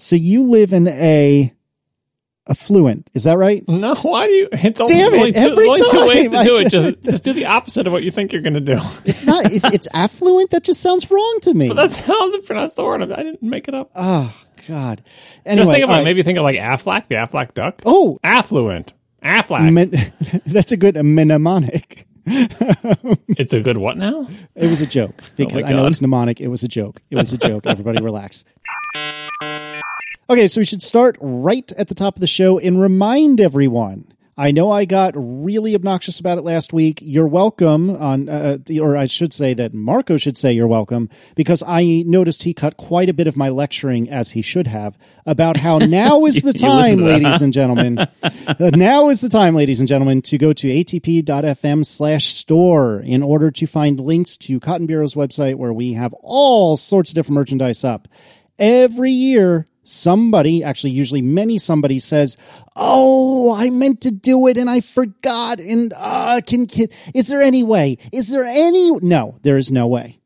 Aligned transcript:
So 0.00 0.16
you 0.16 0.42
live 0.44 0.72
in 0.72 0.88
a 0.88 1.52
affluent. 2.48 3.10
Is 3.14 3.24
that 3.24 3.36
right? 3.38 3.62
No, 3.68 3.94
why 3.96 4.26
do 4.26 4.32
you? 4.32 4.48
It's 4.52 4.80
only, 4.80 4.94
Damn 4.94 5.12
it, 5.14 5.18
only, 5.18 5.32
two, 5.32 5.38
only 5.60 5.90
two 5.90 6.08
ways 6.08 6.30
to 6.32 6.44
do 6.44 6.56
it. 6.58 6.70
Just, 6.70 7.02
just 7.02 7.24
do 7.24 7.32
the 7.32 7.46
opposite 7.46 7.86
of 7.86 7.92
what 7.92 8.02
you 8.02 8.10
think 8.10 8.32
you're 8.32 8.42
going 8.42 8.54
to 8.54 8.60
do. 8.60 8.78
It's 9.04 9.24
not. 9.24 9.50
It's, 9.52 9.64
it's 9.66 9.88
affluent. 9.94 10.50
That 10.50 10.64
just 10.64 10.80
sounds 10.80 11.10
wrong 11.10 11.38
to 11.42 11.54
me. 11.54 11.68
But 11.68 11.74
that's 11.74 11.96
how 11.96 12.30
they 12.30 12.40
pronounce 12.40 12.74
the 12.74 12.84
word. 12.84 13.02
I 13.02 13.22
didn't 13.22 13.42
make 13.42 13.68
it 13.68 13.74
up. 13.74 13.90
oh 13.94 14.34
God. 14.68 15.02
Anyway, 15.46 15.62
Just 15.62 15.72
think 15.72 15.84
about 15.84 15.94
right. 15.94 16.04
Maybe 16.04 16.22
think 16.22 16.38
of 16.38 16.44
like 16.44 16.56
Aflac, 16.56 17.08
the 17.08 17.16
Aflac 17.16 17.54
duck. 17.54 17.82
Oh, 17.86 18.18
Affluent. 18.22 18.92
Aflac. 19.22 19.72
men- 19.72 20.12
that's 20.46 20.72
a 20.72 20.76
good 20.76 20.96
a 20.96 21.02
mnemonic. 21.02 22.06
it's 22.26 23.52
a 23.54 23.60
good 23.60 23.78
what 23.78 23.96
now? 23.96 24.28
It 24.54 24.68
was 24.70 24.80
a 24.80 24.86
joke 24.86 25.14
oh 25.22 25.28
because 25.36 25.62
my 25.62 25.68
I 25.68 25.72
know 25.72 25.86
it's 25.86 26.00
mnemonic. 26.00 26.40
It 26.40 26.48
was 26.48 26.62
a 26.62 26.68
joke. 26.68 27.00
It 27.10 27.16
was 27.16 27.32
a 27.32 27.38
joke. 27.38 27.66
Everybody 27.66 28.02
relax. 28.02 28.44
Okay, 30.30 30.46
so 30.46 30.60
we 30.60 30.64
should 30.64 30.80
start 30.80 31.18
right 31.20 31.72
at 31.72 31.88
the 31.88 31.94
top 31.96 32.14
of 32.14 32.20
the 32.20 32.28
show 32.28 32.60
and 32.60 32.80
remind 32.80 33.40
everyone. 33.40 34.12
I 34.38 34.52
know 34.52 34.70
I 34.70 34.84
got 34.84 35.14
really 35.16 35.74
obnoxious 35.74 36.20
about 36.20 36.38
it 36.38 36.44
last 36.44 36.72
week. 36.72 37.00
You're 37.02 37.26
welcome 37.26 37.90
on, 37.90 38.28
uh, 38.28 38.58
the- 38.64 38.78
or 38.78 38.96
I 38.96 39.06
should 39.06 39.32
say 39.32 39.54
that 39.54 39.74
Marco 39.74 40.16
should 40.18 40.36
say 40.36 40.52
you're 40.52 40.68
welcome 40.68 41.08
because 41.34 41.64
I 41.66 42.04
noticed 42.06 42.44
he 42.44 42.54
cut 42.54 42.76
quite 42.76 43.08
a 43.08 43.12
bit 43.12 43.26
of 43.26 43.36
my 43.36 43.48
lecturing 43.48 44.08
as 44.08 44.30
he 44.30 44.40
should 44.40 44.68
have 44.68 44.96
about 45.26 45.56
how 45.56 45.78
now 45.78 46.24
is 46.26 46.42
the 46.42 46.52
time, 46.52 47.00
ladies 47.00 47.40
and 47.40 47.52
gentlemen. 47.52 47.98
Uh, 48.46 48.70
now 48.74 49.08
is 49.08 49.20
the 49.20 49.28
time, 49.28 49.54
ladies 49.56 49.80
and 49.80 49.88
gentlemen, 49.88 50.22
to 50.22 50.38
go 50.38 50.52
to 50.52 50.68
atp.fm 50.68 51.84
slash 51.84 52.26
store 52.36 53.00
in 53.00 53.22
order 53.22 53.50
to 53.50 53.66
find 53.66 53.98
links 54.00 54.36
to 54.36 54.60
Cotton 54.60 54.86
Bureau's 54.86 55.14
website 55.14 55.54
where 55.56 55.72
we 55.72 55.94
have 55.94 56.12
all 56.22 56.76
sorts 56.76 57.10
of 57.10 57.14
different 57.14 57.34
merchandise 57.34 57.82
up. 57.82 58.06
Every 58.58 59.10
year, 59.10 59.66
somebody, 59.82 60.62
actually, 60.62 60.90
usually 60.90 61.22
many 61.22 61.58
somebody 61.58 61.98
says, 61.98 62.36
Oh, 62.76 63.54
I 63.54 63.70
meant 63.70 64.00
to 64.02 64.10
do 64.10 64.46
it 64.46 64.56
and 64.56 64.70
I 64.70 64.80
forgot. 64.80 65.60
And 65.60 65.92
uh, 65.96 66.40
can, 66.46 66.66
can, 66.66 66.88
is 67.14 67.28
there 67.28 67.40
any 67.40 67.62
way? 67.62 67.98
Is 68.12 68.30
there 68.30 68.44
any? 68.44 68.92
No, 69.00 69.38
there 69.42 69.56
is 69.56 69.70
no 69.70 69.86
way 69.86 70.20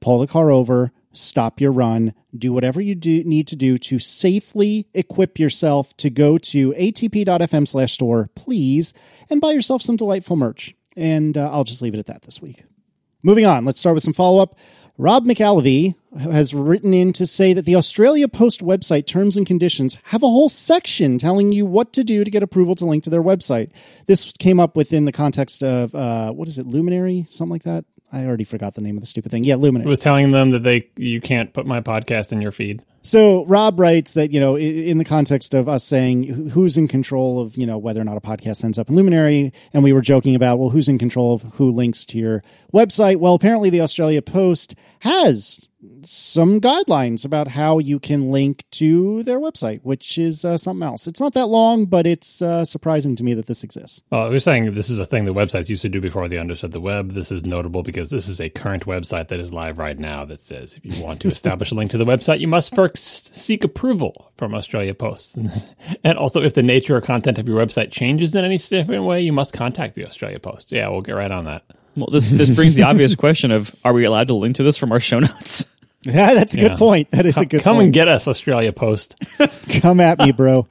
pull 0.00 0.18
the 0.18 0.26
car 0.26 0.50
over, 0.50 0.92
stop 1.12 1.60
your 1.60 1.72
run, 1.72 2.14
do 2.36 2.52
whatever 2.52 2.80
you 2.80 2.94
do 2.94 3.24
need 3.24 3.46
to 3.48 3.56
do 3.56 3.78
to 3.78 3.98
safely 3.98 4.86
equip 4.94 5.38
yourself 5.38 5.96
to 5.96 6.10
go 6.10 6.38
to 6.38 6.72
atp.fm 6.72 7.66
slash 7.66 7.92
store, 7.92 8.30
please, 8.34 8.92
and 9.30 9.40
buy 9.40 9.52
yourself 9.52 9.82
some 9.82 9.96
delightful 9.96 10.36
merch. 10.36 10.74
And 10.96 11.36
uh, 11.36 11.50
I'll 11.50 11.64
just 11.64 11.82
leave 11.82 11.94
it 11.94 12.00
at 12.00 12.06
that 12.06 12.22
this 12.22 12.40
week. 12.42 12.64
Moving 13.22 13.46
on, 13.46 13.64
let's 13.64 13.80
start 13.80 13.94
with 13.94 14.04
some 14.04 14.12
follow 14.12 14.40
up. 14.42 14.56
Robb 15.00 15.26
McAlavey 15.26 15.94
has 16.18 16.52
written 16.52 16.92
in 16.92 17.12
to 17.12 17.24
say 17.24 17.52
that 17.52 17.64
the 17.64 17.76
Australia 17.76 18.26
Post 18.26 18.62
website 18.62 19.06
terms 19.06 19.36
and 19.36 19.46
conditions 19.46 19.96
have 20.06 20.24
a 20.24 20.26
whole 20.26 20.48
section 20.48 21.18
telling 21.18 21.52
you 21.52 21.64
what 21.64 21.92
to 21.92 22.02
do 22.02 22.24
to 22.24 22.30
get 22.32 22.42
approval 22.42 22.74
to 22.74 22.84
link 22.84 23.04
to 23.04 23.10
their 23.10 23.22
website. 23.22 23.70
This 24.08 24.32
came 24.32 24.58
up 24.58 24.74
within 24.74 25.04
the 25.04 25.12
context 25.12 25.62
of, 25.62 25.94
uh, 25.94 26.32
what 26.32 26.48
is 26.48 26.58
it, 26.58 26.66
Luminary? 26.66 27.28
Something 27.30 27.52
like 27.52 27.62
that? 27.62 27.84
I 28.12 28.24
already 28.24 28.44
forgot 28.44 28.74
the 28.74 28.80
name 28.80 28.96
of 28.96 29.02
the 29.02 29.06
stupid 29.06 29.30
thing. 29.30 29.44
Yeah, 29.44 29.54
It 29.54 29.58
Luminary. 29.58 29.88
was 29.88 30.00
telling 30.00 30.30
them 30.30 30.50
that 30.52 30.62
they 30.62 30.88
you 30.96 31.20
can't 31.20 31.52
put 31.52 31.66
my 31.66 31.80
podcast 31.80 32.32
in 32.32 32.40
your 32.40 32.52
feed. 32.52 32.82
So 33.02 33.44
Robb 33.46 33.78
writes 33.78 34.14
that 34.14 34.32
you 34.32 34.40
know, 34.40 34.56
in 34.56 34.98
the 34.98 35.04
context 35.04 35.54
of 35.54 35.68
us 35.68 35.84
saying 35.84 36.24
who's 36.50 36.76
in 36.76 36.88
control 36.88 37.40
of 37.40 37.56
you 37.56 37.66
know 37.66 37.78
whether 37.78 38.00
or 38.00 38.04
not 38.04 38.16
a 38.16 38.20
podcast 38.20 38.64
ends 38.64 38.78
up 38.78 38.88
in 38.88 38.96
Luminary, 38.96 39.52
and 39.72 39.82
we 39.84 39.92
were 39.92 40.00
joking 40.00 40.34
about 40.34 40.58
well, 40.58 40.70
who's 40.70 40.88
in 40.88 40.98
control 40.98 41.34
of 41.34 41.42
who 41.54 41.70
links 41.70 42.04
to 42.06 42.18
your 42.18 42.42
website? 42.72 43.16
Well, 43.16 43.34
apparently 43.34 43.70
the 43.70 43.80
Australia 43.82 44.22
Post 44.22 44.74
has 45.00 45.67
some 46.04 46.60
guidelines 46.60 47.24
about 47.24 47.48
how 47.48 47.78
you 47.78 48.00
can 48.00 48.30
link 48.30 48.64
to 48.72 49.22
their 49.22 49.38
website, 49.38 49.80
which 49.82 50.18
is 50.18 50.44
uh, 50.44 50.56
something 50.56 50.86
else. 50.86 51.06
It's 51.06 51.20
not 51.20 51.34
that 51.34 51.46
long, 51.46 51.86
but 51.86 52.06
it's 52.06 52.42
uh, 52.42 52.64
surprising 52.64 53.14
to 53.16 53.24
me 53.24 53.34
that 53.34 53.46
this 53.46 53.62
exists. 53.62 54.02
Well, 54.10 54.22
I 54.22 54.28
was 54.28 54.44
saying 54.44 54.74
this 54.74 54.90
is 54.90 54.98
a 54.98 55.06
thing 55.06 55.24
the 55.24 55.34
websites 55.34 55.70
used 55.70 55.82
to 55.82 55.88
do 55.88 56.00
before 56.00 56.28
they 56.28 56.38
understood 56.38 56.72
the 56.72 56.80
web. 56.80 57.12
This 57.12 57.30
is 57.30 57.44
notable 57.44 57.82
because 57.82 58.10
this 58.10 58.28
is 58.28 58.40
a 58.40 58.48
current 58.48 58.86
website 58.86 59.28
that 59.28 59.40
is 59.40 59.52
live 59.52 59.78
right 59.78 59.98
now 59.98 60.24
that 60.24 60.40
says 60.40 60.74
if 60.74 60.84
you 60.84 61.02
want 61.02 61.20
to 61.20 61.30
establish 61.30 61.70
a 61.70 61.74
link 61.74 61.90
to 61.92 61.98
the 61.98 62.04
website, 62.06 62.40
you 62.40 62.48
must 62.48 62.74
first 62.74 63.34
seek 63.34 63.62
approval 63.62 64.32
from 64.36 64.54
Australia 64.54 64.94
Post. 64.94 65.38
And 66.04 66.18
also, 66.18 66.42
if 66.42 66.54
the 66.54 66.62
nature 66.62 66.96
or 66.96 67.00
content 67.00 67.38
of 67.38 67.48
your 67.48 67.58
website 67.58 67.90
changes 67.90 68.34
in 68.34 68.44
any 68.44 68.58
significant 68.58 69.04
way, 69.04 69.20
you 69.20 69.32
must 69.32 69.52
contact 69.52 69.94
the 69.94 70.06
Australia 70.06 70.38
Post. 70.38 70.70
Yeah, 70.70 70.88
we'll 70.88 71.00
get 71.00 71.12
right 71.12 71.30
on 71.30 71.44
that. 71.44 71.64
Well, 71.98 72.08
this 72.10 72.26
this 72.28 72.50
brings 72.50 72.74
the 72.74 72.82
obvious 72.84 73.14
question 73.16 73.50
of: 73.50 73.74
Are 73.84 73.92
we 73.92 74.04
allowed 74.04 74.28
to 74.28 74.34
link 74.34 74.56
to 74.56 74.62
this 74.62 74.76
from 74.78 74.92
our 74.92 75.00
show 75.00 75.18
notes? 75.20 75.64
Yeah, 76.04 76.32
that's 76.32 76.54
a 76.54 76.58
Yeah. 76.58 76.68
good 76.68 76.78
point. 76.78 77.10
That 77.10 77.26
is 77.26 77.38
a 77.38 77.44
good 77.44 77.60
Come 77.60 77.74
point. 77.78 77.86
and 77.86 77.92
get 77.92 78.06
us, 78.06 78.28
Australia 78.28 78.72
Post. 78.72 79.16
Come 79.80 79.98
at 79.98 80.20
me, 80.20 80.30
bro. 80.30 80.68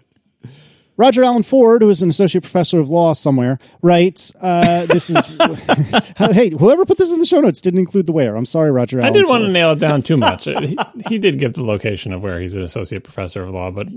Roger 0.95 1.21
Allen 1.25 1.43
Ford, 1.43 1.81
who 1.81 1.89
is 1.89 2.01
an 2.01 2.09
associate 2.09 2.41
professor 2.41 2.79
of 2.79 2.89
law 2.89 3.11
somewhere, 3.11 3.59
writes, 3.81 4.31
uh, 4.41 4.85
this 4.85 5.09
is, 5.09 5.17
hey, 6.17 6.49
whoever 6.51 6.85
put 6.85 6.97
this 6.97 7.11
in 7.11 7.19
the 7.19 7.25
show 7.25 7.41
notes 7.41 7.59
didn't 7.59 7.79
include 7.81 8.05
the 8.07 8.13
where. 8.13 8.37
I'm 8.37 8.45
sorry, 8.45 8.71
Roger 8.71 8.99
I 8.99 9.03
Allen. 9.03 9.13
didn't 9.13 9.27
want 9.27 9.41
to 9.41 9.45
Ford. 9.47 9.53
nail 9.53 9.71
it 9.73 9.79
down 9.79 10.01
too 10.01 10.15
much. 10.17 10.45
he, 10.45 10.77
he 11.09 11.19
did 11.19 11.39
give 11.39 11.53
the 11.53 11.63
location 11.63 12.13
of 12.13 12.23
where 12.23 12.39
he's 12.39 12.55
an 12.55 12.63
associate 12.63 13.03
professor 13.03 13.43
of 13.43 13.49
law, 13.53 13.69
but 13.69 13.87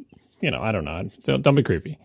you 0.41 0.51
know, 0.51 0.61
I 0.61 0.73
don't 0.73 0.85
know. 0.85 1.09
Don't, 1.23 1.43
don't 1.43 1.55
be 1.55 1.63
creepy. 1.63 1.97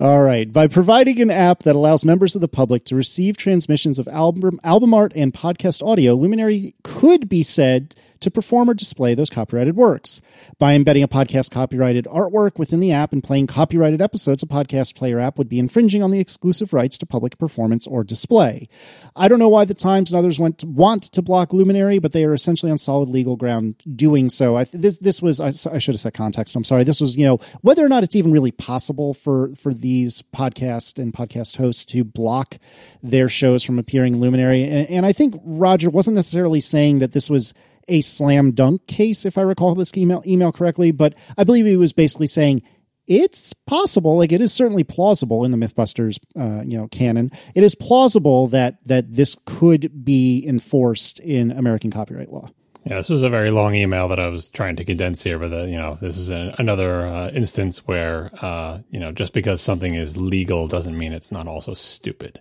All 0.00 0.22
right. 0.22 0.52
By 0.52 0.68
providing 0.68 1.20
an 1.20 1.30
app 1.30 1.64
that 1.64 1.74
allows 1.74 2.04
members 2.04 2.34
of 2.34 2.40
the 2.40 2.48
public 2.48 2.84
to 2.86 2.94
receive 2.94 3.36
transmissions 3.36 3.98
of 3.98 4.06
album, 4.08 4.60
album 4.62 4.94
art 4.94 5.12
and 5.16 5.34
podcast 5.34 5.86
audio, 5.86 6.14
Luminary 6.14 6.74
could 6.82 7.28
be 7.28 7.42
said 7.42 7.94
to 8.20 8.30
perform 8.30 8.70
or 8.70 8.74
display 8.74 9.14
those 9.14 9.30
copyrighted 9.30 9.76
works. 9.76 10.20
By 10.58 10.74
embedding 10.74 11.02
a 11.02 11.08
podcast 11.08 11.50
copyrighted 11.50 12.06
artwork 12.06 12.58
within 12.58 12.80
the 12.80 12.92
app 12.92 13.12
and 13.12 13.22
playing 13.22 13.46
copyrighted 13.46 14.00
episodes, 14.00 14.42
a 14.42 14.46
podcast 14.46 14.94
player 14.94 15.20
app 15.20 15.38
would 15.38 15.48
be 15.48 15.58
infringing 15.58 16.02
on 16.02 16.10
the 16.10 16.20
exclusive 16.20 16.72
rights 16.72 16.98
to 16.98 17.06
public 17.06 17.38
performance 17.38 17.86
or 17.86 18.04
display. 18.04 18.68
I 19.14 19.28
don't 19.28 19.38
know 19.38 19.48
why 19.48 19.64
the 19.64 19.74
Times 19.74 20.10
and 20.10 20.18
others 20.18 20.38
went 20.38 20.58
to, 20.58 20.66
want 20.66 21.04
to 21.04 21.22
block 21.22 21.52
Luminary, 21.52 21.98
but 21.98 22.12
they 22.12 22.24
are 22.24 22.34
essentially 22.34 22.72
on 22.72 22.78
solid 22.78 23.08
legal 23.08 23.36
ground 23.36 23.76
doing 23.94 24.30
so. 24.30 24.56
I, 24.56 24.64
this 24.64 24.98
this 24.98 25.22
was 25.22 25.40
I, 25.40 25.48
I 25.72 25.78
should 25.78 25.94
have 25.94 26.00
said 26.00 26.14
context. 26.14 26.56
I'm 26.56 26.64
sorry. 26.64 26.84
This 26.84 27.00
was 27.00 27.16
you 27.16 27.24
know 27.24 27.38
whether 27.60 27.84
or 27.84 27.88
not 27.88 28.02
it's 28.02 28.16
even 28.16 28.32
really 28.32 28.50
possible 28.50 29.14
for 29.14 29.54
for 29.54 29.72
these 29.72 30.22
podcast 30.34 31.00
and 31.00 31.12
podcast 31.12 31.56
hosts 31.56 31.84
to 31.86 32.04
block 32.04 32.58
their 33.02 33.28
shows 33.28 33.62
from 33.62 33.78
appearing 33.78 34.18
Luminary. 34.18 34.64
And, 34.64 34.90
and 34.90 35.06
I 35.06 35.12
think 35.12 35.40
Roger 35.44 35.90
wasn't 35.90 36.16
necessarily 36.16 36.60
saying 36.60 36.98
that 36.98 37.12
this 37.12 37.30
was 37.30 37.54
a 37.88 38.00
slam 38.00 38.52
dunk 38.52 38.86
case, 38.86 39.24
if 39.24 39.38
I 39.38 39.42
recall 39.42 39.74
this 39.74 39.92
email 39.96 40.22
email 40.26 40.52
correctly, 40.52 40.92
but 40.92 41.14
I 41.36 41.44
believe 41.44 41.66
he 41.66 41.76
was 41.76 41.92
basically 41.92 42.26
saying 42.26 42.62
it's 43.08 43.54
possible 43.66 44.18
like 44.18 44.32
it 44.32 44.40
is 44.40 44.52
certainly 44.52 44.84
plausible 44.84 45.44
in 45.44 45.50
the 45.50 45.56
mythbusters 45.56 46.18
uh, 46.38 46.62
you 46.62 46.76
know 46.76 46.86
canon 46.88 47.30
it 47.54 47.64
is 47.64 47.74
plausible 47.74 48.46
that 48.48 48.76
that 48.84 49.12
this 49.12 49.34
could 49.46 50.04
be 50.04 50.44
enforced 50.46 51.18
in 51.20 51.50
american 51.52 51.90
copyright 51.90 52.30
law 52.30 52.50
Yeah, 52.84 52.96
this 52.96 53.08
was 53.08 53.22
a 53.22 53.28
very 53.28 53.50
long 53.50 53.74
email 53.74 54.08
that 54.08 54.20
I 54.20 54.28
was 54.28 54.48
trying 54.48 54.76
to 54.76 54.84
condense 54.84 55.22
here, 55.22 55.38
but 55.38 55.52
uh, 55.52 55.64
you 55.64 55.76
know, 55.76 55.98
this 56.00 56.16
is 56.16 56.30
an, 56.30 56.54
another 56.58 57.06
uh, 57.06 57.28
instance 57.30 57.86
where 57.86 58.30
uh, 58.40 58.80
you 58.90 59.00
know, 59.00 59.12
just 59.12 59.34
because 59.34 59.60
something 59.60 59.94
is 59.94 60.16
legal 60.16 60.66
doesn't 60.68 60.96
mean 60.96 61.12
it's 61.12 61.32
not 61.32 61.46
also 61.48 61.74
stupid. 61.74 62.40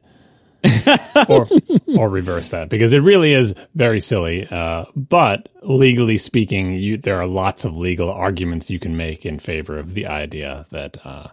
or 1.29 1.47
or 1.97 2.09
reverse 2.09 2.49
that 2.49 2.69
because 2.69 2.93
it 2.93 2.99
really 2.99 3.33
is 3.33 3.53
very 3.75 3.99
silly. 3.99 4.47
Uh, 4.47 4.85
but 4.95 5.49
legally 5.61 6.17
speaking, 6.17 6.73
you, 6.73 6.97
there 6.97 7.19
are 7.19 7.27
lots 7.27 7.65
of 7.65 7.75
legal 7.75 8.09
arguments 8.09 8.69
you 8.69 8.79
can 8.79 8.95
make 8.97 9.25
in 9.25 9.39
favor 9.39 9.77
of 9.77 9.93
the 9.93 10.07
idea 10.07 10.65
that 10.71 10.97
uh, 11.05 11.27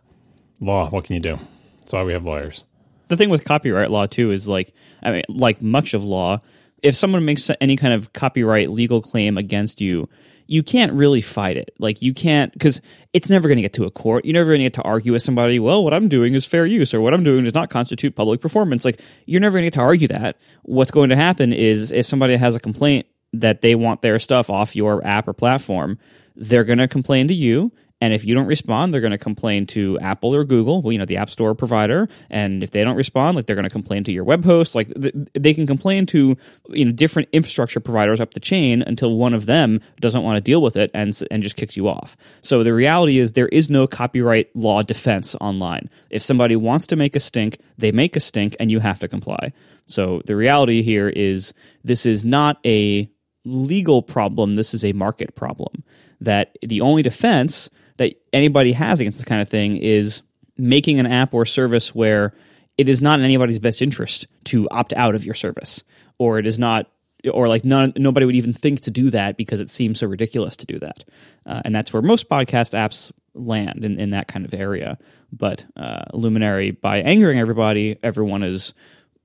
law. 0.61 0.89
What 0.91 1.05
can 1.05 1.15
you 1.15 1.21
do? 1.21 1.39
That's 1.81 1.93
why 1.93 2.03
we 2.05 2.12
have 2.12 2.25
lawyers. 2.25 2.65
the 3.09 3.17
thing 3.17 3.31
with 3.31 3.45
copyright 3.45 3.91
law 3.91 4.06
too 4.06 4.31
is 4.31 4.49
like 4.49 4.72
I 5.03 5.11
mean, 5.12 5.22
like 5.28 5.61
much 5.61 5.95
of 5.95 6.05
law, 6.05 6.41
if 6.83 6.97
someone 6.97 7.25
makes 7.25 7.51
any 7.61 7.77
kind 7.77 7.95
of 7.95 8.12
copyright 8.12 8.71
legal 8.71 9.03
claim 9.03 9.39
against 9.39 9.81
you, 9.81 10.09
you 10.47 10.62
can't 10.62 10.93
really 10.93 11.21
fight 11.21 11.56
it. 11.56 11.75
Like 11.78 12.03
you 12.03 12.12
can't 12.12 12.53
because 12.53 12.82
it's 13.12 13.31
never 13.31 13.49
going 13.49 13.56
to 13.56 13.62
get 13.62 13.72
to 13.75 13.84
a 13.84 13.91
court. 13.91 14.24
You're 14.24 14.34
never 14.34 14.51
going 14.51 14.59
to 14.59 14.65
get 14.65 14.74
to 14.74 14.83
argue 14.83 15.13
with 15.13 15.22
somebody. 15.22 15.59
Well, 15.59 15.84
what 15.84 15.95
I'm 15.95 16.09
doing 16.09 16.34
is 16.34 16.47
fair 16.47 16.66
use, 16.66 16.92
or 16.95 17.01
what 17.01 17.15
I'm 17.15 17.24
doing 17.24 17.45
does 17.45 17.54
not 17.54 17.71
constitute 17.71 18.15
public 18.15 18.41
performance. 18.41 18.84
Like 18.84 19.01
you're 19.27 19.41
never 19.41 19.54
going 19.54 19.63
to 19.63 19.66
get 19.66 19.74
to 19.74 19.80
argue 19.80 20.09
that. 20.09 20.36
What's 20.63 20.91
going 20.91 21.10
to 21.10 21.16
happen 21.16 21.53
is 21.53 21.91
if 21.91 22.07
somebody 22.07 22.36
has 22.36 22.54
a 22.54 22.60
complaint 22.60 23.07
that 23.33 23.63
they 23.63 23.74
want 23.74 24.03
their 24.03 24.19
stuff 24.19 24.51
off 24.51 24.77
your 24.77 25.04
app 25.07 25.28
or 25.28 25.33
platform, 25.33 25.98
they're 26.36 26.65
going 26.65 26.78
to 26.78 26.89
complain 26.89 27.28
to 27.28 27.34
you. 27.34 27.72
And 28.01 28.13
if 28.13 28.25
you 28.25 28.35
don't 28.35 28.47
respond, 28.47 28.93
they're 28.93 29.01
going 29.01 29.13
to 29.13 29.19
complain 29.19 29.67
to 29.69 29.99
Apple 30.01 30.35
or 30.35 30.45
Google, 30.45 30.83
well, 30.83 30.93
you 30.93 30.99
know, 30.99 31.05
the 31.05 31.17
App 31.17 31.31
Store 31.31 31.55
provider. 31.55 32.09
And 32.29 32.63
if 32.63 32.71
they 32.71 32.85
don't 32.85 32.97
respond, 32.97 33.37
like 33.37 33.47
they're 33.47 33.57
going 33.57 33.65
to 33.65 33.71
complain 33.71 34.05
to 34.05 34.13
your 34.13 34.25
web 34.25 34.45
host. 34.45 34.75
Like 34.75 34.93
th- 35.01 35.15
they 35.33 35.55
can 35.55 35.67
complain 35.67 36.05
to 36.07 36.37
you 36.69 36.85
know 36.85 36.93
different 36.93 37.29
infrastructure 37.33 37.81
providers 37.81 38.21
up 38.21 38.35
the 38.35 38.41
chain 38.41 38.83
until 38.83 39.17
one 39.17 39.33
of 39.33 39.47
them 39.47 39.81
doesn't 40.01 40.23
want 40.23 40.37
to 40.37 40.41
deal 40.41 40.61
with 40.61 40.77
it 40.77 40.91
and 40.93 41.19
and 41.31 41.43
just 41.43 41.57
kicks 41.57 41.77
you 41.77 41.89
off. 41.89 42.17
So 42.43 42.63
the 42.63 42.75
reality 42.75 43.19
is 43.19 43.33
there 43.33 43.49
is 43.49 43.71
no 43.71 43.87
copyright 43.87 44.55
law 44.55 44.83
defense 44.83 45.35
online. 45.41 45.89
If 46.11 46.23
somebody 46.23 46.57
wants 46.57 46.87
to 46.89 46.97
make 46.97 47.17
a 47.17 47.21
stink, 47.21 47.59
they 47.79 47.93
make 47.93 48.17
a 48.17 48.21
stink, 48.21 48.57
and 48.61 48.71
you 48.71 48.81
have 48.81 48.99
to 48.99 49.09
comply. 49.09 49.53
So 49.87 50.21
the 50.27 50.37
reality 50.37 50.83
here 50.83 51.09
is 51.09 51.55
this 51.85 52.07
is 52.07 52.25
not 52.25 52.59
a 52.67 53.11
legal 53.45 54.03
problem. 54.03 54.57
This 54.57 54.75
is 54.75 54.85
a 54.85 54.93
market 54.93 55.35
problem. 55.35 55.85
That 56.21 56.57
the 56.63 56.81
only 56.81 57.03
defense 57.03 57.69
that 57.97 58.15
anybody 58.33 58.73
has 58.73 59.01
against 59.01 59.19
this 59.19 59.25
kind 59.25 59.41
of 59.41 59.49
thing 59.49 59.77
is 59.77 60.23
making 60.57 61.01
an 61.01 61.07
app 61.07 61.35
or 61.35 61.45
service 61.45 61.95
where 61.95 62.35
it 62.77 62.89
is 62.89 63.01
not 63.01 63.19
in 63.19 63.25
anybody's 63.25 63.59
best 63.59 63.83
interest 63.83 64.27
to 64.45 64.69
opt 64.71 64.93
out 64.93 65.15
of 65.15 65.25
your 65.25 65.35
service, 65.35 65.83
or 66.19 66.39
it 66.39 66.47
is 66.47 66.59
not, 66.59 66.91
or 67.33 67.49
like 67.49 67.65
none, 67.65 67.93
nobody 67.97 68.27
would 68.27 68.37
even 68.37 68.53
think 68.53 68.81
to 68.81 68.91
do 68.91 69.11
that 69.11 69.37
because 69.37 69.61
it 69.61 69.69
seems 69.69 70.01
so 70.01 70.07
ridiculous 70.07 70.57
to 70.57 70.67
do 70.67 70.79
that. 70.81 71.05
Uh, 71.47 71.63
and 71.65 71.75
that's 71.75 71.93
where 71.93 72.03
most 72.03 72.29
podcast 72.29 72.73
apps 72.73 73.13
land 73.35 73.85
in, 73.85 73.99
in 73.99 74.11
that 74.11 74.29
kind 74.29 74.45
of 74.45 74.55
area. 74.55 74.99
But 75.33 75.65
uh, 75.77 76.05
Luminary, 76.13 76.73
by 76.73 76.99
angering 76.99 77.39
everybody, 77.39 77.97
everyone 78.03 78.43
is, 78.43 78.75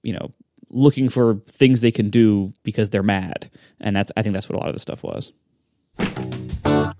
you 0.03 0.13
know, 0.13 0.31
looking 0.69 1.09
for 1.09 1.41
things 1.47 1.81
they 1.81 1.91
can 1.91 2.09
do 2.09 2.53
because 2.63 2.89
they're 2.91 3.03
mad, 3.03 3.49
and 3.79 3.95
that's 3.95 4.11
I 4.15 4.21
think 4.21 4.33
that's 4.33 4.47
what 4.47 4.55
a 4.55 4.59
lot 4.59 4.69
of 4.69 4.75
this 4.75 4.83
stuff 4.83 5.03
was. 5.03 5.33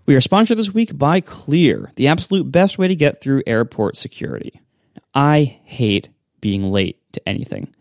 We 0.09 0.15
are 0.15 0.21
sponsored 0.21 0.57
this 0.57 0.73
week 0.73 0.97
by 0.97 1.21
Clear, 1.21 1.91
the 1.95 2.07
absolute 2.07 2.51
best 2.51 2.79
way 2.79 2.88
to 2.88 2.95
get 2.95 3.21
through 3.21 3.44
airport 3.45 3.95
security. 3.95 4.59
I 5.13 5.59
hate 5.65 6.09
being 6.41 6.71
late 6.71 6.97
to 7.11 7.29
anything. 7.29 7.75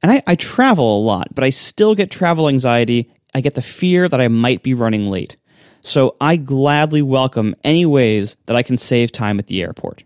And 0.00 0.12
I, 0.12 0.22
I, 0.24 0.36
travel 0.36 0.96
a 0.96 1.02
lot, 1.02 1.34
but 1.34 1.42
I 1.42 1.50
still 1.50 1.96
get 1.96 2.08
travel 2.08 2.48
anxiety. 2.48 3.12
I 3.34 3.40
get 3.40 3.56
the 3.56 3.62
fear 3.62 4.08
that 4.08 4.20
I 4.20 4.28
might 4.28 4.62
be 4.62 4.74
running 4.74 5.10
late. 5.10 5.36
So 5.80 6.14
I 6.20 6.36
gladly 6.36 7.02
welcome 7.02 7.52
any 7.64 7.84
ways 7.84 8.36
that 8.46 8.54
I 8.54 8.62
can 8.62 8.78
save 8.78 9.10
time 9.10 9.40
at 9.40 9.48
the 9.48 9.60
airport. 9.60 10.04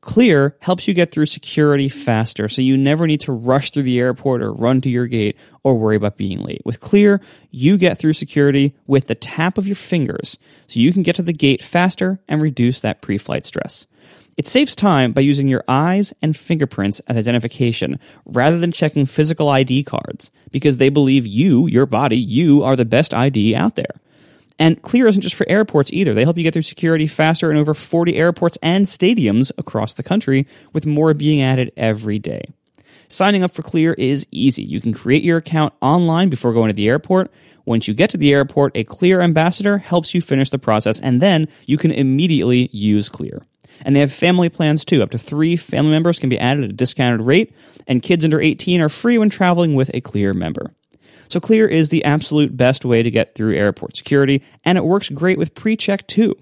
Clear 0.00 0.56
helps 0.60 0.88
you 0.88 0.94
get 0.94 1.12
through 1.12 1.26
security 1.26 1.90
faster 1.90 2.48
so 2.48 2.62
you 2.62 2.76
never 2.76 3.06
need 3.06 3.20
to 3.20 3.32
rush 3.32 3.70
through 3.70 3.82
the 3.82 3.98
airport 3.98 4.40
or 4.40 4.50
run 4.50 4.80
to 4.80 4.88
your 4.88 5.06
gate 5.06 5.36
or 5.62 5.76
worry 5.76 5.96
about 5.96 6.16
being 6.16 6.40
late. 6.40 6.62
With 6.64 6.80
Clear, 6.80 7.20
you 7.50 7.76
get 7.76 7.98
through 7.98 8.14
security 8.14 8.74
with 8.86 9.08
the 9.08 9.14
tap 9.14 9.58
of 9.58 9.66
your 9.66 9.76
fingers 9.76 10.38
so 10.66 10.80
you 10.80 10.94
can 10.94 11.02
get 11.02 11.16
to 11.16 11.22
the 11.22 11.34
gate 11.34 11.62
faster 11.62 12.18
and 12.28 12.40
reduce 12.40 12.80
that 12.80 13.02
pre 13.02 13.18
flight 13.18 13.46
stress. 13.46 13.86
It 14.38 14.48
saves 14.48 14.74
time 14.74 15.12
by 15.12 15.20
using 15.20 15.48
your 15.48 15.64
eyes 15.68 16.14
and 16.22 16.34
fingerprints 16.34 17.00
as 17.00 17.18
identification 17.18 18.00
rather 18.24 18.58
than 18.58 18.72
checking 18.72 19.04
physical 19.04 19.50
ID 19.50 19.84
cards 19.84 20.30
because 20.50 20.78
they 20.78 20.88
believe 20.88 21.26
you, 21.26 21.66
your 21.66 21.84
body, 21.84 22.16
you 22.16 22.62
are 22.62 22.74
the 22.74 22.86
best 22.86 23.12
ID 23.12 23.54
out 23.54 23.76
there. 23.76 24.00
And 24.60 24.80
Clear 24.82 25.06
isn't 25.06 25.22
just 25.22 25.34
for 25.34 25.48
airports 25.48 25.90
either. 25.90 26.12
They 26.12 26.22
help 26.22 26.36
you 26.36 26.42
get 26.42 26.52
through 26.52 26.62
security 26.62 27.06
faster 27.06 27.50
in 27.50 27.56
over 27.56 27.72
40 27.72 28.14
airports 28.14 28.58
and 28.62 28.84
stadiums 28.84 29.50
across 29.56 29.94
the 29.94 30.02
country, 30.02 30.46
with 30.74 30.84
more 30.84 31.14
being 31.14 31.40
added 31.40 31.72
every 31.78 32.18
day. 32.18 32.42
Signing 33.08 33.42
up 33.42 33.52
for 33.52 33.62
Clear 33.62 33.94
is 33.94 34.26
easy. 34.30 34.62
You 34.62 34.82
can 34.82 34.92
create 34.92 35.24
your 35.24 35.38
account 35.38 35.72
online 35.80 36.28
before 36.28 36.52
going 36.52 36.68
to 36.68 36.74
the 36.74 36.88
airport. 36.88 37.32
Once 37.64 37.88
you 37.88 37.94
get 37.94 38.10
to 38.10 38.18
the 38.18 38.32
airport, 38.34 38.76
a 38.76 38.84
Clear 38.84 39.22
ambassador 39.22 39.78
helps 39.78 40.14
you 40.14 40.20
finish 40.20 40.50
the 40.50 40.58
process, 40.58 41.00
and 41.00 41.22
then 41.22 41.48
you 41.64 41.78
can 41.78 41.90
immediately 41.90 42.68
use 42.70 43.08
Clear. 43.08 43.46
And 43.80 43.96
they 43.96 44.00
have 44.00 44.12
family 44.12 44.50
plans 44.50 44.84
too. 44.84 45.02
Up 45.02 45.10
to 45.12 45.18
three 45.18 45.56
family 45.56 45.92
members 45.92 46.18
can 46.18 46.28
be 46.28 46.38
added 46.38 46.64
at 46.64 46.70
a 46.70 46.74
discounted 46.74 47.22
rate, 47.22 47.54
and 47.86 48.02
kids 48.02 48.26
under 48.26 48.40
18 48.40 48.82
are 48.82 48.90
free 48.90 49.16
when 49.16 49.30
traveling 49.30 49.74
with 49.74 49.90
a 49.94 50.02
Clear 50.02 50.34
member. 50.34 50.74
So 51.30 51.38
Clear 51.38 51.68
is 51.68 51.90
the 51.90 52.04
absolute 52.04 52.56
best 52.56 52.84
way 52.84 53.04
to 53.04 53.10
get 53.10 53.36
through 53.36 53.54
airport 53.54 53.96
security, 53.96 54.42
and 54.64 54.76
it 54.76 54.84
works 54.84 55.08
great 55.08 55.38
with 55.38 55.54
pre-check 55.54 56.06
too. 56.08 56.34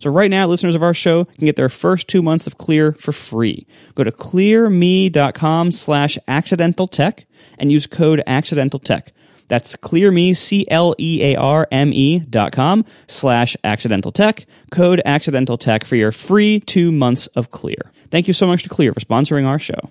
So 0.00 0.10
right 0.10 0.28
now, 0.30 0.48
listeners 0.48 0.74
of 0.74 0.82
our 0.82 0.92
show 0.92 1.24
can 1.24 1.44
get 1.46 1.54
their 1.54 1.68
first 1.68 2.08
two 2.08 2.20
months 2.20 2.48
of 2.48 2.58
Clear 2.58 2.92
for 2.94 3.12
free. 3.12 3.64
Go 3.94 4.02
to 4.02 4.10
clearme.com 4.10 5.70
slash 5.70 6.18
accidental 6.26 6.88
tech 6.88 7.26
and 7.58 7.70
use 7.70 7.86
code 7.86 8.22
accidental 8.26 8.80
tech. 8.80 9.12
That's 9.46 9.76
clearme, 9.76 10.36
C-L-E-A-R-M-E 10.36 12.18
dot 12.18 12.52
com 12.52 12.84
slash 13.06 13.56
accidental 13.62 14.10
tech, 14.10 14.46
code 14.72 15.00
accidental 15.04 15.56
tech 15.56 15.84
for 15.84 15.94
your 15.94 16.10
free 16.10 16.58
two 16.58 16.90
months 16.90 17.28
of 17.28 17.52
Clear. 17.52 17.92
Thank 18.10 18.26
you 18.26 18.34
so 18.34 18.48
much 18.48 18.64
to 18.64 18.68
Clear 18.68 18.92
for 18.92 19.00
sponsoring 19.00 19.46
our 19.46 19.60
show. 19.60 19.90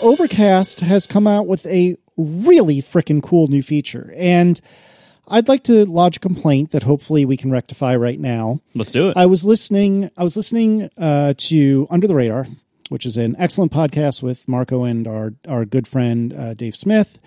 Overcast 0.00 0.80
has 0.80 1.06
come 1.06 1.26
out 1.26 1.46
with 1.46 1.66
a 1.66 1.96
really 2.16 2.82
freaking 2.82 3.22
cool 3.22 3.46
new 3.48 3.62
feature. 3.62 4.12
And 4.16 4.60
I'd 5.28 5.48
like 5.48 5.64
to 5.64 5.84
lodge 5.84 6.16
a 6.16 6.20
complaint 6.20 6.70
that 6.70 6.82
hopefully 6.82 7.24
we 7.24 7.36
can 7.36 7.50
rectify 7.50 7.96
right 7.96 8.18
now. 8.18 8.60
Let's 8.74 8.90
do 8.90 9.08
it. 9.08 9.16
I 9.16 9.26
was 9.26 9.44
listening 9.44 10.10
I 10.16 10.24
was 10.24 10.36
listening 10.36 10.90
uh, 10.96 11.34
to 11.36 11.86
Under 11.90 12.06
the 12.06 12.14
Radar, 12.14 12.46
which 12.88 13.06
is 13.06 13.16
an 13.16 13.36
excellent 13.38 13.72
podcast 13.72 14.22
with 14.22 14.48
Marco 14.48 14.84
and 14.84 15.06
our 15.06 15.34
our 15.46 15.64
good 15.64 15.86
friend 15.86 16.32
uh, 16.32 16.54
Dave 16.54 16.76
Smith. 16.76 17.18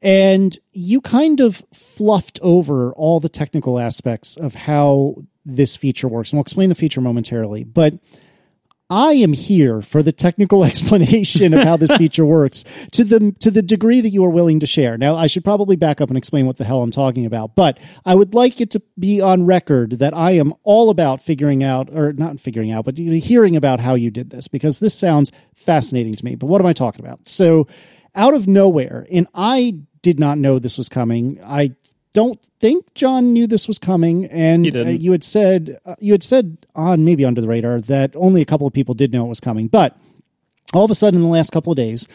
And 0.00 0.58
you 0.72 1.00
kind 1.00 1.40
of 1.40 1.62
fluffed 1.72 2.40
over 2.42 2.92
all 2.94 3.20
the 3.20 3.28
technical 3.28 3.78
aspects 3.78 4.36
of 4.36 4.54
how 4.54 5.16
this 5.44 5.76
feature 5.76 6.08
works. 6.08 6.30
And 6.30 6.38
we'll 6.38 6.42
explain 6.42 6.70
the 6.70 6.74
feature 6.74 7.00
momentarily. 7.00 7.62
But 7.62 7.94
I 8.92 9.14
am 9.14 9.32
here 9.32 9.80
for 9.80 10.02
the 10.02 10.12
technical 10.12 10.64
explanation 10.66 11.54
of 11.54 11.64
how 11.64 11.78
this 11.78 11.92
feature 11.96 12.26
works 12.26 12.62
to 12.90 13.04
the 13.04 13.34
to 13.40 13.50
the 13.50 13.62
degree 13.62 14.02
that 14.02 14.10
you 14.10 14.22
are 14.22 14.30
willing 14.30 14.60
to 14.60 14.66
share. 14.66 14.98
Now, 14.98 15.16
I 15.16 15.28
should 15.28 15.44
probably 15.44 15.76
back 15.76 16.02
up 16.02 16.10
and 16.10 16.18
explain 16.18 16.44
what 16.44 16.58
the 16.58 16.64
hell 16.64 16.82
I'm 16.82 16.90
talking 16.90 17.24
about, 17.24 17.56
but 17.56 17.78
I 18.04 18.14
would 18.14 18.34
like 18.34 18.60
it 18.60 18.70
to 18.72 18.82
be 18.98 19.22
on 19.22 19.46
record 19.46 19.92
that 19.92 20.14
I 20.14 20.32
am 20.32 20.52
all 20.62 20.90
about 20.90 21.22
figuring 21.22 21.64
out 21.64 21.88
or 21.90 22.12
not 22.12 22.38
figuring 22.38 22.70
out, 22.70 22.84
but 22.84 22.98
hearing 22.98 23.56
about 23.56 23.80
how 23.80 23.94
you 23.94 24.10
did 24.10 24.28
this 24.28 24.46
because 24.46 24.78
this 24.78 24.94
sounds 24.94 25.32
fascinating 25.54 26.14
to 26.14 26.24
me. 26.24 26.34
But 26.34 26.48
what 26.48 26.60
am 26.60 26.66
I 26.66 26.74
talking 26.74 27.02
about? 27.02 27.26
So, 27.26 27.66
out 28.14 28.34
of 28.34 28.46
nowhere, 28.46 29.06
and 29.10 29.26
I 29.34 29.78
did 30.02 30.20
not 30.20 30.36
know 30.36 30.58
this 30.58 30.76
was 30.76 30.90
coming. 30.90 31.40
I 31.42 31.76
don't 32.12 32.42
think 32.60 32.94
John 32.94 33.32
knew 33.32 33.46
this 33.46 33.66
was 33.66 33.78
coming, 33.78 34.26
and 34.26 34.74
uh, 34.74 34.84
you 34.88 35.12
had 35.12 35.24
said 35.24 35.78
uh, 35.84 35.94
you 35.98 36.12
had 36.12 36.22
said 36.22 36.66
on 36.74 37.04
maybe 37.04 37.24
under 37.24 37.40
the 37.40 37.48
radar 37.48 37.80
that 37.82 38.14
only 38.14 38.42
a 38.42 38.44
couple 38.44 38.66
of 38.66 38.72
people 38.72 38.94
did 38.94 39.12
know 39.12 39.24
it 39.24 39.28
was 39.28 39.40
coming. 39.40 39.68
But 39.68 39.96
all 40.74 40.84
of 40.84 40.90
a 40.90 40.94
sudden, 40.94 41.20
in 41.20 41.22
the 41.22 41.32
last 41.32 41.52
couple 41.52 41.72
of 41.72 41.76
days, 41.76 42.06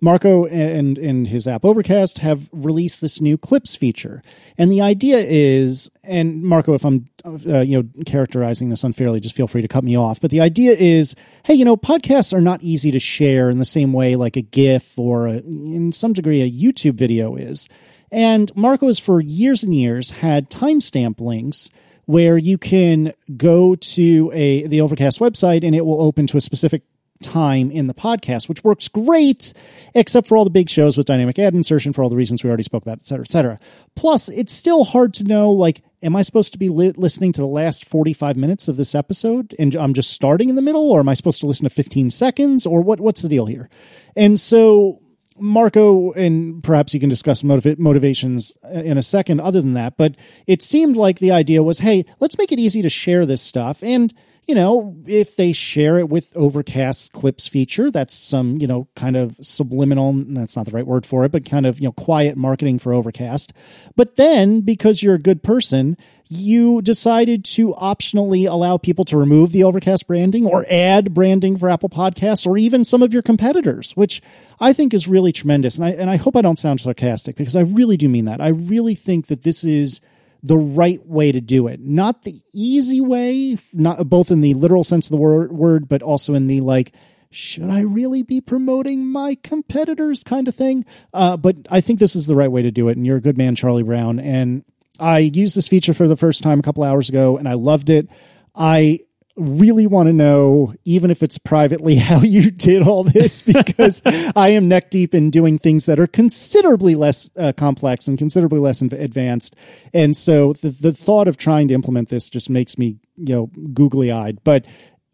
Marco 0.00 0.46
and 0.46 0.98
and 0.98 1.28
his 1.28 1.46
app 1.46 1.64
Overcast 1.64 2.18
have 2.18 2.48
released 2.52 3.00
this 3.00 3.20
new 3.20 3.38
clips 3.38 3.76
feature, 3.76 4.22
and 4.58 4.70
the 4.70 4.80
idea 4.80 5.18
is, 5.18 5.90
and 6.02 6.42
Marco, 6.42 6.74
if 6.74 6.84
I'm 6.84 7.08
uh, 7.24 7.60
you 7.60 7.82
know 7.82 8.04
characterizing 8.04 8.70
this 8.70 8.84
unfairly, 8.84 9.20
just 9.20 9.36
feel 9.36 9.48
free 9.48 9.62
to 9.62 9.68
cut 9.68 9.84
me 9.84 9.96
off. 9.96 10.20
But 10.20 10.30
the 10.30 10.40
idea 10.40 10.72
is, 10.72 11.14
hey, 11.44 11.54
you 11.54 11.64
know, 11.64 11.76
podcasts 11.76 12.32
are 12.32 12.40
not 12.40 12.62
easy 12.62 12.90
to 12.90 13.00
share 13.00 13.50
in 13.50 13.58
the 13.58 13.64
same 13.64 13.92
way 13.92 14.16
like 14.16 14.36
a 14.36 14.42
GIF 14.42 14.98
or 14.98 15.26
a, 15.26 15.38
in 15.38 15.92
some 15.92 16.12
degree 16.12 16.42
a 16.42 16.50
YouTube 16.50 16.94
video 16.94 17.36
is. 17.36 17.68
And 18.14 18.54
Marco 18.54 18.86
has 18.86 19.00
for 19.00 19.20
years 19.20 19.64
and 19.64 19.74
years 19.74 20.10
had 20.10 20.48
timestamp 20.48 21.20
links 21.20 21.68
where 22.04 22.38
you 22.38 22.58
can 22.58 23.12
go 23.36 23.74
to 23.74 24.30
a 24.32 24.68
the 24.68 24.80
Overcast 24.80 25.18
website 25.18 25.64
and 25.64 25.74
it 25.74 25.84
will 25.84 26.00
open 26.00 26.28
to 26.28 26.36
a 26.36 26.40
specific 26.40 26.82
time 27.22 27.72
in 27.72 27.88
the 27.88 27.94
podcast, 27.94 28.48
which 28.48 28.62
works 28.62 28.86
great, 28.86 29.52
except 29.94 30.28
for 30.28 30.36
all 30.36 30.44
the 30.44 30.50
big 30.50 30.70
shows 30.70 30.96
with 30.96 31.08
dynamic 31.08 31.40
ad 31.40 31.54
insertion 31.54 31.92
for 31.92 32.04
all 32.04 32.08
the 32.08 32.14
reasons 32.14 32.44
we 32.44 32.48
already 32.48 32.62
spoke 32.62 32.84
about, 32.84 32.98
et 32.98 33.06
cetera, 33.06 33.24
et 33.24 33.30
cetera. 33.30 33.58
Plus, 33.96 34.28
it's 34.28 34.52
still 34.52 34.84
hard 34.84 35.12
to 35.14 35.24
know, 35.24 35.50
like, 35.50 35.82
am 36.00 36.14
I 36.14 36.22
supposed 36.22 36.52
to 36.52 36.58
be 36.58 36.68
li- 36.68 36.92
listening 36.96 37.32
to 37.32 37.40
the 37.40 37.48
last 37.48 37.84
45 37.84 38.36
minutes 38.36 38.68
of 38.68 38.76
this 38.76 38.94
episode 38.94 39.56
and 39.58 39.74
I'm 39.74 39.92
just 39.92 40.12
starting 40.12 40.48
in 40.48 40.54
the 40.54 40.62
middle, 40.62 40.88
or 40.88 41.00
am 41.00 41.08
I 41.08 41.14
supposed 41.14 41.40
to 41.40 41.48
listen 41.48 41.64
to 41.64 41.70
15 41.70 42.10
seconds, 42.10 42.64
or 42.64 42.80
what, 42.80 43.00
what's 43.00 43.22
the 43.22 43.28
deal 43.28 43.46
here? 43.46 43.68
And 44.14 44.38
so 44.38 45.00
Marco, 45.38 46.12
and 46.12 46.62
perhaps 46.62 46.94
you 46.94 47.00
can 47.00 47.08
discuss 47.08 47.42
motiv- 47.42 47.78
motivations 47.78 48.56
uh, 48.64 48.68
in 48.80 48.98
a 48.98 49.02
second, 49.02 49.40
other 49.40 49.60
than 49.60 49.72
that, 49.72 49.96
but 49.96 50.16
it 50.46 50.62
seemed 50.62 50.96
like 50.96 51.18
the 51.18 51.32
idea 51.32 51.62
was 51.62 51.78
hey, 51.78 52.04
let's 52.20 52.38
make 52.38 52.52
it 52.52 52.58
easy 52.58 52.82
to 52.82 52.88
share 52.88 53.26
this 53.26 53.42
stuff. 53.42 53.82
And, 53.82 54.14
you 54.46 54.54
know, 54.54 54.96
if 55.06 55.36
they 55.36 55.52
share 55.52 55.98
it 55.98 56.08
with 56.08 56.36
Overcast 56.36 57.12
Clips 57.12 57.48
feature, 57.48 57.90
that's 57.90 58.14
some, 58.14 58.58
you 58.60 58.66
know, 58.66 58.88
kind 58.94 59.16
of 59.16 59.36
subliminal, 59.40 60.12
that's 60.28 60.54
not 60.54 60.66
the 60.66 60.72
right 60.72 60.86
word 60.86 61.06
for 61.06 61.24
it, 61.24 61.32
but 61.32 61.44
kind 61.48 61.66
of, 61.66 61.80
you 61.80 61.88
know, 61.88 61.92
quiet 61.92 62.36
marketing 62.36 62.78
for 62.78 62.92
Overcast. 62.92 63.52
But 63.96 64.16
then, 64.16 64.60
because 64.60 65.02
you're 65.02 65.14
a 65.14 65.18
good 65.18 65.42
person, 65.42 65.96
you 66.28 66.80
decided 66.82 67.44
to 67.44 67.72
optionally 67.74 68.48
allow 68.48 68.76
people 68.78 69.04
to 69.06 69.16
remove 69.16 69.52
the 69.52 69.64
Overcast 69.64 70.06
branding 70.06 70.46
or 70.46 70.64
add 70.70 71.12
branding 71.12 71.56
for 71.56 71.68
Apple 71.68 71.90
Podcasts 71.90 72.46
or 72.46 72.56
even 72.56 72.84
some 72.84 73.02
of 73.02 73.12
your 73.12 73.22
competitors, 73.22 73.92
which 73.92 74.22
I 74.58 74.72
think 74.72 74.94
is 74.94 75.06
really 75.06 75.32
tremendous. 75.32 75.76
And 75.76 75.84
I, 75.84 75.90
and 75.90 76.10
I 76.10 76.16
hope 76.16 76.36
I 76.36 76.42
don't 76.42 76.58
sound 76.58 76.80
sarcastic 76.80 77.36
because 77.36 77.56
I 77.56 77.60
really 77.60 77.96
do 77.96 78.08
mean 78.08 78.24
that. 78.24 78.40
I 78.40 78.48
really 78.48 78.94
think 78.94 79.26
that 79.26 79.42
this 79.42 79.64
is 79.64 80.00
the 80.42 80.56
right 80.58 81.04
way 81.06 81.32
to 81.32 81.40
do 81.40 81.66
it. 81.68 81.80
Not 81.80 82.22
the 82.22 82.40
easy 82.52 83.00
way, 83.00 83.56
not 83.72 84.08
both 84.08 84.30
in 84.30 84.40
the 84.40 84.54
literal 84.54 84.84
sense 84.84 85.06
of 85.06 85.10
the 85.10 85.16
word, 85.16 85.52
word 85.52 85.88
but 85.88 86.02
also 86.02 86.34
in 86.34 86.46
the 86.46 86.60
like, 86.60 86.94
should 87.30 87.70
I 87.70 87.80
really 87.80 88.22
be 88.22 88.40
promoting 88.40 89.06
my 89.06 89.36
competitors 89.42 90.22
kind 90.22 90.46
of 90.46 90.54
thing? 90.54 90.84
Uh, 91.12 91.36
but 91.36 91.56
I 91.68 91.80
think 91.80 91.98
this 91.98 92.14
is 92.14 92.26
the 92.26 92.36
right 92.36 92.52
way 92.52 92.62
to 92.62 92.70
do 92.70 92.88
it. 92.88 92.96
And 92.96 93.04
you're 93.04 93.16
a 93.16 93.22
good 93.22 93.36
man, 93.36 93.56
Charlie 93.56 93.82
Brown. 93.82 94.20
And 94.20 94.64
I 94.98 95.18
used 95.18 95.56
this 95.56 95.68
feature 95.68 95.94
for 95.94 96.08
the 96.08 96.16
first 96.16 96.42
time 96.42 96.58
a 96.58 96.62
couple 96.62 96.84
hours 96.84 97.08
ago 97.08 97.36
and 97.36 97.48
I 97.48 97.54
loved 97.54 97.90
it. 97.90 98.08
I 98.54 99.00
really 99.36 99.86
want 99.86 100.06
to 100.06 100.12
know, 100.12 100.74
even 100.84 101.10
if 101.10 101.22
it's 101.22 101.38
privately, 101.38 101.96
how 101.96 102.20
you 102.20 102.50
did 102.50 102.82
all 102.82 103.04
this 103.04 103.42
because 103.42 104.02
I 104.04 104.50
am 104.50 104.68
neck 104.68 104.90
deep 104.90 105.14
in 105.14 105.30
doing 105.30 105.58
things 105.58 105.86
that 105.86 105.98
are 105.98 106.06
considerably 106.06 106.94
less 106.94 107.30
uh, 107.36 107.52
complex 107.56 108.06
and 108.06 108.16
considerably 108.16 108.60
less 108.60 108.80
advanced. 108.80 109.56
And 109.92 110.16
so 110.16 110.52
the, 110.52 110.70
the 110.70 110.92
thought 110.92 111.28
of 111.28 111.36
trying 111.36 111.68
to 111.68 111.74
implement 111.74 112.08
this 112.08 112.28
just 112.28 112.50
makes 112.50 112.78
me, 112.78 112.96
you 113.16 113.34
know, 113.34 113.46
googly 113.72 114.12
eyed. 114.12 114.38
But 114.44 114.66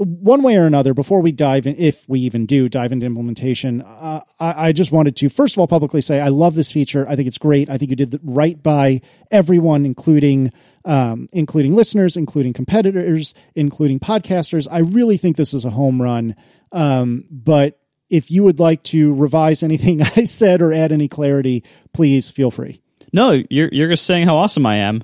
one 0.05 0.43
way 0.43 0.57
or 0.57 0.65
another, 0.65 0.95
before 0.95 1.21
we 1.21 1.31
dive 1.31 1.67
in, 1.67 1.77
if 1.77 2.09
we 2.09 2.21
even 2.21 2.47
do 2.47 2.71
dive 2.71 2.91
into 2.91 3.05
implementation, 3.05 3.83
uh, 3.83 4.23
I, 4.39 4.69
I, 4.69 4.73
just 4.73 4.93
wanted 4.93 5.15
to 5.17 5.29
first 5.29 5.55
of 5.55 5.59
all 5.59 5.67
publicly 5.67 6.01
say 6.01 6.21
I 6.21 6.29
love 6.29 6.55
this 6.55 6.73
feature. 6.73 7.07
I 7.07 7.17
think 7.17 7.29
it's 7.29 7.37
great. 7.37 7.69
I 7.69 7.77
think 7.77 7.91
you 7.91 7.97
did 7.97 8.19
right 8.23 8.61
by 8.63 9.03
everyone, 9.31 9.85
including 9.85 10.53
um, 10.87 11.29
including 11.35 11.75
listeners, 11.77 12.17
including 12.17 12.55
competitors, 12.55 13.35
including 13.55 14.01
podcasters. 14.01 14.67
I 14.71 14.79
really 14.79 15.19
think 15.19 15.37
this 15.37 15.53
is 15.53 15.67
a 15.67 15.71
home 15.71 16.01
run. 16.01 16.35
Um, 16.73 17.25
but 17.31 17.79
if 18.09 18.31
you 18.31 18.43
would 18.45 18.59
like 18.59 18.83
to 18.85 19.13
revise 19.13 19.63
anything 19.63 20.01
I 20.17 20.25
said 20.25 20.63
or 20.63 20.73
add 20.73 20.93
any 20.93 21.09
clarity, 21.09 21.63
please 21.93 22.31
feel 22.31 22.51
free. 22.51 22.81
No, 23.13 23.43
you're 23.51 23.69
you're 23.71 23.91
just 23.91 24.07
saying 24.07 24.27
how 24.27 24.37
awesome 24.37 24.65
I 24.65 24.77
am. 24.77 25.03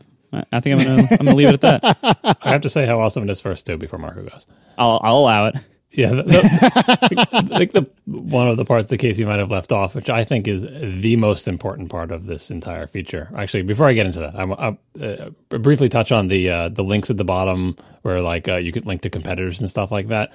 I 0.53 0.61
think 0.61 0.81
I'm 0.81 0.87
gonna 0.87 1.09
I'm 1.11 1.17
gonna 1.27 1.37
leave 1.37 1.49
it 1.49 1.65
at 1.65 1.83
that. 1.83 2.39
I 2.43 2.51
have 2.51 2.63
to 2.63 2.71
say 2.71 2.87
how 2.87 3.01
awesome 3.01 3.25
it 3.25 3.31
is 3.31 3.41
first 3.41 3.67
too 3.67 3.77
before 3.77 3.99
Marco 3.99 4.23
goes. 4.23 4.47
I'll 4.79 5.01
I'll 5.03 5.19
allow 5.19 5.47
it. 5.47 5.57
Yeah, 5.97 6.11
the, 6.11 6.23
the, 6.25 7.29
I 7.53 7.59
think 7.59 7.73
the 7.73 7.89
one 8.05 8.49
of 8.49 8.59
the 8.59 8.67
parts 8.67 8.89
that 8.89 8.99
Casey 8.99 9.25
might 9.25 9.39
have 9.39 9.51
left 9.51 9.73
off, 9.73 9.95
which 9.95 10.11
I 10.11 10.25
think 10.25 10.47
is 10.47 10.63
the 10.63 11.17
most 11.17 11.49
important 11.49 11.89
part 11.89 12.13
of 12.13 12.27
this 12.27 12.51
entire 12.51 12.87
feature. 12.87 13.31
Actually, 13.35 13.63
before 13.63 13.87
I 13.87 13.95
get 13.95 14.05
into 14.05 14.19
that, 14.19 14.35
I'm, 14.35 14.53
I'll 14.53 14.79
uh, 15.01 15.31
briefly 15.57 15.89
touch 15.89 16.13
on 16.13 16.29
the 16.29 16.51
uh, 16.51 16.69
the 16.69 16.85
links 16.85 17.09
at 17.09 17.17
the 17.17 17.25
bottom 17.25 17.77
where 18.03 18.21
like 18.21 18.47
uh, 18.47 18.57
you 18.57 18.73
could 18.73 18.85
link 18.85 19.01
to 19.03 19.11
competitors 19.11 19.61
and 19.61 19.71
stuff 19.71 19.91
like 19.91 20.09
that. 20.09 20.33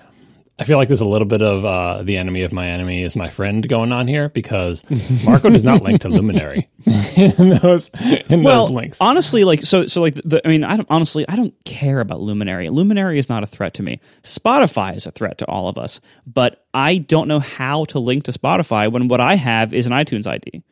I 0.62 0.64
feel 0.64 0.78
like 0.78 0.90
there's 0.90 1.02
a 1.02 1.10
little 1.10 1.26
bit 1.26 1.42
of 1.42 1.66
uh, 1.66 2.04
the 2.04 2.18
enemy 2.18 2.44
of 2.44 2.52
my 2.52 2.68
enemy 2.68 3.02
is 3.02 3.16
my 3.16 3.30
friend 3.30 3.68
going 3.68 3.92
on 3.92 4.08
here 4.08 4.30
because 4.30 4.84
Marco 5.26 5.50
does 5.50 5.64
not 5.64 5.82
link 5.82 6.02
to 6.02 6.10
Luminary 6.10 6.70
in 7.18 7.50
those 7.50 7.90
in 8.30 8.44
well, 8.44 8.66
those 8.66 8.72
links. 8.72 9.00
Honestly, 9.02 9.44
like 9.44 9.64
so 9.64 9.88
so 9.88 10.02
like 10.02 10.14
the, 10.14 10.40
I 10.46 10.50
mean, 10.50 10.64
I 10.64 10.78
don't 10.78 10.88
honestly 10.92 11.28
I 11.28 11.36
don't 11.36 11.56
care 11.66 12.00
about 12.00 12.22
Luminary. 12.22 12.70
Luminary 12.70 13.18
is 13.18 13.28
not 13.28 13.42
a 13.42 13.48
threat 13.48 13.74
to 13.76 13.84
me. 13.84 14.02
Spotify 14.22 14.96
is 14.96 15.08
a 15.08 15.12
threat 15.12 15.40
to 15.40 15.46
all 15.48 15.68
of 15.68 15.80
us, 15.80 16.00
but 16.28 16.64
I 16.76 17.00
don't 17.00 17.28
know 17.28 17.40
how 17.40 17.86
to 17.86 17.98
link 17.98 18.26
to 18.26 18.32
Spotify 18.32 18.92
when 18.92 19.08
what 19.08 19.20
I 19.20 19.34
have 19.38 19.74
is 19.74 19.88
an 19.88 19.94
iTunes 19.94 20.28
ID 20.28 20.64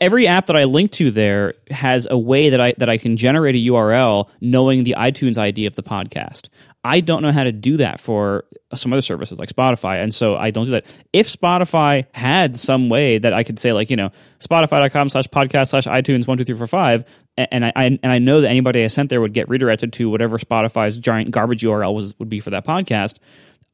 every 0.00 0.26
app 0.26 0.46
that 0.46 0.56
I 0.56 0.64
link 0.64 0.92
to 0.92 1.10
there 1.10 1.54
has 1.70 2.06
a 2.10 2.18
way 2.18 2.50
that 2.50 2.60
I 2.60 2.74
that 2.78 2.88
I 2.88 2.98
can 2.98 3.16
generate 3.16 3.54
a 3.54 3.70
URL 3.70 4.28
knowing 4.40 4.84
the 4.84 4.96
iTunes 4.98 5.38
ID 5.38 5.66
of 5.66 5.76
the 5.76 5.82
podcast. 5.82 6.48
I 6.88 7.00
don't 7.00 7.20
know 7.20 7.32
how 7.32 7.44
to 7.44 7.52
do 7.52 7.76
that 7.76 8.00
for 8.00 8.46
some 8.74 8.94
other 8.94 9.02
services 9.02 9.38
like 9.38 9.50
Spotify, 9.50 10.02
and 10.02 10.14
so 10.14 10.36
I 10.36 10.50
don't 10.50 10.64
do 10.64 10.70
that. 10.72 10.86
If 11.12 11.28
Spotify 11.28 12.06
had 12.14 12.56
some 12.56 12.88
way 12.88 13.18
that 13.18 13.34
I 13.34 13.44
could 13.44 13.58
say 13.58 13.74
like 13.74 13.90
you 13.90 13.96
know 13.96 14.10
Spotify.com 14.40 15.10
slash 15.10 15.26
podcast 15.26 15.68
slash 15.68 15.86
iTunes 15.86 16.26
one 16.26 16.38
two 16.38 16.44
three 16.44 16.56
four 16.56 16.66
five, 16.66 17.04
and 17.36 17.62
I, 17.62 17.72
I 17.76 17.84
and 17.84 18.00
I 18.10 18.18
know 18.18 18.40
that 18.40 18.48
anybody 18.48 18.82
I 18.84 18.86
sent 18.86 19.10
there 19.10 19.20
would 19.20 19.34
get 19.34 19.50
redirected 19.50 19.92
to 19.94 20.08
whatever 20.08 20.38
Spotify's 20.38 20.96
giant 20.96 21.30
garbage 21.30 21.62
URL 21.62 21.94
was 21.94 22.18
would 22.18 22.30
be 22.30 22.40
for 22.40 22.50
that 22.50 22.66
podcast 22.66 23.18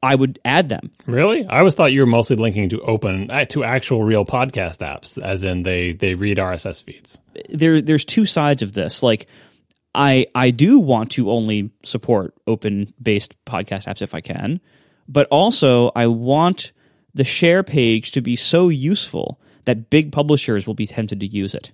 I 0.05 0.13
would 0.13 0.39
add 0.45 0.69
them. 0.69 0.91
Really? 1.07 1.47
I 1.47 1.59
always 1.59 1.73
thought 1.73 1.91
you 1.91 2.01
were 2.01 2.05
mostly 2.05 2.35
linking 2.35 2.69
to 2.69 2.81
open 2.81 3.31
uh, 3.31 3.45
to 3.45 3.63
actual 3.63 4.03
real 4.03 4.23
podcast 4.23 4.77
apps, 4.77 5.19
as 5.21 5.43
in 5.43 5.63
they 5.63 5.93
they 5.93 6.13
read 6.13 6.37
RSS 6.37 6.83
feeds. 6.83 7.19
There, 7.49 7.81
there's 7.81 8.05
two 8.05 8.27
sides 8.27 8.61
of 8.61 8.73
this. 8.73 9.01
Like, 9.01 9.27
I 9.95 10.27
I 10.35 10.51
do 10.51 10.79
want 10.79 11.11
to 11.11 11.31
only 11.31 11.71
support 11.83 12.35
open 12.45 12.93
based 13.01 13.33
podcast 13.45 13.87
apps 13.87 14.01
if 14.01 14.13
I 14.13 14.21
can, 14.21 14.59
but 15.07 15.27
also 15.31 15.91
I 15.95 16.07
want 16.07 16.71
the 17.13 17.23
share 17.23 17.63
page 17.63 18.11
to 18.11 18.21
be 18.21 18.35
so 18.35 18.69
useful 18.69 19.39
that 19.63 19.89
big 19.89 20.11
publishers 20.11 20.67
will 20.67 20.73
be 20.75 20.85
tempted 20.85 21.21
to 21.21 21.25
use 21.25 21.55
it. 21.55 21.71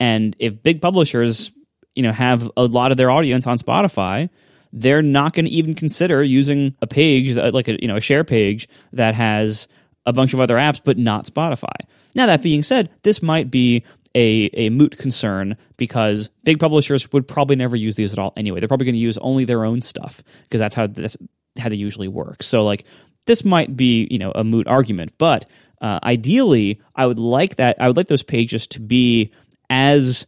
And 0.00 0.34
if 0.38 0.62
big 0.62 0.80
publishers, 0.80 1.52
you 1.94 2.02
know, 2.02 2.12
have 2.12 2.50
a 2.56 2.64
lot 2.64 2.90
of 2.90 2.96
their 2.96 3.10
audience 3.10 3.46
on 3.46 3.58
Spotify, 3.58 4.30
they're 4.72 5.02
not 5.02 5.34
going 5.34 5.44
to 5.44 5.50
even 5.50 5.74
consider 5.74 6.22
using 6.24 6.74
a 6.82 6.86
page 6.86 7.36
like 7.36 7.68
a 7.68 7.80
you 7.80 7.88
know 7.88 7.96
a 7.96 8.00
share 8.00 8.24
page 8.24 8.68
that 8.92 9.14
has 9.14 9.68
a 10.06 10.12
bunch 10.12 10.34
of 10.34 10.40
other 10.40 10.56
apps 10.56 10.80
but 10.82 10.98
not 10.98 11.26
Spotify. 11.26 11.76
Now 12.14 12.26
that 12.26 12.42
being 12.42 12.62
said, 12.62 12.90
this 13.02 13.22
might 13.22 13.50
be 13.50 13.84
a, 14.14 14.50
a 14.54 14.70
moot 14.70 14.96
concern 14.98 15.56
because 15.76 16.30
big 16.44 16.60
publishers 16.60 17.12
would 17.12 17.26
probably 17.26 17.56
never 17.56 17.76
use 17.76 17.96
these 17.96 18.12
at 18.12 18.18
all 18.18 18.32
anyway. 18.36 18.60
They're 18.60 18.68
probably 18.68 18.86
going 18.86 18.94
to 18.94 19.00
use 19.00 19.18
only 19.18 19.44
their 19.44 19.64
own 19.64 19.82
stuff 19.82 20.22
because 20.44 20.60
that's 20.60 20.74
how 20.74 20.86
this 20.86 21.16
how 21.58 21.68
they 21.68 21.76
usually 21.76 22.08
work. 22.08 22.42
So 22.42 22.64
like 22.64 22.84
this 23.26 23.44
might 23.44 23.76
be 23.76 24.06
you 24.10 24.18
know 24.18 24.32
a 24.34 24.44
moot 24.44 24.66
argument, 24.66 25.14
but 25.18 25.46
uh, 25.80 26.00
ideally 26.02 26.80
I 26.94 27.06
would 27.06 27.18
like 27.18 27.56
that 27.56 27.80
I 27.80 27.88
would 27.88 27.96
like 27.96 28.08
those 28.08 28.22
pages 28.22 28.66
to 28.68 28.80
be 28.80 29.32
as 29.68 30.26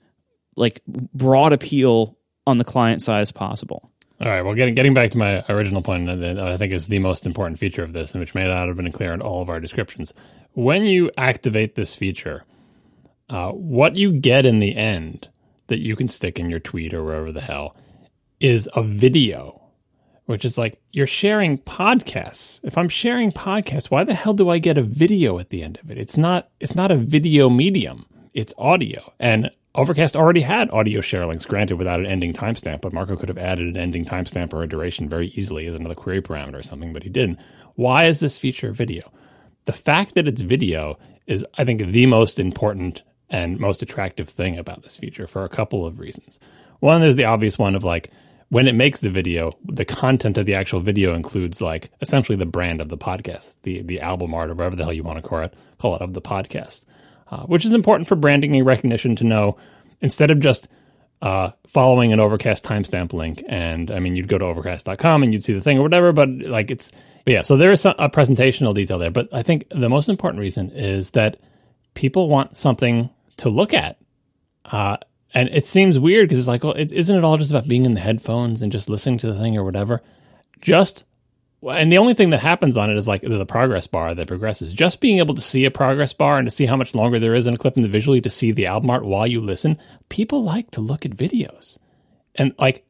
like 0.57 0.81
broad 0.87 1.53
appeal 1.53 2.17
on 2.47 2.59
the 2.59 2.65
client 2.65 3.03
side 3.03 3.21
as 3.21 3.33
possible. 3.33 3.91
All 4.21 4.29
right. 4.29 4.41
Well, 4.41 4.55
getting 4.55 4.75
getting 4.75 4.95
back 4.95 5.11
to 5.11 5.19
my 5.19 5.45
original 5.49 5.83
point, 5.83 6.07
that 6.07 6.39
I 6.39 6.57
think 6.57 6.73
is 6.73 6.87
the 6.87 6.99
most 7.01 7.27
important 7.27 7.59
feature 7.59 7.83
of 7.83 7.93
this, 7.93 8.13
and 8.13 8.21
which 8.21 8.35
may 8.35 8.47
not 8.47 8.67
have 8.67 8.77
been 8.77 8.91
clear 8.91 9.13
in 9.13 9.21
all 9.21 9.43
of 9.43 9.51
our 9.51 9.61
descriptions. 9.61 10.15
When 10.55 10.85
you 10.85 11.11
activate 11.19 11.75
this 11.75 11.95
feature, 11.95 12.45
uh, 13.29 13.51
what 13.51 13.97
you 13.97 14.13
get 14.13 14.47
in 14.47 14.59
the 14.59 14.77
end 14.77 15.29
that 15.69 15.81
you 15.81 15.97
can 15.97 16.09
stick 16.09 16.39
in 16.39 16.51
your 16.51 16.61
tweet 16.61 16.95
or 16.95 17.05
wherever 17.05 17.33
the 17.33 17.41
hell 17.41 17.77
is 18.41 18.69
a 18.75 18.83
video, 18.83 19.61
which 20.27 20.45
is 20.45 20.59
like 20.59 20.81
you're 20.93 21.07
sharing 21.07 21.59
podcasts. 21.59 22.61
If 22.63 22.79
I'm 22.79 22.89
sharing 22.89 23.33
podcasts, 23.33 23.91
why 23.91 24.05
the 24.05 24.15
hell 24.15 24.35
do 24.35 24.49
I 24.49 24.59
get 24.59 24.79
a 24.79 24.83
video 24.83 25.39
at 25.39 25.49
the 25.49 25.63
end 25.63 25.79
of 25.83 25.91
it? 25.91 25.99
It's 25.99 26.17
not. 26.17 26.51
It's 26.61 26.75
not 26.75 26.91
a 26.91 26.97
video 26.97 27.49
medium. 27.49 28.07
It's 28.35 28.53
audio, 28.59 29.13
and 29.19 29.51
Overcast 29.77 30.17
already 30.17 30.41
had 30.41 30.71
audio 30.71 31.03
share 31.03 31.27
links, 31.27 31.45
granted 31.45 31.77
without 31.77 32.01
an 32.01 32.07
ending 32.07 32.33
timestamp, 32.33 32.81
but 32.81 32.95
Marco 32.95 33.15
could 33.15 33.29
have 33.29 33.37
added 33.37 33.67
an 33.67 33.77
ending 33.77 34.07
timestamp 34.07 34.55
or 34.55 34.63
a 34.63 34.69
duration 34.69 35.07
very 35.07 35.29
easily 35.37 35.67
as 35.67 35.75
another 35.75 35.95
query 35.95 36.23
parameter 36.23 36.59
or 36.59 36.63
something, 36.63 36.95
but 36.95 37.03
he 37.03 37.11
didn't. 37.11 37.39
Why 37.75 38.07
is 38.07 38.21
this 38.21 38.39
feature 38.39 38.73
video? 38.73 39.13
The 39.67 39.75
fact 39.75 40.15
that 40.15 40.27
it's 40.27 40.41
video 40.41 40.99
is, 41.27 41.45
I 41.59 41.65
think, 41.65 41.93
the 41.93 42.07
most 42.07 42.41
important 42.41 43.03
and 43.29 43.59
most 43.59 43.83
attractive 43.83 44.29
thing 44.29 44.59
about 44.59 44.83
this 44.83 44.97
feature 44.97 45.27
for 45.27 45.45
a 45.45 45.49
couple 45.49 45.85
of 45.85 45.99
reasons. 46.01 46.39
One, 46.81 47.01
there's 47.01 47.17
the 47.17 47.25
obvious 47.25 47.59
one 47.59 47.75
of 47.75 47.85
like, 47.85 48.11
when 48.49 48.69
it 48.69 48.75
makes 48.75 49.01
the 49.01 49.11
video, 49.11 49.53
the 49.65 49.85
content 49.85 50.39
of 50.39 50.47
the 50.47 50.55
actual 50.55 50.81
video 50.81 51.15
includes 51.15 51.61
like 51.61 51.91
essentially 52.01 52.37
the 52.37 52.47
brand 52.47 52.81
of 52.81 52.89
the 52.89 52.99
podcast, 52.99 53.57
the 53.63 53.83
the 53.83 54.01
album 54.01 54.35
art 54.35 54.51
or 54.51 54.55
whatever 54.55 54.77
the 54.77 54.85
hell 54.85 54.93
you 54.93 55.03
want 55.03 55.17
to 55.17 55.29
call 55.29 55.41
it, 55.41 55.55
call 55.79 55.97
it 55.97 56.03
of 56.03 56.15
the 56.15 56.23
podcast 56.23 56.85
uh, 57.31 57.43
which 57.45 57.65
is 57.65 57.75
important 57.75 58.09
for 58.09 58.17
branding 58.17 58.55
and 58.55 58.67
recognition 58.67 59.17
to 59.17 59.25
know 59.25 59.57
instead 60.01 60.31
of 60.31 60.41
just 60.41 60.69
uh, 61.23 61.51
following 61.67 62.13
an 62.13 62.21
Overcast 62.21 62.65
timestamp 62.65 63.13
link. 63.13 63.43
And 63.49 63.91
I 63.91 63.99
mean, 63.99 64.17
you'd 64.17 64.29
go 64.29 64.39
to 64.39 64.45
overcast.com 64.45 65.23
and 65.23 65.33
you'd 65.33 65.43
see 65.43 65.55
the 65.55 65.61
thing 65.61 65.79
or 65.79 65.83
whatever, 65.83 66.13
but 66.13 66.29
like 66.29 66.71
it's, 66.71 66.93
but 67.25 67.33
yeah, 67.33 67.43
so 67.43 67.57
there 67.57 67.73
is 67.73 67.85
a 67.85 67.95
presentational 68.11 68.75
detail 68.75 68.99
there. 68.99 69.11
But 69.11 69.29
I 69.33 69.43
think 69.43 69.69
the 69.71 69.89
most 69.89 70.09
important 70.09 70.41
reason 70.41 70.71
is 70.71 71.11
that 71.13 71.39
people 71.95 72.29
want 72.29 72.57
something 72.57 73.11
to 73.39 73.49
look 73.49 73.75
at. 73.75 73.99
Uh, 74.65 74.97
and 75.35 75.49
it 75.51 75.67
seems 75.67 75.99
weird 75.99 76.29
because 76.29 76.39
it's 76.39 76.49
like, 76.49 76.65
well, 76.65 76.75
isn't 76.77 77.17
it 77.17 77.25
all 77.25 77.37
just 77.37 77.51
about 77.51 77.69
being 77.69 77.85
in 77.85 77.95
the 77.95 78.01
headphones 78.01 78.63
and 78.63 78.73
just 78.73 78.89
listening 78.89 79.19
to 79.19 79.33
the 79.33 79.39
thing 79.39 79.57
or 79.57 79.65
whatever? 79.65 80.03
Just 80.61 81.05
and 81.63 81.91
the 81.91 81.99
only 81.99 82.15
thing 82.15 82.31
that 82.31 82.41
happens 82.41 82.77
on 82.77 82.91
it 82.91 82.97
is 82.97 83.09
like 83.09 83.23
there's 83.23 83.41
a 83.41 83.47
progress 83.47 83.87
bar 83.87 84.15
that 84.15 84.29
progresses. 84.29 84.75
Just 84.75 85.01
being 85.01 85.19
able 85.19 85.35
to 85.35 85.41
see 85.41 85.65
a 85.65 85.71
progress 85.71 86.13
bar 86.13 86.39
and 86.39 86.47
to 86.47 86.55
see 86.55 86.67
how 86.67 86.77
much 86.77 86.95
longer 86.95 87.19
there 87.19 87.35
is 87.35 87.47
in 87.47 87.55
a 87.55 87.59
clip 87.59 87.77
individually 87.77 88.21
to 88.21 88.31
see 88.31 88.53
the 88.53 88.67
album 88.67 88.91
art 88.91 89.05
while 89.05 89.27
you 89.27 89.41
listen, 89.41 89.79
people 90.09 90.45
like 90.45 90.71
to 90.73 90.81
look 90.81 91.05
at 91.05 91.13
videos. 91.13 91.79
And 92.35 92.55
like 92.59 92.85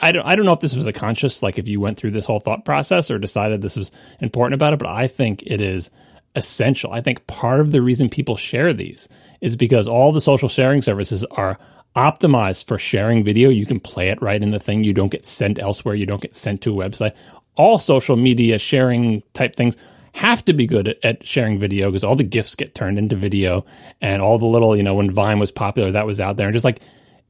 I 0.00 0.12
don't 0.12 0.26
I 0.26 0.36
don't 0.36 0.44
know 0.44 0.52
if 0.52 0.60
this 0.60 0.76
was 0.76 0.86
a 0.86 0.92
conscious 0.92 1.42
like 1.42 1.58
if 1.58 1.68
you 1.68 1.80
went 1.80 1.96
through 1.96 2.10
this 2.10 2.26
whole 2.26 2.40
thought 2.40 2.64
process 2.64 3.10
or 3.10 3.18
decided 3.18 3.60
this 3.60 3.76
was 3.76 3.92
important 4.20 4.54
about 4.54 4.72
it, 4.72 4.78
but 4.78 4.88
I 4.88 5.06
think 5.06 5.42
it 5.42 5.60
is 5.60 5.90
essential. 6.36 6.92
I 6.92 7.00
think 7.00 7.26
part 7.26 7.60
of 7.60 7.72
the 7.72 7.82
reason 7.82 8.08
people 8.08 8.36
share 8.36 8.72
these 8.72 9.08
is 9.40 9.56
because 9.56 9.88
all 9.88 10.12
the 10.12 10.20
social 10.20 10.48
sharing 10.48 10.82
services 10.82 11.24
are 11.32 11.58
optimized 11.96 12.66
for 12.66 12.78
sharing 12.78 13.24
video. 13.24 13.48
You 13.48 13.66
can 13.66 13.80
play 13.80 14.10
it 14.10 14.20
right 14.22 14.42
in 14.42 14.50
the 14.50 14.60
thing. 14.60 14.84
You 14.84 14.92
don't 14.92 15.10
get 15.10 15.24
sent 15.24 15.58
elsewhere. 15.58 15.94
You 15.94 16.06
don't 16.06 16.20
get 16.20 16.36
sent 16.36 16.60
to 16.62 16.80
a 16.80 16.88
website 16.88 17.14
all 17.56 17.78
social 17.78 18.16
media 18.16 18.58
sharing 18.58 19.22
type 19.32 19.56
things 19.56 19.76
have 20.12 20.44
to 20.44 20.52
be 20.52 20.66
good 20.66 20.88
at, 20.88 21.04
at 21.04 21.26
sharing 21.26 21.58
video 21.58 21.90
because 21.90 22.04
all 22.04 22.14
the 22.14 22.24
gifs 22.24 22.54
get 22.54 22.74
turned 22.74 22.98
into 22.98 23.16
video 23.16 23.64
and 24.00 24.22
all 24.22 24.38
the 24.38 24.46
little, 24.46 24.76
you 24.76 24.82
know, 24.82 24.94
when 24.94 25.10
Vine 25.10 25.38
was 25.38 25.50
popular, 25.50 25.90
that 25.90 26.06
was 26.06 26.20
out 26.20 26.36
there. 26.36 26.46
And 26.46 26.54
just 26.54 26.64
like 26.64 26.80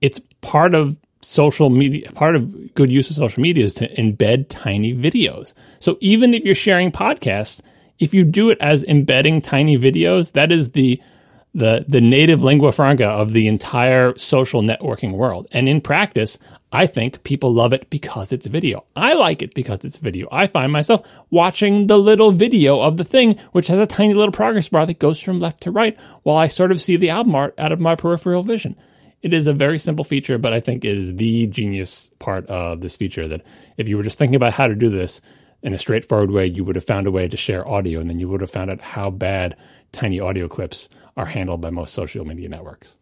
it's 0.01 0.21
part 0.41 0.75
of 0.75 0.97
social 1.23 1.71
media, 1.71 2.11
part 2.13 2.37
of 2.37 2.75
good 2.75 2.91
use 2.91 3.11
of 3.11 3.17
social 3.17 3.43
media 3.43 3.65
is 3.65 3.75
to 3.75 3.93
embed 3.97 4.47
tiny 4.49 4.95
videos. 4.95 5.53
So 5.81 5.97
even 6.01 6.35
if 6.35 6.45
you're 6.45 6.55
sharing 6.55 6.93
podcasts, 6.93 7.61
if 7.99 8.15
you 8.15 8.25
do 8.25 8.51
it 8.51 8.59
as 8.61 8.85
embedding 8.85 9.41
tiny 9.41 9.77
videos, 9.77 10.33
that 10.33 10.53
is 10.53 10.73
the 10.73 11.01
the 11.55 11.87
the 11.89 12.03
native 12.03 12.45
lingua 12.45 12.71
franca 12.71 13.07
of 13.07 13.33
the 13.33 13.49
entire 13.49 14.17
social 14.19 14.61
networking 14.61 15.13
world. 15.13 15.49
And 15.51 15.69
in 15.69 15.81
practice, 15.81 16.39
I 16.71 16.87
think 16.87 17.23
people 17.23 17.55
love 17.55 17.73
it 17.73 17.89
because 17.89 18.33
it's 18.33 18.47
video. 18.47 18.85
I 18.95 19.15
like 19.15 19.41
it 19.41 19.55
because 19.55 19.85
it's 19.85 19.99
video. 19.99 20.29
I 20.31 20.49
find 20.49 20.71
myself 20.71 21.07
watching 21.31 21.87
the 21.87 21.99
little 21.99 22.31
video 22.31 22.81
of 22.81 22.99
the 22.99 23.05
thing, 23.05 23.39
which 23.53 23.69
has 23.69 23.79
a 23.79 23.87
tiny 23.87 24.13
little 24.13 24.33
progress 24.33 24.69
bar 24.69 24.85
that 24.85 24.99
goes 24.99 25.19
from 25.19 25.39
left 25.39 25.63
to 25.63 25.71
right 25.71 25.99
while 26.23 26.37
I 26.37 26.49
sort 26.49 26.73
of 26.73 26.81
see 26.81 26.97
the 26.97 27.11
album 27.11 27.35
art 27.35 27.55
out 27.57 27.73
of 27.73 27.81
my 27.81 27.95
peripheral 27.95 28.43
vision. 28.43 28.77
It 29.23 29.33
is 29.33 29.47
a 29.47 29.55
very 29.55 29.79
simple 29.79 30.05
feature, 30.05 30.37
but 30.37 30.53
I 30.53 30.61
think 30.61 30.85
it 30.85 30.97
is 30.97 31.17
the 31.17 31.47
genius 31.47 32.11
part 32.19 32.47
of 32.49 32.81
this 32.81 32.97
feature 32.97 33.27
that 33.29 33.43
if 33.79 33.89
you 33.89 33.97
were 33.97 34.03
just 34.03 34.19
thinking 34.19 34.37
about 34.37 34.53
how 34.53 34.67
to 34.67 34.75
do 34.75 34.91
this 34.91 35.23
in 35.67 35.75
a 35.75 35.79
straightforward 35.79 36.31
way, 36.31 36.47
you 36.47 36.65
would 36.65 36.77
have 36.77 36.85
found 36.85 37.09
a 37.09 37.11
way 37.11 37.27
to 37.27 37.37
share 37.37 37.69
audio 37.69 37.99
and 37.99 38.09
then 38.09 38.21
you 38.21 38.29
would 38.29 38.41
have 38.41 38.51
found 38.51 38.71
out 38.71 38.81
how 38.81 39.11
bad 39.11 39.57
tiny 39.91 40.21
audio 40.21 40.47
clips 40.47 40.89
are 41.17 41.27
handled 41.27 41.61
by 41.61 41.71
most 41.71 41.93
social 41.93 42.25
media 42.25 42.49
networks. 42.49 42.97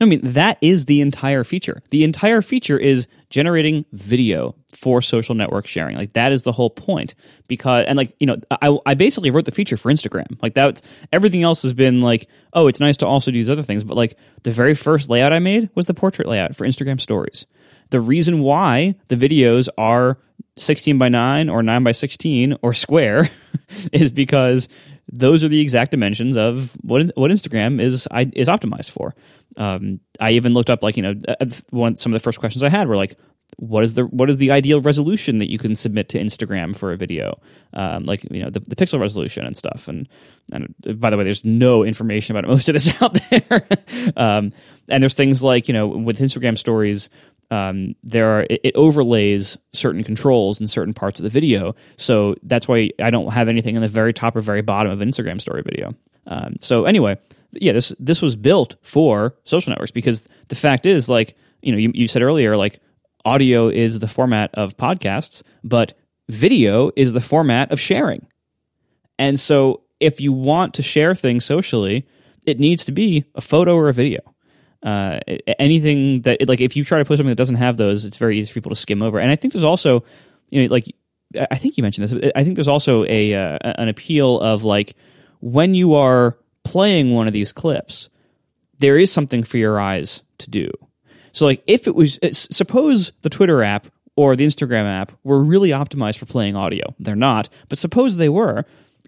I 0.00 0.04
mean, 0.04 0.20
that 0.22 0.58
is 0.60 0.86
the 0.86 1.00
entire 1.00 1.44
feature. 1.44 1.80
The 1.90 2.02
entire 2.02 2.42
feature 2.42 2.76
is 2.76 3.06
generating 3.30 3.84
video 3.92 4.56
for 4.68 5.00
social 5.00 5.36
network 5.36 5.66
sharing. 5.66 5.96
Like 5.96 6.12
that 6.14 6.32
is 6.32 6.42
the 6.42 6.52
whole 6.52 6.70
point. 6.70 7.14
Because 7.46 7.84
and 7.86 7.96
like 7.96 8.14
you 8.18 8.26
know, 8.26 8.36
I 8.50 8.76
I 8.84 8.94
basically 8.94 9.30
wrote 9.30 9.44
the 9.44 9.52
feature 9.52 9.76
for 9.76 9.92
Instagram. 9.92 10.40
Like 10.42 10.54
that, 10.54 10.80
everything 11.12 11.44
else 11.44 11.62
has 11.62 11.72
been 11.72 12.00
like, 12.00 12.28
oh, 12.52 12.66
it's 12.66 12.80
nice 12.80 12.96
to 12.98 13.06
also 13.06 13.30
do 13.30 13.38
these 13.38 13.50
other 13.50 13.62
things. 13.62 13.84
But 13.84 13.96
like 13.96 14.16
the 14.42 14.50
very 14.50 14.74
first 14.74 15.08
layout 15.08 15.32
I 15.32 15.38
made 15.38 15.70
was 15.74 15.86
the 15.86 15.94
portrait 15.94 16.28
layout 16.28 16.56
for 16.56 16.66
Instagram 16.66 17.00
Stories. 17.00 17.46
The 17.90 18.00
reason 18.00 18.40
why 18.40 18.96
the 19.08 19.16
videos 19.16 19.68
are 19.78 20.18
16 20.60 20.98
by 20.98 21.08
9 21.08 21.48
or 21.48 21.62
9 21.62 21.84
by 21.84 21.92
16 21.92 22.56
or 22.62 22.74
square 22.74 23.28
is 23.92 24.10
because 24.10 24.68
those 25.10 25.42
are 25.42 25.48
the 25.48 25.60
exact 25.60 25.90
dimensions 25.90 26.36
of 26.36 26.76
what 26.82 27.10
what 27.16 27.30
Instagram 27.30 27.80
is 27.80 28.06
is 28.34 28.48
optimized 28.48 28.90
for. 28.90 29.14
Um, 29.56 30.00
I 30.20 30.32
even 30.32 30.54
looked 30.54 30.70
up 30.70 30.82
like 30.82 30.96
you 30.96 31.02
know 31.02 31.14
uh, 31.28 31.46
one 31.70 31.96
some 31.96 32.12
of 32.12 32.20
the 32.20 32.22
first 32.22 32.38
questions 32.40 32.62
I 32.62 32.68
had 32.68 32.88
were 32.88 32.96
like 32.96 33.18
what 33.56 33.82
is 33.82 33.94
the 33.94 34.04
what 34.04 34.30
is 34.30 34.38
the 34.38 34.50
ideal 34.50 34.80
resolution 34.80 35.38
that 35.38 35.50
you 35.50 35.58
can 35.58 35.74
submit 35.74 36.08
to 36.10 36.18
Instagram 36.18 36.76
for 36.76 36.92
a 36.92 36.96
video, 36.96 37.40
um, 37.72 38.04
like 38.04 38.22
you 38.30 38.42
know 38.42 38.50
the, 38.50 38.60
the 38.60 38.76
pixel 38.76 39.00
resolution 39.00 39.44
and 39.44 39.56
stuff. 39.56 39.88
And 39.88 40.08
and 40.52 40.74
by 41.00 41.10
the 41.10 41.16
way, 41.16 41.24
there's 41.24 41.44
no 41.44 41.82
information 41.82 42.36
about 42.36 42.48
most 42.50 42.68
of 42.68 42.74
this 42.74 42.90
out 43.02 43.18
there. 43.30 43.66
um, 44.16 44.52
and 44.88 45.02
there's 45.02 45.14
things 45.14 45.42
like 45.42 45.66
you 45.66 45.74
know 45.74 45.88
with 45.88 46.20
Instagram 46.20 46.58
stories, 46.58 47.08
um, 47.50 47.94
there 48.02 48.38
are 48.38 48.46
it, 48.50 48.60
it, 48.64 48.74
overlays 48.74 49.56
certain 49.72 50.04
controls 50.04 50.60
in 50.60 50.66
certain 50.66 50.92
parts 50.92 51.18
of 51.18 51.24
the 51.24 51.30
video. 51.30 51.74
So 51.96 52.34
that's 52.42 52.68
why 52.68 52.90
I 53.00 53.10
don't 53.10 53.32
have 53.32 53.48
anything 53.48 53.74
in 53.74 53.82
the 53.82 53.88
very 53.88 54.12
top 54.12 54.36
or 54.36 54.40
very 54.40 54.60
bottom 54.60 54.92
of 54.92 55.00
an 55.00 55.10
Instagram 55.10 55.40
story 55.40 55.62
video. 55.62 55.94
Um, 56.26 56.56
so 56.60 56.84
anyway, 56.84 57.16
yeah, 57.52 57.72
this 57.72 57.94
this 57.98 58.20
was 58.20 58.36
built 58.36 58.76
for 58.82 59.34
social 59.44 59.70
networks 59.70 59.90
because 59.90 60.28
the 60.48 60.56
fact 60.56 60.84
is, 60.84 61.08
like 61.08 61.36
you 61.62 61.72
know, 61.72 61.78
you, 61.78 61.90
you 61.94 62.06
said 62.06 62.22
earlier, 62.22 62.56
like 62.56 62.80
audio 63.24 63.68
is 63.68 63.98
the 63.98 64.08
format 64.08 64.50
of 64.54 64.76
podcasts, 64.76 65.42
but 65.64 65.94
video 66.28 66.90
is 66.96 67.12
the 67.12 67.20
format 67.20 67.72
of 67.72 67.80
sharing. 67.80 68.26
And 69.18 69.40
so 69.40 69.82
if 70.00 70.20
you 70.20 70.32
want 70.32 70.74
to 70.74 70.82
share 70.82 71.14
things 71.14 71.44
socially, 71.44 72.06
it 72.46 72.60
needs 72.60 72.84
to 72.84 72.92
be 72.92 73.24
a 73.34 73.40
photo 73.40 73.74
or 73.74 73.88
a 73.88 73.92
video. 73.92 74.20
Uh, 74.82 75.18
anything 75.58 76.22
that 76.22 76.46
like 76.48 76.60
if 76.60 76.76
you 76.76 76.84
try 76.84 76.98
to 76.98 77.04
put 77.04 77.16
something 77.16 77.30
that 77.30 77.36
doesn't 77.36 77.56
have 77.56 77.76
those, 77.76 78.04
it's 78.04 78.16
very 78.16 78.38
easy 78.38 78.50
for 78.50 78.54
people 78.54 78.70
to 78.70 78.76
skim 78.76 79.02
over. 79.02 79.18
And 79.18 79.30
I 79.30 79.36
think 79.36 79.52
there's 79.52 79.64
also, 79.64 80.04
you 80.50 80.62
know, 80.62 80.72
like 80.72 80.94
I 81.50 81.56
think 81.56 81.76
you 81.76 81.82
mentioned 81.82 82.08
this. 82.08 82.32
I 82.34 82.44
think 82.44 82.54
there's 82.54 82.68
also 82.68 83.04
a 83.04 83.34
uh, 83.34 83.58
an 83.62 83.88
appeal 83.88 84.40
of 84.40 84.64
like 84.64 84.94
when 85.40 85.74
you 85.74 85.94
are 85.94 86.36
playing 86.64 87.12
one 87.12 87.26
of 87.26 87.32
these 87.32 87.52
clips, 87.52 88.08
there 88.78 88.96
is 88.96 89.12
something 89.12 89.42
for 89.42 89.58
your 89.58 89.80
eyes 89.80 90.22
to 90.38 90.50
do. 90.50 90.70
So, 91.32 91.46
like, 91.46 91.62
if 91.66 91.86
it 91.86 91.94
was, 91.94 92.18
suppose 92.32 93.12
the 93.22 93.30
Twitter 93.30 93.62
app 93.62 93.86
or 94.16 94.34
the 94.36 94.46
Instagram 94.46 94.84
app 94.84 95.12
were 95.22 95.42
really 95.42 95.70
optimized 95.70 96.18
for 96.18 96.26
playing 96.26 96.56
audio. 96.56 96.94
They're 96.98 97.16
not, 97.16 97.48
but 97.68 97.78
suppose 97.78 98.16
they 98.16 98.28
were. 98.28 98.64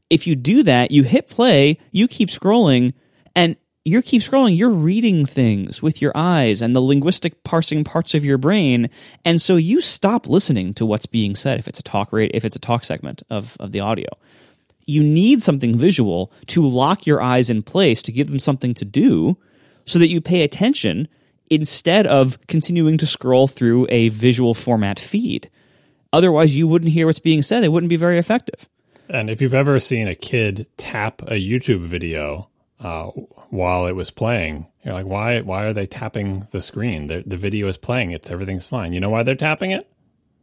If 0.09 0.27
you 0.27 0.37
do 0.37 0.63
that, 0.65 0.91
you 0.91 1.03
hit 1.03 1.29
play, 1.29 1.79
you 1.93 2.09
keep 2.09 2.29
scrolling, 2.29 2.95
and 3.35 3.57
you 3.85 4.03
keep 4.03 4.23
scrolling, 4.23 4.57
you're 4.57 4.71
reading 4.71 5.27
things 5.27 5.81
with 5.81 6.03
your 6.03 6.13
eyes 6.15 6.61
and 6.61 6.77
the 6.77 6.81
linguistic 6.81 7.43
parsing 7.45 7.83
parts 7.83 8.15
of 8.15 8.25
your 8.25 8.39
brain. 8.39 8.91
And 9.25 9.41
so 9.41 9.57
you 9.57 9.81
stop 9.81 10.29
listening 10.29 10.75
to 10.75 10.87
what's 10.87 11.07
being 11.07 11.35
said 11.35 11.59
if 11.59 11.67
it's 11.67 11.81
a 11.81 11.83
talk 11.83 12.13
rate, 12.13 12.33
if 12.35 12.45
it's 12.45 12.57
a 12.57 12.61
talk 12.61 12.85
segment 12.85 13.23
of, 13.31 13.57
of 13.59 13.73
the 13.73 13.81
audio 13.81 14.09
you 14.91 15.03
need 15.03 15.43
something 15.43 15.77
visual 15.77 16.33
to 16.49 16.67
lock 16.67 17.07
your 17.07 17.23
eyes 17.23 17.49
in 17.49 17.63
place 17.63 18.03
to 18.03 18.13
give 18.13 18.27
them 18.27 18.39
something 18.39 18.75
to 18.75 18.85
do 18.85 19.37
so 19.87 19.99
that 19.99 20.09
you 20.09 20.21
pay 20.21 20.43
attention 20.43 21.09
instead 21.51 22.07
of 22.07 22.45
continuing 22.49 22.99
to 22.99 23.07
scroll 23.07 23.47
through 23.47 23.87
a 23.89 24.09
visual 24.09 24.53
format 24.53 24.99
feed. 24.99 25.49
Otherwise, 26.13 26.57
you 26.57 26.67
wouldn't 26.67 26.91
hear 26.91 27.07
what's 27.07 27.21
being 27.21 27.43
said. 27.43 27.63
It 27.63 27.69
wouldn't 27.71 27.89
be 27.89 27.97
very 27.97 28.19
effective. 28.19 28.69
And 29.09 29.31
if 29.31 29.41
you've 29.41 29.55
ever 29.55 29.79
seen 29.81 30.09
a 30.09 30.15
kid 30.15 30.67
tap 30.77 31.23
a 31.23 31.35
YouTube 31.35 31.87
video 31.87 32.49
uh, 32.81 33.07
while 33.51 33.87
it 33.87 33.93
was 33.93 34.11
playing, 34.11 34.67
you're 34.85 34.95
like, 34.95 35.07
why? 35.07 35.41
Why 35.41 35.65
are 35.65 35.73
they 35.73 35.87
tapping 35.87 36.47
the 36.51 36.63
screen? 36.63 37.07
The, 37.07 37.23
the 37.27 37.37
video 37.37 37.69
is 37.69 37.77
playing. 37.77 38.13
It's 38.13 38.31
everything's 38.31 38.67
fine. 38.67 38.93
You 38.93 39.01
know 39.01 39.11
why 39.11 39.23
they're 39.23 39.35
tapping 39.35 39.71
it? 39.71 39.89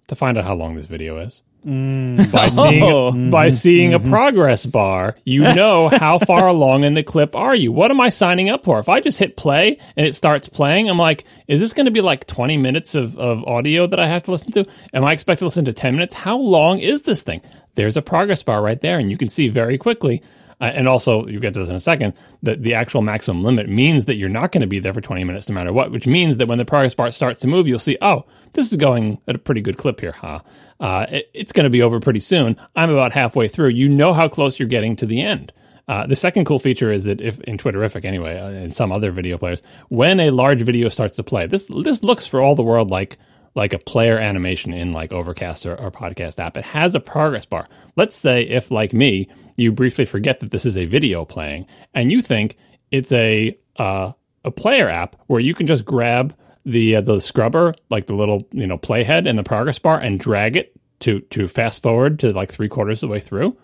To 0.07 0.15
find 0.15 0.37
out 0.37 0.45
how 0.45 0.55
long 0.55 0.75
this 0.75 0.85
video 0.85 1.19
is. 1.19 1.43
Mm. 1.65 2.31
By 2.31 2.47
seeing 2.49 2.83
oh. 2.83 3.29
by 3.31 3.49
seeing 3.49 3.91
mm-hmm. 3.91 4.07
a 4.07 4.09
progress 4.09 4.65
bar, 4.65 5.17
you 5.25 5.41
know 5.55 5.89
how 5.89 6.19
far 6.19 6.47
along 6.47 6.83
in 6.83 6.93
the 6.93 7.03
clip 7.03 7.35
are 7.35 7.55
you. 7.55 7.71
What 7.71 7.91
am 7.91 7.99
I 7.99 8.09
signing 8.09 8.49
up 8.49 8.63
for? 8.63 8.79
If 8.79 8.87
I 8.87 9.01
just 9.01 9.19
hit 9.19 9.35
play 9.35 9.79
and 9.97 10.05
it 10.05 10.15
starts 10.15 10.47
playing, 10.47 10.89
I'm 10.89 10.99
like, 10.99 11.25
is 11.47 11.59
this 11.59 11.73
going 11.73 11.85
to 11.85 11.91
be 11.91 12.01
like 12.01 12.27
20 12.27 12.55
minutes 12.57 12.95
of, 12.95 13.17
of 13.17 13.43
audio 13.45 13.87
that 13.87 13.99
I 13.99 14.07
have 14.07 14.23
to 14.23 14.31
listen 14.31 14.51
to? 14.53 14.65
Am 14.93 15.03
I 15.03 15.11
expected 15.11 15.39
to 15.39 15.45
listen 15.45 15.65
to 15.65 15.73
10 15.73 15.95
minutes? 15.95 16.13
How 16.13 16.37
long 16.37 16.79
is 16.79 17.01
this 17.01 17.23
thing? 17.23 17.41
There's 17.75 17.97
a 17.97 18.01
progress 18.01 18.43
bar 18.43 18.61
right 18.61 18.79
there, 18.79 18.97
and 18.97 19.11
you 19.11 19.17
can 19.17 19.29
see 19.29 19.49
very 19.49 19.77
quickly 19.77 20.23
uh, 20.59 20.65
and 20.65 20.87
also, 20.87 21.27
you 21.27 21.39
get 21.39 21.53
to 21.53 21.59
this 21.59 21.69
in 21.69 21.75
a 21.75 21.79
second, 21.79 22.13
that 22.41 22.63
the 22.63 22.73
actual 22.73 23.01
maximum 23.01 23.43
limit 23.43 23.69
means 23.69 24.05
that 24.05 24.15
you're 24.15 24.29
not 24.29 24.51
going 24.51 24.61
to 24.61 24.67
be 24.67 24.79
there 24.79 24.93
for 24.93 25.01
20 25.01 25.23
minutes 25.23 25.47
no 25.49 25.55
matter 25.55 25.71
what, 25.71 25.91
which 25.91 26.07
means 26.07 26.37
that 26.37 26.47
when 26.47 26.57
the 26.57 26.65
progress 26.65 26.95
bar 26.95 27.11
starts 27.11 27.41
to 27.41 27.47
move, 27.47 27.67
you'll 27.67 27.77
see, 27.77 27.97
oh, 28.01 28.25
this 28.53 28.71
is 28.71 28.77
going 28.77 29.19
at 29.27 29.35
a 29.35 29.39
pretty 29.39 29.61
good 29.61 29.77
clip 29.77 29.99
here, 29.99 30.13
huh? 30.13 30.39
Uh, 30.79 31.05
it, 31.09 31.29
it's 31.33 31.51
going 31.51 31.65
to 31.65 31.69
be 31.69 31.81
over 31.81 31.99
pretty 31.99 32.19
soon. 32.19 32.57
I'm 32.75 32.89
about 32.89 33.11
halfway 33.11 33.47
through. 33.47 33.69
You 33.69 33.87
know 33.87 34.13
how 34.13 34.27
close 34.27 34.57
you're 34.57 34.67
getting 34.67 34.95
to 34.95 35.05
the 35.05 35.21
end. 35.21 35.53
Uh, 35.87 36.05
the 36.05 36.15
second 36.15 36.45
cool 36.45 36.59
feature 36.59 36.91
is 36.91 37.05
that 37.05 37.21
if 37.21 37.39
in 37.41 37.57
Twitterrific 37.57 38.03
anyway, 38.03 38.37
uh, 38.37 38.49
in 38.49 38.71
some 38.71 38.91
other 38.91 39.11
video 39.11 39.37
players, 39.37 39.61
when 39.89 40.19
a 40.19 40.31
large 40.31 40.61
video 40.61 40.89
starts 40.89 41.15
to 41.15 41.23
play, 41.23 41.47
this 41.47 41.69
this 41.83 42.03
looks 42.03 42.27
for 42.27 42.41
all 42.41 42.55
the 42.55 42.63
world 42.63 42.91
like 42.91 43.17
like 43.57 43.73
a 43.73 43.79
player 43.79 44.17
animation 44.19 44.71
in 44.71 44.93
like 44.93 45.11
Overcast 45.11 45.65
or, 45.65 45.75
or 45.75 45.89
podcast 45.89 46.37
app. 46.39 46.55
It 46.55 46.63
has 46.63 46.93
a 46.93 46.99
progress 46.99 47.43
bar. 47.43 47.65
Let's 47.95 48.15
say 48.15 48.43
if 48.43 48.69
like 48.69 48.93
me, 48.93 49.27
you 49.57 49.71
briefly 49.71 50.05
forget 50.05 50.39
that 50.39 50.51
this 50.51 50.63
is 50.63 50.77
a 50.77 50.85
video 50.85 51.25
playing, 51.25 51.65
and 51.95 52.11
you 52.11 52.21
think 52.21 52.55
it's 52.91 53.11
a 53.11 53.57
uh, 53.77 54.13
a 54.45 54.51
player 54.51 54.87
app 54.87 55.15
where 55.25 55.39
you 55.39 55.55
can 55.55 55.65
just 55.65 55.83
grab 55.83 56.35
the 56.65 56.97
uh, 56.97 57.01
the 57.01 57.19
scrubber, 57.19 57.73
like 57.89 58.05
the 58.05 58.13
little 58.13 58.47
you 58.51 58.67
know 58.67 58.77
playhead 58.77 59.27
and 59.27 59.37
the 59.37 59.43
progress 59.43 59.79
bar, 59.79 59.99
and 59.99 60.19
drag 60.19 60.55
it 60.55 60.71
to 60.99 61.21
to 61.21 61.47
fast 61.47 61.81
forward 61.81 62.19
to 62.19 62.31
like 62.31 62.51
three 62.51 62.69
quarters 62.69 63.01
of 63.01 63.09
the 63.09 63.11
way 63.11 63.19
through. 63.19 63.57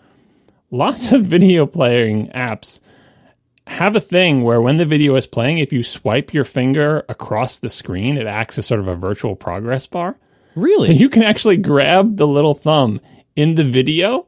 Lots 0.72 1.12
of 1.12 1.22
video 1.24 1.66
playing 1.66 2.30
apps 2.30 2.80
have 3.66 3.96
a 3.96 4.00
thing 4.00 4.42
where 4.42 4.60
when 4.60 4.76
the 4.76 4.84
video 4.84 5.16
is 5.16 5.26
playing, 5.26 5.58
if 5.58 5.72
you 5.72 5.82
swipe 5.82 6.34
your 6.34 6.44
finger 6.44 7.04
across 7.08 7.58
the 7.58 7.68
screen, 7.68 8.16
it 8.16 8.26
acts 8.26 8.58
as 8.58 8.66
sort 8.66 8.80
of 8.80 8.88
a 8.88 8.94
virtual 8.94 9.36
progress 9.36 9.86
bar. 9.86 10.16
Really? 10.54 10.86
So 10.88 10.92
you 10.92 11.08
can 11.08 11.22
actually 11.22 11.56
grab 11.56 12.16
the 12.16 12.26
little 12.26 12.54
thumb 12.54 13.00
in 13.34 13.54
the 13.54 13.64
video 13.64 14.26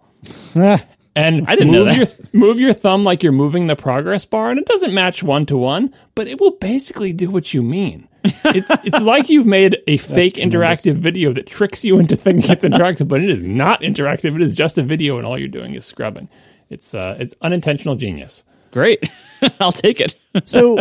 and 1.17 1.47
I 1.49 1.57
didn't 1.57 1.73
move 1.73 1.87
know 1.87 1.95
that. 1.95 1.97
Your, 1.97 2.29
move 2.35 2.61
your 2.61 2.75
thumb 2.75 3.03
like 3.03 3.23
you're 3.23 3.33
moving 3.33 3.67
the 3.67 3.75
progress 3.75 4.27
bar, 4.27 4.51
and 4.51 4.59
it 4.59 4.67
doesn't 4.67 4.93
match 4.93 5.23
one 5.23 5.47
to 5.47 5.57
one, 5.57 5.93
but 6.15 6.29
it 6.29 6.39
will 6.39 6.53
basically 6.53 7.13
do 7.13 7.31
what 7.31 7.55
you 7.55 7.63
mean. 7.63 8.07
it's, 8.23 8.69
it's 8.85 9.03
like 9.03 9.31
you've 9.31 9.47
made 9.47 9.79
a 9.87 9.97
fake 9.97 10.35
interactive 10.35 10.97
video 10.97 11.33
that 11.33 11.47
tricks 11.47 11.83
you 11.85 11.99
into 11.99 12.17
thinking 12.17 12.51
it's 12.51 12.65
interactive, 12.65 13.09
but 13.09 13.23
it 13.23 13.31
is 13.31 13.43
not 13.43 13.81
interactive. 13.81 14.35
It 14.35 14.43
is 14.43 14.55
just 14.55 14.77
a 14.77 14.83
video, 14.83 15.17
and 15.17 15.27
all 15.27 15.39
you're 15.39 15.49
doing 15.49 15.75
is 15.75 15.87
scrubbing. 15.87 16.29
It's 16.69 16.95
uh, 16.95 17.17
it's 17.19 17.35
unintentional 17.41 17.97
genius. 17.97 18.45
Great. 18.77 19.09
I'll 19.59 19.73
take 19.73 20.01
it. 20.01 20.17
so 20.45 20.77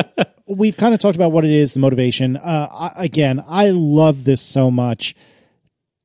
we've 0.46 0.76
kind 0.76 0.94
of 0.94 1.00
talked 1.00 1.16
about 1.16 1.32
what 1.32 1.46
it 1.46 1.52
is, 1.52 1.76
the 1.76 1.80
motivation. 1.80 2.36
Uh, 2.36 2.68
I, 2.70 2.92
again, 2.98 3.42
I 3.48 3.70
love 3.70 4.26
this 4.26 4.42
so 4.42 4.70
much. 4.70 5.16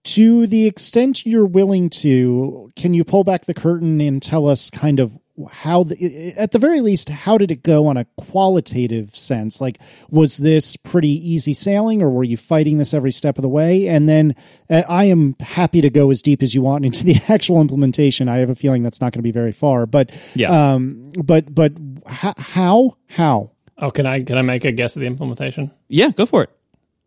To 0.05 0.47
the 0.47 0.69
extent 0.69 1.27
you're 1.27 1.45
willing 1.45 1.91
to, 1.91 2.71
can 2.77 2.95
you 2.95 3.03
pull 3.03 3.25
back 3.25 3.47
the 3.47 3.55
curtain 3.55 4.01
and 4.01 4.23
tell 4.23 4.47
us 4.47 4.71
kind 4.71 5.01
of 5.01 5.19
how 5.47 5.85
the, 5.85 6.33
at 6.37 6.51
the 6.53 6.59
very 6.59 6.81
least 6.81 7.09
how 7.09 7.39
did 7.39 7.51
it 7.51 7.63
go 7.63 7.87
on 7.87 7.97
a 7.97 8.05
qualitative 8.17 9.15
sense 9.15 9.61
like 9.61 9.79
was 10.11 10.37
this 10.37 10.77
pretty 10.77 11.09
easy 11.09 11.55
sailing 11.55 12.03
or 12.03 12.11
were 12.11 12.25
you 12.25 12.37
fighting 12.37 12.79
this 12.79 12.93
every 12.95 13.13
step 13.13 13.39
of 13.39 13.43
the 13.43 13.49
way 13.49 13.89
and 13.89 14.09
then 14.09 14.35
uh, 14.69 14.83
i 14.89 15.05
am 15.05 15.35
happy 15.41 15.81
to 15.81 15.91
go 15.91 16.11
as 16.11 16.23
deep 16.23 16.43
as 16.43 16.55
you 16.55 16.63
want 16.63 16.85
into 16.87 17.05
the 17.05 17.17
actual 17.29 17.61
implementation 17.61 18.29
i 18.29 18.37
have 18.37 18.51
a 18.51 18.55
feeling 18.55 18.83
that's 18.83 19.01
not 19.01 19.13
going 19.13 19.21
to 19.21 19.23
be 19.23 19.33
very 19.33 19.53
far 19.53 19.87
but 19.87 20.11
yeah 20.35 20.75
um 20.75 21.11
but 21.25 21.55
but 21.55 21.73
how 22.07 22.97
how 23.09 23.51
Oh, 23.81 23.91
can 23.91 24.07
I 24.07 24.23
can 24.23 24.37
I 24.37 24.43
make 24.43 24.65
a 24.65 24.73
guess 24.73 24.97
at 24.97 25.01
the 25.01 25.07
implementation? 25.07 25.71
Yeah, 25.89 26.11
go 26.11 26.27
for 26.27 26.43
it. 26.45 26.51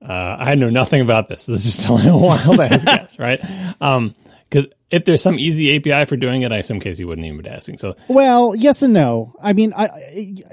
Uh, 0.01 0.35
I 0.39 0.55
know 0.55 0.69
nothing 0.69 1.01
about 1.01 1.27
this. 1.29 1.45
This 1.45 1.65
is 1.65 1.75
just 1.77 1.87
a 1.87 1.93
wild 2.17 2.59
ass 2.59 2.83
guess, 2.83 3.19
right? 3.19 3.39
Um, 3.79 4.15
because 4.53 4.71
if 4.91 5.05
there's 5.05 5.23
some 5.23 5.39
easy 5.39 5.75
API 5.75 6.05
for 6.05 6.15
doing 6.15 6.43
it, 6.43 6.51
I 6.51 6.57
assume 6.57 6.79
Casey 6.79 7.03
wouldn't 7.03 7.25
even 7.25 7.41
be 7.41 7.49
asking. 7.49 7.79
So 7.79 7.95
Well, 8.07 8.55
yes 8.55 8.83
and 8.83 8.93
no. 8.93 9.33
I 9.41 9.53
mean, 9.53 9.73
I 9.75 9.89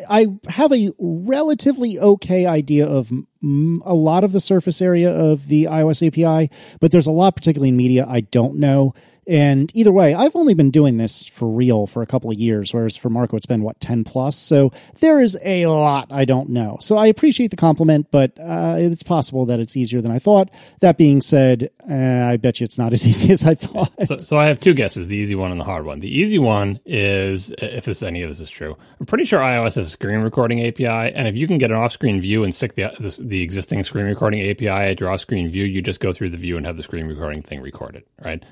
I 0.09 0.27
have 0.49 0.73
a 0.73 0.91
relatively 0.99 1.99
okay 1.99 2.47
idea 2.47 2.87
of 2.87 3.13
a 3.13 3.95
lot 3.95 4.25
of 4.25 4.33
the 4.33 4.41
surface 4.41 4.81
area 4.81 5.11
of 5.11 5.49
the 5.49 5.65
iOS 5.65 6.07
API, 6.07 6.51
but 6.81 6.93
there's 6.93 7.07
a 7.07 7.13
lot, 7.13 7.37
particularly 7.37 7.69
in 7.69 7.77
media, 7.77 8.07
I 8.09 8.23
don't 8.23 8.57
know. 8.57 8.95
And 9.31 9.71
either 9.77 9.93
way, 9.93 10.13
I've 10.13 10.35
only 10.35 10.55
been 10.55 10.73
doing 10.73 10.97
this 10.97 11.25
for 11.25 11.49
real 11.49 11.87
for 11.87 12.03
a 12.03 12.07
couple 12.07 12.33
of 12.33 12.37
years, 12.37 12.75
whereas 12.75 12.97
for 12.97 13.11
Marco, 13.11 13.37
it's 13.37 13.47
been 13.47 13.63
what 13.63 13.79
ten 13.79 14.03
plus. 14.03 14.35
So 14.35 14.73
there 14.99 15.21
is 15.21 15.39
a 15.43 15.67
lot 15.67 16.09
I 16.11 16.25
don't 16.25 16.49
know. 16.49 16.79
So 16.81 16.97
I 16.97 17.07
appreciate 17.07 17.53
the 17.53 17.57
compliment, 17.57 18.09
but 18.11 18.37
uh, 18.41 18.75
it's 18.79 19.05
possible 19.05 19.47
that 19.47 19.61
it's 19.61 19.77
easier 19.77 20.01
than 20.01 20.11
I 20.11 20.19
thought. 20.19 20.51
That 20.81 20.99
being 20.99 21.21
said, 21.21 21.71
uh, 21.89 21.95
I 21.95 22.39
bet 22.39 22.59
you 22.59 22.65
it's 22.65 22.77
not 22.77 22.93
as 22.93 23.07
easy 23.07 23.31
as 23.31 23.45
I 23.45 23.55
thought. 23.55 23.93
So, 24.05 24.19
so 24.19 24.37
I 24.37 24.47
have 24.47 24.59
two 24.59 24.75
guesses: 24.75 25.07
the 25.07 25.17
easy 25.17 25.37
one 25.37 25.53
and 25.53 25.61
the 25.61 25.65
hard 25.65 25.87
one. 25.87 26.01
The 26.01 26.13
easy 26.13 26.41
one 26.41 26.81
is, 26.85 27.53
if 27.59 27.85
this 27.85 28.03
any 28.03 28.23
of 28.23 28.31
this 28.31 28.41
is 28.41 28.51
true, 28.51 28.77
I'm 28.99 29.07
pretty 29.07 29.27
sure 29.27 29.39
iOS 29.39 29.77
has 29.77 29.87
a 29.87 29.91
screen 29.91 30.23
recording 30.23 30.67
API, 30.67 31.15
and 31.15 31.29
if 31.29 31.37
you 31.37 31.47
can 31.47 31.59
get 31.59 31.71
an 31.71 31.77
off-screen 31.77 32.21
view 32.21 32.43
and 32.43 32.53
stick 32.53 32.75
the 32.75 32.91
the, 32.99 33.17
the 33.23 33.43
existing 33.43 33.85
screen 33.85 34.07
recording 34.07 34.41
API 34.51 34.69
at 34.69 34.99
your 34.99 35.09
off-screen 35.09 35.49
view, 35.51 35.65
you 35.65 35.83
just 35.83 36.01
go 36.01 36.13
through 36.13 36.31
the 36.31 36.37
view 36.37 36.57
and 36.57 36.67
have 36.67 36.77
the 36.77 36.83
screen 36.83 37.07
recording 37.07 37.43
thing 37.43 37.61
recorded, 37.61 38.03
right? 38.25 38.43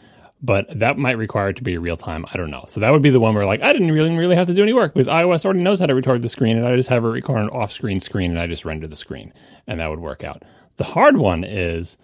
But 0.40 0.78
that 0.78 0.96
might 0.96 1.18
require 1.18 1.48
it 1.48 1.56
to 1.56 1.64
be 1.64 1.78
real 1.78 1.96
time. 1.96 2.24
I 2.32 2.36
don't 2.36 2.50
know. 2.50 2.64
So 2.68 2.78
that 2.80 2.92
would 2.92 3.02
be 3.02 3.10
the 3.10 3.18
one 3.18 3.34
where 3.34 3.44
like 3.44 3.60
I 3.60 3.72
didn't 3.72 3.90
really 3.90 4.16
really 4.16 4.36
have 4.36 4.46
to 4.46 4.54
do 4.54 4.62
any 4.62 4.72
work 4.72 4.94
because 4.94 5.08
iOS 5.08 5.44
already 5.44 5.62
knows 5.62 5.80
how 5.80 5.86
to 5.86 5.94
record 5.94 6.22
the 6.22 6.28
screen, 6.28 6.56
and 6.56 6.66
I 6.66 6.76
just 6.76 6.88
have 6.90 7.04
it 7.04 7.08
record 7.08 7.38
an 7.38 7.48
off-screen 7.48 7.98
screen, 7.98 8.30
and 8.30 8.38
I 8.38 8.46
just 8.46 8.64
render 8.64 8.86
the 8.86 8.96
screen, 8.96 9.32
and 9.66 9.80
that 9.80 9.90
would 9.90 9.98
work 9.98 10.22
out. 10.22 10.44
The 10.76 10.84
hard 10.84 11.16
one 11.16 11.42
is, 11.42 11.98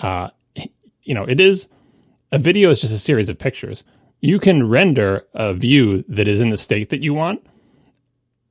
uh, 0.00 0.28
you 1.02 1.14
know, 1.14 1.24
it 1.24 1.40
is 1.40 1.68
a 2.32 2.38
video 2.38 2.70
is 2.70 2.80
just 2.80 2.92
a 2.92 2.98
series 2.98 3.28
of 3.28 3.38
pictures. 3.38 3.82
You 4.20 4.38
can 4.38 4.68
render 4.68 5.26
a 5.32 5.54
view 5.54 6.04
that 6.08 6.28
is 6.28 6.42
in 6.42 6.50
the 6.50 6.58
state 6.58 6.90
that 6.90 7.02
you 7.02 7.14
want. 7.14 7.44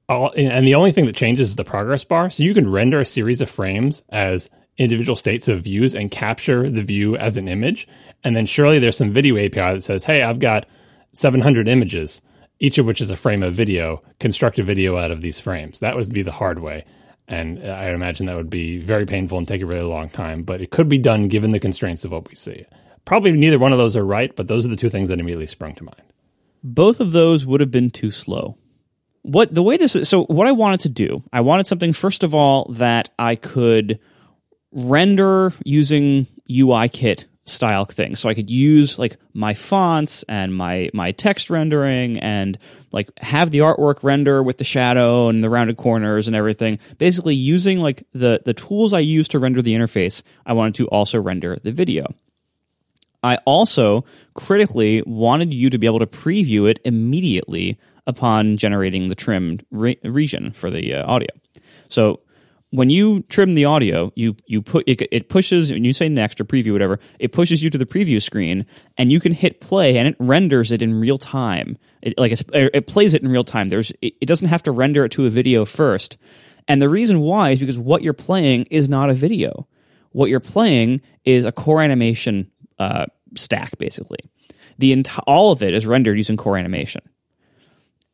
All, 0.10 0.34
and 0.36 0.66
the 0.66 0.74
only 0.74 0.92
thing 0.92 1.06
that 1.06 1.16
changes 1.16 1.50
is 1.50 1.56
the 1.56 1.64
progress 1.64 2.04
bar. 2.04 2.32
So 2.32 2.42
you 2.42 2.56
can 2.56 2.72
render 2.72 3.00
a 3.00 3.06
series 3.06 3.42
of 3.42 3.50
frames 3.50 4.02
as 4.10 4.50
individual 4.80 5.16
states 5.16 5.48
of 5.48 5.62
views 5.62 5.94
and 5.94 6.10
capture 6.10 6.68
the 6.70 6.82
view 6.82 7.16
as 7.18 7.38
an 7.38 7.48
image. 7.48 7.88
And 8.24 8.36
then 8.36 8.46
surely 8.46 8.80
there's 8.80 8.98
some 8.98 9.12
video 9.12 9.38
API 9.38 9.74
that 9.74 9.84
says, 9.84 10.04
hey, 10.04 10.22
I've 10.24 10.40
got 10.40 10.66
700 11.14 11.68
images, 11.68 12.22
each 12.60 12.78
of 12.78 12.86
which 12.86 13.02
is 13.02 13.12
a 13.12 13.16
frame 13.16 13.44
of 13.44 13.54
video. 13.54 14.04
Construct 14.20 14.60
a 14.60 14.64
video 14.64 14.98
out 14.98 15.12
of 15.12 15.22
these 15.22 15.40
frames. 15.40 15.80
That 15.80 15.96
would 15.96 16.12
be 16.14 16.22
the 16.22 16.32
hard 16.32 16.60
way. 16.60 16.86
And 17.28 17.66
I 17.66 17.90
imagine 17.90 18.26
that 18.26 18.36
would 18.36 18.50
be 18.50 18.80
very 18.80 19.06
painful 19.06 19.38
and 19.38 19.48
take 19.48 19.62
a 19.62 19.66
really 19.66 19.84
long 19.84 20.10
time, 20.10 20.44
but 20.44 20.62
it 20.62 20.72
could 20.72 20.90
be 20.90 20.98
done 20.98 21.28
given 21.28 21.52
the 21.52 21.60
constraints 21.60 22.04
of 22.04 22.12
what 22.12 22.28
we 22.28 22.36
see. 22.36 22.66
Probably 23.06 23.32
neither 23.32 23.60
one 23.60 23.72
of 23.72 23.78
those 23.78 23.96
are 23.96 24.06
right, 24.06 24.36
but 24.36 24.48
those 24.48 24.66
are 24.66 24.70
the 24.70 24.76
two 24.76 24.90
things 24.90 25.10
that 25.10 25.20
immediately 25.20 25.46
sprung 25.46 25.76
to 25.76 25.84
mind. 25.84 26.02
Both 26.64 27.00
of 27.00 27.12
those 27.12 27.46
would 27.46 27.62
have 27.62 27.72
been 27.72 27.92
too 27.92 28.12
slow. 28.12 28.58
What 29.22 29.54
the 29.54 29.64
way 29.64 29.78
this 29.78 29.96
is, 29.96 30.10
so 30.10 30.26
what 30.26 30.48
I 30.48 30.52
wanted 30.52 30.80
to 30.82 30.90
do, 30.90 31.24
I 31.32 31.42
wanted 31.42 31.68
something 31.68 31.94
first 31.94 32.24
of 32.24 32.34
all 32.34 32.66
that 32.74 33.10
I 33.20 33.36
could 33.36 34.00
render 34.72 35.54
using 35.64 36.26
UIKit 36.50 37.26
style 37.50 37.86
thing. 37.86 38.16
So 38.16 38.30
I 38.30 38.34
could 38.34 38.50
use 38.50 38.98
like 38.98 39.18
my 39.34 39.54
fonts 39.54 40.24
and 40.30 40.56
my 40.56 40.90
my 40.94 41.12
text 41.12 41.50
rendering 41.50 42.18
and 42.20 42.58
like 42.92 43.10
have 43.20 43.52
the 43.52 43.60
artwork 43.60 44.04
render 44.04 44.42
with 44.42 44.58
the 44.58 44.64
shadow 44.64 45.30
and 45.30 45.44
the 45.44 45.50
rounded 45.50 45.78
corners 45.78 46.28
and 46.28 46.36
everything. 46.36 46.80
Basically 46.98 47.36
using 47.36 47.80
like 47.80 48.04
the 48.14 48.42
the 48.46 48.54
tools 48.54 48.94
I 48.94 49.00
use 49.00 49.28
to 49.30 49.40
render 49.40 49.62
the 49.62 49.74
interface, 49.74 50.22
I 50.46 50.54
wanted 50.54 50.76
to 50.76 50.88
also 50.88 51.20
render 51.20 51.58
the 51.62 51.72
video. 51.72 52.14
I 53.22 53.38
also 53.46 54.06
critically 54.34 55.04
wanted 55.06 55.54
you 55.54 55.70
to 55.70 55.78
be 55.78 55.88
able 55.88 56.00
to 56.00 56.08
preview 56.08 56.70
it 56.70 56.80
immediately 56.86 57.78
upon 58.08 58.58
generating 58.58 59.10
the 59.10 59.16
trimmed 59.16 59.66
re- 59.72 60.00
region 60.04 60.52
for 60.52 60.70
the 60.72 60.96
uh, 60.96 61.06
audio. 61.06 61.30
So 61.90 62.22
when 62.72 62.90
you 62.90 63.22
trim 63.24 63.56
the 63.56 63.66
audio, 63.66 64.12
you 64.16 64.36
you 64.46 64.62
put 64.62 64.88
it, 64.88 65.02
it 65.12 65.30
pushes 65.30 65.72
when 65.72 65.84
you 65.84 65.94
say 65.94 66.08
next 66.08 66.40
or 66.40 66.46
preview 66.46 66.72
whatever, 66.72 67.00
it 67.18 67.32
pushes 67.32 67.64
you 67.64 67.70
to 67.70 67.78
the 67.78 67.86
preview 67.86 68.22
screen, 68.22 68.66
and 68.98 69.12
you 69.12 69.20
can 69.20 69.34
hit 69.34 69.60
play, 69.60 69.98
and 69.98 70.08
it 70.08 70.16
renders 70.20 70.72
it 70.72 70.82
in 70.82 71.00
real 71.00 71.18
time. 71.18 71.78
It, 72.02 72.18
like 72.18 72.32
it 72.54 72.88
plays 72.88 73.14
it 73.14 73.24
in 73.24 73.28
real 73.28 73.44
time. 73.44 73.70
There's 73.70 73.92
it, 74.02 74.14
it 74.22 74.26
doesn't 74.28 74.50
have 74.50 74.64
to 74.64 74.72
render 74.72 75.06
it 75.06 75.12
to 75.14 75.26
a 75.26 75.30
video 75.30 75.66
first, 75.66 76.18
and 76.68 76.82
the 76.82 76.90
reason 76.90 77.22
why 77.22 77.52
is 77.52 77.60
because 77.60 77.80
what 77.80 78.04
you're 78.04 78.14
playing 78.14 78.66
is 78.70 78.88
not 78.88 79.10
a 79.10 79.16
video. 79.16 79.68
What 80.12 80.30
you're 80.30 80.40
playing 80.40 81.02
is 81.24 81.46
a 81.46 81.52
core 81.52 81.82
animation 81.82 82.52
uh, 82.78 83.06
stack, 83.36 83.78
basically. 83.78 84.20
The 84.78 85.06
all 85.28 85.52
of 85.52 85.62
it 85.62 85.74
is 85.74 85.86
rendered 85.86 86.18
using 86.18 86.38
core 86.38 86.58
animation 86.58 87.02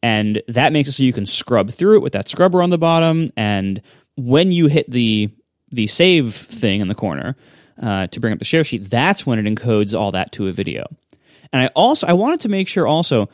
and 0.06 0.44
that 0.48 0.72
makes 0.72 0.88
it 0.88 0.92
so 0.92 1.02
you 1.02 1.12
can 1.12 1.26
scrub 1.26 1.72
through 1.72 1.98
it 1.98 2.02
with 2.04 2.14
that 2.14 2.30
scrubber 2.30 2.62
on 2.62 2.70
the 2.70 2.78
bottom 2.78 3.32
and 3.36 3.82
when 4.16 4.52
you 4.52 4.68
hit 4.68 4.90
the 4.90 5.30
the 5.72 5.88
save 5.88 6.34
thing 6.34 6.82
in 6.82 6.88
the 6.88 6.96
corner 6.96 7.36
uh, 7.82 8.08
to 8.08 8.20
bring 8.20 8.34
up 8.34 8.40
the 8.40 8.46
share 8.46 8.64
sheet 8.64 8.90
that's 8.90 9.26
when 9.26 9.44
it 9.44 9.54
encodes 9.54 9.98
all 9.98 10.12
that 10.12 10.32
to 10.32 10.48
a 10.48 10.52
video 10.52 10.86
and 11.52 11.62
i 11.62 11.68
also 11.76 12.08
i 12.08 12.14
wanted 12.14 12.40
to 12.40 12.50
make 12.50 12.68
sure 12.68 12.88
also 12.88 13.28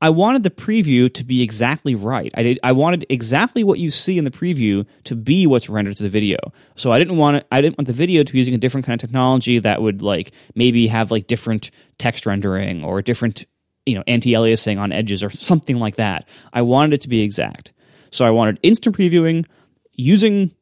i 0.00 0.08
wanted 0.08 0.42
the 0.44 0.50
preview 0.50 1.12
to 1.12 1.24
be 1.24 1.42
exactly 1.42 1.94
right 1.94 2.30
i 2.34 2.42
did 2.42 2.60
i 2.62 2.70
wanted 2.70 3.04
exactly 3.08 3.64
what 3.64 3.78
you 3.78 3.90
see 3.90 4.16
in 4.16 4.24
the 4.24 4.30
preview 4.30 4.86
to 5.04 5.16
be 5.16 5.46
what's 5.46 5.68
rendered 5.68 5.96
to 5.96 6.04
the 6.04 6.08
video 6.08 6.36
so 6.76 6.92
i 6.92 6.98
didn't 6.98 7.16
want 7.16 7.38
it 7.38 7.46
i 7.50 7.60
didn't 7.60 7.76
want 7.76 7.86
the 7.86 7.92
video 7.92 8.22
to 8.22 8.32
be 8.32 8.38
using 8.38 8.54
a 8.54 8.58
different 8.58 8.86
kind 8.86 8.94
of 8.94 9.00
technology 9.00 9.58
that 9.58 9.82
would 9.82 10.02
like 10.02 10.30
maybe 10.54 10.86
have 10.86 11.10
like 11.10 11.26
different 11.26 11.70
text 11.98 12.26
rendering 12.26 12.84
or 12.84 13.02
different 13.02 13.44
you 13.88 13.94
know 13.94 14.04
anti-aliasing 14.06 14.78
on 14.78 14.92
edges 14.92 15.24
or 15.24 15.30
something 15.30 15.78
like 15.78 15.96
that. 15.96 16.28
I 16.52 16.62
wanted 16.62 16.92
it 16.92 17.00
to 17.02 17.08
be 17.08 17.22
exact. 17.22 17.72
So 18.10 18.24
I 18.24 18.30
wanted 18.30 18.58
instant 18.62 18.96
previewing 18.96 19.46
using 19.98 20.52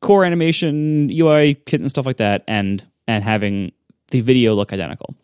core 0.00 0.24
animation, 0.24 1.10
UIKit 1.10 1.74
and 1.74 1.90
stuff 1.90 2.06
like 2.06 2.16
that 2.16 2.42
and 2.48 2.84
and 3.06 3.22
having 3.22 3.72
the 4.10 4.20
video 4.20 4.54
look 4.54 4.72
identical. 4.72 5.14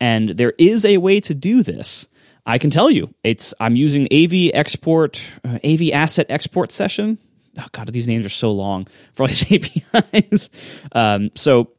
And 0.00 0.30
there 0.30 0.54
is 0.58 0.84
a 0.84 0.96
way 0.98 1.20
to 1.20 1.34
do 1.34 1.62
this. 1.62 2.06
I 2.46 2.58
can 2.58 2.70
tell 2.70 2.90
you. 2.90 3.12
It's 3.22 3.52
I'm 3.60 3.76
using 3.76 4.06
AV 4.12 4.50
export 4.54 5.22
uh, 5.44 5.58
AVAssetExportSession. 5.64 7.18
Oh 7.58 7.66
god, 7.72 7.92
these 7.92 8.08
names 8.08 8.26
are 8.26 8.30
so 8.30 8.50
long 8.50 8.86
for 9.14 9.24
all 9.24 9.28
these 9.28 9.50
APIs. 9.94 10.50
um, 10.92 11.30
so 11.34 11.72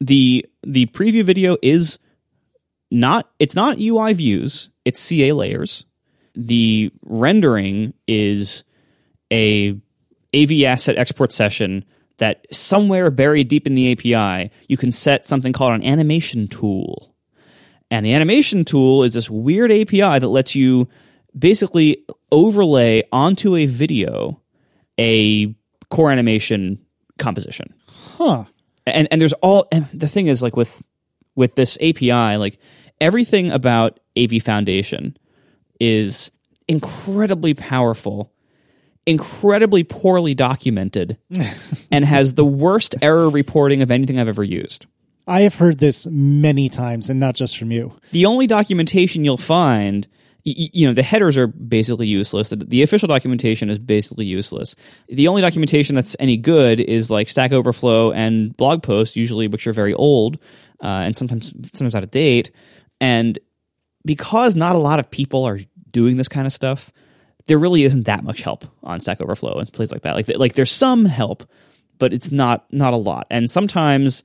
the 0.00 0.46
the 0.62 0.86
preview 0.86 1.24
video 1.24 1.56
is 1.62 1.98
not 2.90 3.30
it's 3.38 3.54
not 3.54 3.78
UI 3.78 4.12
views, 4.14 4.68
it's 4.84 5.00
CA 5.00 5.32
layers. 5.32 5.86
The 6.34 6.90
rendering 7.04 7.94
is 8.08 8.64
a 9.32 9.78
AVAssetExportSession 10.34 11.84
that 12.18 12.46
somewhere 12.54 13.10
buried 13.10 13.48
deep 13.48 13.66
in 13.66 13.74
the 13.74 13.92
API, 13.92 14.50
you 14.68 14.76
can 14.76 14.92
set 14.92 15.24
something 15.24 15.52
called 15.52 15.72
an 15.72 15.84
animation 15.84 16.48
tool. 16.48 17.14
And 17.90 18.04
the 18.04 18.14
animation 18.14 18.64
tool 18.64 19.04
is 19.04 19.14
this 19.14 19.30
weird 19.30 19.70
API 19.70 20.18
that 20.18 20.28
lets 20.28 20.54
you 20.54 20.88
basically 21.36 22.04
overlay 22.30 23.02
onto 23.12 23.56
a 23.56 23.66
video 23.66 24.40
a 24.98 25.54
core 25.90 26.10
animation 26.10 26.84
composition. 27.18 27.74
Huh. 27.88 28.44
And 28.86 29.08
and 29.10 29.20
there's 29.20 29.32
all 29.34 29.66
and 29.72 29.86
the 29.92 30.08
thing 30.08 30.28
is 30.28 30.42
like 30.42 30.56
with 30.56 30.86
with 31.34 31.54
this 31.54 31.76
API, 31.80 32.36
like 32.36 32.58
everything 33.00 33.50
about 33.50 34.00
AVFoundation 34.16 35.16
is 35.80 36.30
incredibly 36.68 37.54
powerful, 37.54 38.32
incredibly 39.06 39.84
poorly 39.84 40.34
documented, 40.34 41.18
and 41.90 42.04
has 42.04 42.34
the 42.34 42.44
worst 42.44 42.94
error 43.02 43.28
reporting 43.28 43.82
of 43.82 43.90
anything 43.90 44.18
I've 44.18 44.28
ever 44.28 44.44
used. 44.44 44.86
I 45.26 45.42
have 45.42 45.54
heard 45.54 45.78
this 45.78 46.06
many 46.06 46.68
times, 46.68 47.08
and 47.08 47.18
not 47.18 47.34
just 47.34 47.56
from 47.56 47.70
you. 47.70 47.96
The 48.12 48.26
only 48.26 48.46
documentation 48.46 49.24
you'll 49.24 49.38
find, 49.38 50.06
y- 50.44 50.68
you 50.72 50.86
know, 50.86 50.92
the 50.92 51.02
headers 51.02 51.38
are 51.38 51.46
basically 51.46 52.06
useless. 52.06 52.50
The, 52.50 52.56
the 52.56 52.82
official 52.82 53.08
documentation 53.08 53.70
is 53.70 53.78
basically 53.78 54.26
useless. 54.26 54.74
The 55.08 55.28
only 55.28 55.40
documentation 55.40 55.94
that's 55.94 56.14
any 56.18 56.36
good 56.36 56.78
is 56.80 57.10
like 57.10 57.30
Stack 57.30 57.52
Overflow 57.52 58.12
and 58.12 58.54
blog 58.56 58.82
posts, 58.82 59.16
usually 59.16 59.48
which 59.48 59.66
are 59.66 59.72
very 59.72 59.94
old 59.94 60.40
uh, 60.82 60.86
and 60.86 61.16
sometimes 61.16 61.52
sometimes 61.72 61.94
out 61.94 62.02
of 62.04 62.10
date. 62.10 62.50
And 63.00 63.38
because 64.04 64.54
not 64.54 64.76
a 64.76 64.78
lot 64.80 65.00
of 65.00 65.10
people 65.10 65.44
are 65.44 65.58
doing 65.90 66.18
this 66.18 66.28
kind 66.28 66.46
of 66.46 66.52
stuff, 66.52 66.92
there 67.46 67.58
really 67.58 67.84
isn't 67.84 68.04
that 68.04 68.24
much 68.24 68.42
help 68.42 68.64
on 68.82 69.00
Stack 69.00 69.20
Overflow 69.20 69.58
and 69.58 69.72
places 69.72 69.92
like 69.92 70.02
that. 70.02 70.14
Like 70.14 70.28
like 70.36 70.54
there's 70.54 70.72
some 70.72 71.04
help, 71.04 71.44
but 71.98 72.12
it's 72.12 72.30
not 72.30 72.64
not 72.72 72.94
a 72.94 72.98
lot. 72.98 73.26
And 73.30 73.50
sometimes 73.50 74.22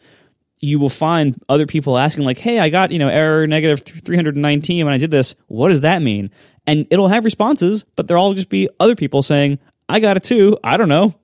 you 0.61 0.77
will 0.77 0.89
find 0.89 1.41
other 1.47 1.65
people 1.65 1.97
asking 1.97 2.23
like, 2.23 2.37
"Hey, 2.37 2.59
I 2.59 2.69
got 2.69 2.91
you 2.91 2.99
know 2.99 3.09
error 3.09 3.47
negative 3.47 3.81
319 3.81 4.85
when 4.85 4.93
I 4.93 4.97
did 4.97 5.11
this. 5.11 5.35
What 5.47 5.69
does 5.69 5.81
that 5.81 6.01
mean?" 6.01 6.31
And 6.67 6.85
it'll 6.91 7.07
have 7.07 7.25
responses, 7.25 7.85
but 7.95 8.07
they'll 8.07 8.17
all 8.17 8.33
just 8.33 8.49
be 8.49 8.69
other 8.79 8.95
people 8.95 9.23
saying, 9.23 9.57
I 9.89 9.99
got 9.99 10.17
it 10.17 10.23
too. 10.23 10.55
I 10.63 10.77
don't 10.77 10.87
know. 10.87 11.15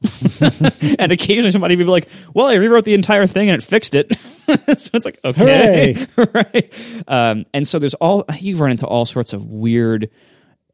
and 1.00 1.12
occasionally 1.12 1.52
somebody 1.52 1.76
will 1.76 1.86
be 1.86 1.92
like, 1.92 2.08
well, 2.34 2.48
I 2.48 2.56
rewrote 2.56 2.84
the 2.84 2.96
entire 2.96 3.28
thing 3.28 3.48
and 3.48 3.62
it 3.62 3.64
fixed 3.64 3.94
it. 3.94 4.12
so 4.48 4.90
it's 4.94 5.06
like, 5.06 5.20
okay. 5.24 6.08
right. 6.18 6.74
Um, 7.08 7.46
and 7.54 7.68
so 7.68 7.78
there's 7.78 7.94
all, 7.94 8.26
you've 8.40 8.60
run 8.60 8.72
into 8.72 8.88
all 8.88 9.06
sorts 9.06 9.34
of 9.34 9.46
weird 9.46 10.10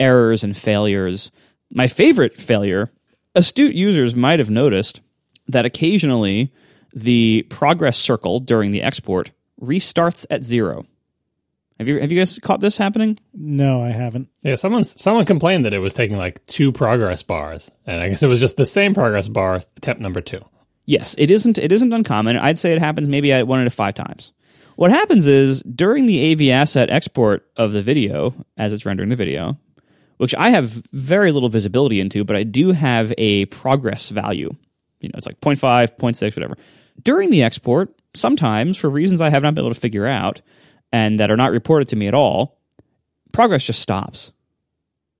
errors 0.02 0.44
and 0.44 0.58
failures. 0.58 1.32
My 1.70 1.88
favorite 1.88 2.36
failure, 2.36 2.92
astute 3.36 3.76
users 3.76 4.16
might 4.16 4.40
have 4.40 4.50
noticed 4.50 5.00
that 5.48 5.66
occasionally 5.66 6.52
the 6.94 7.46
progress 7.50 7.98
circle 7.98 8.40
during 8.40 8.72
the 8.72 8.82
export 8.82 9.32
restarts 9.62 10.26
at 10.30 10.44
zero. 10.44 10.86
Have 11.80 11.88
you 11.88 12.00
have 12.00 12.12
you 12.12 12.20
guys 12.20 12.38
caught 12.40 12.60
this 12.60 12.78
happening? 12.78 13.18
No, 13.34 13.82
I 13.82 13.90
haven't. 13.90 14.28
Yeah, 14.44 14.56
someone 14.56 14.84
someone 14.84 15.26
complained 15.26 15.66
that 15.66 15.74
it 15.74 15.80
was 15.80 15.94
taking 15.96 16.18
like 16.18 16.46
two 16.46 16.72
progress 16.72 17.24
bars, 17.24 17.72
and 17.88 18.02
I 18.02 18.10
guess 18.10 18.22
it 18.22 18.28
was 18.28 18.40
just 18.40 18.58
the 18.58 18.68
same 18.68 18.94
progress 18.94 19.28
bar 19.30 19.56
attempt 19.78 20.02
number 20.02 20.22
two. 20.22 20.42
Yes, 20.86 21.16
it 21.18 21.32
isn't 21.32 21.58
it 21.58 21.72
isn't 21.72 21.94
uncommon. 21.94 22.38
I'd 22.38 22.60
say 22.60 22.74
it 22.74 22.80
happens 22.80 23.10
maybe 23.10 23.32
at 23.32 23.48
one 23.48 23.62
out 23.62 23.68
of 23.68 23.74
five 23.74 23.96
times. 23.96 24.34
What 24.76 24.92
happens 24.92 25.26
is 25.26 25.64
during 25.64 26.06
the 26.06 26.32
AV 26.32 26.54
asset 26.56 26.90
export 26.92 27.48
of 27.58 27.72
the 27.72 27.82
video, 27.82 28.36
as 28.58 28.74
it's 28.74 28.86
rendering 28.86 29.10
the 29.10 29.16
video, 29.16 29.58
which 30.22 30.36
I 30.36 30.52
have 30.52 30.84
very 30.94 31.32
little 31.32 31.50
visibility 31.50 32.00
into, 32.00 32.24
but 32.24 32.36
I 32.36 32.44
do 32.44 32.74
have 32.74 33.12
a 33.18 33.46
progress 33.46 34.10
value. 34.10 34.56
You 35.00 35.10
know, 35.10 35.18
it's 35.18 35.26
like 35.26 35.42
0.5, 35.42 35.98
0.6, 35.98 36.36
whatever. 36.36 36.58
During 37.02 37.32
the 37.32 37.42
export, 37.42 37.90
sometimes 38.14 38.78
for 38.78 38.88
reasons 38.88 39.20
I 39.20 39.32
have 39.32 39.42
not 39.42 39.56
been 39.56 39.66
able 39.66 39.74
to 39.74 39.80
figure 39.80 40.06
out, 40.06 40.44
and 40.92 41.20
that 41.20 41.32
are 41.32 41.38
not 41.38 41.50
reported 41.50 41.88
to 41.88 41.96
me 41.96 42.06
at 42.06 42.14
all, 42.14 42.60
progress 43.32 43.64
just 43.64 43.82
stops. 43.82 44.32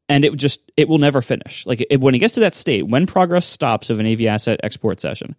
And 0.08 0.24
it 0.24 0.36
just 0.36 0.72
it 0.78 0.88
will 0.88 1.00
never 1.00 1.24
finish. 1.24 1.66
Like 1.66 1.84
it, 1.90 2.00
when 2.00 2.14
it 2.14 2.20
gets 2.20 2.36
to 2.36 2.42
that 2.42 2.54
state, 2.54 2.84
when 2.84 3.08
progress 3.08 3.48
stops 3.48 3.90
of 3.90 4.00
an 4.00 4.06
AVAssetExportSession, 4.06 5.34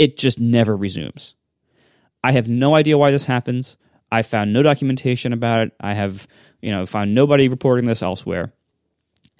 it 0.00 0.18
just 0.18 0.40
never 0.40 0.76
resumes. 0.76 1.36
I 2.24 2.32
have 2.32 2.48
no 2.48 2.74
idea 2.74 2.98
why 2.98 3.12
this 3.12 3.26
happens. 3.26 3.76
I 4.10 4.22
found 4.22 4.52
no 4.52 4.64
documentation 4.64 5.32
about 5.32 5.68
it. 5.68 5.72
I 5.80 5.94
have, 5.94 6.26
you 6.60 6.72
know, 6.72 6.84
found 6.86 7.14
nobody 7.14 7.46
reporting 7.46 7.84
this 7.84 8.02
elsewhere. 8.02 8.52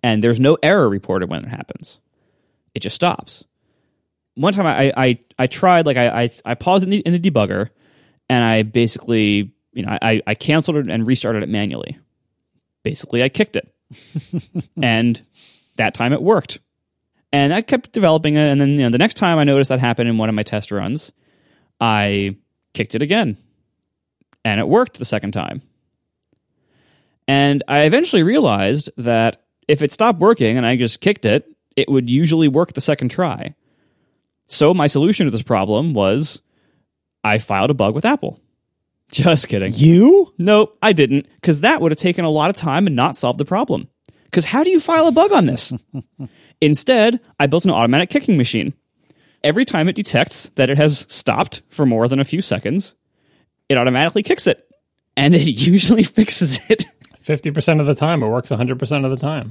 And 0.05 0.23
there's 0.23 0.39
no 0.39 0.57
error 0.63 0.89
reported 0.89 1.31
when 1.31 1.45
it 1.45 1.49
happens. 1.49 1.99
It 2.75 2.81
just 2.81 2.95
stops. 2.95 3.43
One 4.35 4.53
time 4.53 4.67
I 4.67 4.93
I, 4.97 5.19
I 5.39 5.47
tried 5.47 5.87
like 5.87 5.97
I, 5.97 6.25
I 6.25 6.29
I 6.45 6.55
paused 6.55 6.85
in 6.85 6.91
the 6.91 6.99
in 6.99 7.13
the 7.13 7.19
debugger 7.19 7.71
and 8.29 8.45
I 8.45 8.63
basically 8.63 9.55
you 9.75 9.83
know, 9.85 9.99
I, 10.01 10.23
I 10.27 10.35
canceled 10.35 10.77
it 10.77 10.89
and 10.89 11.07
restarted 11.07 11.43
it 11.43 11.49
manually. 11.49 11.99
Basically, 12.85 13.23
I 13.23 13.29
kicked 13.29 13.57
it. 13.57 13.75
and 14.83 15.21
that 15.77 15.95
time 15.95 16.13
it 16.13 16.23
worked. 16.23 16.59
And 17.33 17.53
I 17.53 17.61
kept 17.63 17.93
developing 17.93 18.37
it. 18.37 18.49
And 18.49 18.61
then, 18.61 18.71
you 18.71 18.85
know, 18.85 18.91
the 18.91 18.99
next 18.99 19.15
time 19.15 19.39
I 19.39 19.45
noticed 19.45 19.69
that 19.71 19.81
happened 19.81 20.09
in 20.09 20.17
one 20.17 20.29
of 20.29 20.35
my 20.35 20.45
test 20.45 20.71
runs, 20.71 21.13
I 21.81 22.37
kicked 22.73 22.95
it 22.95 23.03
again. 23.03 23.37
And 24.45 24.61
it 24.61 24.69
worked 24.69 24.99
the 24.99 25.05
second 25.05 25.33
time. 25.33 25.63
And 27.27 27.65
I 27.67 27.81
eventually 27.81 28.23
realized 28.23 28.91
that 28.97 29.44
if 29.69 29.83
it 29.83 29.93
stopped 29.93 30.19
working 30.19 30.57
and 30.57 30.67
I 30.67 30.77
just 30.77 31.01
kicked 31.01 31.25
it, 31.25 31.51
it 31.77 31.89
would 31.89 32.09
usually 32.09 32.49
work 32.49 32.73
the 32.73 32.81
second 32.81 33.11
try. 33.11 33.55
So 34.47 34.75
my 34.75 34.87
solution 34.87 35.27
to 35.27 35.31
this 35.31 35.43
problem 35.43 35.95
was 35.95 36.41
I 37.23 37.39
filed 37.39 37.71
a 37.71 37.75
bug 37.75 37.95
with 37.95 38.05
Apple. 38.05 38.41
Just 39.11 39.49
kidding. 39.49 39.73
You? 39.75 40.33
Nope, 40.39 40.77
I 40.83 40.93
didn't, 40.93 41.27
because 41.37 41.61
that 41.61 41.81
would 41.81 41.93
have 41.93 41.99
taken 41.99 42.25
a 42.25 42.31
lot 42.31 42.51
of 42.51 42.57
time 42.57 42.87
and 42.87 42.97
not 42.97 43.17
solved 43.17 43.39
the 43.39 43.45
problem. 43.45 43.89
Because 44.25 44.45
how 44.45 44.65
do 44.65 44.71
you 44.71 44.81
file 44.81 45.07
a 45.07 45.13
bug 45.13 45.33
on 45.33 45.47
this? 45.47 45.73
Instead, 46.61 47.21
I 47.39 47.47
built 47.47 47.65
an 47.65 47.71
automatic 47.71 48.11
kicking 48.11 48.37
machine. 48.37 48.75
Every 49.43 49.65
time 49.65 49.89
it 49.89 49.95
detects 49.95 50.51
that 50.57 50.71
it 50.71 50.79
has 50.79 51.07
stopped 51.09 51.63
for 51.69 51.87
more 51.87 52.09
than 52.09 52.19
a 52.19 52.25
few 52.25 52.43
seconds, 52.43 52.95
it 53.69 53.79
automatically 53.79 54.23
kicks 54.23 54.47
it. 54.47 54.69
And 55.17 55.35
it 55.35 55.43
usually 55.47 56.03
fixes 56.03 56.59
it. 56.69 56.87
50% 57.25 57.81
of 57.81 57.87
the 57.87 57.95
time, 57.95 58.23
it 58.23 58.29
works 58.29 58.51
100% 58.51 59.05
of 59.05 59.11
the 59.11 59.17
time. 59.17 59.51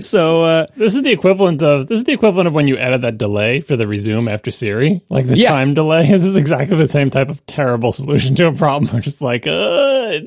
so 0.00 0.44
uh, 0.44 0.66
this 0.76 0.94
is 0.94 1.02
the 1.02 1.10
equivalent 1.10 1.62
of 1.62 1.86
this 1.88 1.98
is 1.98 2.04
the 2.04 2.12
equivalent 2.12 2.46
of 2.48 2.54
when 2.54 2.68
you 2.68 2.76
added 2.78 3.02
that 3.02 3.18
delay 3.18 3.60
for 3.60 3.76
the 3.76 3.86
resume 3.86 4.28
after 4.30 4.50
Siri, 4.50 5.02
like 5.08 5.26
the 5.26 5.38
Yeah. 5.38 5.50
time 5.50 5.74
delay. 5.74 6.06
This 6.10 6.24
is 6.30 6.36
exactly 6.36 6.76
the 6.76 6.86
same 6.86 7.10
type 7.10 7.28
of 7.28 7.44
terrible 7.46 7.92
solution 7.92 8.34
to 8.36 8.46
a 8.46 8.52
problem. 8.52 8.90
We're 8.94 9.00
just 9.00 9.20
like, 9.20 9.46
uh, 9.46 10.20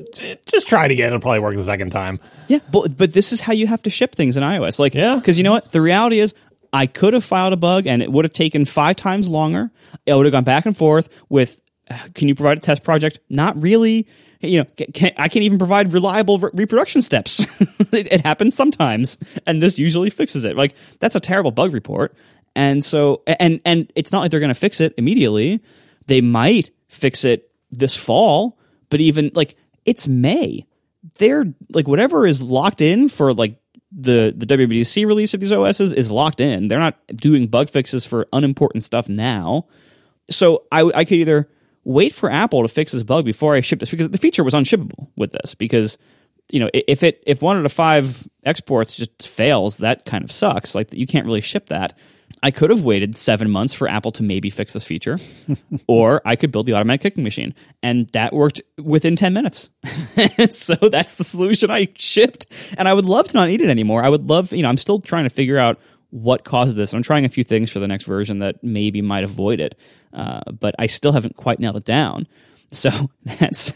just 0.46 0.68
try 0.68 0.86
it 0.86 0.90
again. 0.90 1.08
It'll 1.08 1.20
probably 1.20 1.40
work 1.40 1.54
the 1.54 1.62
second 1.62 1.90
time. 1.90 2.20
Yeah, 2.48 2.58
but 2.70 2.96
but 2.96 3.12
this 3.12 3.32
is 3.32 3.40
how 3.40 3.52
you 3.52 3.66
have 3.66 3.82
to 3.82 3.90
ship 3.90 4.14
things 4.14 4.36
in 4.36 4.42
iOS. 4.42 4.78
Like, 4.78 4.94
Yeah. 4.94 5.16
because 5.16 5.38
you 5.38 5.44
know 5.44 5.52
what? 5.52 5.72
The 5.72 5.80
reality 5.80 6.20
is, 6.20 6.34
I 6.72 6.86
could 6.86 7.14
have 7.14 7.24
filed 7.24 7.52
a 7.52 7.56
bug, 7.56 7.86
and 7.86 8.02
it 8.02 8.10
would 8.12 8.24
have 8.24 8.32
taken 8.32 8.64
five 8.64 8.96
times 8.96 9.28
longer. 9.28 9.70
It 10.06 10.14
would 10.14 10.26
have 10.26 10.32
gone 10.32 10.44
back 10.44 10.66
and 10.66 10.76
forth 10.76 11.08
with, 11.28 11.60
uh, 11.90 11.96
can 12.14 12.28
you 12.28 12.34
provide 12.34 12.58
a 12.58 12.60
test 12.60 12.82
project? 12.84 13.18
Not 13.28 13.60
really. 13.60 14.06
You 14.40 14.60
know, 14.60 14.64
ca- 14.78 14.86
can, 14.92 15.12
I 15.16 15.28
can't 15.28 15.44
even 15.44 15.58
provide 15.58 15.92
reliable 15.92 16.38
re- 16.38 16.50
reproduction 16.54 17.02
steps. 17.02 17.40
it, 17.60 18.12
it 18.12 18.20
happens 18.22 18.54
sometimes, 18.54 19.18
and 19.46 19.62
this 19.62 19.78
usually 19.78 20.10
fixes 20.10 20.44
it. 20.44 20.56
Like 20.56 20.74
that's 20.98 21.14
a 21.14 21.20
terrible 21.20 21.50
bug 21.50 21.72
report. 21.72 22.14
And 22.56 22.84
so, 22.84 23.22
and 23.26 23.60
and 23.64 23.92
it's 23.94 24.12
not 24.12 24.20
like 24.20 24.30
they're 24.30 24.40
going 24.40 24.48
to 24.48 24.54
fix 24.54 24.80
it 24.80 24.94
immediately. 24.96 25.62
They 26.06 26.20
might 26.20 26.70
fix 26.88 27.24
it 27.24 27.50
this 27.70 27.94
fall, 27.94 28.58
but 28.88 29.00
even 29.00 29.30
like 29.34 29.56
it's 29.84 30.08
May 30.08 30.66
they're 31.18 31.52
like 31.72 31.88
whatever 31.88 32.26
is 32.26 32.42
locked 32.42 32.80
in 32.80 33.08
for 33.08 33.32
like 33.32 33.56
the 33.92 34.32
the 34.36 34.46
WWDC 34.46 35.06
release 35.06 35.34
of 35.34 35.40
these 35.40 35.52
OSs 35.52 35.92
is 35.92 36.10
locked 36.10 36.40
in. 36.40 36.68
They're 36.68 36.78
not 36.78 36.98
doing 37.16 37.46
bug 37.46 37.70
fixes 37.70 38.06
for 38.06 38.26
unimportant 38.32 38.84
stuff 38.84 39.08
now. 39.08 39.66
So 40.28 40.64
I 40.70 40.82
I 40.94 41.04
could 41.04 41.18
either 41.18 41.48
wait 41.84 42.12
for 42.12 42.30
Apple 42.30 42.62
to 42.62 42.68
fix 42.68 42.92
this 42.92 43.02
bug 43.02 43.24
before 43.24 43.54
I 43.54 43.60
ship 43.60 43.80
this 43.80 43.90
because 43.90 44.08
the 44.08 44.18
feature 44.18 44.44
was 44.44 44.54
unshippable 44.54 45.08
with 45.16 45.32
this 45.32 45.54
because 45.54 45.98
you 46.50 46.60
know 46.60 46.68
if 46.72 47.02
it 47.02 47.22
if 47.26 47.42
one 47.42 47.56
out 47.56 47.64
of 47.64 47.72
five 47.72 48.26
exports 48.44 48.94
just 48.94 49.28
fails 49.28 49.78
that 49.78 50.04
kind 50.04 50.24
of 50.24 50.32
sucks. 50.32 50.74
Like 50.74 50.92
you 50.92 51.06
can't 51.06 51.26
really 51.26 51.40
ship 51.40 51.66
that. 51.66 51.96
I 52.42 52.52
could 52.52 52.70
have 52.70 52.84
waited 52.84 53.16
seven 53.16 53.50
months 53.50 53.74
for 53.74 53.88
apple 53.88 54.12
to 54.12 54.22
maybe 54.22 54.50
fix 54.50 54.72
this 54.72 54.84
feature 54.84 55.18
or 55.88 56.22
i 56.24 56.36
could 56.36 56.52
build 56.52 56.66
the 56.66 56.74
automatic 56.74 57.00
kicking 57.00 57.24
machine 57.24 57.54
and 57.82 58.08
that 58.10 58.32
worked 58.32 58.62
within 58.78 59.16
10 59.16 59.32
minutes. 59.32 59.68
So 60.50 60.74
that's 60.76 61.14
the 61.14 61.24
solution 61.24 61.70
i 61.70 61.88
shipped 61.96 62.46
and 62.78 62.88
i 62.88 62.94
would 62.94 63.04
love 63.04 63.28
to 63.28 63.36
not 63.36 63.48
need 63.48 63.62
it 63.62 63.68
anymore. 63.68 64.04
I 64.04 64.08
would 64.08 64.28
love 64.28 64.52
you 64.52 64.62
know 64.62 64.68
i'm 64.68 64.76
still 64.76 65.00
trying 65.00 65.24
to 65.24 65.30
figure 65.30 65.58
out 65.58 65.78
what 66.10 66.44
caused 66.44 66.76
this 66.76 66.92
i'm 66.92 67.02
trying 67.02 67.24
a 67.24 67.28
few 67.28 67.44
things 67.44 67.70
for 67.70 67.78
the 67.78 67.88
next 67.88 68.04
version 68.04 68.40
that 68.40 68.62
maybe 68.62 69.00
might 69.00 69.24
avoid 69.24 69.60
it 69.60 69.78
uh, 70.12 70.40
but 70.50 70.74
i 70.78 70.86
still 70.86 71.12
haven't 71.12 71.36
quite 71.36 71.58
nailed 71.58 71.76
it 71.76 71.84
down 71.84 72.26
so 72.72 72.90
that's 73.24 73.72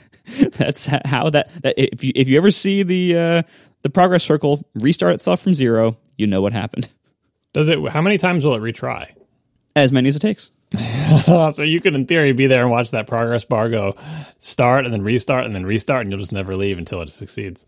that's 0.56 0.86
how 0.86 1.30
that, 1.30 1.50
that 1.62 1.74
if 1.76 2.02
you 2.02 2.12
if 2.14 2.28
you 2.28 2.36
ever 2.36 2.50
see 2.50 2.82
the 2.82 3.16
uh, 3.16 3.42
the 3.82 3.90
progress 3.90 4.24
circle 4.24 4.66
restart 4.74 5.14
itself 5.14 5.42
from 5.42 5.54
zero, 5.54 5.98
you 6.16 6.26
know 6.26 6.40
what 6.40 6.52
happened. 6.52 6.88
Does 7.52 7.68
it? 7.68 7.78
How 7.88 8.00
many 8.00 8.18
times 8.18 8.44
will 8.44 8.54
it 8.54 8.60
retry? 8.60 9.12
As 9.76 9.92
many 9.92 10.08
as 10.08 10.16
it 10.16 10.20
takes. 10.20 10.50
so 11.24 11.62
you 11.62 11.80
could, 11.80 11.94
in 11.94 12.06
theory, 12.06 12.32
be 12.32 12.46
there 12.46 12.62
and 12.62 12.70
watch 12.70 12.90
that 12.92 13.06
progress 13.06 13.44
bar 13.44 13.68
go 13.68 13.94
start 14.38 14.84
and 14.84 14.92
then 14.92 15.02
restart 15.02 15.44
and 15.44 15.52
then 15.52 15.64
restart, 15.66 16.02
and 16.02 16.10
you'll 16.10 16.20
just 16.20 16.32
never 16.32 16.56
leave 16.56 16.78
until 16.78 17.02
it 17.02 17.10
succeeds. 17.10 17.66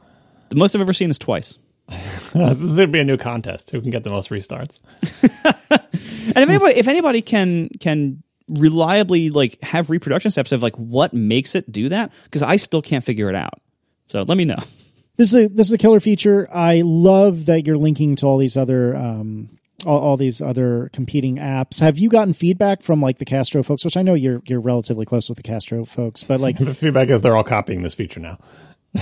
The 0.49 0.57
most 0.57 0.75
I've 0.75 0.81
ever 0.81 0.93
seen 0.93 1.11
is 1.11 1.19
twice. 1.19 1.59
this 2.35 2.61
is 2.61 2.77
going 2.77 2.89
to 2.89 2.93
be 2.93 3.01
a 3.01 3.05
new 3.05 3.17
contest. 3.17 3.71
Who 3.71 3.81
can 3.81 3.91
get 3.91 4.03
the 4.03 4.11
most 4.11 4.31
restarts? 4.31 4.81
And 6.35 6.43
if 6.43 6.49
anybody 6.49 6.75
if 6.75 6.89
anybody 6.89 7.23
can 7.23 7.69
can 7.81 8.23
reliably 8.49 9.31
like 9.31 9.63
have 9.63 9.91
reproduction 9.91 10.31
steps 10.31 10.53
of 10.53 10.63
like 10.63 10.75
what 10.77 11.15
makes 11.15 11.55
it 11.55 11.71
do 11.71 11.89
that, 11.91 12.13
because 12.25 12.43
I 12.43 12.57
still 12.57 12.83
can't 12.83 13.05
figure 13.05 13.29
it 13.29 13.37
out. 13.37 13.61
So 14.09 14.23
let 14.23 14.37
me 14.37 14.45
know. 14.45 14.59
This 15.17 15.33
is 15.33 15.47
a 15.47 15.49
this 15.49 15.69
is 15.69 15.73
a 15.73 15.79
killer 15.79 16.01
feature. 16.01 16.49
I 16.53 16.83
love 16.85 17.47
that 17.47 17.67
you're 17.67 17.79
linking 17.79 18.17
to 18.17 18.27
all 18.27 18.39
these 18.39 18.57
other 18.57 18.97
um 18.97 19.59
all, 19.87 20.01
all 20.01 20.17
these 20.17 20.41
other 20.41 20.91
competing 20.93 21.37
apps. 21.37 21.79
Have 21.79 21.99
you 21.99 22.09
gotten 22.09 22.35
feedback 22.35 22.83
from 22.83 23.01
like 23.01 23.19
the 23.19 23.25
Castro 23.25 23.63
folks, 23.63 23.85
which 23.85 23.97
I 23.97 24.03
know 24.03 24.15
you're 24.15 24.43
you're 24.47 24.61
relatively 24.61 25.07
close 25.07 25.29
with 25.29 25.37
the 25.37 25.43
Castro 25.43 25.85
folks, 25.85 26.23
but 26.25 26.41
like 26.41 26.59
The 26.59 26.75
feedback 26.75 27.09
is 27.09 27.21
they're 27.21 27.37
all 27.37 27.45
copying 27.45 27.83
this 27.83 27.95
feature 27.95 28.21
now. 28.21 28.39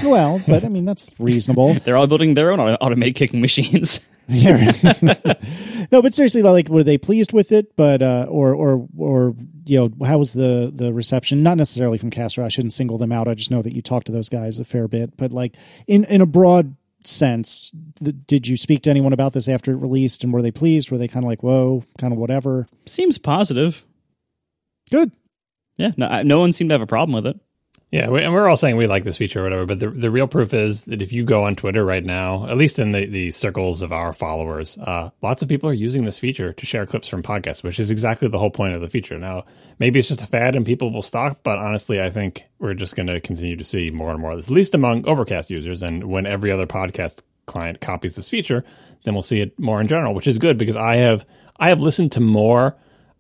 Well, 0.03 0.41
but 0.47 0.65
I 0.65 0.69
mean 0.69 0.85
that's 0.85 1.11
reasonable. 1.19 1.75
They're 1.85 1.97
all 1.97 2.07
building 2.07 2.35
their 2.35 2.53
own 2.53 2.61
auto- 2.61 2.77
automated 2.81 3.15
kicking 3.15 3.41
machines. 3.41 4.01
Yeah. 4.27 4.73
no, 5.93 6.01
but 6.01 6.15
seriously, 6.15 6.41
like, 6.43 6.71
were 6.71 6.83
they 6.83 6.97
pleased 6.97 7.35
with 7.35 7.53
it? 7.53 7.77
But 7.77 8.01
uh, 8.01 8.25
or 8.31 8.55
or 8.55 8.89
or 8.97 9.35
you 9.67 9.79
know, 9.79 10.07
how 10.07 10.17
was 10.17 10.33
the 10.33 10.73
the 10.75 10.95
reception? 10.95 11.43
Not 11.43 11.59
necessarily 11.59 11.99
from 11.99 12.09
Castro. 12.09 12.43
I 12.43 12.49
shouldn't 12.49 12.73
single 12.73 12.97
them 12.97 13.13
out. 13.13 13.29
I 13.29 13.35
just 13.35 13.51
know 13.51 13.61
that 13.61 13.75
you 13.75 13.83
talked 13.83 14.07
to 14.07 14.13
those 14.13 14.31
guys 14.31 14.59
a 14.59 14.65
fair 14.65 14.89
bit. 14.89 15.15
But 15.19 15.33
like 15.33 15.55
in 15.87 16.05
in 16.05 16.23
a 16.23 16.27
broad 16.27 16.75
sense, 17.05 17.71
th- 18.03 18.17
did 18.27 18.49
you 18.49 18.57
speak 18.57 18.81
to 18.85 18.91
anyone 18.91 19.13
about 19.13 19.35
this 19.35 19.47
after 19.47 19.73
it 19.73 19.77
released? 19.77 20.25
And 20.25 20.33
were 20.33 20.41
they 20.41 20.51
pleased? 20.51 20.91
Were 20.91 20.97
they 20.97 21.07
kind 21.07 21.23
of 21.27 21.29
like, 21.29 21.43
whoa, 21.43 21.85
kind 21.99 22.15
of 22.15 22.19
whatever? 22.19 22.67
Seems 22.87 23.19
positive. 23.19 23.85
Good. 24.91 25.13
Yeah, 25.77 25.91
no, 25.99 26.07
I- 26.07 26.23
no 26.23 26.39
one 26.41 26.53
seemed 26.53 26.71
to 26.71 26.75
have 26.75 26.81
a 26.81 26.87
problem 26.87 27.15
with 27.15 27.27
it. 27.27 27.39
Yeah, 27.95 28.09
we, 28.09 28.25
and 28.25 28.33
we're 28.33 28.49
all 28.49 28.57
saying 28.57 28.77
we 28.77 28.89
like 28.89 29.05
this 29.05 29.19
feature 29.19 29.39
or 29.39 29.45
whatever, 29.45 29.67
but 29.67 29.79
the, 29.79 29.89
the 29.89 30.11
real 30.11 30.27
proof 30.27 30.53
is 30.53 30.83
that 30.87 31.01
if 31.01 31.13
you 31.13 31.23
go 31.23 31.45
on 31.45 31.55
Twitter 31.55 31.85
right 31.85 32.05
now, 32.05 32.45
at 32.49 32.57
least 32.57 32.81
in 32.81 32.91
the, 32.91 33.07
the 33.07 33.31
circles 33.31 33.83
of 33.83 33.93
our 33.93 34.13
followers, 34.13 34.77
uh, 34.79 35.11
lots 35.23 35.43
of 35.43 35.49
people 35.49 35.71
are 35.71 35.75
using 35.75 36.05
this 36.05 36.19
feature 36.19 36.53
to 36.53 36.67
share 36.67 36.87
clips 36.87 37.07
from 37.07 37.23
podcasts, 37.23 37.63
which 37.63 37.79
is 37.79 37.93
exactly 37.93 38.27
the 38.27 38.37
whole 38.37 38.51
point 38.51 38.75
of 38.75 38.81
the 38.81 38.89
feature. 38.89 39.17
Now, 39.17 39.45
maybe 39.79 40.01
it's 40.01 40.09
just 40.09 40.23
a 40.23 40.27
fad 40.27 40.57
and 40.57 40.67
people 40.67 40.93
will 40.93 41.03
stop, 41.03 41.45
but 41.45 41.59
honestly, 41.59 42.01
I 42.01 42.11
think 42.11 42.43
we're 42.59 42.75
just 42.75 42.97
going 42.97 43.07
to 43.07 43.21
continue 43.21 43.55
to 43.55 43.63
see 43.63 43.93
more 43.93 44.11
and 44.11 44.21
more 44.21 44.33
of 44.33 44.39
this, 44.39 44.49
at 44.49 44.55
least 44.55 44.75
among 44.75 45.07
Overcast 45.07 45.49
users. 45.49 45.81
And 45.85 46.03
when 46.11 46.27
every 46.27 46.51
other 46.51 46.67
podcast 46.67 47.23
client 47.47 47.81
copies 47.81 48.17
this 48.17 48.29
feature, 48.29 48.65
then 49.05 49.15
we'll 49.15 49.23
see 49.23 49.39
it 49.39 49.57
more 49.57 49.81
in 49.81 49.87
general, 49.87 50.15
which 50.15 50.27
is 50.27 50.39
good 50.39 50.59
because 50.59 50.75
I 50.75 50.97
have 50.97 51.25
I 51.61 51.69
have 51.69 51.79
listened 51.79 52.11
to 52.11 52.21
more 52.21 52.75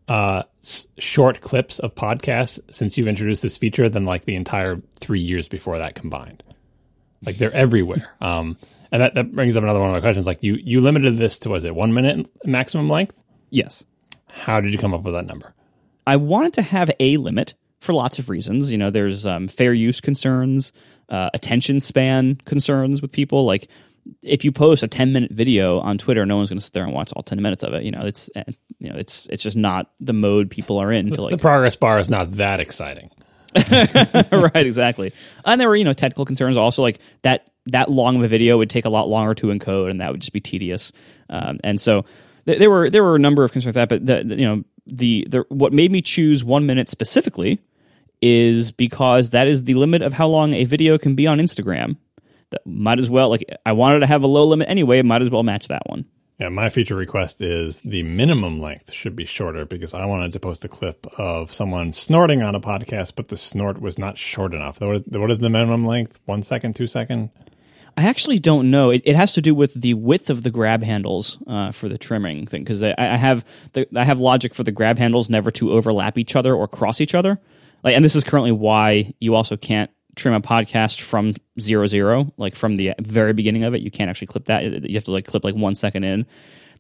uh, 0.08 0.42
s- 0.62 0.86
short 0.98 1.40
clips 1.40 1.78
of 1.78 1.94
podcasts 1.94 2.60
since 2.70 2.96
you've 2.98 3.08
introduced 3.08 3.42
this 3.42 3.56
feature 3.56 3.88
than 3.88 4.04
like 4.04 4.24
the 4.24 4.34
entire 4.34 4.80
three 4.94 5.20
years 5.20 5.48
before 5.48 5.78
that 5.78 5.94
combined. 5.94 6.42
Like 7.24 7.38
they're 7.38 7.52
everywhere. 7.52 8.08
Um, 8.20 8.58
and 8.92 9.02
that, 9.02 9.14
that 9.14 9.34
brings 9.34 9.56
up 9.56 9.64
another 9.64 9.80
one 9.80 9.88
of 9.88 9.94
my 9.94 10.00
questions. 10.00 10.24
Like 10.24 10.40
you, 10.42 10.54
you 10.54 10.80
limited 10.80 11.16
this 11.16 11.40
to, 11.40 11.50
was 11.50 11.64
it 11.64 11.74
one 11.74 11.92
minute 11.92 12.30
maximum 12.44 12.88
length? 12.88 13.18
Yes. 13.50 13.82
How 14.28 14.60
did 14.60 14.72
you 14.72 14.78
come 14.78 14.94
up 14.94 15.02
with 15.02 15.14
that 15.14 15.26
number? 15.26 15.52
I 16.06 16.14
wanted 16.14 16.52
to 16.54 16.62
have 16.62 16.92
a 17.00 17.16
limit 17.16 17.54
for 17.80 17.92
lots 17.92 18.20
of 18.20 18.30
reasons. 18.30 18.70
You 18.70 18.78
know, 18.78 18.90
there's 18.90 19.26
um, 19.26 19.48
fair 19.48 19.72
use 19.72 20.00
concerns, 20.00 20.72
uh, 21.08 21.30
attention 21.34 21.80
span 21.80 22.36
concerns 22.44 23.02
with 23.02 23.10
people. 23.10 23.44
Like, 23.44 23.68
if 24.22 24.44
you 24.44 24.52
post 24.52 24.82
a 24.82 24.88
10 24.88 25.12
minute 25.12 25.30
video 25.32 25.78
on 25.80 25.98
Twitter, 25.98 26.24
no 26.26 26.36
one's 26.36 26.48
going 26.48 26.58
to 26.58 26.64
sit 26.64 26.72
there 26.72 26.84
and 26.84 26.92
watch 26.92 27.12
all 27.14 27.22
10 27.22 27.40
minutes 27.42 27.62
of 27.62 27.72
it. 27.74 27.82
You 27.84 27.90
know, 27.90 28.02
it's 28.02 28.28
eh, 28.36 28.44
you 28.78 28.90
know, 28.90 28.96
it's 28.98 29.26
it's 29.30 29.42
just 29.42 29.56
not 29.56 29.90
the 30.00 30.12
mode 30.12 30.50
people 30.50 30.78
are 30.78 30.92
in 30.92 31.10
to 31.10 31.16
The 31.16 31.22
like 31.22 31.40
progress 31.40 31.76
bar 31.76 31.98
is 31.98 32.10
not 32.10 32.32
that 32.32 32.60
exciting. 32.60 33.10
right, 33.70 34.66
exactly. 34.66 35.12
And 35.44 35.60
there 35.60 35.68
were, 35.68 35.76
you 35.76 35.84
know, 35.84 35.92
technical 35.92 36.24
concerns 36.24 36.56
also 36.56 36.82
like 36.82 36.98
that 37.22 37.50
that 37.66 37.90
long 37.90 38.16
of 38.16 38.22
a 38.24 38.28
video 38.28 38.58
would 38.58 38.68
take 38.68 38.84
a 38.84 38.90
lot 38.90 39.08
longer 39.08 39.32
to 39.34 39.46
encode 39.46 39.90
and 39.90 40.00
that 40.00 40.10
would 40.10 40.20
just 40.20 40.32
be 40.32 40.40
tedious. 40.40 40.92
Um, 41.30 41.58
and 41.64 41.80
so 41.80 42.04
th- 42.46 42.58
there 42.58 42.68
were 42.70 42.90
there 42.90 43.02
were 43.02 43.16
a 43.16 43.20
number 43.20 43.44
of 43.44 43.52
concerns 43.52 43.74
with 43.74 43.74
that, 43.76 43.88
but 43.88 44.04
the, 44.04 44.24
the- 44.24 44.36
you 44.38 44.44
know, 44.44 44.64
the, 44.86 45.26
the 45.30 45.44
what 45.48 45.72
made 45.72 45.90
me 45.90 46.02
choose 46.02 46.44
1 46.44 46.66
minute 46.66 46.88
specifically 46.90 47.58
is 48.20 48.70
because 48.70 49.30
that 49.30 49.48
is 49.48 49.64
the 49.64 49.74
limit 49.74 50.02
of 50.02 50.12
how 50.12 50.26
long 50.28 50.52
a 50.52 50.64
video 50.64 50.98
can 50.98 51.14
be 51.14 51.26
on 51.26 51.38
Instagram. 51.38 51.96
That 52.54 52.70
might 52.70 53.00
as 53.00 53.10
well 53.10 53.30
like 53.30 53.44
I 53.66 53.72
wanted 53.72 54.00
to 54.00 54.06
have 54.06 54.22
a 54.22 54.28
low 54.28 54.46
limit 54.46 54.68
anyway, 54.68 55.02
might 55.02 55.22
as 55.22 55.30
well 55.30 55.42
match 55.42 55.68
that 55.68 55.82
one. 55.86 56.04
Yeah, 56.38 56.48
my 56.48 56.68
feature 56.68 56.96
request 56.96 57.40
is 57.40 57.80
the 57.82 58.02
minimum 58.02 58.60
length 58.60 58.92
should 58.92 59.14
be 59.14 59.24
shorter 59.24 59.64
because 59.64 59.94
I 59.94 60.06
wanted 60.06 60.32
to 60.32 60.40
post 60.40 60.64
a 60.64 60.68
clip 60.68 61.06
of 61.18 61.52
someone 61.52 61.92
snorting 61.92 62.42
on 62.42 62.54
a 62.54 62.60
podcast, 62.60 63.14
but 63.14 63.28
the 63.28 63.36
snort 63.36 63.80
was 63.80 63.98
not 63.98 64.18
short 64.18 64.52
enough. 64.52 64.80
What 64.80 64.96
is, 64.96 65.02
what 65.06 65.30
is 65.30 65.38
the 65.38 65.50
minimum 65.50 65.84
length? 65.84 66.18
One 66.24 66.42
second, 66.42 66.74
two 66.74 66.88
second? 66.88 67.30
I 67.96 68.06
actually 68.06 68.40
don't 68.40 68.70
know. 68.70 68.90
It, 68.90 69.02
it 69.04 69.14
has 69.14 69.32
to 69.32 69.42
do 69.42 69.54
with 69.54 69.74
the 69.74 69.94
width 69.94 70.28
of 70.28 70.42
the 70.42 70.50
grab 70.50 70.82
handles 70.82 71.38
uh, 71.46 71.70
for 71.70 71.88
the 71.88 71.98
trimming 71.98 72.46
thing 72.46 72.64
because 72.64 72.82
I, 72.82 72.94
I 72.98 73.16
have 73.16 73.44
the 73.72 73.86
I 73.96 74.04
have 74.04 74.18
logic 74.18 74.54
for 74.54 74.64
the 74.64 74.72
grab 74.72 74.98
handles 74.98 75.30
never 75.30 75.52
to 75.52 75.72
overlap 75.72 76.18
each 76.18 76.34
other 76.34 76.54
or 76.54 76.66
cross 76.66 77.00
each 77.00 77.14
other. 77.14 77.40
Like, 77.84 77.94
and 77.94 78.04
this 78.04 78.16
is 78.16 78.24
currently 78.24 78.50
why 78.50 79.14
you 79.20 79.34
also 79.34 79.56
can't 79.56 79.90
trim 80.16 80.34
a 80.34 80.40
podcast 80.40 81.00
from 81.00 81.34
zero 81.58 81.86
zero, 81.86 82.32
like 82.36 82.54
from 82.54 82.76
the 82.76 82.92
very 83.00 83.32
beginning 83.32 83.64
of 83.64 83.74
it. 83.74 83.80
You 83.82 83.90
can't 83.90 84.10
actually 84.10 84.28
clip 84.28 84.46
that. 84.46 84.64
You 84.84 84.94
have 84.94 85.04
to 85.04 85.12
like 85.12 85.26
clip 85.26 85.44
like 85.44 85.54
one 85.54 85.74
second 85.74 86.04
in. 86.04 86.26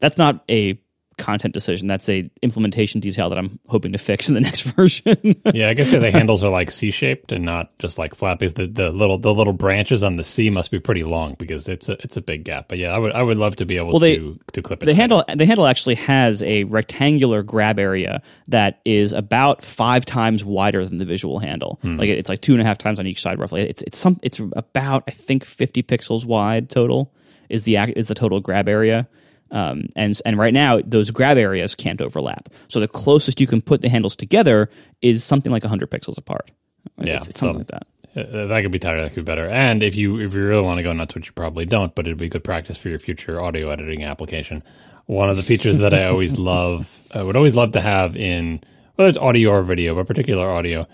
That's 0.00 0.18
not 0.18 0.44
a 0.48 0.80
content 1.16 1.54
decision. 1.54 1.86
That's 1.88 2.08
a 2.08 2.30
implementation 2.42 3.00
detail 3.00 3.28
that 3.30 3.38
I'm 3.38 3.58
hoping 3.68 3.92
to 3.92 3.98
fix 3.98 4.28
in 4.28 4.34
the 4.34 4.40
next 4.48 4.62
version. 4.62 5.16
Yeah, 5.52 5.68
I 5.68 5.74
guess 5.74 5.92
yeah, 5.92 5.98
the 5.98 6.10
handles 6.12 6.42
are 6.44 6.50
like 6.50 6.70
C 6.70 6.90
shaped 6.90 7.32
and 7.32 7.44
not 7.44 7.76
just 7.78 7.98
like 7.98 8.14
flat 8.14 8.38
because 8.38 8.54
the, 8.54 8.66
the 8.66 8.90
little 8.90 9.18
the 9.18 9.32
little 9.34 9.52
branches 9.52 10.02
on 10.02 10.16
the 10.16 10.24
C 10.24 10.50
must 10.50 10.70
be 10.70 10.80
pretty 10.80 11.02
long 11.02 11.34
because 11.38 11.68
it's 11.68 11.88
a 11.88 11.92
it's 12.04 12.16
a 12.16 12.20
big 12.22 12.44
gap. 12.44 12.68
But 12.68 12.78
yeah, 12.78 12.92
I 12.92 12.98
would 12.98 13.12
I 13.12 13.22
would 13.22 13.38
love 13.38 13.56
to 13.56 13.64
be 13.66 13.76
able 13.76 13.90
Well, 13.90 14.00
they- 14.00 14.16
to 14.18 14.38
to 14.52 14.62
clip 14.62 14.82
it. 14.82 14.86
the 14.86 14.94
handle 14.94 15.24
the 15.34 15.46
handle 15.46 15.66
actually 15.66 15.94
has 15.96 16.42
a 16.42 16.64
rectangular 16.64 17.42
grab 17.42 17.78
area 17.78 18.22
that 18.48 18.80
is 18.84 19.12
about 19.12 19.62
five 19.64 20.04
times 20.04 20.44
wider 20.44 20.84
than 20.84 20.98
the 20.98 21.04
visual 21.06 21.38
handle. 21.38 21.78
Hmm. 21.82 21.96
Like 21.98 22.08
it's 22.08 22.28
like 22.28 22.40
two 22.40 22.52
and 22.52 22.60
a 22.62 22.64
half 22.64 22.78
times 22.78 22.98
on 22.98 23.06
each 23.06 23.20
side 23.22 23.38
roughly. 23.38 23.62
It's 23.62 23.82
it's 23.82 23.98
some 23.98 24.18
it's 24.22 24.40
about 24.56 25.04
I 25.08 25.12
think 25.12 25.44
fifty 25.44 25.82
pixels 25.82 26.24
wide 26.24 26.70
total 26.70 27.12
is 27.48 27.64
the 27.64 27.76
is 27.76 28.08
the 28.08 28.14
total 28.14 28.40
grab 28.40 28.68
area. 28.68 29.06
Um, 29.54 29.86
and 29.94 30.20
and 30.26 30.36
right 30.36 30.52
now 30.52 30.80
those 30.84 31.10
grab 31.10 31.38
areas 31.38 31.74
can't 31.74 32.00
overlap. 32.00 32.48
So 32.68 32.80
the 32.80 32.88
closest 32.88 33.40
you 33.40 33.46
can 33.46 33.62
put 33.62 33.80
the 33.80 33.88
handles 33.88 34.16
together 34.16 34.68
is 35.00 35.24
something 35.24 35.50
like 35.52 35.64
hundred 35.64 35.90
pixels 35.90 36.18
apart. 36.18 36.50
Yeah, 36.98 37.14
it's, 37.14 37.28
it's 37.28 37.40
something 37.40 37.54
so- 37.54 37.58
like 37.58 37.68
that. 37.68 37.86
Uh, 38.16 38.46
that 38.46 38.62
could 38.62 38.70
be 38.70 38.78
tighter. 38.78 39.02
That 39.02 39.08
could 39.12 39.24
be 39.24 39.32
better. 39.32 39.48
And 39.48 39.82
if 39.82 39.96
you 39.96 40.20
if 40.20 40.34
you 40.34 40.44
really 40.44 40.62
want 40.62 40.78
to 40.78 40.82
go 40.82 40.92
nuts, 40.92 41.14
which 41.14 41.26
you 41.26 41.32
probably 41.32 41.66
don't, 41.66 41.94
but 41.94 42.06
it'd 42.06 42.18
be 42.18 42.28
good 42.28 42.44
practice 42.44 42.76
for 42.76 42.88
your 42.88 42.98
future 43.00 43.42
audio 43.42 43.70
editing 43.70 44.04
application. 44.04 44.62
One 45.06 45.28
of 45.30 45.36
the 45.36 45.42
features 45.42 45.78
that 45.78 45.92
I 45.92 46.04
always 46.08 46.38
love, 46.38 47.02
I 47.10 47.22
would 47.22 47.36
always 47.36 47.56
love 47.56 47.72
to 47.72 47.80
have 47.80 48.16
in 48.16 48.60
whether 48.94 49.08
it's 49.08 49.18
audio 49.18 49.50
or 49.50 49.62
video, 49.62 49.96
but 49.96 50.06
particular 50.06 50.48
audio, 50.48 50.84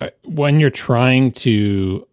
uh, 0.00 0.08
when 0.24 0.58
you're 0.58 0.70
trying 0.70 1.30
to 1.32 2.06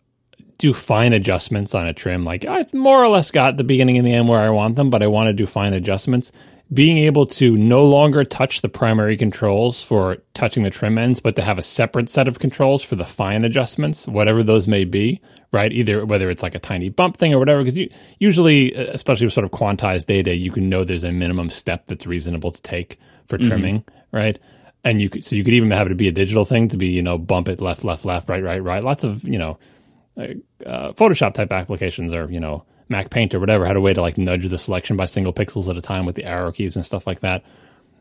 do 0.58 0.74
fine 0.74 1.14
adjustments 1.14 1.76
on 1.76 1.88
a 1.88 1.94
trim, 1.94 2.24
like 2.24 2.46
I've 2.46 2.74
more 2.74 3.04
or 3.04 3.10
less 3.10 3.32
got 3.32 3.58
the 3.58 3.64
beginning 3.64 3.98
and 3.98 4.08
the 4.08 4.14
end 4.14 4.30
where 4.30 4.40
I 4.40 4.50
want 4.50 4.76
them, 4.76 4.90
but 4.90 5.04
I 5.04 5.08
want 5.08 5.28
to 5.28 5.34
do 5.34 5.46
fine 5.46 5.74
adjustments. 5.74 6.32
Being 6.74 6.98
able 6.98 7.28
to 7.28 7.56
no 7.56 7.84
longer 7.84 8.24
touch 8.24 8.62
the 8.62 8.70
primary 8.70 9.16
controls 9.16 9.84
for 9.84 10.18
touching 10.34 10.64
the 10.64 10.70
trim 10.70 10.98
ends, 10.98 11.20
but 11.20 11.36
to 11.36 11.44
have 11.44 11.60
a 11.60 11.62
separate 11.62 12.10
set 12.10 12.28
of 12.28 12.40
controls 12.40 12.82
for 12.84 12.96
the 12.96 13.06
fine 13.06 13.44
adjustments, 13.44 14.08
whatever 14.08 14.42
those 14.42 14.68
may 14.68 14.84
be, 14.84 15.22
right? 15.52 15.72
Either 15.72 16.06
whether 16.06 16.30
it's 16.30 16.42
like 16.42 16.56
a 16.56 16.60
tiny 16.60 16.90
bump 16.90 17.18
thing 17.18 17.34
or 17.34 17.38
whatever, 17.38 17.62
because 17.62 17.78
you, 17.78 17.90
usually, 18.20 18.76
uh, 18.76 18.92
especially 18.92 19.28
with 19.28 19.34
sort 19.34 19.46
of 19.46 19.52
quantized 19.52 20.08
data, 20.08 20.36
you 20.36 20.52
can 20.52 20.68
know 20.70 20.84
there's 20.84 21.04
a 21.04 21.12
minimum 21.12 21.50
step 21.50 21.86
that's 21.88 22.08
reasonable 22.08 22.50
to 22.50 22.62
take 22.62 22.98
for 23.28 23.38
trimming, 23.38 23.84
right? 24.12 24.40
And 24.84 25.00
you 25.00 25.10
could, 25.10 25.24
so 25.24 25.36
you 25.36 25.44
could 25.44 25.54
even 25.54 25.70
have 25.72 25.92
it 25.92 25.98
be 25.98 26.08
a 26.08 26.12
digital 26.12 26.44
thing 26.44 26.70
to 26.70 26.78
be, 26.78 26.88
you 26.88 27.04
know, 27.04 27.18
bump 27.18 27.50
it 27.50 27.62
left, 27.62 27.84
left, 27.84 28.04
left, 28.04 28.30
right, 28.30 28.44
right, 28.44 28.64
right. 28.64 28.84
Lots 28.84 29.04
of, 29.04 29.24
you 29.24 29.38
know, 29.38 29.60
uh, 30.18 30.94
Photoshop 30.94 31.34
type 31.34 31.52
applications 31.52 32.14
or 32.14 32.30
you 32.32 32.40
know 32.40 32.66
Mac 32.90 33.10
Paint 33.10 33.34
or 33.34 33.40
whatever 33.40 33.66
had 33.66 33.76
a 33.76 33.82
way 33.82 33.94
to 33.94 34.02
like 34.02 34.18
nudge 34.18 34.48
the 34.48 34.58
selection 34.58 34.98
by 34.98 35.06
single 35.06 35.34
pixels 35.34 35.70
at 35.70 35.78
a 35.78 35.82
time 35.82 36.06
with 36.06 36.16
the 36.16 36.26
arrow 36.26 36.52
keys 36.52 36.76
and 36.76 36.86
stuff 36.86 37.08
like 37.08 37.22
that. 37.22 37.44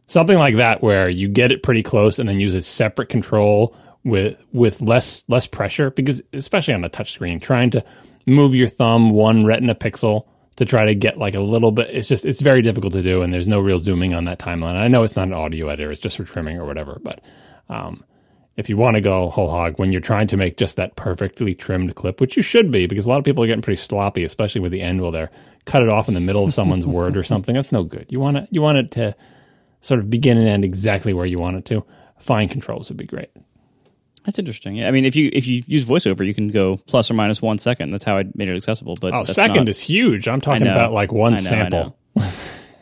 Something 0.07 0.39
like 0.39 0.57
that 0.57 0.83
where 0.83 1.09
you 1.09 1.29
get 1.29 1.53
it 1.53 1.63
pretty 1.63 1.83
close 1.83 2.19
and 2.19 2.29
then 2.29 2.41
use 2.41 2.55
a 2.55 2.63
separate 2.63 3.09
control 3.09 3.77
with 4.05 4.37
with 4.53 4.81
less 4.81 5.25
less 5.29 5.47
pressure 5.47 5.91
because 5.91 6.23
especially 6.33 6.75
on 6.75 6.85
a 6.85 6.89
touch 6.89 7.13
screen 7.13 7.39
trying 7.39 7.71
to 7.71 7.85
move 8.27 8.55
your 8.55 8.69
thumb 8.69 9.11
one 9.11 9.45
retina 9.45 9.75
pixel 9.75 10.27
to 10.57 10.65
try 10.65 10.85
to 10.85 10.95
get 10.95 11.19
like 11.19 11.37
a 11.37 11.41
little 11.41 11.71
bit 11.71 11.89
it's 11.91 12.09
just 12.09 12.27
it's 12.27 12.43
very 12.43 12.63
difficult 12.63 12.93
to 12.93 13.03
do 13.03 13.23
and 13.23 13.33
there's 13.33 13.47
no 13.47 13.61
real 13.61 13.79
zooming 13.79 14.13
on 14.13 14.25
that 14.25 14.39
timeline. 14.41 14.75
I 14.75 14.89
know 14.89 15.05
it's 15.05 15.17
not 15.17 15.29
an 15.29 15.35
audio 15.35 15.69
editor, 15.69 15.93
it's 15.93 16.01
just 16.01 16.17
for 16.17 16.25
trimming 16.25 16.59
or 16.59 16.67
whatever, 16.67 17.01
but 17.03 17.21
um, 17.69 18.05
if 18.57 18.69
you 18.69 18.77
want 18.77 18.97
to 18.97 19.01
go 19.01 19.31
whole 19.31 19.49
hog 19.49 19.79
when 19.79 19.93
you're 19.93 20.01
trying 20.01 20.27
to 20.29 20.37
make 20.37 20.57
just 20.57 20.77
that 20.77 20.95
perfectly 20.97 21.55
trimmed 21.55 21.95
clip, 21.95 22.21
which 22.21 22.37
you 22.37 22.43
should 22.43 22.71
be, 22.71 22.87
because 22.87 23.07
a 23.07 23.09
lot 23.09 23.19
of 23.19 23.25
people 23.25 23.43
are 23.43 23.47
getting 23.47 23.63
pretty 23.63 23.81
sloppy, 23.81 24.25
especially 24.25 24.61
with 24.61 24.73
the 24.73 24.81
end 24.83 25.01
where 25.01 25.11
they're 25.13 25.31
cut 25.65 25.83
it 25.83 25.89
off 25.89 26.09
in 26.09 26.15
the 26.15 26.21
middle 26.21 26.45
of 26.45 26.53
someone's 26.53 26.87
word 26.99 27.17
or 27.17 27.23
something. 27.23 27.55
That's 27.55 27.73
no 27.73 27.83
good. 27.83 28.07
You 28.11 28.21
want 28.21 28.37
it, 28.37 28.49
you 28.51 28.61
want 28.63 28.79
it 28.79 28.91
to 28.93 29.15
sort 29.81 30.01
of 30.01 30.11
begin 30.11 30.37
and 30.39 30.47
end 30.49 30.65
exactly 30.65 31.13
where 31.13 31.27
you 31.27 31.39
want 31.39 31.57
it 31.57 31.65
to. 31.67 31.85
Fine 32.19 32.49
controls 32.51 32.89
would 32.89 32.99
be 32.99 33.07
great. 33.07 33.31
That's 34.25 34.39
interesting. 34.39 34.77
Yeah, 34.77 34.87
I 34.87 34.93
mean, 34.93 35.05
if 35.05 35.17
you 35.17 35.31
if 35.33 35.49
you 35.49 35.65
use 35.67 35.85
VoiceOver, 35.85 36.25
you 36.25 36.33
can 36.35 36.47
go 36.49 36.77
plus 36.87 37.11
or 37.11 37.15
minus 37.15 37.43
one 37.43 37.59
second. 37.59 37.91
That's 37.91 38.05
how 38.05 38.19
I 38.19 38.25
made 38.37 38.49
it 38.49 38.55
accessible. 38.57 38.97
But 39.01 39.15
Oh, 39.15 39.25
second 39.25 39.57
not- 39.57 39.69
is 39.69 39.81
huge. 39.81 40.29
I'm 40.29 40.41
talking 40.41 40.65
know. 40.65 40.73
about 40.73 40.93
like 40.93 41.11
one 41.11 41.35
know, 41.35 41.41
sample. 41.41 41.97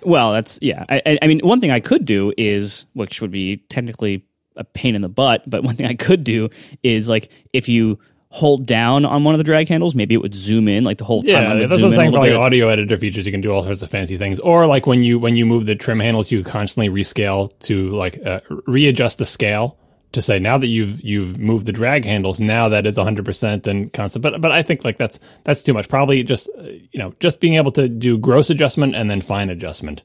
Well, 0.03 0.33
that's 0.33 0.59
yeah. 0.61 0.85
I- 0.91 1.19
I 1.23 1.27
mean, 1.27 1.41
one 1.41 1.61
thing 1.61 1.71
I 1.71 1.81
could 1.81 2.05
do 2.05 2.33
is, 2.37 2.85
which 2.93 3.23
would 3.23 3.31
be 3.31 3.59
technically 3.69 4.25
a 4.57 4.65
pain 4.65 4.95
in 4.95 5.03
the 5.03 5.09
butt, 5.09 5.49
but 5.49 5.63
one 5.63 5.77
thing 5.77 5.87
I 5.87 5.95
could 5.95 6.25
do 6.25 6.51
is 6.83 7.09
like 7.09 7.31
if 7.53 7.69
you 7.69 7.99
hold 8.33 8.65
down 8.65 9.05
on 9.05 9.25
one 9.25 9.35
of 9.35 9.39
the 9.39 9.45
drag 9.45 9.69
handles, 9.69 9.95
maybe 9.95 10.15
it 10.15 10.23
would 10.23 10.35
zoom 10.35 10.69
in 10.69 10.85
like 10.85 10.99
the 10.99 11.05
whole 11.05 11.23
time. 11.23 11.59
Yeah, 11.59 11.67
that's 11.67 11.83
what 11.83 11.89
I'm 11.89 11.95
saying. 11.95 12.13
For 12.13 12.19
like 12.19 12.31
bit. 12.31 12.37
audio 12.37 12.69
editor 12.69 12.97
features, 12.97 13.27
you 13.27 13.33
can 13.33 13.41
do 13.41 13.51
all 13.51 13.65
sorts 13.65 13.83
of 13.83 13.91
fancy 13.91 14.17
things. 14.17 14.39
Or 14.39 14.67
like 14.67 14.87
when 14.87 15.03
you 15.03 15.19
when 15.19 15.37
you 15.37 15.45
move 15.45 15.67
the 15.67 15.75
trim 15.75 16.01
handles, 16.01 16.31
you 16.31 16.45
constantly 16.45 16.89
rescale 16.89 17.57
to 17.61 17.91
like 17.91 18.25
uh, 18.25 18.41
readjust 18.67 19.19
the 19.19 19.27
scale 19.27 19.77
to 20.13 20.23
say 20.23 20.39
now 20.39 20.59
that 20.59 20.67
you've 20.67 21.01
you've 21.03 21.39
moved 21.39 21.67
the 21.67 21.73
drag 21.73 22.05
handles, 22.05 22.41
now 22.41 22.69
that 22.69 22.87
is 22.87 22.97
100 22.97 23.25
percent 23.25 23.67
and 23.67 23.93
constant. 23.93 24.23
But 24.23 24.41
but 24.41 24.53
I 24.53 24.63
think 24.63 24.85
like 24.85 24.99
that's 24.99 25.19
that's 25.45 25.63
too 25.63 25.75
much. 25.75 25.89
Probably 25.89 26.23
just 26.23 26.49
uh, 26.59 26.63
you 26.63 26.99
know 26.99 27.15
just 27.21 27.41
being 27.41 27.55
able 27.55 27.73
to 27.73 27.89
do 27.89 28.19
gross 28.19 28.51
adjustment 28.51 28.95
and 28.95 29.11
then 29.11 29.21
fine 29.21 29.51
adjustment. 29.51 30.03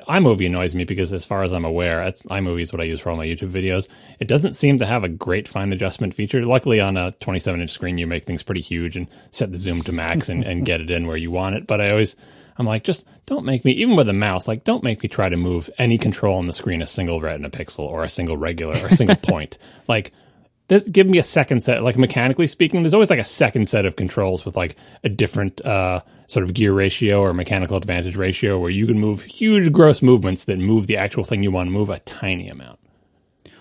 IMovie 0.00 0.46
annoys 0.46 0.74
me 0.74 0.84
because, 0.84 1.12
as 1.12 1.24
far 1.24 1.42
as 1.42 1.52
I'm 1.52 1.64
aware, 1.64 2.04
that's, 2.04 2.22
iMovie 2.22 2.62
is 2.62 2.72
what 2.72 2.80
I 2.80 2.84
use 2.84 3.00
for 3.00 3.10
all 3.10 3.16
my 3.16 3.26
YouTube 3.26 3.50
videos. 3.50 3.86
It 4.18 4.28
doesn't 4.28 4.54
seem 4.54 4.78
to 4.78 4.86
have 4.86 5.04
a 5.04 5.08
great 5.08 5.46
fine 5.46 5.72
adjustment 5.72 6.14
feature. 6.14 6.44
Luckily, 6.44 6.80
on 6.80 6.96
a 6.96 7.12
27 7.12 7.60
inch 7.60 7.70
screen, 7.70 7.98
you 7.98 8.06
make 8.06 8.24
things 8.24 8.42
pretty 8.42 8.60
huge 8.60 8.96
and 8.96 9.08
set 9.30 9.50
the 9.50 9.56
zoom 9.56 9.82
to 9.82 9.92
max 9.92 10.28
and, 10.28 10.44
and 10.44 10.66
get 10.66 10.80
it 10.80 10.90
in 10.90 11.06
where 11.06 11.16
you 11.16 11.30
want 11.30 11.56
it. 11.56 11.66
But 11.66 11.80
I 11.80 11.90
always, 11.90 12.16
I'm 12.58 12.66
like, 12.66 12.84
just 12.84 13.06
don't 13.26 13.44
make 13.44 13.64
me, 13.64 13.72
even 13.72 13.96
with 13.96 14.08
a 14.08 14.14
mouse, 14.14 14.48
like, 14.48 14.64
don't 14.64 14.82
make 14.82 15.02
me 15.02 15.08
try 15.08 15.28
to 15.28 15.36
move 15.36 15.70
any 15.78 15.98
control 15.98 16.38
on 16.38 16.46
the 16.46 16.52
screen 16.52 16.82
a 16.82 16.86
single 16.86 17.20
retina 17.20 17.50
pixel 17.50 17.80
or 17.80 18.04
a 18.04 18.08
single 18.08 18.36
regular 18.36 18.76
or 18.78 18.88
a 18.88 18.94
single 18.94 19.16
point. 19.22 19.58
Like, 19.88 20.12
this 20.68 20.88
give 20.88 21.06
me 21.06 21.18
a 21.18 21.22
second 21.22 21.62
set 21.62 21.82
like 21.82 21.98
mechanically 21.98 22.46
speaking 22.46 22.82
there's 22.82 22.94
always 22.94 23.10
like 23.10 23.18
a 23.18 23.24
second 23.24 23.68
set 23.68 23.84
of 23.84 23.96
controls 23.96 24.44
with 24.44 24.56
like 24.56 24.76
a 25.02 25.08
different 25.08 25.64
uh, 25.64 26.00
sort 26.26 26.44
of 26.44 26.54
gear 26.54 26.72
ratio 26.72 27.20
or 27.20 27.34
mechanical 27.34 27.76
advantage 27.76 28.16
ratio 28.16 28.58
where 28.58 28.70
you 28.70 28.86
can 28.86 28.98
move 28.98 29.22
huge 29.22 29.72
gross 29.72 30.02
movements 30.02 30.44
that 30.44 30.58
move 30.58 30.86
the 30.86 30.96
actual 30.96 31.24
thing 31.24 31.42
you 31.42 31.50
want 31.50 31.66
to 31.66 31.70
move 31.70 31.90
a 31.90 31.98
tiny 32.00 32.48
amount 32.48 32.78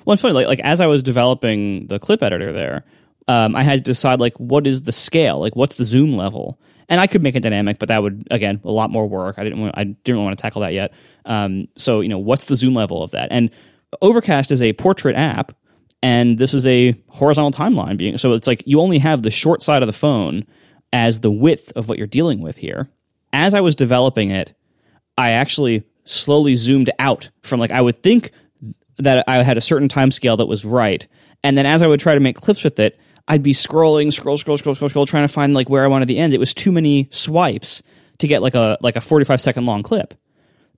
Well, 0.06 0.14
it's 0.14 0.22
funny. 0.22 0.34
Like, 0.34 0.48
like 0.48 0.60
as 0.62 0.82
I 0.82 0.88
was 0.88 1.04
developing 1.04 1.88
the 1.88 2.00
clip 2.00 2.24
editor 2.24 2.52
there, 2.52 2.84
um, 3.28 3.56
I 3.56 3.64
had 3.64 3.80
to 3.80 3.84
decide 3.84 4.20
like 4.20 4.38
what 4.38 4.68
is 4.68 4.84
the 4.84 4.92
scale, 4.92 5.40
like 5.40 5.56
what's 5.56 5.76
the 5.76 5.86
zoom 5.86 6.16
level, 6.16 6.60
and 6.90 7.00
I 7.00 7.08
could 7.08 7.24
make 7.24 7.36
it 7.36 7.40
dynamic, 7.44 7.80
but 7.80 7.88
that 7.88 8.04
would 8.04 8.28
again 8.32 8.60
a 8.64 8.72
lot 8.72 8.90
more 8.90 9.08
work. 9.08 9.40
I 9.40 9.44
didn't 9.44 9.62
want, 9.62 9.78
I 9.78 9.86
didn't 9.86 10.24
want 10.24 10.38
to 10.38 10.42
tackle 10.42 10.62
that 10.62 10.74
yet. 10.74 10.94
Um, 11.26 11.68
so 11.78 12.02
you 12.02 12.10
know, 12.10 12.20
what's 12.20 12.46
the 12.46 12.56
zoom 12.56 12.74
level 12.74 13.02
of 13.02 13.12
that? 13.12 13.30
And 13.32 13.50
Overcast 14.02 14.52
is 14.52 14.62
a 14.62 14.74
portrait 14.74 15.16
app, 15.16 15.54
and 16.04 16.38
this 16.38 16.54
is 16.54 16.68
a 16.68 16.94
horizontal 17.08 17.52
timeline 17.52 17.96
being. 17.96 18.18
So 18.18 18.34
it's 18.34 18.46
like 18.46 18.62
you 18.68 18.82
only 18.82 19.00
have 19.00 19.24
the 19.24 19.32
short 19.32 19.64
side 19.64 19.82
of 19.82 19.88
the 19.88 19.94
phone 19.94 20.46
as 20.92 21.22
the 21.22 21.32
width 21.32 21.72
of 21.78 21.88
what 21.88 21.98
you're 21.98 22.06
dealing 22.06 22.42
with 22.42 22.58
here. 22.58 22.90
As 23.32 23.54
I 23.54 23.62
was 23.62 23.74
developing 23.74 24.30
it, 24.30 24.54
I 25.18 25.32
actually 25.32 25.86
slowly 26.04 26.58
zoomed 26.58 26.92
out 27.00 27.32
from 27.42 27.62
like 27.62 27.72
I 27.72 27.82
would 27.82 28.04
think 28.04 28.32
that 28.98 29.24
I 29.30 29.42
had 29.44 29.58
a 29.58 29.62
certain 29.62 29.88
time 29.88 30.12
scale 30.12 30.38
that 30.38 30.46
was 30.46 30.66
right. 30.66 31.08
And 31.42 31.58
then 31.58 31.66
as 31.66 31.82
I 31.82 31.88
would 31.88 32.02
try 32.02 32.16
to 32.16 32.20
make 32.20 32.36
clips 32.36 32.66
with 32.66 32.80
it, 32.80 33.00
I'd 33.30 33.42
be 33.42 33.54
scrolling, 33.54 34.12
scroll, 34.12 34.38
scroll, 34.38 34.58
scroll, 34.58 34.76
scroll, 34.76 34.90
scroll, 34.90 35.06
trying 35.06 35.24
to 35.26 35.34
find 35.34 35.54
like 35.54 35.70
where 35.70 35.86
I 35.86 35.88
wanted 35.88 36.10
the 36.10 36.20
end. 36.20 36.34
It 36.34 36.40
was 36.40 36.54
too 36.54 36.74
many 36.74 37.08
swipes 37.12 37.82
to 38.18 38.28
get 38.28 38.42
like 38.42 38.56
a 38.56 38.78
like 38.82 38.98
a 38.98 39.02
45 39.02 39.40
second 39.40 39.66
long 39.66 39.84
clip. 39.84 40.14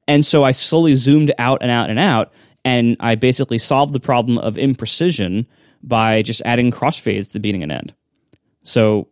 And 0.07 0.23
so 0.23 0.43
I 0.43 0.51
slowly 0.51 0.95
zoomed 0.95 1.33
out 1.39 1.63
and 1.63 1.71
out 1.71 1.89
and 1.89 1.97
out, 1.97 2.31
and 2.65 2.97
I 2.99 3.15
basically 3.15 3.59
solved 3.59 3.93
the 3.93 3.99
problem 3.99 4.37
of 4.39 4.55
imprecision 4.55 5.45
by 5.83 6.23
just 6.23 6.41
adding 6.43 6.71
crossfades 6.71 7.27
to 7.27 7.33
the 7.33 7.39
beginning 7.39 7.63
and 7.63 7.71
end. 7.71 7.93
So 8.63 9.07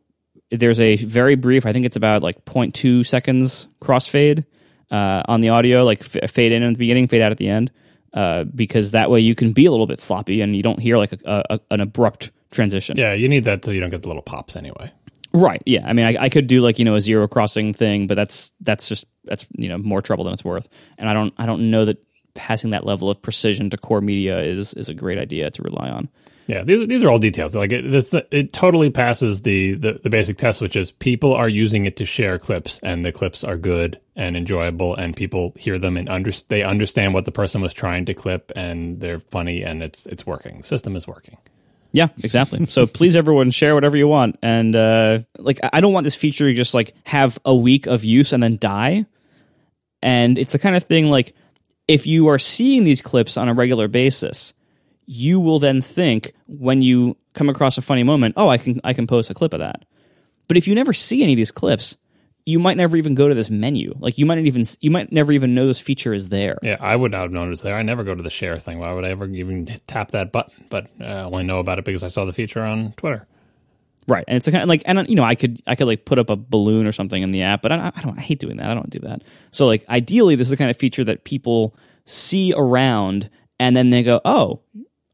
there's 0.49 0.79
a 0.79 0.97
very 0.97 1.35
brief, 1.35 1.65
I 1.65 1.71
think 1.71 1.85
it's 1.85 1.95
about 1.95 2.23
like 2.23 2.43
0.2 2.45 3.05
seconds 3.05 3.67
crossfade 3.79 4.43
uh, 4.91 5.21
on 5.27 5.41
the 5.41 5.49
audio, 5.49 5.85
like 5.85 6.01
f- 6.01 6.31
fade 6.31 6.51
in 6.51 6.63
at 6.63 6.73
the 6.73 6.77
beginning, 6.77 7.07
fade 7.07 7.21
out 7.21 7.31
at 7.31 7.37
the 7.37 7.47
end, 7.47 7.71
uh, 8.13 8.43
because 8.43 8.91
that 8.91 9.09
way 9.11 9.19
you 9.19 9.35
can 9.35 9.53
be 9.53 9.65
a 9.65 9.71
little 9.71 9.87
bit 9.87 9.99
sloppy 9.99 10.41
and 10.41 10.55
you 10.55 10.63
don't 10.63 10.79
hear 10.79 10.97
like 10.97 11.13
a, 11.13 11.43
a, 11.49 11.59
an 11.71 11.79
abrupt 11.79 12.31
transition. 12.51 12.95
yeah 12.97 13.13
you 13.13 13.27
need 13.27 13.43
that 13.45 13.65
so 13.65 13.71
you 13.71 13.81
don't 13.81 13.89
get 13.89 14.03
the 14.03 14.07
little 14.07 14.21
pops 14.21 14.55
anyway 14.55 14.91
Right. 15.35 15.63
Yeah. 15.65 15.87
I 15.87 15.93
mean, 15.93 16.05
I, 16.05 16.25
I 16.25 16.29
could 16.29 16.45
do 16.45 16.61
like 16.61 16.77
you 16.77 16.85
know 16.85 16.93
a 16.93 17.01
zero 17.01 17.27
crossing 17.27 17.73
thing, 17.73 18.05
but 18.05 18.13
that's 18.13 18.51
that's 18.61 18.87
just 18.87 19.05
that's 19.23 19.47
you 19.57 19.67
know 19.67 19.79
more 19.79 19.99
trouble 19.99 20.25
than 20.25 20.33
it's 20.33 20.45
worth. 20.45 20.69
And 20.99 21.09
I 21.09 21.13
don't 21.13 21.33
I 21.39 21.47
don't 21.47 21.71
know 21.71 21.85
that 21.85 21.97
passing 22.33 22.71
that 22.71 22.85
level 22.85 23.09
of 23.09 23.21
precision 23.21 23.69
to 23.69 23.77
core 23.77 24.01
media 24.01 24.41
is 24.41 24.73
is 24.73 24.89
a 24.89 24.93
great 24.93 25.17
idea 25.17 25.51
to 25.51 25.61
rely 25.61 25.89
on. 25.89 26.09
Yeah, 26.47 26.63
these 26.63 26.87
these 26.87 27.03
are 27.03 27.09
all 27.09 27.19
details. 27.19 27.55
Like 27.55 27.71
it, 27.71 27.85
it's, 27.93 28.13
it 28.13 28.51
totally 28.51 28.89
passes 28.89 29.43
the, 29.43 29.75
the 29.75 29.99
the 30.03 30.09
basic 30.09 30.37
test, 30.37 30.61
which 30.61 30.75
is 30.75 30.91
people 30.91 31.33
are 31.33 31.47
using 31.47 31.85
it 31.85 31.95
to 31.97 32.05
share 32.05 32.37
clips, 32.37 32.79
and 32.83 33.05
the 33.05 33.11
clips 33.11 33.43
are 33.43 33.57
good 33.57 33.99
and 34.15 34.35
enjoyable, 34.35 34.95
and 34.95 35.15
people 35.15 35.53
hear 35.57 35.79
them 35.79 35.95
and 35.95 36.09
under, 36.09 36.31
they 36.49 36.63
understand 36.63 37.13
what 37.13 37.25
the 37.25 37.31
person 37.31 37.61
was 37.61 37.73
trying 37.73 38.05
to 38.05 38.13
clip, 38.13 38.51
and 38.55 38.99
they're 38.99 39.19
funny, 39.19 39.63
and 39.63 39.81
it's 39.81 40.05
it's 40.07 40.25
working. 40.25 40.57
The 40.57 40.63
system 40.63 40.95
is 40.95 41.07
working. 41.07 41.37
Yeah, 41.93 42.09
exactly. 42.21 42.65
so 42.65 42.87
please, 42.87 43.15
everyone, 43.15 43.51
share 43.51 43.73
whatever 43.75 43.95
you 43.95 44.07
want. 44.07 44.37
And 44.41 44.75
uh, 44.75 45.19
like, 45.37 45.59
I 45.71 45.79
don't 45.79 45.93
want 45.93 46.03
this 46.03 46.15
feature 46.15 46.47
to 46.47 46.53
just 46.53 46.73
like 46.73 46.93
have 47.05 47.39
a 47.45 47.55
week 47.55 47.85
of 47.85 48.03
use 48.03 48.33
and 48.33 48.43
then 48.43 48.57
die. 48.57 49.05
And 50.01 50.37
it's 50.37 50.51
the 50.51 50.59
kind 50.59 50.75
of 50.75 50.83
thing 50.83 51.09
like 51.09 51.33
if 51.87 52.07
you 52.07 52.27
are 52.27 52.39
seeing 52.39 52.83
these 52.83 53.01
clips 53.01 53.37
on 53.37 53.49
a 53.49 53.53
regular 53.53 53.87
basis, 53.87 54.53
you 55.05 55.39
will 55.39 55.59
then 55.59 55.81
think 55.81 56.33
when 56.47 56.81
you 56.81 57.17
come 57.33 57.49
across 57.49 57.77
a 57.77 57.81
funny 57.81 58.03
moment, 58.03 58.35
oh, 58.37 58.49
I 58.49 58.57
can 58.57 58.79
I 58.83 58.93
can 58.93 59.07
post 59.07 59.29
a 59.29 59.33
clip 59.33 59.53
of 59.53 59.59
that. 59.59 59.85
But 60.47 60.57
if 60.57 60.67
you 60.67 60.75
never 60.75 60.93
see 60.93 61.23
any 61.23 61.33
of 61.33 61.37
these 61.37 61.51
clips, 61.51 61.97
you 62.45 62.59
might 62.59 62.77
never 62.77 62.97
even 62.97 63.15
go 63.15 63.27
to 63.27 63.35
this 63.35 63.49
menu. 63.49 63.93
Like 63.99 64.17
you 64.17 64.25
might 64.25 64.35
not 64.35 64.45
even 64.45 64.63
you 64.79 64.91
might 64.91 65.11
never 65.11 65.31
even 65.31 65.53
know 65.55 65.67
this 65.67 65.79
feature 65.79 66.13
is 66.13 66.29
there. 66.29 66.57
Yeah, 66.61 66.77
I 66.79 66.95
would 66.95 67.11
not 67.11 67.21
have 67.21 67.31
noticed 67.31 67.63
there. 67.63 67.75
I 67.75 67.83
never 67.83 68.03
go 68.03 68.15
to 68.15 68.23
the 68.23 68.29
share 68.29 68.57
thing. 68.59 68.79
Why 68.79 68.93
would 68.93 69.05
I 69.05 69.09
ever 69.09 69.25
even 69.25 69.67
tap 69.87 70.11
that 70.11 70.31
button? 70.31 70.65
But 70.69 70.87
uh, 70.99 71.05
I 71.05 71.23
only 71.23 71.43
know 71.43 71.59
about 71.59 71.79
it 71.79 71.85
because 71.85 72.03
I 72.03 72.09
saw 72.09 72.25
the 72.25 72.33
feature 72.33 72.61
on 72.61 72.93
Twitter. 72.93 73.27
Right, 74.07 74.25
and 74.27 74.35
it's 74.35 74.47
a 74.47 74.51
kind 74.51 74.63
of 74.63 74.69
like, 74.69 74.83
and 74.85 75.07
you 75.07 75.15
know, 75.15 75.23
I 75.23 75.35
could 75.35 75.61
I 75.65 75.75
could 75.75 75.87
like 75.87 76.05
put 76.05 76.19
up 76.19 76.29
a 76.29 76.35
balloon 76.35 76.85
or 76.85 76.91
something 76.91 77.21
in 77.21 77.31
the 77.31 77.43
app, 77.43 77.61
but 77.61 77.71
I, 77.71 77.91
I 77.95 78.01
don't. 78.01 78.17
I 78.17 78.21
hate 78.21 78.39
doing 78.39 78.57
that. 78.57 78.69
I 78.69 78.73
don't 78.73 78.89
do 78.89 78.99
that. 78.99 79.23
So 79.51 79.65
like, 79.65 79.87
ideally, 79.87 80.35
this 80.35 80.47
is 80.47 80.51
the 80.51 80.57
kind 80.57 80.69
of 80.69 80.77
feature 80.77 81.03
that 81.05 81.23
people 81.23 81.75
see 82.05 82.53
around, 82.55 83.29
and 83.59 83.75
then 83.75 83.91
they 83.91 84.03
go, 84.03 84.19
"Oh, 84.25 84.61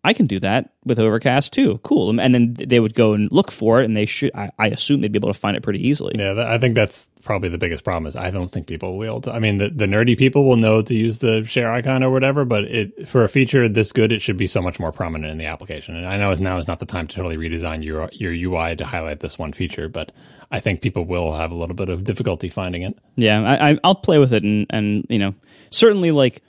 I 0.03 0.13
can 0.13 0.27
do 0.27 0.39
that 0.39 0.73
with 0.85 0.99
Overcast 0.99 1.53
too. 1.53 1.79
Cool." 1.83 2.19
And 2.19 2.33
then 2.33 2.53
they 2.53 2.79
would 2.79 2.93
go 2.93 3.13
and 3.13 3.31
look 3.31 3.51
for 3.51 3.81
it, 3.81 3.85
and 3.85 3.95
they 3.95 4.05
should. 4.05 4.31
I, 4.33 4.51
I 4.57 4.67
assume 4.67 5.01
they'd 5.01 5.11
be 5.11 5.17
able 5.17 5.33
to 5.33 5.39
find 5.39 5.57
it 5.57 5.63
pretty 5.63 5.85
easily. 5.87 6.15
Yeah, 6.17 6.35
I 6.47 6.57
think 6.57 6.75
that's 6.75 7.11
probably 7.21 7.49
the 7.49 7.57
biggest 7.57 7.83
problem. 7.83 8.07
Is 8.07 8.15
I 8.15 8.31
don't 8.31 8.51
think 8.51 8.67
people 8.67 8.97
will. 8.97 9.21
to, 9.21 9.33
I 9.33 9.39
mean, 9.39 9.57
the, 9.57 9.69
the 9.69 9.85
nerdy 9.85 10.17
people 10.17 10.45
will 10.45 10.57
know 10.57 10.81
to 10.81 10.97
use 10.97 11.19
the 11.19 11.43
share 11.45 11.71
icon 11.71 12.03
or 12.03 12.11
whatever, 12.11 12.45
but 12.45 12.63
it 12.63 13.07
for 13.07 13.23
a 13.23 13.29
feature 13.29 13.67
this 13.67 13.91
good, 13.91 14.11
it 14.11 14.21
should 14.21 14.37
be 14.37 14.47
so 14.47 14.61
much 14.61 14.79
more 14.79 14.91
prominent 14.91 15.31
in 15.31 15.37
the 15.37 15.45
application. 15.45 15.95
And 15.95 16.07
I 16.07 16.17
know 16.17 16.33
now 16.35 16.57
is 16.57 16.67
not 16.67 16.79
the 16.79 16.85
time 16.85 17.07
to 17.07 17.15
totally 17.15 17.37
redesign 17.37 17.83
your 17.83 18.09
your 18.13 18.31
UI 18.31 18.75
to 18.77 18.85
highlight 18.85 19.19
this 19.19 19.37
one 19.37 19.53
feature, 19.53 19.89
but 19.89 20.11
I 20.51 20.59
think 20.59 20.81
people 20.81 21.05
will 21.05 21.33
have 21.33 21.51
a 21.51 21.55
little 21.55 21.75
bit 21.75 21.89
of 21.89 22.03
difficulty 22.03 22.49
finding 22.49 22.83
it. 22.83 22.97
Yeah, 23.15 23.41
I, 23.41 23.71
I, 23.71 23.79
I'll 23.83 23.95
play 23.95 24.17
with 24.19 24.33
it, 24.33 24.43
and 24.43 24.65
and 24.69 25.05
you 25.09 25.19
know, 25.19 25.35
certainly 25.69 26.11
like 26.11 26.41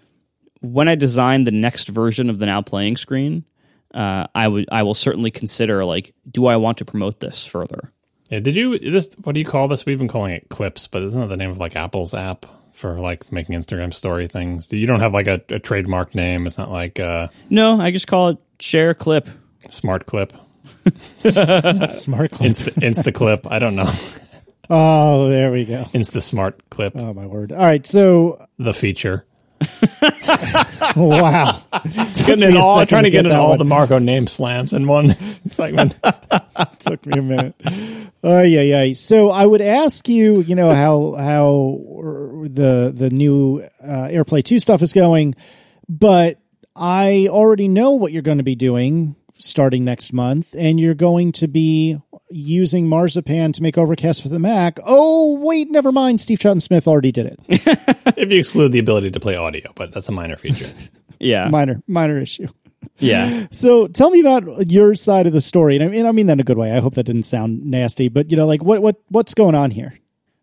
when 0.61 0.89
I 0.89 0.95
design 0.95 1.45
the 1.45 1.51
next 1.51 1.89
version 1.89 2.31
of 2.31 2.39
the 2.39 2.47
now 2.47 2.63
playing 2.63 2.97
screen, 2.97 3.45
uh, 3.95 4.27
I 4.35 4.47
would 4.49 4.69
I 4.71 4.83
will 4.83 4.95
certainly 4.95 5.31
consider 5.31 5.85
like, 5.85 6.15
do 6.31 6.47
I 6.47 6.57
want 6.57 6.79
to 6.79 6.85
promote 6.85 7.21
this 7.21 7.45
further? 7.47 7.93
Yeah, 8.31 8.39
did 8.41 8.55
you 8.57 8.79
this? 8.79 9.15
What 9.25 9.33
do 9.35 9.41
you 9.41 9.47
call 9.47 9.67
this? 9.69 9.85
We've 9.85 9.99
been 9.99 10.07
calling 10.09 10.33
it 10.33 10.49
clips, 10.49 10.87
but 10.87 11.03
isn't 11.03 11.19
that 11.19 11.27
the 11.29 11.37
name 11.37 11.51
of 11.51 11.59
like 11.59 11.75
Apple's 11.77 12.15
app 12.15 12.47
for 12.73 13.01
like 13.01 13.33
making 13.33 13.57
Instagram 13.57 13.93
story 13.93 14.29
things? 14.29 14.73
You 14.73 14.87
don't 14.87 15.01
have 15.01 15.13
like 15.13 15.27
a, 15.27 15.41
a 15.49 15.59
trademark 15.59 16.15
name. 16.15 16.47
It's 16.47 16.57
not 16.57 16.71
like 16.71 17.01
uh, 17.01 17.27
No, 17.49 17.81
I 17.81 17.91
just 17.91 18.07
call 18.07 18.29
it 18.29 18.39
share 18.61 18.95
clip. 18.95 19.29
Smart 19.69 20.07
Clip, 20.07 20.33
Smart 21.21 22.31
clip. 22.31 22.51
Insta, 22.51 22.73
Insta 22.75 23.13
Clip. 23.15 23.47
I 23.51 23.59
don't 23.59 23.77
know. 23.77 23.93
Oh, 24.71 25.29
there 25.29 25.51
we 25.53 25.65
go. 25.65 25.85
Insta 25.93 26.23
Smart 26.23 26.71
Clip, 26.71 26.93
Oh 26.97 27.13
my 27.13 27.27
word! 27.27 27.53
All 27.53 27.59
right, 27.59 27.85
so 27.85 28.45
the 28.59 28.73
feature. 28.73 29.25
wow, 30.97 31.63
Getting 32.15 32.57
a 32.57 32.61
all, 32.61 32.87
trying 32.87 33.05
to 33.05 33.11
to 33.11 33.11
get 33.11 33.25
get 33.25 33.27
in 33.27 33.33
all 33.33 33.51
one. 33.51 33.59
the 33.59 33.65
Marco 33.65 33.99
name 33.99 34.27
slams 34.27 34.73
in 34.73 34.87
one 34.87 35.11
segment. 35.47 35.95
took 36.79 37.05
me 37.07 37.19
a 37.19 37.23
minute. 37.23 37.55
Oh 38.25 38.43
yeah, 38.43 38.63
yeah. 38.63 38.93
So 38.95 39.31
I 39.31 39.45
would 39.45 39.61
ask 39.61 40.09
you, 40.09 40.41
you 40.41 40.55
know 40.55 40.75
how 40.75 41.13
how 41.15 41.79
the 42.45 42.93
the 42.95 43.11
new 43.11 43.63
uh, 43.83 44.09
AirPlay 44.09 44.43
two 44.45 44.59
stuff 44.61 44.81
is 44.83 44.93
going, 44.93 45.35
but 45.89 46.39
I 46.75 47.29
already 47.31 47.69
know 47.69 47.93
what 47.93 48.13
you're 48.13 48.23
going 48.23 48.39
to 48.39 48.45
be 48.45 48.55
doing 48.55 49.17
starting 49.39 49.85
next 49.85 50.13
month, 50.13 50.55
and 50.57 50.81
you're 50.81 50.95
going 50.95 51.33
to 51.33 51.49
be 51.49 51.99
using 52.31 52.87
Marzipan 52.87 53.53
to 53.53 53.63
make 53.63 53.77
Overcast 53.77 54.23
for 54.23 54.29
the 54.29 54.39
Mac. 54.39 54.79
Oh 54.85 55.39
wait, 55.41 55.71
never 55.71 55.93
mind. 55.93 56.21
Steve 56.21 56.39
Troughton 56.39 56.63
Smith 56.63 56.87
already 56.89 57.13
did 57.13 57.27
it. 57.27 57.41
if 58.17 58.31
you 58.31 58.39
exclude 58.39 58.73
the 58.73 58.79
ability 58.79 59.11
to 59.11 59.21
play 59.21 59.37
audio, 59.37 59.73
but 59.75 59.93
that's 59.93 60.09
a 60.09 60.13
minor 60.13 60.37
feature. 60.37 60.69
Yeah, 61.23 61.49
minor 61.51 61.83
minor 61.87 62.19
issue. 62.19 62.49
yeah. 62.99 63.47
So 63.51 63.89
tell 63.89 64.09
me 64.09 64.21
about 64.21 64.71
your 64.71 64.95
side 64.95 65.27
of 65.27 65.35
the 65.35 65.43
story, 65.43 65.77
and 65.77 65.85
I 65.85 65.89
mean 65.89 66.07
I 66.07 66.13
mean 66.13 66.29
that 66.29 66.33
in 66.33 66.41
a 66.41 66.45
good 66.45 66.57
way. 66.57 66.73
I 66.73 66.81
hope 66.81 66.95
that 66.95 67.03
didn't 67.05 67.25
sound 67.25 67.63
nasty, 67.67 68.09
but 68.09 68.31
you 68.31 68.39
know, 68.39 68.47
like 68.47 68.63
what 68.65 68.81
what 68.81 68.97
what's 69.09 69.35
going 69.35 69.55
on 69.55 69.71
here? 69.71 69.93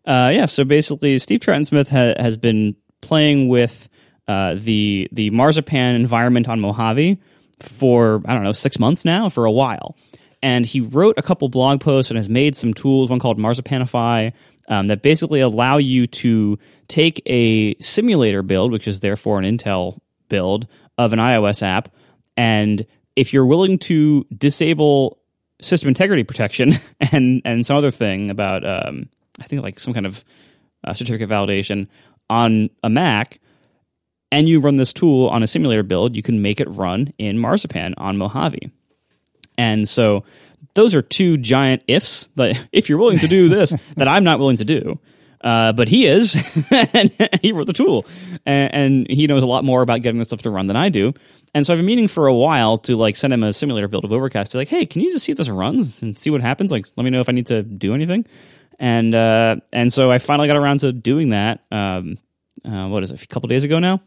Uh, 0.06 0.30
yeah, 0.32 0.44
so 0.46 0.62
basically, 0.62 1.18
Steve 1.18 1.40
Troughton 1.40 1.66
Smith 1.66 1.88
ha- 1.90 2.14
has 2.16 2.36
been 2.36 2.76
playing 3.00 3.48
with 3.48 3.88
uh, 4.28 4.54
the 4.56 5.08
the 5.10 5.30
marzipan 5.30 5.96
environment 5.96 6.48
on 6.48 6.60
Mojave 6.60 7.18
for 7.60 8.22
I 8.24 8.34
don't 8.34 8.44
know 8.44 8.52
six 8.52 8.78
months 8.78 9.04
now, 9.04 9.28
for 9.28 9.46
a 9.46 9.50
while, 9.50 9.96
and 10.42 10.64
he 10.64 10.80
wrote 10.80 11.18
a 11.18 11.22
couple 11.22 11.48
blog 11.48 11.80
posts 11.80 12.10
and 12.10 12.16
has 12.16 12.28
made 12.28 12.56
some 12.56 12.74
tools. 12.74 13.10
One 13.10 13.18
called 13.18 13.38
Marzipanify 13.38 14.32
um, 14.68 14.88
that 14.88 15.02
basically 15.02 15.40
allow 15.40 15.78
you 15.78 16.06
to 16.06 16.58
take 16.88 17.22
a 17.26 17.74
simulator 17.76 18.42
build, 18.42 18.72
which 18.72 18.88
is 18.88 19.00
therefore 19.00 19.38
an 19.38 19.44
Intel 19.44 19.98
build 20.28 20.66
of 20.96 21.12
an 21.12 21.18
iOS 21.18 21.62
app, 21.62 21.94
and 22.36 22.86
if 23.16 23.32
you're 23.32 23.46
willing 23.46 23.78
to 23.78 24.24
disable 24.36 25.18
system 25.60 25.88
integrity 25.88 26.22
protection 26.22 26.74
and 27.12 27.42
and 27.44 27.66
some 27.66 27.76
other 27.76 27.90
thing 27.90 28.30
about 28.30 28.64
um, 28.64 29.08
I 29.40 29.44
think 29.44 29.62
like 29.62 29.78
some 29.78 29.94
kind 29.94 30.06
of 30.06 30.24
uh, 30.84 30.94
certificate 30.94 31.28
validation 31.28 31.88
on 32.30 32.70
a 32.82 32.90
Mac, 32.90 33.40
and 34.30 34.48
you 34.48 34.60
run 34.60 34.76
this 34.76 34.92
tool 34.92 35.28
on 35.28 35.42
a 35.42 35.46
simulator 35.46 35.82
build, 35.82 36.14
you 36.14 36.22
can 36.22 36.42
make 36.42 36.60
it 36.60 36.68
run 36.68 37.12
in 37.18 37.38
Marzipan 37.38 37.94
on 37.96 38.16
Mojave. 38.16 38.70
And 39.58 39.86
so 39.86 40.24
those 40.74 40.94
are 40.94 41.02
two 41.02 41.36
giant 41.36 41.82
ifs 41.88 42.28
that 42.36 42.68
if 42.72 42.88
you're 42.88 42.98
willing 42.98 43.18
to 43.18 43.28
do 43.28 43.48
this, 43.50 43.74
that 43.96 44.08
I'm 44.08 44.24
not 44.24 44.38
willing 44.38 44.56
to 44.58 44.64
do. 44.64 44.98
Uh, 45.40 45.72
but 45.72 45.86
he 45.86 46.04
is, 46.04 46.34
and 46.92 47.12
he 47.40 47.52
wrote 47.52 47.68
the 47.68 47.72
tool, 47.72 48.04
and, 48.44 48.74
and 48.74 49.06
he 49.08 49.28
knows 49.28 49.44
a 49.44 49.46
lot 49.46 49.62
more 49.62 49.82
about 49.82 50.02
getting 50.02 50.18
this 50.18 50.26
stuff 50.26 50.42
to 50.42 50.50
run 50.50 50.66
than 50.66 50.76
I 50.76 50.88
do. 50.88 51.14
And 51.54 51.64
so 51.64 51.72
I've 51.72 51.78
been 51.78 51.86
meaning 51.86 52.08
for 52.08 52.26
a 52.26 52.34
while 52.34 52.76
to 52.78 52.96
like 52.96 53.14
send 53.14 53.32
him 53.32 53.44
a 53.44 53.52
simulator 53.52 53.86
build 53.86 54.04
of 54.04 54.12
Overcast. 54.12 54.50
To 54.50 54.58
like, 54.58 54.66
hey, 54.66 54.84
can 54.84 55.00
you 55.00 55.12
just 55.12 55.24
see 55.24 55.30
if 55.30 55.38
this 55.38 55.48
runs 55.48 56.02
and 56.02 56.18
see 56.18 56.30
what 56.30 56.40
happens? 56.40 56.72
Like, 56.72 56.86
let 56.96 57.04
me 57.04 57.10
know 57.10 57.20
if 57.20 57.28
I 57.28 57.32
need 57.32 57.46
to 57.46 57.62
do 57.62 57.94
anything. 57.94 58.26
And 58.80 59.14
uh, 59.14 59.56
and 59.72 59.92
so 59.92 60.10
I 60.10 60.18
finally 60.18 60.48
got 60.48 60.56
around 60.56 60.80
to 60.80 60.92
doing 60.92 61.28
that. 61.28 61.60
Um, 61.70 62.18
uh, 62.64 62.88
what 62.88 63.04
is 63.04 63.12
it? 63.12 63.22
A 63.22 63.26
couple 63.28 63.48
days 63.48 63.62
ago 63.62 63.78
now, 63.78 64.02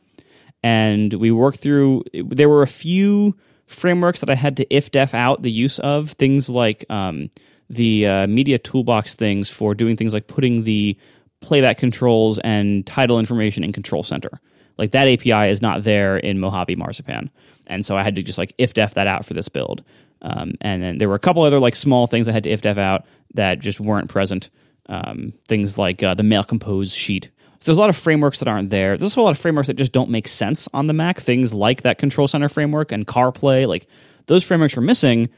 and 0.62 1.14
we 1.14 1.32
worked 1.32 1.60
through. 1.60 2.04
There 2.14 2.50
were 2.50 2.62
a 2.62 2.68
few 2.68 3.38
frameworks 3.72 4.20
that 4.20 4.30
I 4.30 4.36
had 4.36 4.58
to 4.58 4.74
if 4.74 4.92
def 4.92 5.14
out 5.14 5.42
the 5.42 5.52
use 5.52 5.80
of 5.80 6.12
things 6.12 6.50
like 6.50 6.86
um, 6.90 7.30
the 7.70 8.06
uh, 8.06 8.28
media 8.28 8.58
toolbox 8.58 9.16
things 9.16 9.50
for 9.50 9.74
doing 9.74 9.98
things 9.98 10.14
like 10.14 10.28
putting 10.28 10.64
the 10.64 10.98
playback 11.40 11.78
controls 11.78 12.40
and 12.40 12.86
title 12.86 13.20
information 13.20 13.64
in 13.64 13.72
control 13.72 14.04
center. 14.04 14.40
Like 14.78 14.92
that 14.92 15.08
API 15.08 15.50
is 15.50 15.62
not 15.62 15.84
there 15.84 16.18
in 16.18 16.40
Mojave 16.40 16.76
Marzipan, 16.76 17.30
and 17.68 17.86
so 17.86 17.98
I 17.98 18.04
had 18.04 18.16
to 18.16 18.24
just 18.24 18.38
like 18.38 18.54
if 18.58 18.74
def 18.74 18.96
that 18.96 19.08
out 19.08 19.26
for 19.26 19.34
this 19.34 19.50
build. 19.50 19.84
Um, 20.24 20.54
and 20.62 20.84
then 20.84 20.98
there 20.98 21.10
were 21.10 21.16
a 21.16 21.20
couple 21.20 21.44
other 21.44 21.60
like 21.60 21.76
small 21.76 22.08
things 22.08 22.28
I 22.28 22.32
had 22.32 22.44
to 22.44 22.50
if 22.50 22.62
def 22.62 22.78
out 22.78 23.06
that 23.34 23.60
just 23.60 23.80
weren't 23.80 24.10
present. 24.10 24.50
Um, 24.88 25.34
things 25.48 25.78
like 25.78 26.04
uh, 26.04 26.16
the 26.16 26.24
mail 26.24 26.44
compose 26.44 26.94
sheet. 26.94 27.30
There's 27.64 27.78
a 27.78 27.82
lot 27.82 27.90
of 27.90 27.96
frameworks 27.96 28.40
that 28.40 28.48
aren't 28.48 28.70
there. 28.70 28.98
There's 28.98 29.16
a 29.16 29.22
lot 29.22 29.32
of 29.32 29.38
frameworks 29.38 29.68
that 29.68 29.76
just 29.76 29.92
don't 29.92 30.10
make 30.10 30.28
sense 30.28 30.68
on 30.74 30.88
the 30.88 30.94
Mac. 30.94 31.20
Things 31.20 31.54
like 31.54 31.84
that 31.84 31.98
Control 31.98 32.28
Center 32.28 32.50
framework 32.50 32.92
and 32.92 33.06
CarPlay, 33.06 33.68
like 33.68 33.88
those 34.26 34.44
frameworks 34.44 34.76
were 34.76 34.82
missing 34.82 35.30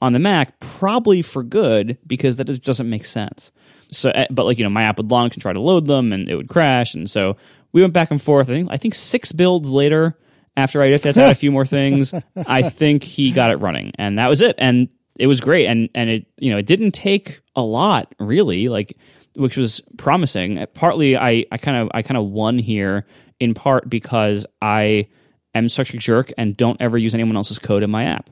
on 0.00 0.12
the 0.12 0.18
Mac, 0.18 0.58
probably 0.60 1.22
for 1.22 1.42
good 1.42 1.98
because 2.06 2.36
that 2.36 2.46
just 2.46 2.62
doesn't 2.62 2.88
make 2.88 3.04
sense. 3.04 3.52
So, 3.90 4.10
eh, 4.10 4.26
but 4.30 4.46
like 4.46 4.58
you 4.58 4.64
know, 4.64 4.70
my 4.70 4.84
app 4.84 4.98
would 4.98 5.10
launch 5.10 5.34
and 5.34 5.42
try 5.42 5.52
to 5.52 5.60
load 5.60 5.86
them, 5.86 6.12
and 6.12 6.28
it 6.28 6.36
would 6.36 6.48
crash, 6.48 6.94
and 6.94 7.10
so 7.10 7.36
we 7.72 7.80
went 7.80 7.92
back 7.92 8.10
and 8.10 8.20
forth. 8.20 8.48
I 8.48 8.52
think 8.52 8.70
I 8.70 8.76
think 8.76 8.94
six 8.94 9.32
builds 9.32 9.70
later, 9.70 10.18
after 10.56 10.82
I 10.82 10.88
had 10.88 11.02
to 11.02 11.08
add 11.10 11.30
a 11.30 11.34
few 11.34 11.50
more 11.52 11.66
things, 11.66 12.14
I 12.36 12.62
think 12.70 13.02
he 13.02 13.32
got 13.32 13.50
it 13.50 13.56
running, 13.56 13.92
and 13.98 14.18
that 14.18 14.28
was 14.28 14.40
it. 14.40 14.54
And 14.58 14.88
it 15.18 15.26
was 15.26 15.40
great, 15.40 15.66
and 15.66 15.88
and 15.94 16.08
it 16.10 16.26
you 16.38 16.50
know 16.50 16.58
it 16.58 16.66
didn't 16.66 16.92
take 16.92 17.40
a 17.54 17.62
lot 17.62 18.14
really, 18.18 18.68
like 18.68 18.96
which 19.34 19.56
was 19.56 19.80
promising. 19.96 20.64
Partly, 20.74 21.16
I 21.16 21.44
I 21.50 21.58
kind 21.58 21.78
of 21.78 21.90
I 21.94 22.02
kind 22.02 22.18
of 22.18 22.26
won 22.26 22.58
here 22.58 23.06
in 23.40 23.54
part 23.54 23.88
because 23.88 24.46
I 24.60 25.08
am 25.54 25.68
such 25.68 25.94
a 25.94 25.98
jerk 25.98 26.32
and 26.38 26.56
don't 26.56 26.80
ever 26.80 26.96
use 26.96 27.14
anyone 27.14 27.36
else's 27.36 27.58
code 27.58 27.82
in 27.82 27.90
my 27.90 28.04
app. 28.04 28.30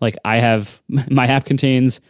Like 0.00 0.16
I 0.24 0.38
have 0.38 0.80
my 0.88 1.26
app 1.26 1.44
contains 1.44 2.00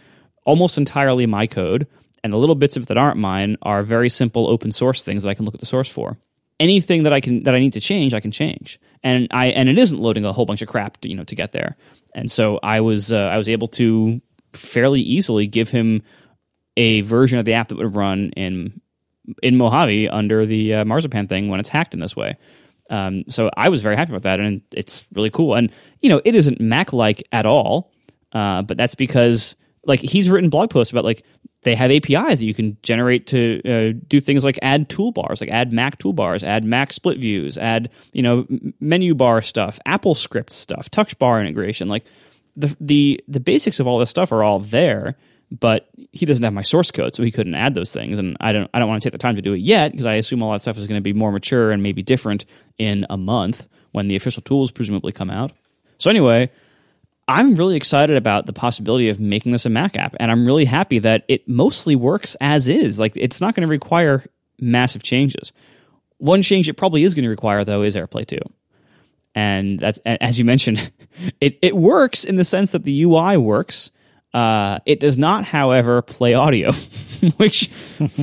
almost 0.44 0.78
entirely 0.78 1.26
my 1.26 1.46
code, 1.46 1.86
and 2.22 2.32
the 2.32 2.38
little 2.38 2.54
bits 2.54 2.76
of 2.76 2.84
it 2.84 2.86
that 2.86 2.98
aren't 2.98 3.18
mine 3.18 3.56
are 3.62 3.82
very 3.82 4.08
simple 4.08 4.48
open 4.48 4.72
source 4.72 5.02
things 5.02 5.22
that 5.22 5.30
I 5.30 5.34
can 5.34 5.44
look 5.44 5.54
at 5.54 5.60
the 5.60 5.66
source 5.66 5.88
for 5.88 6.18
anything 6.60 7.02
that 7.04 7.12
I 7.12 7.20
can 7.20 7.42
that 7.44 7.54
I 7.54 7.58
need 7.58 7.74
to 7.74 7.80
change, 7.80 8.14
I 8.14 8.20
can 8.20 8.30
change. 8.30 8.80
And 9.02 9.28
I 9.30 9.46
and 9.46 9.68
it 9.68 9.78
isn't 9.78 9.98
loading 9.98 10.24
a 10.24 10.32
whole 10.32 10.46
bunch 10.46 10.62
of 10.62 10.68
crap, 10.68 11.00
to, 11.02 11.08
you 11.08 11.14
know, 11.14 11.24
to 11.24 11.34
get 11.34 11.52
there. 11.52 11.76
And 12.14 12.30
so 12.30 12.58
I 12.62 12.80
was 12.80 13.12
uh, 13.12 13.16
I 13.16 13.38
was 13.38 13.48
able 13.48 13.68
to 13.68 14.20
fairly 14.52 15.00
easily 15.00 15.46
give 15.46 15.70
him 15.70 16.02
a 16.76 17.00
version 17.02 17.38
of 17.38 17.44
the 17.44 17.54
app 17.54 17.68
that 17.68 17.76
would 17.76 17.86
have 17.86 17.96
run 17.96 18.30
in 18.36 18.80
in 19.42 19.56
Mojave 19.56 20.08
under 20.08 20.44
the 20.44 20.74
uh, 20.74 20.84
Marzipan 20.84 21.28
thing 21.28 21.48
when 21.48 21.60
it's 21.60 21.68
hacked 21.68 21.94
in 21.94 22.00
this 22.00 22.14
way. 22.14 22.36
Um, 22.90 23.24
so 23.28 23.50
I 23.56 23.70
was 23.70 23.80
very 23.80 23.96
happy 23.96 24.12
about 24.12 24.22
that, 24.22 24.40
and 24.40 24.60
it's 24.72 25.04
really 25.14 25.30
cool. 25.30 25.54
And 25.54 25.72
you 26.00 26.08
know, 26.08 26.20
it 26.24 26.34
isn't 26.34 26.60
Mac 26.60 26.92
like 26.92 27.22
at 27.32 27.46
all, 27.46 27.92
uh, 28.32 28.62
but 28.62 28.76
that's 28.76 28.94
because 28.94 29.56
like 29.86 30.00
he's 30.00 30.28
written 30.28 30.50
blog 30.50 30.70
posts 30.70 30.92
about 30.92 31.04
like 31.04 31.24
they 31.62 31.74
have 31.74 31.90
APIs 31.90 32.40
that 32.40 32.44
you 32.44 32.54
can 32.54 32.76
generate 32.82 33.26
to 33.28 33.60
uh, 33.64 33.98
do 34.06 34.20
things 34.20 34.44
like 34.44 34.58
add 34.62 34.88
toolbars, 34.88 35.40
like 35.40 35.50
add 35.50 35.72
Mac 35.72 35.98
toolbars, 35.98 36.42
add 36.42 36.64
Mac 36.64 36.92
split 36.92 37.18
views, 37.18 37.56
add 37.56 37.90
you 38.12 38.22
know 38.22 38.46
menu 38.80 39.14
bar 39.14 39.42
stuff, 39.42 39.78
Apple 39.86 40.14
script 40.14 40.52
stuff, 40.52 40.90
touch 40.90 41.18
bar 41.18 41.40
integration. 41.40 41.88
Like 41.88 42.04
the 42.56 42.76
the 42.80 43.24
the 43.26 43.40
basics 43.40 43.80
of 43.80 43.86
all 43.86 43.98
this 43.98 44.10
stuff 44.10 44.30
are 44.30 44.42
all 44.42 44.58
there, 44.58 45.16
but 45.60 45.88
he 46.12 46.26
doesn't 46.26 46.42
have 46.42 46.52
my 46.52 46.62
source 46.62 46.90
code, 46.90 47.14
so 47.14 47.22
he 47.22 47.30
couldn't 47.30 47.54
add 47.54 47.74
those 47.74 47.92
things, 47.92 48.18
and 48.18 48.36
I 48.40 48.52
don't 48.52 48.70
I 48.74 48.78
don't 48.78 48.88
want 48.88 49.02
to 49.02 49.06
take 49.06 49.12
the 49.12 49.18
time 49.18 49.36
to 49.36 49.42
do 49.42 49.52
it 49.52 49.60
yet 49.60 49.92
because 49.92 50.06
I 50.06 50.14
assume 50.14 50.42
all 50.42 50.52
that 50.52 50.60
stuff 50.60 50.78
is 50.78 50.86
going 50.86 50.98
to 50.98 51.02
be 51.02 51.12
more 51.12 51.32
mature 51.32 51.70
and 51.70 51.82
maybe 51.82 52.02
different 52.02 52.44
in 52.78 53.06
a 53.10 53.16
month 53.16 53.68
when 53.92 54.08
the 54.08 54.16
official 54.16 54.42
tools 54.42 54.70
presumably 54.70 55.12
come 55.12 55.30
out. 55.30 55.52
So 55.98 56.10
anyway, 56.10 56.50
I'm 57.26 57.54
really 57.54 57.76
excited 57.76 58.16
about 58.16 58.46
the 58.46 58.52
possibility 58.52 59.08
of 59.08 59.18
making 59.18 59.52
this 59.52 59.66
a 59.66 59.70
Mac 59.70 59.96
app, 59.96 60.14
and 60.20 60.30
I'm 60.30 60.44
really 60.44 60.64
happy 60.64 60.98
that 61.00 61.24
it 61.28 61.48
mostly 61.48 61.96
works 61.96 62.36
as 62.40 62.68
is. 62.68 62.98
Like, 62.98 63.12
it's 63.16 63.40
not 63.40 63.54
going 63.54 63.66
to 63.66 63.70
require 63.70 64.24
massive 64.60 65.02
changes. 65.02 65.52
One 66.18 66.42
change 66.42 66.68
it 66.68 66.74
probably 66.74 67.02
is 67.02 67.14
going 67.14 67.24
to 67.24 67.30
require, 67.30 67.64
though, 67.64 67.82
is 67.82 67.96
AirPlay 67.96 68.26
2. 68.26 68.38
And 69.34 69.80
that's, 69.80 69.98
as 70.04 70.38
you 70.38 70.44
mentioned, 70.44 70.92
it, 71.40 71.58
it 71.62 71.76
works 71.76 72.24
in 72.24 72.36
the 72.36 72.44
sense 72.44 72.72
that 72.72 72.84
the 72.84 73.02
UI 73.04 73.36
works. 73.36 73.90
Uh, 74.34 74.80
it 74.84 75.00
does 75.00 75.16
not, 75.16 75.44
however, 75.44 76.02
play 76.02 76.34
audio, 76.34 76.72
which 77.36 77.68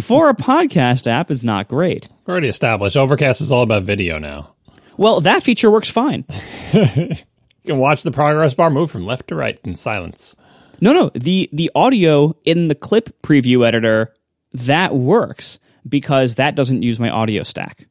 for 0.03 0.29
a 0.29 0.35
podcast 0.35 1.07
app 1.07 1.31
is 1.31 1.43
not 1.43 1.67
great. 1.67 2.09
Already 2.27 2.49
established. 2.49 2.97
Overcast 2.97 3.41
is 3.41 3.51
all 3.51 3.63
about 3.63 3.83
video 3.83 4.19
now. 4.19 4.53
Well, 4.97 5.21
that 5.21 5.41
feature 5.41 5.71
works 5.71 5.89
fine. 5.89 6.25
You 7.63 7.73
can 7.73 7.79
watch 7.79 8.01
the 8.01 8.11
progress 8.11 8.55
bar 8.55 8.71
move 8.71 8.89
from 8.89 9.05
left 9.05 9.27
to 9.27 9.35
right 9.35 9.59
in 9.63 9.75
silence. 9.75 10.35
No, 10.79 10.93
no, 10.93 11.11
the 11.13 11.47
the 11.53 11.69
audio 11.75 12.35
in 12.43 12.69
the 12.69 12.75
clip 12.75 13.21
preview 13.21 13.67
editor 13.67 14.13
that 14.53 14.95
works 14.95 15.59
because 15.87 16.35
that 16.35 16.55
doesn't 16.55 16.81
use 16.81 16.99
my 16.99 17.09
audio 17.09 17.43
stack. 17.43 17.87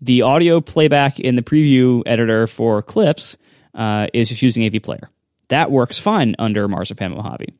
The 0.00 0.22
audio 0.22 0.60
playback 0.60 1.20
in 1.20 1.36
the 1.36 1.42
preview 1.42 2.02
editor 2.06 2.48
for 2.48 2.82
clips 2.82 3.36
uh, 3.72 4.08
is 4.12 4.30
just 4.30 4.42
using 4.42 4.64
AV 4.66 4.82
Player. 4.82 5.10
That 5.48 5.70
works 5.70 5.98
fine 5.98 6.34
under 6.38 6.68
Marzipan 6.68 7.12
Mojave, 7.12 7.54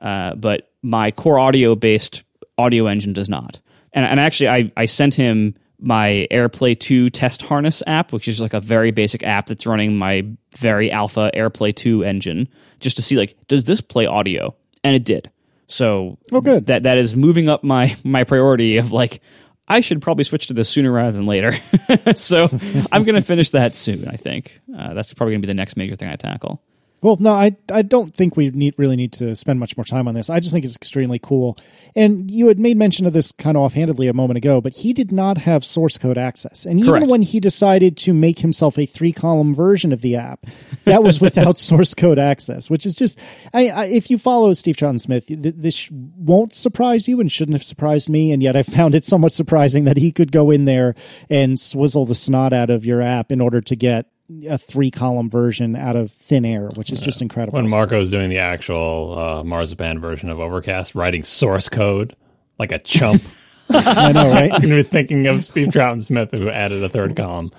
uh, 0.00 0.34
but 0.34 0.70
my 0.82 1.10
core 1.10 1.38
audio 1.38 1.74
based 1.74 2.22
audio 2.56 2.86
engine 2.86 3.12
does 3.12 3.28
not. 3.28 3.60
And, 3.92 4.04
and 4.04 4.20
actually, 4.20 4.48
I, 4.48 4.72
I 4.76 4.86
sent 4.86 5.14
him 5.14 5.54
my 5.80 6.26
AirPlay 6.30 6.78
2 6.78 7.10
test 7.10 7.42
harness 7.42 7.82
app, 7.86 8.12
which 8.12 8.28
is 8.28 8.40
like 8.40 8.54
a 8.54 8.60
very 8.60 8.90
basic 8.90 9.22
app 9.22 9.46
that's 9.46 9.66
running 9.66 9.96
my 9.96 10.26
very 10.56 10.90
alpha 10.90 11.30
AirPlay 11.34 11.74
2 11.74 12.04
engine, 12.04 12.48
just 12.80 12.96
to 12.96 13.02
see 13.02 13.16
like 13.16 13.36
does 13.48 13.64
this 13.64 13.80
play 13.80 14.06
audio? 14.06 14.54
And 14.84 14.94
it 14.94 15.04
did. 15.04 15.30
So 15.66 16.18
oh, 16.32 16.40
good. 16.40 16.66
That 16.66 16.84
that 16.84 16.98
is 16.98 17.14
moving 17.14 17.48
up 17.48 17.62
my 17.62 17.94
my 18.02 18.24
priority 18.24 18.78
of 18.78 18.92
like 18.92 19.20
I 19.68 19.80
should 19.80 20.00
probably 20.00 20.24
switch 20.24 20.46
to 20.46 20.54
this 20.54 20.68
sooner 20.68 20.90
rather 20.90 21.12
than 21.12 21.26
later. 21.26 21.56
so 22.14 22.48
I'm 22.90 23.04
going 23.04 23.16
to 23.16 23.22
finish 23.22 23.50
that 23.50 23.76
soon. 23.76 24.08
I 24.08 24.16
think 24.16 24.60
uh, 24.76 24.94
that's 24.94 25.12
probably 25.12 25.34
going 25.34 25.42
to 25.42 25.46
be 25.46 25.50
the 25.50 25.56
next 25.56 25.76
major 25.76 25.94
thing 25.94 26.08
I 26.08 26.16
tackle. 26.16 26.62
Well, 27.00 27.16
no, 27.20 27.30
I 27.30 27.56
I 27.70 27.82
don't 27.82 28.14
think 28.14 28.36
we 28.36 28.50
need 28.50 28.74
really 28.76 28.96
need 28.96 29.12
to 29.14 29.36
spend 29.36 29.60
much 29.60 29.76
more 29.76 29.84
time 29.84 30.08
on 30.08 30.14
this. 30.14 30.28
I 30.28 30.40
just 30.40 30.52
think 30.52 30.64
it's 30.64 30.74
extremely 30.74 31.20
cool. 31.20 31.56
And 31.94 32.30
you 32.30 32.48
had 32.48 32.58
made 32.58 32.76
mention 32.76 33.06
of 33.06 33.12
this 33.12 33.30
kind 33.32 33.56
of 33.56 33.62
offhandedly 33.62 34.08
a 34.08 34.12
moment 34.12 34.36
ago, 34.36 34.60
but 34.60 34.74
he 34.74 34.92
did 34.92 35.12
not 35.12 35.38
have 35.38 35.64
source 35.64 35.96
code 35.96 36.18
access. 36.18 36.64
And 36.64 36.80
even 36.80 37.08
when 37.08 37.22
he 37.22 37.40
decided 37.40 37.96
to 37.98 38.12
make 38.12 38.40
himself 38.40 38.78
a 38.78 38.86
three 38.86 39.12
column 39.12 39.54
version 39.54 39.92
of 39.92 40.00
the 40.00 40.16
app, 40.16 40.44
that 40.84 41.04
was 41.04 41.20
without 41.20 41.58
source 41.60 41.94
code 41.94 42.18
access, 42.18 42.68
which 42.68 42.84
is 42.84 42.96
just 42.96 43.16
I, 43.54 43.68
I, 43.68 43.84
if 43.86 44.10
you 44.10 44.18
follow 44.18 44.52
Steve 44.52 44.76
Troughton-Smith, 44.76 45.26
th- 45.26 45.54
this 45.56 45.88
won't 45.92 46.52
surprise 46.52 47.06
you 47.06 47.20
and 47.20 47.30
shouldn't 47.30 47.54
have 47.54 47.64
surprised 47.64 48.08
me. 48.08 48.32
And 48.32 48.42
yet 48.42 48.56
I 48.56 48.64
found 48.64 48.96
it 48.96 49.04
somewhat 49.04 49.32
surprising 49.32 49.84
that 49.84 49.96
he 49.96 50.10
could 50.10 50.32
go 50.32 50.50
in 50.50 50.64
there 50.64 50.94
and 51.30 51.60
swizzle 51.60 52.06
the 52.06 52.16
snot 52.16 52.52
out 52.52 52.70
of 52.70 52.84
your 52.84 53.00
app 53.00 53.30
in 53.30 53.40
order 53.40 53.60
to 53.60 53.76
get 53.76 54.06
a 54.48 54.58
three 54.58 54.90
column 54.90 55.30
version 55.30 55.76
out 55.76 55.96
of 55.96 56.12
thin 56.12 56.44
air, 56.44 56.68
which 56.74 56.90
is 56.90 57.00
just 57.00 57.22
incredible. 57.22 57.60
When 57.60 57.70
Marco's 57.70 58.10
doing 58.10 58.30
the 58.30 58.38
actual 58.38 59.18
uh, 59.18 59.44
Marzipan 59.44 60.00
version 60.00 60.28
of 60.28 60.38
Overcast, 60.38 60.94
writing 60.94 61.24
source 61.24 61.68
code 61.68 62.14
like 62.58 62.72
a 62.72 62.78
chump. 62.78 63.22
I 63.70 64.12
know, 64.12 64.30
right? 64.30 64.52
I'm 64.52 64.62
going 64.62 64.70
to 64.70 64.76
be 64.76 64.82
thinking 64.82 65.26
of 65.26 65.44
Steve 65.44 65.68
Troughton 65.68 66.02
Smith, 66.02 66.30
who 66.30 66.48
added 66.48 66.82
a 66.82 66.88
third 66.88 67.16
column 67.16 67.52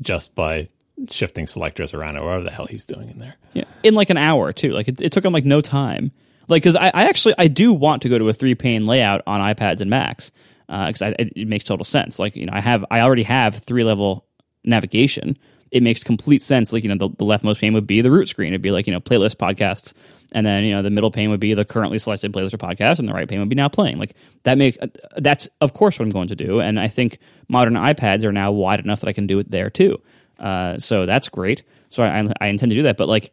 just 0.00 0.34
by 0.34 0.68
shifting 1.10 1.46
selectors 1.46 1.94
around 1.94 2.16
or 2.16 2.24
whatever 2.24 2.44
the 2.44 2.50
hell 2.50 2.66
he's 2.66 2.84
doing 2.84 3.08
in 3.08 3.18
there. 3.18 3.36
Yeah, 3.52 3.64
in 3.82 3.94
like 3.94 4.10
an 4.10 4.16
hour 4.16 4.52
too. 4.52 4.72
Like 4.72 4.88
it, 4.88 5.00
it 5.02 5.12
took 5.12 5.24
him 5.24 5.32
like 5.32 5.44
no 5.44 5.60
time. 5.60 6.12
Like 6.48 6.62
because 6.62 6.76
I, 6.76 6.88
I 6.88 7.04
actually 7.04 7.34
I 7.38 7.48
do 7.48 7.72
want 7.72 8.02
to 8.02 8.08
go 8.08 8.18
to 8.18 8.28
a 8.28 8.32
three 8.32 8.54
pane 8.54 8.86
layout 8.86 9.22
on 9.26 9.40
iPads 9.40 9.80
and 9.80 9.90
Macs 9.90 10.32
because 10.66 11.02
uh, 11.02 11.14
it, 11.18 11.32
it 11.36 11.48
makes 11.48 11.64
total 11.64 11.84
sense. 11.84 12.18
Like 12.18 12.36
you 12.36 12.46
know 12.46 12.52
I 12.54 12.60
have 12.60 12.84
I 12.90 13.00
already 13.00 13.22
have 13.22 13.56
three 13.56 13.84
level 13.84 14.26
navigation. 14.64 15.38
It 15.70 15.82
makes 15.82 16.02
complete 16.02 16.42
sense. 16.42 16.72
Like 16.72 16.82
you 16.82 16.94
know 16.94 17.08
the, 17.08 17.14
the 17.16 17.24
leftmost 17.24 17.60
pane 17.60 17.72
would 17.74 17.86
be 17.86 18.00
the 18.00 18.10
root 18.10 18.28
screen. 18.28 18.48
It'd 18.48 18.62
be 18.62 18.70
like 18.70 18.86
you 18.86 18.92
know 18.92 19.00
playlist 19.00 19.36
podcasts, 19.36 19.92
and 20.32 20.44
then 20.44 20.64
you 20.64 20.72
know 20.72 20.82
the 20.82 20.90
middle 20.90 21.10
pane 21.10 21.30
would 21.30 21.40
be 21.40 21.54
the 21.54 21.64
currently 21.64 21.98
selected 21.98 22.32
playlist 22.32 22.54
or 22.54 22.58
podcast, 22.58 22.98
and 22.98 23.08
the 23.08 23.12
right 23.12 23.28
pane 23.28 23.38
would 23.38 23.48
be 23.48 23.54
now 23.54 23.68
playing. 23.68 23.98
Like 23.98 24.14
that 24.42 24.58
make 24.58 24.78
that's 25.16 25.48
of 25.60 25.74
course 25.74 25.98
what 25.98 26.06
I'm 26.06 26.10
going 26.10 26.28
to 26.28 26.36
do. 26.36 26.60
And 26.60 26.78
I 26.78 26.88
think 26.88 27.18
modern 27.48 27.74
iPads 27.74 28.24
are 28.24 28.32
now 28.32 28.52
wide 28.52 28.80
enough 28.80 29.00
that 29.00 29.08
I 29.08 29.12
can 29.12 29.26
do 29.26 29.38
it 29.38 29.50
there 29.50 29.70
too. 29.70 30.00
Uh, 30.38 30.78
so 30.78 31.06
that's 31.06 31.28
great. 31.28 31.62
So 31.90 32.02
I, 32.02 32.32
I 32.40 32.46
intend 32.46 32.70
to 32.70 32.76
do 32.76 32.84
that. 32.84 32.96
But 32.96 33.08
like 33.08 33.32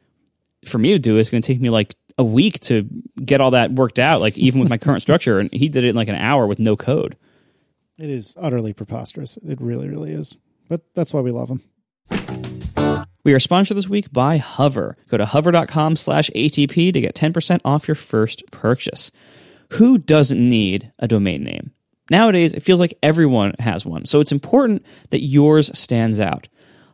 for 0.65 0.77
me 0.77 0.91
to 0.91 0.99
do, 0.99 1.17
it's 1.17 1.29
going 1.29 1.41
to 1.41 1.47
take 1.47 1.61
me 1.61 1.69
like 1.69 1.95
a 2.17 2.23
week 2.23 2.59
to 2.61 2.87
get 3.23 3.41
all 3.41 3.51
that 3.51 3.71
worked 3.71 3.99
out. 3.99 4.21
Like 4.21 4.37
even 4.37 4.59
with 4.59 4.69
my 4.69 4.77
current 4.77 5.01
structure, 5.03 5.39
and 5.39 5.51
he 5.53 5.69
did 5.69 5.83
it 5.83 5.89
in 5.89 5.95
like 5.95 6.09
an 6.09 6.15
hour 6.15 6.45
with 6.45 6.59
no 6.59 6.75
code. 6.75 7.17
It 7.97 8.09
is 8.09 8.35
utterly 8.37 8.73
preposterous. 8.73 9.37
It 9.37 9.59
really, 9.59 9.87
really 9.87 10.11
is. 10.11 10.37
But 10.69 10.81
that's 10.93 11.13
why 11.13 11.21
we 11.21 11.31
love 11.31 11.47
them. 11.47 11.63
We 13.23 13.33
are 13.33 13.39
sponsored 13.39 13.75
this 13.75 13.89
week 13.89 14.11
by 14.13 14.37
Hover. 14.37 14.95
Go 15.09 15.17
to 15.17 15.25
hover.com 15.25 15.97
slash 15.97 16.29
ATP 16.35 16.93
to 16.93 17.01
get 17.01 17.13
10% 17.13 17.59
off 17.65 17.87
your 17.87 17.95
first 17.95 18.43
purchase. 18.51 19.11
Who 19.73 19.97
doesn't 19.97 20.39
need 20.39 20.93
a 20.97 21.09
domain 21.09 21.43
name? 21.43 21.71
Nowadays, 22.09 22.53
it 22.53 22.63
feels 22.63 22.79
like 22.79 22.97
everyone 23.03 23.53
has 23.59 23.85
one, 23.85 24.05
so 24.05 24.21
it's 24.21 24.31
important 24.31 24.85
that 25.09 25.19
yours 25.19 25.77
stands 25.77 26.21
out. 26.21 26.47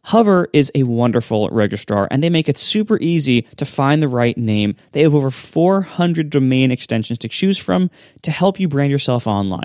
Hover 0.05 0.49
is 0.51 0.69
a 0.75 0.83
wonderful 0.83 1.47
registrar 1.49 2.09
and 2.11 2.21
they 2.21 2.29
make 2.29 2.49
it 2.49 2.57
super 2.57 2.99
easy 2.99 3.43
to 3.55 3.65
find 3.65 4.01
the 4.01 4.09
right 4.09 4.37
name. 4.37 4.75
They 4.91 5.01
have 5.01 5.15
over 5.15 5.31
400 5.31 6.29
domain 6.29 6.71
extensions 6.71 7.17
to 7.19 7.29
choose 7.29 7.57
from 7.57 7.89
to 8.23 8.31
help 8.31 8.59
you 8.59 8.67
brand 8.67 8.91
yourself 8.91 9.27
online. 9.27 9.63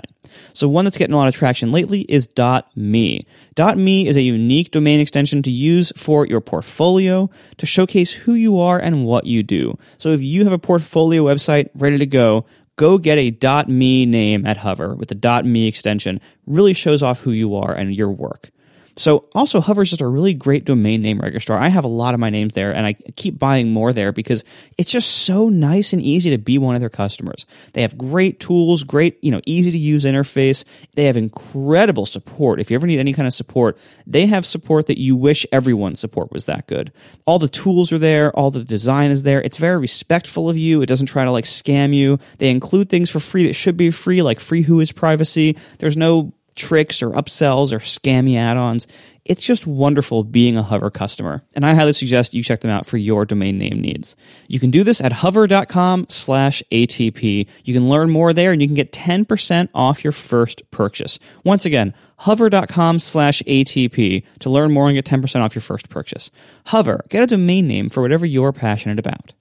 So 0.53 0.69
one 0.69 0.85
that's 0.85 0.97
getting 0.97 1.13
a 1.13 1.17
lot 1.17 1.27
of 1.27 1.35
traction 1.35 1.71
lately 1.71 2.01
is 2.01 2.29
.me. 2.75 3.27
.me 3.75 4.07
is 4.07 4.15
a 4.15 4.21
unique 4.21 4.71
domain 4.71 5.01
extension 5.01 5.43
to 5.43 5.51
use 5.51 5.91
for 5.97 6.25
your 6.25 6.39
portfolio 6.39 7.29
to 7.57 7.65
showcase 7.65 8.13
who 8.13 8.33
you 8.33 8.61
are 8.61 8.79
and 8.79 9.05
what 9.05 9.25
you 9.25 9.43
do. 9.43 9.77
So 9.97 10.09
if 10.09 10.21
you 10.21 10.45
have 10.45 10.53
a 10.53 10.59
portfolio 10.59 11.23
website 11.25 11.69
ready 11.75 11.97
to 11.97 12.05
go, 12.05 12.45
go 12.77 12.97
get 12.97 13.17
a 13.17 13.65
.me 13.67 14.05
name 14.05 14.45
at 14.45 14.57
Hover 14.57 14.95
with 14.95 15.09
the 15.09 15.43
.me 15.43 15.67
extension. 15.67 16.21
Really 16.45 16.73
shows 16.73 17.03
off 17.03 17.19
who 17.19 17.31
you 17.31 17.55
are 17.55 17.73
and 17.73 17.93
your 17.93 18.11
work. 18.11 18.51
So 18.99 19.29
also 19.33 19.61
Hover 19.61 19.83
is 19.83 19.91
just 19.91 20.01
a 20.01 20.07
really 20.07 20.33
great 20.33 20.65
domain 20.65 21.01
name 21.01 21.19
registrar. 21.19 21.57
I 21.57 21.69
have 21.69 21.85
a 21.85 21.87
lot 21.87 22.13
of 22.13 22.19
my 22.19 22.29
names 22.29 22.53
there 22.53 22.75
and 22.75 22.85
I 22.85 22.93
keep 22.93 23.39
buying 23.39 23.71
more 23.71 23.93
there 23.93 24.11
because 24.11 24.43
it's 24.77 24.91
just 24.91 25.09
so 25.09 25.47
nice 25.47 25.93
and 25.93 26.01
easy 26.01 26.31
to 26.31 26.37
be 26.37 26.57
one 26.57 26.75
of 26.75 26.81
their 26.81 26.89
customers. 26.89 27.45
They 27.71 27.81
have 27.81 27.97
great 27.97 28.41
tools, 28.41 28.83
great, 28.83 29.17
you 29.23 29.31
know, 29.31 29.39
easy 29.45 29.71
to 29.71 29.77
use 29.77 30.03
interface. 30.03 30.65
They 30.95 31.05
have 31.05 31.15
incredible 31.15 32.05
support. 32.05 32.59
If 32.59 32.69
you 32.69 32.75
ever 32.75 32.87
need 32.87 32.99
any 32.99 33.13
kind 33.13 33.25
of 33.25 33.33
support, 33.33 33.77
they 34.05 34.25
have 34.25 34.45
support 34.45 34.87
that 34.87 34.99
you 34.99 35.15
wish 35.15 35.45
everyone's 35.49 36.01
support 36.01 36.33
was 36.33 36.43
that 36.45 36.67
good. 36.67 36.91
All 37.25 37.39
the 37.39 37.47
tools 37.47 37.93
are 37.93 37.99
there, 37.99 38.33
all 38.33 38.51
the 38.51 38.65
design 38.65 39.11
is 39.11 39.23
there. 39.23 39.41
It's 39.41 39.55
very 39.55 39.77
respectful 39.77 40.49
of 40.49 40.57
you. 40.57 40.81
It 40.81 40.87
doesn't 40.87 41.07
try 41.07 41.23
to 41.23 41.31
like 41.31 41.45
scam 41.45 41.95
you. 41.95 42.19
They 42.39 42.49
include 42.49 42.89
things 42.89 43.09
for 43.09 43.21
free 43.21 43.47
that 43.47 43.53
should 43.53 43.77
be 43.77 43.91
free 43.91 44.21
like 44.21 44.41
free 44.41 44.63
WHOIS 44.63 44.91
privacy. 44.93 45.57
There's 45.77 45.95
no 45.95 46.33
tricks 46.59 47.01
or 47.01 47.11
upsells 47.11 47.73
or 47.73 47.79
scammy 47.79 48.37
add-ons. 48.37 48.87
It's 49.25 49.43
just 49.43 49.67
wonderful 49.67 50.23
being 50.23 50.57
a 50.57 50.63
Hover 50.63 50.89
customer, 50.89 51.43
and 51.53 51.63
I 51.63 51.75
highly 51.75 51.93
suggest 51.93 52.33
you 52.33 52.43
check 52.43 52.61
them 52.61 52.71
out 52.71 52.87
for 52.87 52.97
your 52.97 53.25
domain 53.25 53.59
name 53.59 53.79
needs. 53.79 54.15
You 54.47 54.59
can 54.59 54.71
do 54.71 54.83
this 54.83 55.01
at 55.01 55.11
hover.com 55.11 56.07
slash 56.09 56.63
ATP. 56.71 57.47
You 57.63 57.73
can 57.73 57.89
learn 57.89 58.09
more 58.09 58.33
there 58.33 58.51
and 58.51 58.61
you 58.61 58.67
can 58.67 58.75
get 58.75 58.91
10% 58.91 59.69
off 59.75 60.03
your 60.03 60.13
first 60.13 60.69
purchase. 60.71 61.19
Once 61.43 61.63
again, 61.63 61.93
hover.com 62.17 62.97
slash 62.97 63.43
ATP 63.43 64.23
to 64.39 64.49
learn 64.49 64.71
more 64.71 64.89
and 64.89 64.95
get 64.95 65.05
10% 65.05 65.41
off 65.41 65.53
your 65.53 65.61
first 65.61 65.89
purchase. 65.89 66.31
Hover, 66.65 67.03
get 67.09 67.21
a 67.21 67.27
domain 67.27 67.67
name 67.67 67.89
for 67.89 68.01
whatever 68.01 68.25
you're 68.25 68.51
passionate 68.51 68.97
about. 68.97 69.33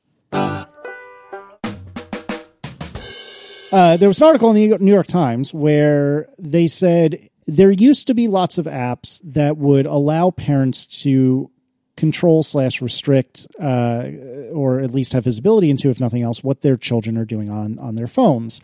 Uh, 3.71 3.97
there 3.97 4.09
was 4.09 4.21
an 4.21 4.27
article 4.27 4.51
in 4.51 4.71
the 4.71 4.79
New 4.79 4.93
York 4.93 5.07
Times 5.07 5.53
where 5.53 6.29
they 6.39 6.69
said 6.69 7.29
there 7.47 7.71
used 7.71 8.07
to 8.07 8.15
be 8.15 8.29
lots 8.29 8.59
of 8.59 8.67
apps 8.67 9.21
that 9.25 9.57
would 9.57 9.87
allow 9.87 10.31
parents 10.31 10.87
to 11.03 11.51
control 11.97 12.43
slash 12.43 12.81
restrict 12.81 13.47
uh, 13.61 14.05
or 14.53 14.81
at 14.81 14.93
least 14.93 15.13
have 15.13 15.25
visibility 15.25 15.69
into, 15.69 15.91
if 15.91 16.01
nothing 16.01 16.23
else, 16.23 16.43
what 16.43 16.61
their 16.61 16.77
children 16.77 17.19
are 17.19 17.25
doing 17.25 17.51
on 17.51 17.79
on 17.79 17.95
their 17.95 18.07
phones. 18.07 18.61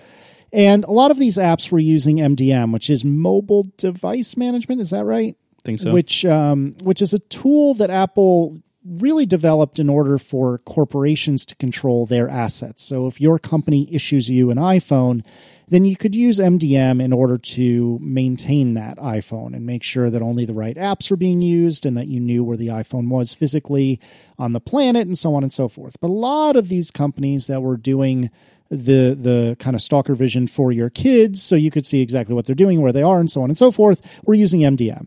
And 0.52 0.84
a 0.84 0.92
lot 0.92 1.10
of 1.10 1.18
these 1.18 1.36
apps 1.36 1.72
were 1.72 1.80
using 1.80 2.18
MDM, 2.18 2.72
which 2.72 2.88
is 2.88 3.04
mobile 3.04 3.66
device 3.76 4.36
management. 4.36 4.80
Is 4.80 4.90
that 4.90 5.04
right? 5.04 5.36
Think 5.64 5.80
so. 5.80 5.92
Which 5.92 6.24
um, 6.24 6.76
which 6.82 7.02
is 7.02 7.12
a 7.12 7.18
tool 7.18 7.74
that 7.74 7.90
Apple 7.90 8.62
really 8.84 9.24
developed 9.24 9.78
in 9.78 9.88
order 9.88 10.18
for 10.18 10.58
corporations 10.58 11.44
to 11.46 11.54
control 11.56 12.04
their 12.04 12.28
assets. 12.28 12.82
So 12.82 13.06
if 13.06 13.20
your 13.20 13.38
company 13.38 13.92
issues 13.92 14.28
you 14.28 14.50
an 14.50 14.58
iPhone, 14.58 15.24
then 15.68 15.86
you 15.86 15.96
could 15.96 16.14
use 16.14 16.38
MDM 16.38 17.02
in 17.02 17.12
order 17.12 17.38
to 17.38 17.98
maintain 18.02 18.74
that 18.74 18.98
iPhone 18.98 19.54
and 19.54 19.64
make 19.64 19.82
sure 19.82 20.10
that 20.10 20.20
only 20.20 20.44
the 20.44 20.52
right 20.52 20.76
apps 20.76 21.10
are 21.10 21.16
being 21.16 21.40
used 21.40 21.86
and 21.86 21.96
that 21.96 22.08
you 22.08 22.20
knew 22.20 22.44
where 22.44 22.58
the 22.58 22.68
iPhone 22.68 23.08
was 23.08 23.32
physically 23.32 23.98
on 24.38 24.52
the 24.52 24.60
planet 24.60 25.06
and 25.06 25.16
so 25.16 25.34
on 25.34 25.42
and 25.42 25.52
so 25.52 25.68
forth. 25.68 25.98
But 26.00 26.10
a 26.10 26.12
lot 26.12 26.56
of 26.56 26.68
these 26.68 26.90
companies 26.90 27.46
that 27.46 27.62
were 27.62 27.78
doing 27.78 28.30
the 28.70 29.14
the 29.18 29.56
kind 29.58 29.76
of 29.76 29.82
stalker 29.82 30.14
vision 30.14 30.46
for 30.46 30.72
your 30.72 30.90
kids 30.90 31.42
so 31.42 31.54
you 31.54 31.70
could 31.70 31.86
see 31.86 32.00
exactly 32.00 32.34
what 32.34 32.44
they're 32.46 32.54
doing, 32.54 32.82
where 32.82 32.92
they 32.92 33.02
are 33.02 33.20
and 33.20 33.30
so 33.30 33.42
on 33.42 33.50
and 33.50 33.58
so 33.58 33.70
forth, 33.70 34.02
were 34.24 34.34
using 34.34 34.60
MDM. 34.60 35.06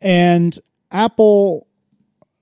And 0.00 0.58
Apple 0.90 1.66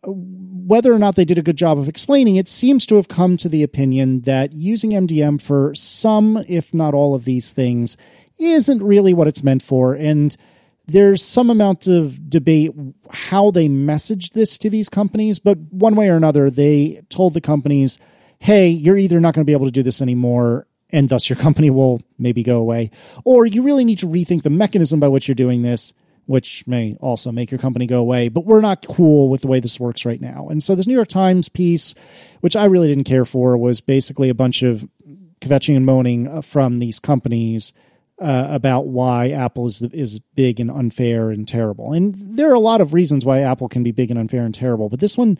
whether 0.05 0.92
or 0.92 0.98
not 0.98 1.16
they 1.16 1.24
did 1.24 1.38
a 1.38 1.42
good 1.42 1.57
job 1.57 1.78
of 1.78 1.88
explaining 1.88 2.36
it 2.36 2.48
seems 2.48 2.86
to 2.86 2.96
have 2.96 3.09
come 3.09 3.36
to 3.36 3.48
the 3.48 3.62
opinion 3.62 4.22
that 4.22 4.53
using 4.53 4.90
MDM 4.90 5.40
for 5.40 5.74
some, 5.74 6.42
if 6.48 6.72
not 6.72 6.94
all 6.94 7.14
of 7.14 7.24
these 7.24 7.53
things, 7.53 7.96
isn't 8.38 8.82
really 8.82 9.12
what 9.12 9.28
it's 9.28 9.42
meant 9.42 9.62
for. 9.62 9.94
And 9.94 10.34
there's 10.86 11.22
some 11.22 11.51
amount 11.51 11.86
of 11.86 12.30
debate 12.30 12.72
how 13.12 13.51
they 13.51 13.68
messaged 13.68 14.32
this 14.32 14.59
to 14.59 14.70
these 14.70 14.88
companies, 14.88 15.38
but 15.38 15.59
one 15.59 15.94
way 15.94 16.09
or 16.09 16.16
another, 16.16 16.51
they 16.51 17.03
told 17.11 17.34
the 17.34 17.40
companies, 17.40 17.98
hey, 18.38 18.68
you're 18.68 18.96
either 18.96 19.20
not 19.20 19.34
going 19.34 19.44
to 19.44 19.46
be 19.46 19.53
able 19.53 19.66
to 19.66 19.72
do 19.72 19.82
this 19.82 20.01
anymore, 20.01 20.66
and 20.90 21.09
thus 21.09 21.28
your 21.28 21.36
company 21.36 21.70
will 21.70 22.01
maybe 22.18 22.42
go 22.42 22.59
away, 22.59 22.90
or 23.24 23.46
you 23.46 23.62
really 23.62 23.84
need 23.84 23.98
to 23.98 24.07
rethink 24.07 24.42
the 24.42 24.51
mechanism 24.51 24.98
by 24.98 25.09
which 25.09 25.28
you're 25.28 25.34
doing 25.34 25.62
this 25.62 25.92
which 26.30 26.64
may 26.64 26.96
also 27.00 27.32
make 27.32 27.50
your 27.50 27.58
company 27.58 27.88
go 27.88 27.98
away. 27.98 28.28
But 28.28 28.44
we're 28.44 28.60
not 28.60 28.86
cool 28.86 29.28
with 29.28 29.40
the 29.40 29.48
way 29.48 29.58
this 29.58 29.80
works 29.80 30.04
right 30.04 30.20
now. 30.20 30.46
And 30.48 30.62
so 30.62 30.76
this 30.76 30.86
New 30.86 30.94
York 30.94 31.08
Times 31.08 31.48
piece, 31.48 31.92
which 32.40 32.54
I 32.54 32.66
really 32.66 32.86
didn't 32.86 33.02
care 33.02 33.24
for, 33.24 33.56
was 33.56 33.80
basically 33.80 34.28
a 34.28 34.34
bunch 34.34 34.62
of 34.62 34.88
kvetching 35.40 35.76
and 35.76 35.84
moaning 35.84 36.28
uh, 36.28 36.40
from 36.40 36.78
these 36.78 37.00
companies 37.00 37.72
uh, 38.20 38.46
about 38.48 38.86
why 38.86 39.30
Apple 39.30 39.66
is 39.66 39.82
is 39.82 40.20
big 40.36 40.60
and 40.60 40.70
unfair 40.70 41.30
and 41.30 41.48
terrible. 41.48 41.92
And 41.92 42.14
there 42.36 42.48
are 42.48 42.54
a 42.54 42.60
lot 42.60 42.80
of 42.80 42.94
reasons 42.94 43.24
why 43.24 43.40
Apple 43.40 43.68
can 43.68 43.82
be 43.82 43.90
big 43.90 44.12
and 44.12 44.20
unfair 44.20 44.44
and 44.44 44.54
terrible, 44.54 44.88
but 44.88 45.00
this 45.00 45.16
one 45.18 45.36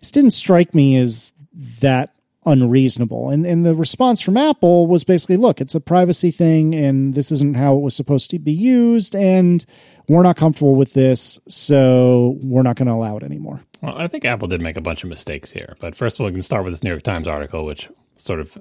this 0.00 0.10
didn't 0.10 0.32
strike 0.32 0.74
me 0.74 0.96
as 0.96 1.32
that 1.80 2.15
unreasonable. 2.46 3.30
And 3.30 3.44
and 3.44 3.66
the 3.66 3.74
response 3.74 4.20
from 4.20 4.36
Apple 4.36 4.86
was 4.86 5.04
basically, 5.04 5.36
look, 5.36 5.60
it's 5.60 5.74
a 5.74 5.80
privacy 5.80 6.30
thing 6.30 6.74
and 6.74 7.14
this 7.14 7.30
isn't 7.30 7.56
how 7.56 7.76
it 7.76 7.80
was 7.80 7.94
supposed 7.94 8.30
to 8.30 8.38
be 8.38 8.52
used 8.52 9.14
and 9.14 9.64
we're 10.08 10.22
not 10.22 10.36
comfortable 10.36 10.76
with 10.76 10.94
this, 10.94 11.38
so 11.48 12.38
we're 12.42 12.62
not 12.62 12.76
going 12.76 12.86
to 12.86 12.92
allow 12.92 13.16
it 13.16 13.24
anymore. 13.24 13.60
Well, 13.82 13.96
I 13.96 14.06
think 14.06 14.24
Apple 14.24 14.48
did 14.48 14.60
make 14.60 14.76
a 14.76 14.80
bunch 14.80 15.02
of 15.02 15.10
mistakes 15.10 15.50
here. 15.50 15.76
But 15.80 15.96
first 15.96 16.16
of 16.16 16.20
all, 16.20 16.26
we 16.26 16.32
can 16.32 16.42
start 16.42 16.64
with 16.64 16.72
this 16.72 16.84
New 16.84 16.90
York 16.90 17.02
Times 17.02 17.26
article, 17.26 17.66
which 17.66 17.88
sort 18.14 18.40
of 18.40 18.56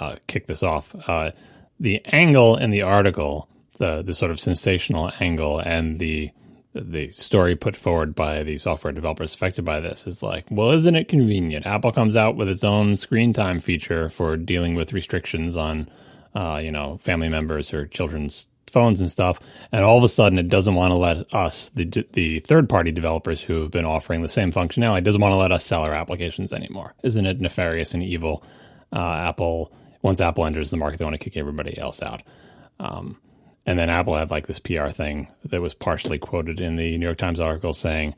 uh, 0.00 0.16
kicked 0.26 0.48
this 0.48 0.62
off. 0.62 0.94
Uh, 1.06 1.30
the 1.80 2.04
angle 2.06 2.56
in 2.56 2.70
the 2.70 2.82
article, 2.82 3.48
the 3.78 4.02
the 4.02 4.12
sort 4.14 4.30
of 4.30 4.40
sensational 4.40 5.12
angle, 5.20 5.60
and 5.60 5.98
the 6.00 6.30
the 6.74 7.10
story 7.10 7.56
put 7.56 7.74
forward 7.74 8.14
by 8.14 8.42
the 8.42 8.58
software 8.58 8.92
developers 8.92 9.34
affected 9.34 9.64
by 9.64 9.80
this 9.80 10.06
is 10.06 10.22
like, 10.22 10.46
well, 10.50 10.70
isn't 10.72 10.94
it 10.94 11.08
convenient? 11.08 11.66
Apple 11.66 11.92
comes 11.92 12.16
out 12.16 12.36
with 12.36 12.48
its 12.48 12.64
own 12.64 12.96
screen 12.96 13.32
time 13.32 13.60
feature 13.60 14.08
for 14.08 14.36
dealing 14.36 14.74
with 14.74 14.92
restrictions 14.92 15.56
on, 15.56 15.88
uh, 16.34 16.60
you 16.62 16.70
know, 16.70 16.98
family 17.02 17.28
members 17.28 17.72
or 17.72 17.86
children's 17.86 18.46
phones 18.66 19.00
and 19.00 19.10
stuff, 19.10 19.40
and 19.72 19.82
all 19.82 19.96
of 19.96 20.04
a 20.04 20.08
sudden 20.08 20.38
it 20.38 20.48
doesn't 20.50 20.74
want 20.74 20.92
to 20.92 20.98
let 20.98 21.34
us, 21.34 21.70
the 21.70 22.06
the 22.12 22.40
third 22.40 22.68
party 22.68 22.92
developers 22.92 23.42
who 23.42 23.62
have 23.62 23.70
been 23.70 23.86
offering 23.86 24.20
the 24.20 24.28
same 24.28 24.52
functionality, 24.52 25.02
doesn't 25.02 25.22
want 25.22 25.32
to 25.32 25.36
let 25.36 25.52
us 25.52 25.64
sell 25.64 25.82
our 25.82 25.94
applications 25.94 26.52
anymore. 26.52 26.94
Isn't 27.02 27.24
it 27.24 27.40
nefarious 27.40 27.94
and 27.94 28.02
evil? 28.02 28.44
Uh, 28.92 28.98
Apple 29.00 29.72
once 30.02 30.20
Apple 30.20 30.44
enters 30.44 30.70
the 30.70 30.76
market, 30.76 30.98
they 30.98 31.04
want 31.04 31.14
to 31.14 31.24
kick 31.24 31.36
everybody 31.36 31.76
else 31.78 32.02
out. 32.02 32.22
Um, 32.78 33.18
and 33.68 33.78
then 33.78 33.90
Apple 33.90 34.16
had 34.16 34.30
like 34.30 34.46
this 34.46 34.58
PR 34.58 34.86
thing 34.88 35.28
that 35.44 35.60
was 35.60 35.74
partially 35.74 36.18
quoted 36.18 36.58
in 36.58 36.76
the 36.76 36.96
New 36.96 37.04
York 37.04 37.18
Times 37.18 37.38
article 37.38 37.74
saying 37.74 38.14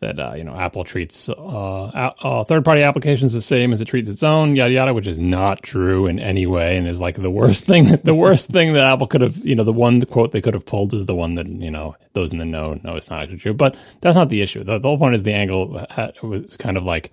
that 0.00 0.18
uh, 0.18 0.32
you 0.32 0.44
know 0.44 0.56
Apple 0.56 0.82
treats 0.82 1.28
uh, 1.28 1.34
uh, 1.34 2.44
third-party 2.44 2.82
applications 2.82 3.34
the 3.34 3.42
same 3.42 3.74
as 3.74 3.82
it 3.82 3.84
treats 3.84 4.08
its 4.08 4.22
own, 4.22 4.56
yada 4.56 4.72
yada, 4.72 4.94
which 4.94 5.06
is 5.06 5.18
not 5.18 5.62
true 5.62 6.06
in 6.06 6.18
any 6.18 6.46
way, 6.46 6.78
and 6.78 6.88
is 6.88 7.02
like 7.02 7.16
the 7.16 7.30
worst 7.30 7.66
thing. 7.66 7.96
the 8.02 8.14
worst 8.14 8.48
thing 8.48 8.72
that 8.72 8.82
Apple 8.82 9.06
could 9.06 9.20
have, 9.20 9.36
you 9.44 9.54
know, 9.54 9.62
the 9.62 9.74
one 9.74 10.00
quote 10.06 10.32
they 10.32 10.40
could 10.40 10.54
have 10.54 10.64
pulled 10.64 10.94
is 10.94 11.04
the 11.04 11.14
one 11.14 11.34
that 11.34 11.48
you 11.48 11.70
know 11.70 11.96
those 12.14 12.32
in 12.32 12.38
the 12.38 12.46
know 12.46 12.72
know 12.82 12.96
it's 12.96 13.10
not 13.10 13.20
actually 13.20 13.36
true. 13.36 13.52
But 13.52 13.76
that's 14.00 14.16
not 14.16 14.30
the 14.30 14.40
issue. 14.40 14.64
The, 14.64 14.78
the 14.78 14.88
whole 14.88 14.96
point 14.96 15.16
is 15.16 15.22
the 15.22 15.34
angle 15.34 15.86
was 16.22 16.56
kind 16.56 16.78
of 16.78 16.84
like 16.84 17.12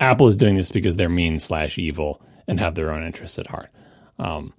Apple 0.00 0.28
is 0.28 0.36
doing 0.38 0.56
this 0.56 0.70
because 0.70 0.96
they're 0.96 1.10
mean 1.10 1.38
slash 1.38 1.76
evil 1.76 2.22
and 2.46 2.58
have 2.58 2.74
their 2.74 2.90
own 2.90 3.04
interests 3.04 3.38
at 3.38 3.48
heart. 3.48 3.68
Um, 4.18 4.54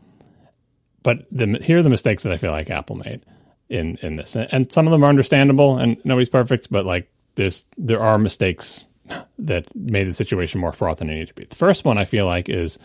but 1.04 1.26
the, 1.32 1.60
here 1.62 1.80
are 1.80 1.84
the 1.84 1.90
mistakes 1.90 2.24
that 2.24 2.34
I 2.34 2.38
feel 2.38 2.52
like 2.52 2.70
Apple 2.70 2.98
made 2.98 3.22
in 3.70 3.98
in 4.02 4.16
this, 4.16 4.36
and 4.36 4.72
some 4.72 4.88
of 4.88 4.92
them 4.92 5.04
are 5.04 5.10
understandable, 5.10 5.78
and 5.78 5.98
nobody's 6.04 6.30
perfect, 6.30 6.72
but 6.72 6.86
like 6.86 7.12
there's 7.36 7.66
there 7.78 8.02
are 8.02 8.18
mistakes 8.18 8.86
that 9.40 9.74
made 9.76 10.08
the 10.08 10.14
situation 10.14 10.62
more 10.62 10.72
fraught 10.72 10.98
than 10.98 11.10
it 11.10 11.14
needed 11.14 11.28
to 11.30 11.34
be. 11.34 11.46
The 11.46 11.56
first 11.56 11.86
one 11.86 11.98
I 11.98 12.06
feel 12.06 12.26
like 12.26 12.50
is 12.50 12.78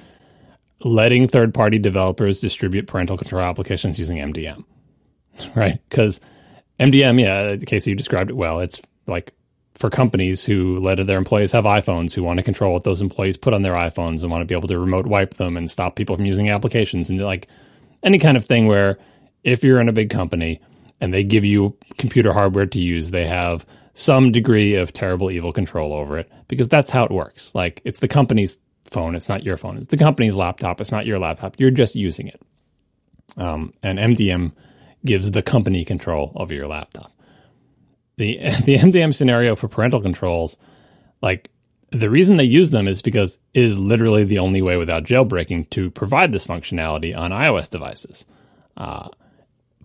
letting 0.81 1.29
third 1.29 1.53
party 1.53 1.79
developers 1.79 2.41
distribute 2.41 2.87
parental 2.87 3.17
control 3.17 3.45
applications 3.45 3.99
using 3.99 4.19
MDM. 4.19 4.65
right? 5.55 5.81
Because 5.89 6.21
MDM, 6.81 7.21
yeah, 7.21 7.57
Casey, 7.65 7.91
you 7.91 7.97
described 7.97 8.31
it 8.31 8.37
well. 8.37 8.61
It's 8.61 8.81
like 9.07 9.33
for 9.75 9.91
companies 9.91 10.45
who 10.45 10.79
let 10.79 11.05
their 11.05 11.19
employees 11.19 11.53
have 11.53 11.65
iPhones, 11.65 12.15
who 12.15 12.23
want 12.23 12.39
to 12.39 12.43
control 12.43 12.73
what 12.73 12.85
those 12.85 13.03
employees 13.03 13.37
put 13.37 13.55
on 13.55 13.63
their 13.63 13.73
iPhones 13.73 14.23
and 14.23 14.31
want 14.31 14.41
to 14.43 14.47
be 14.47 14.55
able 14.55 14.69
to 14.69 14.79
remote 14.79 15.07
wipe 15.07 15.35
them 15.35 15.57
and 15.57 15.71
stop 15.71 15.97
people 15.97 16.17
from 16.17 16.25
using 16.25 16.49
applications 16.49 17.11
and 17.11 17.19
like 17.19 17.49
any 18.05 18.19
kind 18.19 18.37
of 18.37 18.45
thing 18.45 18.67
where 18.67 18.99
if 19.43 19.65
you're 19.65 19.81
in 19.81 19.89
a 19.89 19.93
big 19.93 20.11
company 20.11 20.61
and 21.01 21.13
they 21.13 21.25
give 21.25 21.45
you 21.45 21.77
computer 21.99 22.33
hardware 22.33 22.67
to 22.67 22.81
use, 22.81 23.11
they 23.11 23.27
have 23.27 23.67
some 23.95 24.33
degree 24.33 24.75
of 24.75 24.93
terrible 24.93 25.31
evil 25.31 25.53
control 25.53 25.93
over 25.93 26.19
it 26.19 26.31
because 26.49 26.69
that's 26.69 26.91
how 26.91 27.05
it 27.05 27.11
works. 27.11 27.55
Like 27.55 27.81
it's 27.85 28.01
the 28.01 28.09
company's 28.09 28.59
phone, 28.91 29.15
it's 29.15 29.29
not 29.29 29.45
your 29.45 29.57
phone. 29.57 29.79
It's 29.79 29.89
the 29.89 29.97
company's 29.97 30.37
laptop, 30.37 30.81
it's 30.81 30.93
not 30.93 31.07
your 31.07 31.19
laptop. 31.19 31.59
You're 31.59 31.71
just 31.71 31.95
using 31.95 32.29
it. 32.29 32.41
Um, 33.37 33.73
and 33.83 33.99
MDM 33.99 34.53
gives 35.05 35.31
the 35.31 35.43
company 35.43 35.85
control 35.85 36.33
over 36.37 36.55
your 36.55 36.67
laptop. 36.67 37.13
The 38.17 38.39
the 38.65 38.79
MDM 38.79 39.15
scenario 39.15 39.55
for 39.55 39.69
parental 39.69 40.01
controls, 40.01 40.57
like 41.23 41.51
the 41.95 42.11
reason 42.11 42.37
they 42.37 42.45
use 42.45 42.71
them 42.71 42.89
is 42.89 43.03
because 43.03 43.39
it 43.55 43.63
is 43.63 43.79
literally 43.79 44.25
the 44.25 44.41
only 44.41 44.61
way 44.61 44.77
without 44.77 45.05
jailbreaking 45.05 45.71
to 45.71 45.91
provide 45.91 46.33
this 46.33 46.47
functionality 46.47 47.17
on 47.17 47.31
iOS 47.31 47.71
devices. 47.71 48.27
Uh, 48.77 49.09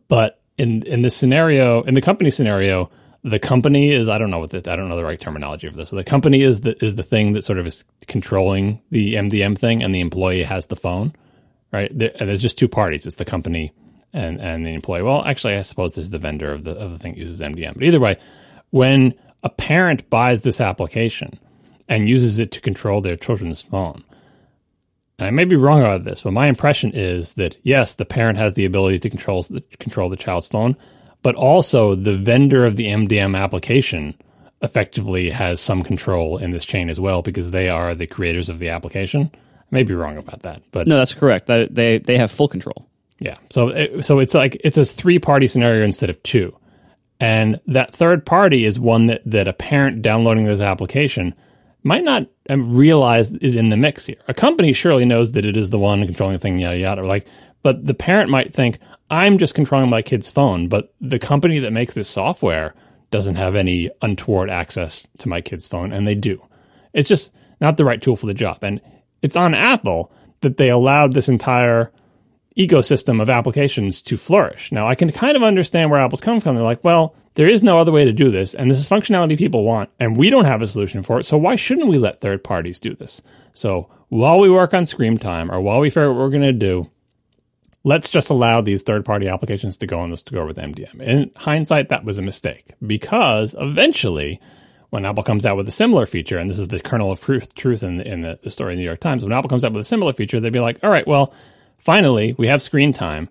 but 0.08 0.42
in 0.58 0.84
in 0.88 1.04
this 1.04 1.16
scenario, 1.16 1.84
in 1.84 1.94
the 1.94 2.02
company 2.02 2.32
scenario, 2.32 2.90
the 3.24 3.38
company 3.38 3.92
is 3.92 4.10
I 4.10 4.18
don't 4.18 4.32
know 4.32 4.40
what 4.40 4.50
the, 4.50 4.58
I 4.72 4.76
don't 4.76 4.90
know 4.90 4.96
the 4.96 5.04
right 5.04 5.20
terminology 5.20 5.70
for 5.70 5.76
this. 5.76 5.90
So 5.90 5.96
the 5.96 6.04
company 6.04 6.42
is 6.42 6.62
the 6.62 6.84
is 6.84 6.96
the 6.96 7.04
thing 7.04 7.34
that 7.34 7.44
sort 7.44 7.60
of 7.60 7.68
is 7.68 7.86
controlling 8.08 8.82
the 8.90 9.14
MDM 9.14 9.58
thing, 9.58 9.84
and 9.84 9.94
the 9.94 10.00
employee 10.00 10.44
has 10.44 10.66
the 10.66 10.76
phone, 10.76 11.14
right? 11.72 11.96
There, 11.96 12.12
there's 12.20 12.42
just 12.42 12.58
two 12.58 12.68
parties. 12.68 13.06
It's 13.06 13.18
the 13.18 13.26
company 13.26 13.72
and 14.14 14.42
and 14.42 14.66
the 14.66 14.74
employee. 14.74 15.04
Well, 15.04 15.24
actually, 15.26 15.56
I 15.56 15.62
suppose 15.62 15.94
there's 15.94 16.10
the 16.10 16.18
vendor 16.18 16.52
of 16.52 16.64
the 16.64 16.72
of 16.72 16.92
the 16.92 16.98
thing 16.98 17.14
that 17.14 17.20
uses 17.20 17.40
MDM. 17.40 17.76
But 17.76 17.84
either 17.84 18.00
way, 18.00 18.18
when 18.72 19.14
a 19.44 19.50
parent 19.50 20.10
buys 20.10 20.42
this 20.42 20.60
application 20.60 21.40
and 21.90 22.08
uses 22.08 22.40
it 22.40 22.52
to 22.54 22.62
control 22.62 23.02
their 23.02 23.18
children's 23.18 23.62
phone, 23.62 24.04
and 25.18 25.28
I 25.28 25.32
may 25.32 25.44
be 25.44 25.58
wrong 25.58 25.82
about 25.82 26.06
this, 26.06 26.22
but 26.22 26.32
my 26.32 26.48
impression 26.48 26.92
is 26.94 27.34
that 27.34 27.58
yes, 27.64 27.96
the 27.96 28.06
parent 28.06 28.38
has 28.38 28.54
the 28.54 28.64
ability 28.66 29.00
to 29.00 29.10
control 29.10 29.44
the, 29.44 29.62
control 29.80 30.10
the 30.10 30.16
child's 30.16 30.48
phone, 30.48 30.78
but 31.24 31.36
also 31.36 31.96
the 31.96 32.16
vendor 32.16 32.66
of 32.66 32.78
the 32.78 32.86
MDM 32.86 33.38
application 33.38 34.16
effectively 34.62 35.30
has 35.30 35.60
some 35.62 35.84
control 35.84 36.38
in 36.38 36.52
this 36.52 36.66
chain 36.66 36.90
as 36.90 37.00
well 37.00 37.22
because 37.22 37.52
they 37.52 37.70
are 37.70 37.96
the 37.96 38.08
creators 38.08 38.50
of 38.50 38.60
the 38.60 38.70
application. 38.70 39.30
I 39.34 39.38
may 39.72 39.84
be 39.84 39.94
wrong 39.94 40.18
about 40.18 40.42
that, 40.44 40.62
but 40.72 40.88
No, 40.88 40.98
that's 40.98 41.14
correct. 41.14 41.48
That 41.48 41.76
they 41.76 41.98
they 42.00 42.18
have 42.18 42.32
full 42.32 42.48
control. 42.48 42.88
yeah. 43.20 43.38
So 43.50 43.70
it, 43.70 44.06
so 44.06 44.20
it's 44.20 44.34
like 44.34 44.60
it's 44.64 44.78
a 44.78 44.86
three 44.86 45.20
party 45.20 45.48
scenario 45.48 45.84
instead 45.84 46.10
of 46.10 46.22
two, 46.24 46.56
and 47.20 47.60
that 47.68 47.94
third 47.94 48.26
party 48.26 48.64
is 48.64 48.80
one 48.80 49.08
that 49.08 49.22
that 49.26 49.48
a 49.48 49.54
parent 49.54 50.02
downloading 50.02 50.46
this 50.46 50.62
application 50.62 51.34
might 51.84 52.04
not 52.04 52.28
realize 52.50 53.34
is 53.36 53.56
in 53.56 53.70
the 53.70 53.78
mix 53.78 54.06
here. 54.06 54.18
A 54.28 54.34
company 54.34 54.74
surely 54.74 55.06
knows 55.06 55.32
that 55.34 55.46
it 55.46 55.56
is 55.56 55.70
the 55.70 55.80
one 55.80 56.06
controlling 56.06 56.34
the 56.34 56.40
thing, 56.40 56.60
yada 56.60 56.78
yada. 56.78 57.04
Like, 57.04 57.28
but 57.64 57.86
the 57.86 57.94
parent 57.94 58.30
might 58.30 58.54
think 58.54 58.80
I'm 59.10 59.38
just 59.38 59.56
controlling 59.56 59.90
my 59.90 60.02
kid's 60.02 60.30
phone, 60.30 60.68
but 60.68 60.94
the 61.02 61.20
company 61.20 61.60
that 61.60 61.72
makes 61.72 61.94
this 61.94 62.10
software 62.10 62.76
doesn't 63.12 63.36
have 63.36 63.56
any 63.56 63.90
untoward 64.02 64.50
access 64.50 65.08
to 65.20 65.30
my 65.30 65.42
kid's 65.42 65.68
phone, 65.68 65.92
and 65.92 66.06
they 66.06 66.16
do. 66.16 66.42
It's 66.94 67.10
just 67.10 67.34
not 67.60 67.78
the 67.78 67.86
right 67.86 68.02
tool 68.02 68.16
for 68.16 68.28
the 68.28 68.34
job, 68.34 68.64
and 68.64 68.82
it's 69.22 69.36
on 69.36 69.56
Apple 69.56 70.12
that 70.42 70.58
they 70.58 70.70
allowed 70.70 71.14
this 71.14 71.28
entire 71.28 71.92
ecosystem 72.58 73.22
of 73.22 73.30
applications 73.30 74.02
to 74.04 74.18
flourish. 74.18 74.72
Now, 74.72 74.88
I 74.88 74.96
can 74.96 75.12
kind 75.12 75.36
of 75.36 75.44
understand 75.44 75.90
where 75.90 76.00
Apple's 76.00 76.22
coming 76.22 76.42
from. 76.42 76.56
They're 76.56 76.64
like, 76.64 76.84
well, 76.84 77.16
there 77.40 77.48
is 77.48 77.64
no 77.64 77.80
other 77.80 77.94
way 77.94 78.04
to 78.04 78.12
do 78.12 78.30
this, 78.30 78.54
and 78.54 78.70
this 78.70 78.80
is 78.80 78.90
functionality 78.90 79.38
people 79.38 79.64
want, 79.64 79.90
and 79.98 80.18
we 80.18 80.30
don't 80.30 80.44
have 80.44 80.62
a 80.62 80.68
solution 80.68 81.04
for 81.04 81.22
it. 81.22 81.26
So 81.26 81.38
why 81.38 81.56
shouldn't 81.56 81.88
we 81.88 81.98
let 81.98 82.20
third 82.20 82.44
parties 82.44 82.80
do 82.80 82.94
this? 82.94 83.22
So 83.54 83.90
while 84.10 84.40
we 84.40 84.50
work 84.50 84.74
on 84.74 84.86
Screen 84.86 85.18
Time, 85.18 85.50
or 85.50 85.62
while 85.62 85.80
we 85.80 85.90
figure 85.90 86.10
out 86.10 86.16
what 86.16 86.20
we're 86.20 86.32
going 86.32 86.42
to 86.42 86.52
do, 86.52 86.90
let's 87.86 88.10
just 88.10 88.30
allow 88.30 88.60
these 88.60 88.82
third 88.82 89.06
party 89.06 89.30
applications 89.30 89.78
to 89.78 89.88
go 89.88 90.02
on 90.02 90.10
this 90.10 90.22
to 90.24 90.34
go 90.34 90.46
with 90.46 90.58
MDM. 90.58 91.02
In 91.02 91.32
hindsight, 91.38 91.88
that 91.88 92.04
was 92.04 92.18
a 92.18 92.22
mistake 92.22 92.74
because 92.86 93.56
eventually, 93.58 94.42
when 94.90 95.06
Apple 95.06 95.24
comes 95.24 95.46
out 95.46 95.56
with 95.56 95.70
a 95.70 95.72
similar 95.72 96.06
feature, 96.06 96.40
and 96.40 96.50
this 96.50 96.60
is 96.60 96.68
the 96.68 96.82
kernel 96.82 97.10
of 97.10 97.22
truth, 97.22 97.56
truth 97.56 97.84
in, 97.84 98.00
the, 98.00 98.06
in 98.06 98.22
the, 98.22 98.38
the 98.44 98.52
story 98.52 98.74
in 98.74 98.80
the 98.80 98.84
New 98.84 98.90
York 98.90 99.00
Times, 99.00 99.24
when 99.24 99.32
Apple 99.32 99.50
comes 99.50 99.64
out 99.64 99.72
with 99.72 99.80
a 99.80 99.86
similar 99.86 100.12
feature, 100.12 100.42
they'd 100.42 100.52
be 100.52 100.60
like, 100.60 100.80
all 100.84 100.90
right, 100.90 101.08
well, 101.08 101.34
finally, 101.78 102.36
we 102.38 102.48
have 102.48 102.62
screen 102.62 102.92
time. 102.92 103.30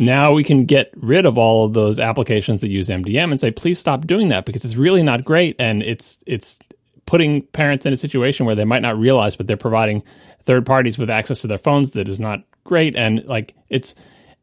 Now 0.00 0.32
we 0.32 0.44
can 0.44 0.64
get 0.64 0.90
rid 0.96 1.26
of 1.26 1.36
all 1.36 1.66
of 1.66 1.74
those 1.74 2.00
applications 2.00 2.62
that 2.62 2.70
use 2.70 2.88
MDM 2.88 3.30
and 3.30 3.38
say, 3.38 3.50
please 3.50 3.78
stop 3.78 4.06
doing 4.06 4.28
that 4.28 4.46
because 4.46 4.64
it's 4.64 4.76
really 4.76 5.02
not 5.02 5.26
great 5.26 5.56
and 5.58 5.82
it's 5.82 6.24
it's 6.26 6.58
putting 7.04 7.42
parents 7.48 7.84
in 7.84 7.92
a 7.92 7.98
situation 7.98 8.46
where 8.46 8.54
they 8.54 8.64
might 8.64 8.80
not 8.80 8.98
realize, 8.98 9.36
but 9.36 9.46
they're 9.46 9.58
providing 9.58 10.02
third 10.44 10.64
parties 10.64 10.96
with 10.96 11.10
access 11.10 11.42
to 11.42 11.46
their 11.46 11.58
phones 11.58 11.90
that 11.90 12.08
is 12.08 12.18
not 12.18 12.42
great. 12.64 12.96
And 12.96 13.22
like 13.26 13.54
it's 13.68 13.94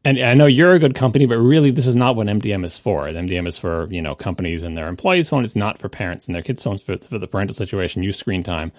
and 0.04 0.16
I 0.20 0.34
know 0.34 0.46
you're 0.46 0.74
a 0.74 0.78
good 0.78 0.94
company, 0.94 1.26
but 1.26 1.38
really 1.38 1.72
this 1.72 1.88
is 1.88 1.96
not 1.96 2.14
what 2.14 2.28
MDM 2.28 2.64
is 2.64 2.78
for. 2.78 3.08
MDM 3.08 3.48
is 3.48 3.58
for 3.58 3.88
you 3.90 4.00
know 4.00 4.14
companies 4.14 4.62
and 4.62 4.76
their 4.76 4.86
employees' 4.86 5.28
phone. 5.28 5.44
It's 5.44 5.56
not 5.56 5.76
for 5.76 5.88
parents 5.88 6.26
and 6.28 6.36
their 6.36 6.42
kids' 6.42 6.62
phones 6.62 6.84
for, 6.84 6.96
for 6.98 7.18
the 7.18 7.26
parental 7.26 7.56
situation, 7.56 8.04
use 8.04 8.16
screen 8.16 8.44
time, 8.44 8.70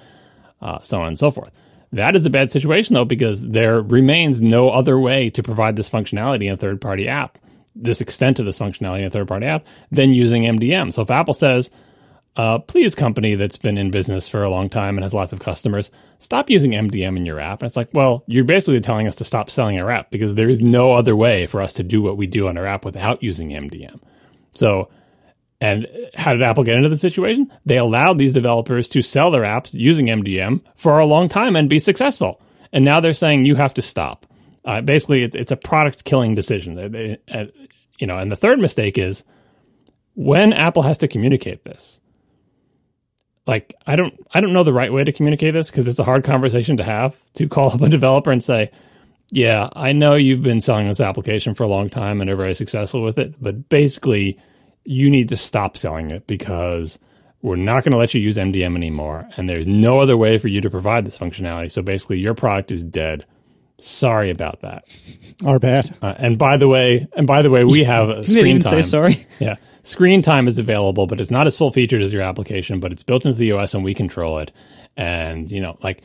uh, 0.62 0.80
so 0.80 1.02
on 1.02 1.08
and 1.08 1.20
so 1.20 1.30
forth. 1.30 1.52
That 1.92 2.16
is 2.16 2.26
a 2.26 2.30
bad 2.30 2.52
situation 2.52 2.94
though, 2.94 3.06
because 3.06 3.42
there 3.42 3.82
remains 3.82 4.42
no 4.42 4.70
other 4.70 5.00
way 5.00 5.30
to 5.32 5.44
provide 5.44 5.76
this 5.76 5.90
functionality 5.90 6.46
in 6.46 6.54
a 6.54 6.58
third 6.58 6.82
party 6.82 7.08
app, 7.08 7.38
this 7.76 8.02
extent 8.02 8.40
of 8.40 8.46
this 8.46 8.60
functionality 8.60 9.00
in 9.00 9.06
a 9.06 9.10
third 9.10 9.28
party 9.28 9.48
app, 9.48 9.66
than 9.92 10.14
using 10.14 10.44
MDM. 10.44 10.94
So 10.94 11.02
if 11.02 11.10
Apple 11.10 11.34
says, 11.34 11.72
uh, 12.36 12.60
please, 12.60 12.96
company 12.96 13.36
that's 13.36 13.58
been 13.58 13.78
in 13.78 13.92
business 13.92 14.30
for 14.30 14.44
a 14.44 14.50
long 14.50 14.70
time 14.70 14.98
and 14.98 15.04
has 15.04 15.14
lots 15.14 15.34
of 15.34 15.40
customers, 15.40 15.92
stop 16.20 16.50
using 16.50 16.72
MDM 16.72 17.18
in 17.18 17.26
your 17.26 17.40
app. 17.40 17.62
And 17.62 17.68
it's 17.68 17.76
like, 17.76 17.90
well, 17.94 18.24
you're 18.28 18.46
basically 18.46 18.80
telling 18.82 19.08
us 19.08 19.16
to 19.16 19.26
stop 19.26 19.50
selling 19.50 19.80
our 19.80 19.90
app 19.90 20.12
because 20.12 20.36
there 20.36 20.50
is 20.50 20.62
no 20.62 20.94
other 20.94 21.16
way 21.16 21.48
for 21.48 21.62
us 21.62 21.74
to 21.74 21.84
do 21.84 22.02
what 22.02 22.18
we 22.18 22.28
do 22.28 22.48
on 22.48 22.58
our 22.58 22.66
app 22.66 22.86
without 22.86 23.24
using 23.24 23.50
MDM. 23.50 24.00
So, 24.54 24.90
and 25.62 25.88
how 26.16 26.32
did 26.32 26.42
Apple 26.42 26.64
get 26.64 26.78
into 26.78 26.90
the 26.90 26.96
situation? 26.96 27.52
They 27.66 27.78
allowed 27.78 28.18
these 28.18 28.34
developers 28.34 28.88
to 28.90 29.02
sell 29.02 29.30
their 29.30 29.44
apps 29.44 29.74
using 29.74 30.08
MDM 30.08 30.62
for 30.76 31.00
a 31.00 31.06
long 31.06 31.28
time 31.28 31.56
and 31.56 31.70
be 31.70 31.80
successful. 31.80 32.42
And 32.72 32.86
now 32.86 33.00
they're 33.00 33.14
saying 33.14 33.46
you 33.46 33.56
have 33.56 33.74
to 33.74 33.82
stop. 33.82 34.26
Uh, 34.64 34.82
basically, 34.82 35.24
it's, 35.24 35.36
it's 35.36 35.52
a 35.52 35.58
product 35.58 36.06
killing 36.06 36.36
decision. 36.36 36.76
They, 36.76 37.18
uh, 37.32 37.46
you 37.98 38.08
know, 38.08 38.18
and 38.18 38.32
the 38.32 38.38
third 38.38 38.60
mistake 38.60 38.98
is 38.98 39.24
when 40.14 40.54
Apple 40.54 40.84
has 40.84 41.00
to 41.00 41.08
communicate 41.08 41.64
this. 41.64 42.00
Like 43.46 43.74
I 43.88 43.96
don't, 43.96 44.14
I 44.34 44.42
don't 44.42 44.54
know 44.54 44.64
the 44.64 44.74
right 44.74 44.94
way 44.94 45.04
to 45.04 45.12
communicate 45.12 45.54
this 45.54 45.72
because 45.72 45.88
it's 45.88 46.00
a 46.00 46.04
hard 46.04 46.24
conversation 46.24 46.78
to 46.78 46.84
have 46.84 47.18
to 47.34 47.48
call 47.48 47.72
up 47.72 47.82
a 47.82 47.90
developer 47.90 48.32
and 48.32 48.44
say, 48.44 48.70
"Yeah, 49.32 49.70
I 49.74 49.92
know 49.92 50.14
you've 50.14 50.44
been 50.44 50.62
selling 50.62 50.88
this 50.88 51.02
application 51.02 51.56
for 51.56 51.64
a 51.64 51.68
long 51.68 51.90
time 51.90 52.22
and 52.22 52.30
are 52.30 52.36
very 52.36 52.54
successful 52.54 53.04
with 53.04 53.18
it, 53.18 53.42
but 53.42 53.68
basically." 53.68 54.40
You 54.90 55.08
need 55.08 55.30
to 55.30 55.38
stop 55.38 55.78
selling 55.78 56.10
it 56.10 56.26
because 56.26 56.98
we're 57.44 57.56
not 57.56 57.84
going 57.84 57.92
to 57.92 57.98
let 58.00 58.16
you 58.16 58.22
use 58.22 58.38
MDM 58.38 58.76
anymore. 58.76 59.30
And 59.38 59.48
there's 59.48 59.68
no 59.68 60.00
other 60.00 60.18
way 60.18 60.40
for 60.40 60.48
you 60.48 60.62
to 60.62 60.70
provide 60.72 61.06
this 61.06 61.16
functionality. 61.16 61.70
So 61.72 61.84
basically, 61.84 62.18
your 62.18 62.34
product 62.34 62.72
is 62.72 62.84
dead. 62.84 63.24
Sorry 63.78 64.32
about 64.32 64.62
that. 64.62 64.86
Our 65.46 65.60
bad. 65.60 65.96
Uh, 66.02 66.16
and 66.18 66.40
by 66.40 66.58
the 66.58 66.68
way, 66.68 67.08
and 67.16 67.28
by 67.28 67.44
the 67.44 67.52
way, 67.52 67.64
we 67.66 67.84
have 67.84 68.10
a 68.10 68.14
didn't 68.24 68.26
screen 68.26 68.48
even 68.48 68.62
time. 68.64 68.72
say 68.72 68.82
sorry. 68.82 69.28
Yeah, 69.40 69.58
screen 69.84 70.24
time 70.24 70.48
is 70.48 70.58
available, 70.58 71.06
but 71.06 71.22
it's 71.22 71.30
not 71.30 71.46
as 71.46 71.56
full 71.56 71.70
featured 71.72 72.02
as 72.02 72.12
your 72.12 72.24
application. 72.24 72.80
But 72.80 72.92
it's 72.92 73.04
built 73.04 73.26
into 73.26 73.38
the 73.38 73.52
OS, 73.52 73.76
and 73.76 73.84
we 73.84 73.94
control 73.94 74.40
it. 74.40 74.52
And 74.98 75.52
you 75.52 75.62
know, 75.62 75.78
like 75.84 76.02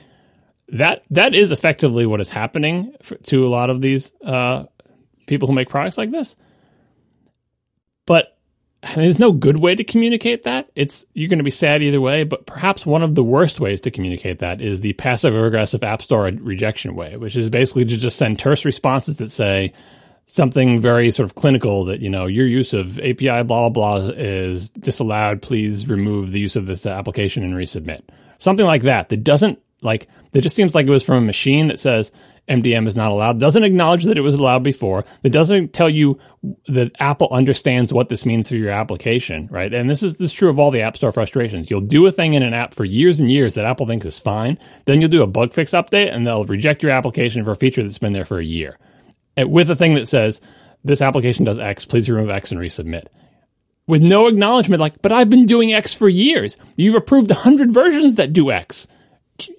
that. 0.68 1.04
That 1.10 1.34
is 1.34 1.52
effectively 1.52 2.04
what 2.04 2.20
is 2.20 2.28
happening 2.28 2.92
for, 3.02 3.16
to 3.16 3.46
a 3.46 3.48
lot 3.48 3.70
of 3.70 3.80
these 3.80 4.12
uh, 4.22 4.66
people 5.26 5.48
who 5.48 5.54
make 5.54 5.70
products 5.70 5.96
like 5.96 6.10
this. 6.10 6.36
But 8.06 8.33
I 8.84 8.96
mean, 8.96 9.04
there's 9.06 9.18
no 9.18 9.32
good 9.32 9.58
way 9.58 9.74
to 9.74 9.82
communicate 9.82 10.42
that. 10.44 10.70
It's 10.74 11.06
you're 11.14 11.28
going 11.28 11.38
to 11.38 11.44
be 11.44 11.50
sad 11.50 11.82
either 11.82 12.00
way, 12.00 12.24
but 12.24 12.46
perhaps 12.46 12.84
one 12.84 13.02
of 13.02 13.14
the 13.14 13.24
worst 13.24 13.58
ways 13.58 13.80
to 13.82 13.90
communicate 13.90 14.40
that 14.40 14.60
is 14.60 14.80
the 14.80 14.92
passive 14.94 15.34
aggressive 15.34 15.82
app 15.82 16.02
store 16.02 16.24
rejection 16.24 16.94
way, 16.94 17.16
which 17.16 17.34
is 17.34 17.48
basically 17.48 17.86
to 17.86 17.96
just 17.96 18.18
send 18.18 18.38
terse 18.38 18.64
responses 18.64 19.16
that 19.16 19.30
say 19.30 19.72
something 20.26 20.80
very 20.80 21.10
sort 21.10 21.24
of 21.24 21.34
clinical 21.34 21.84
that 21.86 22.00
you 22.00 22.08
know 22.08 22.26
your 22.26 22.46
use 22.46 22.72
of 22.74 22.98
API 22.98 23.42
blah 23.42 23.68
blah 23.68 23.68
blah 23.68 23.96
is 24.16 24.70
disallowed. 24.70 25.40
Please 25.40 25.88
remove 25.88 26.32
the 26.32 26.40
use 26.40 26.56
of 26.56 26.66
this 26.66 26.84
application 26.86 27.42
and 27.42 27.54
resubmit. 27.54 28.02
Something 28.38 28.66
like 28.66 28.82
that. 28.82 29.08
That 29.08 29.24
doesn't 29.24 29.58
like 29.80 30.08
that 30.34 30.42
just 30.42 30.56
seems 30.56 30.74
like 30.74 30.86
it 30.86 30.90
was 30.90 31.04
from 31.04 31.22
a 31.22 31.26
machine 31.26 31.68
that 31.68 31.78
says 31.78 32.10
MDM 32.48 32.88
is 32.88 32.96
not 32.96 33.12
allowed, 33.12 33.38
doesn't 33.38 33.62
acknowledge 33.62 34.04
that 34.04 34.18
it 34.18 34.22
was 34.22 34.34
allowed 34.34 34.64
before, 34.64 35.04
that 35.22 35.30
doesn't 35.30 35.72
tell 35.72 35.88
you 35.88 36.18
that 36.66 36.90
Apple 36.98 37.28
understands 37.30 37.92
what 37.92 38.08
this 38.08 38.26
means 38.26 38.48
for 38.48 38.56
your 38.56 38.70
application, 38.70 39.48
right? 39.50 39.72
And 39.72 39.88
this 39.88 40.02
is 40.02 40.16
this 40.16 40.32
is 40.32 40.34
true 40.34 40.50
of 40.50 40.58
all 40.58 40.72
the 40.72 40.82
App 40.82 40.96
Store 40.96 41.12
frustrations. 41.12 41.70
You'll 41.70 41.80
do 41.80 42.04
a 42.06 42.12
thing 42.12 42.34
in 42.34 42.42
an 42.42 42.52
app 42.52 42.74
for 42.74 42.84
years 42.84 43.20
and 43.20 43.30
years 43.30 43.54
that 43.54 43.64
Apple 43.64 43.86
thinks 43.86 44.04
is 44.04 44.18
fine, 44.18 44.58
then 44.84 45.00
you'll 45.00 45.08
do 45.08 45.22
a 45.22 45.26
bug 45.26 45.54
fix 45.54 45.70
update 45.70 46.12
and 46.12 46.26
they'll 46.26 46.44
reject 46.44 46.82
your 46.82 46.92
application 46.92 47.44
for 47.44 47.52
a 47.52 47.56
feature 47.56 47.82
that's 47.82 47.98
been 47.98 48.12
there 48.12 48.26
for 48.26 48.38
a 48.38 48.44
year. 48.44 48.76
With 49.38 49.70
a 49.70 49.76
thing 49.76 49.94
that 49.94 50.08
says 50.08 50.40
this 50.84 51.00
application 51.00 51.44
does 51.44 51.58
X, 51.58 51.84
please 51.84 52.10
remove 52.10 52.28
X 52.28 52.50
and 52.50 52.60
resubmit. 52.60 53.04
With 53.86 54.02
no 54.02 54.26
acknowledgement, 54.26 54.80
like, 54.80 55.00
but 55.00 55.12
I've 55.12 55.30
been 55.30 55.46
doing 55.46 55.72
X 55.72 55.94
for 55.94 56.08
years. 56.08 56.56
You've 56.76 56.94
approved 56.94 57.30
100 57.30 57.70
versions 57.70 58.16
that 58.16 58.32
do 58.32 58.50
X. 58.50 58.86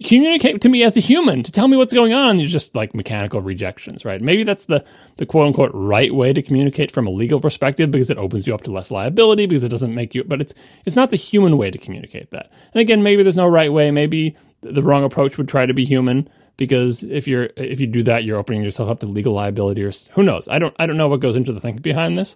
Communicate 0.05 0.61
to 0.61 0.69
me 0.69 0.83
as 0.83 0.95
a 0.95 1.01
human 1.01 1.43
to 1.43 1.51
tell 1.51 1.67
me 1.67 1.75
what's 1.75 1.93
going 1.93 2.13
on. 2.13 2.39
It's 2.39 2.51
just 2.51 2.75
like 2.75 2.95
mechanical 2.95 3.41
rejections, 3.41 4.05
right? 4.05 4.21
Maybe 4.21 4.45
that's 4.45 4.65
the, 4.65 4.85
the 5.17 5.25
quote 5.25 5.47
unquote 5.47 5.71
right 5.73 6.13
way 6.13 6.31
to 6.31 6.41
communicate 6.41 6.91
from 6.91 7.07
a 7.07 7.11
legal 7.11 7.41
perspective 7.41 7.91
because 7.91 8.09
it 8.09 8.17
opens 8.17 8.47
you 8.47 8.55
up 8.55 8.61
to 8.61 8.71
less 8.71 8.89
liability 8.89 9.47
because 9.47 9.65
it 9.65 9.69
doesn't 9.69 9.93
make 9.93 10.15
you, 10.15 10.23
but 10.23 10.39
it's, 10.39 10.53
it's 10.85 10.95
not 10.95 11.09
the 11.09 11.17
human 11.17 11.57
way 11.57 11.71
to 11.71 11.77
communicate 11.77 12.31
that. 12.31 12.51
And 12.73 12.79
again, 12.79 13.03
maybe 13.03 13.21
there's 13.23 13.35
no 13.35 13.47
right 13.47 13.71
way. 13.71 13.91
Maybe 13.91 14.37
the 14.61 14.81
wrong 14.81 15.03
approach 15.03 15.37
would 15.37 15.49
try 15.49 15.65
to 15.65 15.73
be 15.73 15.83
human 15.83 16.29
because 16.57 17.03
if 17.03 17.27
you're 17.27 17.49
if 17.55 17.79
you 17.79 17.87
do 17.87 18.03
that, 18.03 18.23
you're 18.23 18.37
opening 18.37 18.63
yourself 18.63 18.89
up 18.89 18.99
to 18.99 19.05
legal 19.05 19.33
liability 19.33 19.83
or 19.83 19.91
who 20.11 20.23
knows. 20.23 20.47
I 20.47 20.59
don't 20.59 20.75
I 20.79 20.85
don't 20.85 20.97
know 20.97 21.07
what 21.07 21.19
goes 21.19 21.35
into 21.35 21.53
the 21.53 21.59
thinking 21.59 21.81
behind 21.81 22.17
this, 22.17 22.35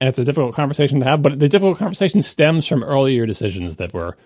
and 0.00 0.08
it's 0.08 0.18
a 0.18 0.24
difficult 0.24 0.54
conversation 0.54 1.00
to 1.00 1.06
have. 1.06 1.22
But 1.22 1.38
the 1.38 1.48
difficult 1.48 1.78
conversation 1.78 2.22
stems 2.22 2.66
from 2.66 2.82
earlier 2.82 3.26
decisions 3.26 3.76
that 3.76 3.92
were 3.92 4.16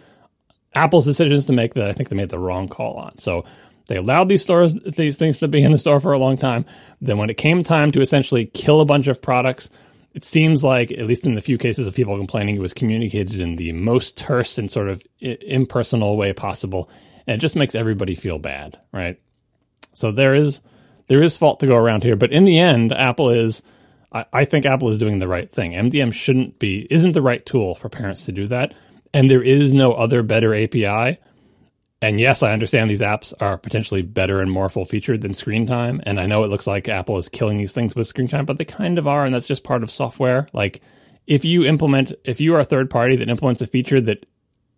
Apple's 0.75 1.05
decisions 1.05 1.47
to 1.47 1.53
make 1.53 1.75
that 1.75 1.89
I 1.89 1.93
think 1.93 2.09
they 2.09 2.17
made 2.17 2.31
the 2.31 2.39
wrong 2.39 2.69
call 2.69 2.95
on. 2.95 3.19
So 3.19 3.45
they 3.89 3.97
allowed 3.97 4.29
these 4.29 4.43
stores 4.43 4.75
these 4.75 5.19
things 5.19 5.39
to 5.41 5.49
be 5.49 5.63
in 5.63 5.73
the 5.73 5.79
store 5.79 6.01
for 6.01 6.13
a 6.13 6.19
long 6.19 6.37
time. 6.37 6.65
Then 7.01 7.19
when 7.19 7.31
it 7.31 7.37
came 7.37 7.63
time 7.63 7.91
to 7.93 8.01
essentially 8.01 8.47
kill 8.47 8.81
a 8.81 8.87
bunch 8.87 9.07
of 9.07 9.23
products. 9.23 9.71
It 10.15 10.27
seems 10.27 10.63
like, 10.63 10.93
at 10.93 11.07
least 11.07 11.25
in 11.25 11.37
the 11.37 11.41
few 11.41 11.57
cases 11.57 11.87
of 11.87 11.95
people 11.95 12.19
complaining, 12.19 12.57
it 12.57 12.61
was 12.61 12.75
communicated 12.75 13.41
in 13.41 13.57
the 13.57 13.73
most 13.73 14.19
terse 14.19 14.59
and 14.59 14.71
sort 14.71 14.91
of 14.91 15.03
impersonal 15.23 16.19
way 16.19 16.35
possible 16.35 16.91
and 17.27 17.37
it 17.37 17.41
just 17.41 17.57
makes 17.57 17.75
everybody 17.75 18.15
feel 18.15 18.39
bad, 18.39 18.79
right? 18.93 19.21
So 19.93 20.13
there 20.13 20.35
is 20.35 20.61
there 21.09 21.23
is 21.23 21.37
fault 21.37 21.61
to 21.61 21.67
go 21.67 21.77
around 21.77 22.03
here, 22.03 22.17
but 22.17 22.33
in 22.33 22.45
the 22.45 22.59
end, 22.59 22.93
Apple 22.93 23.31
is 23.31 23.63
I, 24.13 24.25
I 24.33 24.45
think 24.45 24.67
Apple 24.67 24.91
is 24.91 24.99
doing 24.99 25.19
the 25.19 25.29
right 25.29 25.51
thing. 25.51 25.73
MDM 25.73 26.13
shouldn't 26.13 26.59
be 26.59 26.87
isn't 26.91 27.13
the 27.13 27.23
right 27.23 27.45
tool 27.45 27.75
for 27.75 27.89
parents 27.89 28.27
to 28.27 28.33
do 28.33 28.47
that, 28.49 28.75
and 29.15 29.31
there 29.31 29.43
is 29.43 29.73
no 29.73 29.93
other 29.93 30.23
better 30.23 30.55
API. 30.55 31.19
And 32.01 32.19
yes, 32.19 32.43
I 32.43 32.53
understand 32.53 32.91
these 32.91 33.01
apps 33.01 33.33
are 33.41 33.57
potentially 33.57 34.03
better 34.03 34.41
and 34.41 34.51
more 34.51 34.69
full 34.69 34.85
featured 34.85 35.21
than 35.21 35.35
screen 35.35 35.67
time. 35.67 36.01
And 36.05 36.19
I 36.19 36.27
know 36.27 36.43
it 36.43 36.51
looks 36.51 36.67
like 36.67 36.89
Apple 36.89 37.17
is 37.17 37.29
killing 37.29 37.59
these 37.59 37.73
things 37.73 37.95
with 37.95 38.09
screen 38.09 38.27
time, 38.27 38.45
but 38.45 38.59
they 38.59 38.65
kind 38.65 38.99
of 38.99 39.07
are. 39.07 39.25
And 39.25 39.33
that's 39.33 39.47
just 39.47 39.63
part 39.63 39.85
of 39.85 39.91
software. 39.91 40.49
Like 40.53 40.81
if 41.29 41.45
you 41.45 41.65
implement, 41.65 42.13
if 42.25 42.41
you 42.41 42.57
are 42.57 42.61
a 42.61 42.65
third 42.65 42.91
party 42.91 43.15
that 43.17 43.29
implements 43.29 43.63
a 43.63 43.69
feature 43.69 44.01
that 44.01 44.27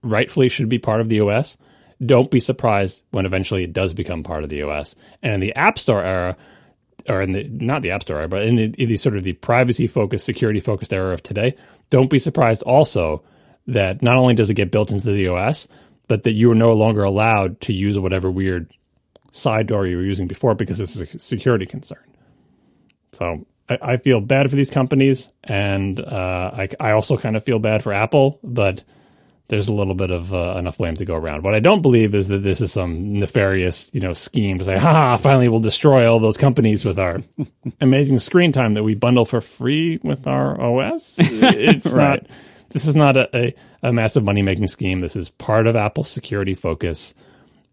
rightfully 0.03 0.51
should 0.51 0.69
be 0.69 0.79
part 0.79 1.01
of 1.01 1.09
the 1.09 1.21
OS, 1.21 1.57
don't 2.05 2.31
be 2.31 2.41
surprised 2.41 3.05
when 3.11 3.25
eventually 3.25 3.65
it 3.65 3.73
does 3.73 3.95
become 3.95 4.23
part 4.23 4.45
of 4.45 4.51
the 4.51 4.63
OS. 4.63 4.95
And 5.23 5.33
in 5.33 5.41
the 5.41 5.55
App 5.55 5.79
Store 5.79 6.05
era, 6.05 6.37
or 7.09 7.23
in 7.23 7.33
the 7.33 7.45
not 7.45 7.81
the 7.81 7.93
App 7.93 8.03
Store 8.03 8.19
era, 8.19 8.29
but 8.29 8.43
in 8.43 8.57
the, 8.57 8.65
in 8.65 8.89
the 8.89 8.97
sort 8.97 9.17
of 9.17 9.23
the 9.23 9.33
privacy 9.33 9.87
focused, 9.87 10.27
security 10.27 10.61
focused 10.61 10.93
era 10.93 11.15
of 11.15 11.23
today, 11.23 11.57
don't 11.89 12.11
be 12.11 12.19
surprised 12.19 12.63
also 12.63 13.23
that 13.67 14.03
not 14.03 14.17
only 14.17 14.35
does 14.35 14.51
it 14.51 14.55
get 14.55 14.71
built 14.71 14.91
into 14.91 15.11
the 15.13 15.29
OS, 15.29 15.69
but 16.09 16.25
that 16.25 16.33
you 16.33 16.51
are 16.51 16.57
no 16.57 16.73
longer 16.73 17.03
allowed 17.03 17.61
to 17.63 17.73
use 17.73 17.99
whatever 17.99 18.31
weird 18.31 18.71
side 19.33 19.67
door 19.67 19.87
you 19.87 19.97
were 19.97 20.05
using 20.05 20.27
before 20.27 20.55
because 20.55 20.81
it's 20.81 20.97
a 20.97 21.19
security 21.19 21.67
concern. 21.67 22.05
So 23.13 23.47
I, 23.69 23.79
I 23.83 23.97
feel 23.97 24.21
bad 24.21 24.49
for 24.51 24.57
these 24.57 24.71
companies, 24.71 25.33
and 25.43 25.99
uh, 25.99 26.51
I, 26.55 26.69
I 26.79 26.91
also 26.93 27.17
kind 27.17 27.37
of 27.37 27.45
feel 27.45 27.59
bad 27.59 27.83
for 27.83 27.93
Apple, 27.93 28.39
but 28.43 28.85
there's 29.49 29.69
a 29.69 29.75
little 29.75 29.95
bit 29.95 30.11
of 30.11 30.33
uh, 30.33 30.57
enough 30.59 30.79
blame 30.79 30.97
to 30.97 31.05
go 31.05 31.15
around. 31.15 31.45
What 31.45 31.55
I 31.55 31.61
don't 31.61 31.83
believe 31.83 32.15
is 32.15 32.29
that 32.29 32.39
this 32.39 32.61
is 32.61 32.73
some 32.73 33.13
nefarious, 33.13 33.95
you 33.95 34.01
know, 34.01 34.13
scheme 34.13 34.59
to 34.59 34.65
say, 34.65 34.79
"Ha! 34.79 35.17
Finally, 35.19 35.49
we'll 35.49 35.61
destroy 35.61 36.11
all 36.11 36.19
those 36.19 36.37
companies 36.37 36.85
with 36.85 36.99
our 36.99 37.23
amazing 37.81 38.19
screen 38.21 38.53
time 38.53 38.75
that 38.75 38.83
we 38.83 38.95
bundle 38.95 39.25
for 39.25 39.41
free 39.41 39.99
with 40.03 40.27
our 40.27 40.61
OS." 40.61 41.17
It's 41.19 41.93
right. 41.93 42.23
not. 42.23 42.31
This 42.75 42.89
is 42.89 42.97
not 42.97 43.17
a, 43.17 43.29
a, 43.35 43.55
a 43.85 43.93
massive 43.93 44.25
money 44.25 44.43
making 44.43 44.67
scheme. 44.67 45.01
This 45.01 45.15
is 45.15 45.31
part 45.31 45.69
of 45.69 45.77
Apple's 45.77 46.11
security 46.11 46.55
focus, 46.55 47.15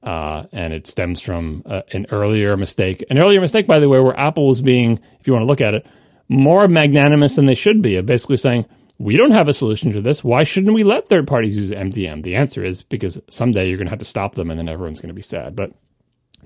uh, 0.04 0.44
and 0.52 0.74
it 0.74 0.86
stems 0.86 1.20
from 1.20 1.64
uh, 1.66 1.82
an 1.92 2.06
earlier 2.12 2.56
mistake. 2.56 3.04
An 3.10 3.18
earlier 3.18 3.42
mistake, 3.42 3.66
by 3.66 3.80
the 3.80 3.90
way, 3.90 4.00
where 4.00 4.18
Apple 4.18 4.48
was 4.48 4.62
being, 4.62 5.00
if 5.20 5.26
you 5.26 5.34
want 5.34 5.42
to 5.42 5.48
look 5.48 5.60
at 5.60 5.74
it, 5.74 5.88
more 6.30 6.68
magnanimous 6.68 7.36
than 7.36 7.48
they 7.48 7.56
should 7.56 7.82
be, 7.82 7.96
of 7.96 8.06
basically 8.06 8.38
saying 8.38 8.66
we 9.00 9.18
don't 9.18 9.32
have 9.32 9.48
a 9.48 9.54
solution 9.54 9.92
to 9.94 10.02
this. 10.02 10.24
Why 10.24 10.44
shouldn't 10.44 10.76
we 10.76 10.84
let 10.84 11.08
third 11.08 11.28
parties 11.28 11.58
use 11.58 11.72
MDM? 11.72 12.22
The 12.22 12.36
answer 12.36 12.64
is 12.64 12.84
because 12.84 13.20
someday 13.28 13.68
you're 13.68 13.78
going 13.78 13.88
to 13.88 13.92
have 13.92 14.00
to 14.00 14.06
stop 14.06 14.36
them 14.36 14.52
and 14.52 14.60
then 14.60 14.70
everyone's 14.70 15.02
going 15.02 15.10
to 15.10 15.16
be 15.16 15.24
sad. 15.24 15.56
But 15.56 15.74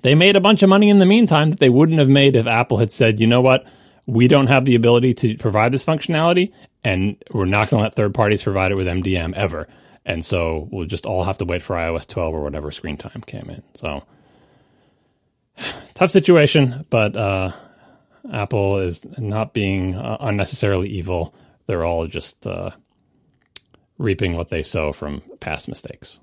they 0.02 0.16
made 0.16 0.38
a 0.38 0.42
bunch 0.42 0.64
of 0.64 0.70
money 0.70 0.90
in 0.90 1.00
the 1.00 1.06
meantime 1.06 1.50
that 1.50 1.60
they 1.60 1.70
wouldn't 1.70 2.00
have 2.00 2.08
made 2.08 2.38
if 2.38 2.48
Apple 2.48 2.78
had 2.78 2.94
said, 2.94 3.20
you 3.20 3.28
know 3.28 3.42
what? 3.42 3.68
We 4.08 4.28
don't 4.28 4.48
have 4.48 4.66
the 4.66 4.76
ability 4.76 5.14
to 5.16 5.38
provide 5.38 5.72
this 5.72 5.86
functionality 5.86 6.52
and 6.84 7.18
we're 7.32 7.46
not 7.46 7.70
going 7.70 7.80
to 7.80 7.84
let 7.86 7.96
third 7.96 8.14
parties 8.14 8.44
provide 8.44 8.72
it 8.72 8.76
with 8.76 8.88
MDM 8.88 9.34
ever. 9.34 9.68
And 10.06 10.24
so 10.24 10.68
we'll 10.72 10.86
just 10.86 11.06
all 11.06 11.24
have 11.24 11.40
to 11.40 11.46
wait 11.46 11.64
for 11.64 11.76
iOS 11.76 12.08
12 12.08 12.34
or 12.34 12.44
whatever 12.44 12.72
screen 12.72 12.98
time 12.98 13.24
came 13.26 13.50
in. 13.50 13.64
So 13.74 14.04
tough 15.96 16.12
situation, 16.12 16.86
but 16.90 17.18
uh, 17.18 17.52
Apple 18.32 18.80
is 18.80 19.06
not 19.18 19.54
being 19.54 19.96
uh, 19.96 20.18
unnecessarily 20.20 20.90
evil 20.90 21.34
they're 21.66 21.86
all 21.86 22.08
just 22.08 22.46
uh, 22.46 22.72
reaping 23.98 24.36
what 24.36 24.50
they 24.50 24.62
sow 24.62 24.94
from 24.94 25.22
past 25.40 25.68
mistakes. 25.68 26.20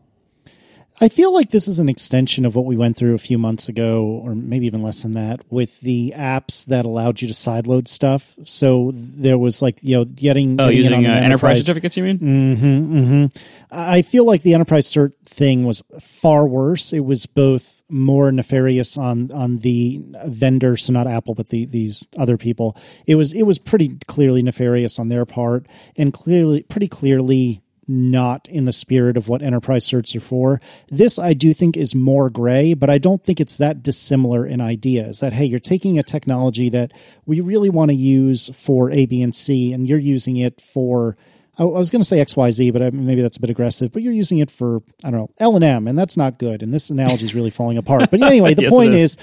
I 1.01 1.09
feel 1.09 1.33
like 1.33 1.49
this 1.49 1.69
is 1.69 1.79
an 1.79 1.89
extension 1.89 2.45
of 2.45 2.55
what 2.55 2.67
we 2.67 2.77
went 2.77 2.97
through 2.97 3.15
a 3.15 3.19
few 3.19 3.39
months 3.39 3.69
ago, 3.69 4.05
or 4.05 4.35
maybe 4.35 4.67
even 4.67 4.83
less 4.83 5.03
than 5.03 5.13
that, 5.13 5.41
with 5.51 5.81
the 5.81 6.13
apps 6.17 6.65
that 6.67 6.85
allowed 6.85 7.21
you 7.21 7.29
to 7.29 7.35
sideload 7.35 7.89
stuff. 7.89 8.37
So 8.45 8.93
there 8.95 9.39
was 9.39 9.63
like 9.63 9.83
you 9.83 9.97
know 9.97 10.05
getting 10.05 10.61
oh 10.61 10.65
getting 10.65 10.77
using 10.77 11.07
uh, 11.07 11.11
enterprise. 11.11 11.25
enterprise 11.25 11.59
certificates. 11.61 11.97
You 11.97 12.05
mean? 12.05 12.19
Mm-hmm, 12.19 12.97
mm-hmm. 12.97 13.39
I 13.71 14.03
feel 14.03 14.27
like 14.27 14.43
the 14.43 14.55
enterprise 14.55 14.87
cert 14.87 15.15
thing 15.25 15.65
was 15.65 15.83
far 15.99 16.47
worse. 16.47 16.93
It 16.93 17.05
was 17.05 17.25
both 17.27 17.83
more 17.89 18.31
nefarious 18.31 18.97
on 18.99 19.33
on 19.33 19.59
the 19.59 20.01
vendor, 20.27 20.77
so 20.77 20.93
not 20.93 21.07
Apple, 21.07 21.35
but 21.35 21.49
the 21.49 21.65
these 21.65 22.05
other 22.19 22.37
people. 22.37 22.77
It 23.07 23.15
was 23.15 23.33
it 23.33 23.43
was 23.43 23.59
pretty 23.59 23.97
clearly 24.07 24.43
nefarious 24.43 24.99
on 24.99 25.09
their 25.09 25.25
part, 25.25 25.67
and 25.97 26.13
clearly 26.13 26.65
pretty 26.65 26.89
clearly 26.89 27.63
not 27.93 28.49
in 28.49 28.65
the 28.65 28.73
spirit 28.73 29.17
of 29.17 29.29
what 29.29 29.43
enterprise 29.43 29.87
certs 29.87 30.15
are 30.17 30.21
for. 30.21 30.61
This 30.89 31.19
I 31.19 31.35
do 31.35 31.53
think 31.53 31.77
is 31.77 31.95
more 31.95 32.31
gray, 32.31 32.75
but 32.75 32.91
I 32.91 32.99
don't 32.99 33.23
think 33.23 33.41
it's 33.41 33.59
that 33.59 33.83
dissimilar 33.83 34.47
in 34.47 34.61
ideas 34.61 35.21
that, 35.21 35.33
hey, 35.33 35.45
you're 35.45 35.61
taking 35.61 35.99
a 35.99 36.03
technology 36.03 36.69
that 36.71 36.93
we 37.27 37.41
really 37.41 37.71
want 37.71 37.91
to 37.91 37.97
use 37.97 38.51
for 38.57 38.91
A, 38.91 39.07
B, 39.07 39.23
and 39.23 39.35
C, 39.35 39.73
and 39.73 39.89
you're 39.89 39.99
using 39.99 40.37
it 40.37 40.61
for 40.61 41.17
I 41.59 41.65
was 41.65 41.91
going 41.91 42.01
to 42.01 42.09
say 42.09 42.17
XYZ, 42.17 42.73
but 42.73 42.95
maybe 42.95 43.21
that's 43.21 43.37
a 43.37 43.41
bit 43.41 43.51
aggressive. 43.51 43.93
But 43.93 44.03
you're 44.03 44.15
using 44.15 44.39
it 44.39 44.51
for 44.51 44.83
I 45.05 45.11
don't 45.11 45.21
know 45.21 45.31
L 45.39 45.55
and 45.55 45.65
M, 45.65 45.87
and 45.87 45.99
that's 45.99 46.17
not 46.17 46.39
good. 46.39 46.63
And 46.63 46.73
this 46.73 46.89
analogy 46.89 47.27
is 47.27 47.35
really 47.35 47.51
falling 47.51 47.77
apart. 47.77 48.11
But 48.11 48.23
anyway, 48.23 48.55
the 48.63 48.63
Yes, 48.63 48.73
point 48.73 48.95
is, 48.95 49.17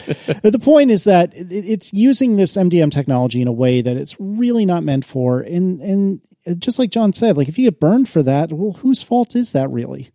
the 0.44 0.60
point 0.62 0.92
is 0.92 1.06
that 1.06 1.34
it's 1.34 1.92
using 1.92 2.38
this 2.38 2.56
MDM 2.56 2.92
technology 2.92 3.42
in 3.42 3.48
a 3.48 3.52
way 3.52 3.82
that 3.82 3.98
it's 3.98 4.16
really 4.20 4.66
not 4.66 4.84
meant 4.84 5.06
for. 5.06 5.42
And 5.42 5.82
and 5.82 6.22
Uh, 6.50 6.56
just 6.56 6.80
like 6.80 6.90
John 6.90 7.14
said, 7.14 7.38
like 7.38 7.48
if 7.48 7.58
you 7.58 7.70
get 7.70 7.80
burned 7.80 8.10
for 8.10 8.24
that, 8.24 8.52
well, 8.52 8.74
whose 8.74 9.02
fault 9.02 9.36
is 9.36 9.52
that 9.52 9.70
really? 9.70 10.10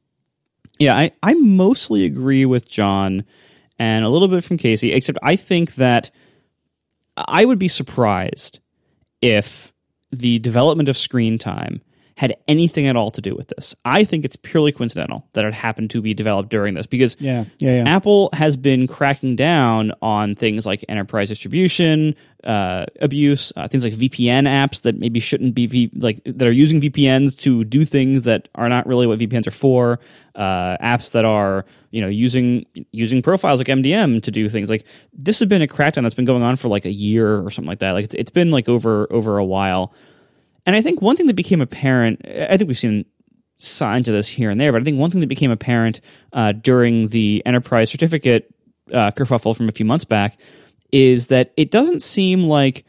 Yeah, 0.79 0.97
I, 0.97 1.13
I 1.23 1.35
mostly 1.35 2.05
agree 2.05 2.45
with 2.45 2.69
John 2.69 3.25
and 3.79 4.05
a 4.05 4.09
little 4.09 4.29
bit 4.29 4.45
from 4.45 4.57
Casey, 4.57 4.93
except 4.93 5.19
I 5.23 5.37
think 5.37 5.77
that 5.77 6.11
I 7.17 7.45
would 7.45 7.59
be 7.59 7.69
surprised 7.69 8.59
if 9.23 9.73
the 10.11 10.39
development 10.41 10.89
of 10.89 10.99
screen 10.99 11.39
time 11.39 11.81
had 12.17 12.37
anything 12.47 12.87
at 12.87 12.97
all 12.97 13.11
to 13.11 13.21
do 13.21 13.35
with 13.35 13.49
this. 13.49 13.75
I 13.85 14.05
think 14.05 14.25
it's 14.25 14.37
purely 14.37 14.71
coincidental 14.71 15.27
that 15.33 15.45
it 15.45 15.53
happened 15.53 15.91
to 15.91 16.01
be 16.01 16.15
developed 16.15 16.49
during 16.49 16.75
this 16.75 16.87
because 16.87 17.17
Yeah, 17.19 17.45
yeah, 17.59 17.83
yeah. 17.83 17.97
Apple 17.97 18.31
has 18.33 18.57
been 18.57 18.87
cracking 18.87 19.35
down 19.35 19.93
on 20.01 20.37
things 20.37 20.65
like 20.65 20.85
enterprise 20.89 21.29
distribution 21.29 22.15
uh, 22.45 22.85
abuse, 23.01 23.53
uh, 23.57 23.67
things 23.67 23.85
like 23.85 23.95
VPN 23.95 24.47
apps 24.47 24.83
that 24.83 24.99
maybe 24.99 25.19
shouldn't 25.19 25.55
be 25.55 25.67
v- 25.67 25.91
like 25.95 26.21
that 26.25 26.47
are 26.47 26.53
using 26.53 26.81
VPNs 26.81 27.37
to 27.39 27.65
do 27.65 27.85
things 27.85 28.23
that 28.23 28.49
are 28.55 28.69
not 28.69 28.87
really 28.87 29.07
what 29.07 29.19
VPNs 29.19 29.47
are 29.47 29.53
for. 29.53 29.99
Uh, 30.35 30.77
apps 30.79 31.13
that 31.13 31.25
are 31.25 31.65
you 31.91 32.01
know 32.01 32.09
using 32.09 32.67
using 32.93 33.23
profiles 33.23 33.61
like 33.61 33.69
MDM 33.69 34.23
to 34.23 34.31
do 34.31 34.49
things 34.49 34.69
like 34.69 34.85
this 35.13 35.39
has 35.39 35.49
been 35.49 35.63
a 35.63 35.67
crackdown 35.67 36.03
that's 36.03 36.15
been 36.15 36.25
going 36.25 36.43
on 36.43 36.57
for 36.57 36.69
like 36.69 36.85
a 36.85 36.93
year 36.93 37.41
or 37.41 37.51
something 37.51 37.69
like 37.69 37.79
that. 37.81 37.93
Like 37.93 38.05
it's, 38.05 38.15
it's 38.15 38.31
been 38.31 38.51
like 38.51 38.69
over 38.69 39.13
over 39.13 39.39
a 39.39 39.45
while. 39.45 39.93
And 40.67 40.75
I 40.75 40.81
think 40.81 41.03
one 41.03 41.17
thing 41.17 41.27
that 41.27 41.35
became 41.35 41.61
apparent, 41.61 42.23
I 42.27 42.57
think 42.57 42.69
we've 42.69 42.79
seen 42.79 43.05
signs 43.59 44.09
of 44.09 44.15
this 44.15 44.29
here 44.29 44.51
and 44.51 44.61
there, 44.61 44.73
but 44.73 44.81
I 44.81 44.85
think 44.85 44.99
one 44.99 45.11
thing 45.11 45.21
that 45.21 45.29
became 45.29 45.51
apparent 45.51 46.01
uh, 46.33 46.53
during 46.53 47.09
the 47.09 47.43
enterprise 47.45 47.91
certificate 47.91 48.53
uh, 48.93 49.11
kerfuffle 49.13 49.57
from 49.57 49.69
a 49.69 49.73
few 49.73 49.87
months 49.87 50.05
back 50.05 50.39
is 50.93 51.27
that 51.27 51.53
it 51.57 51.71
doesn't 51.71 52.03
seem 52.03 52.45
like 52.45 52.85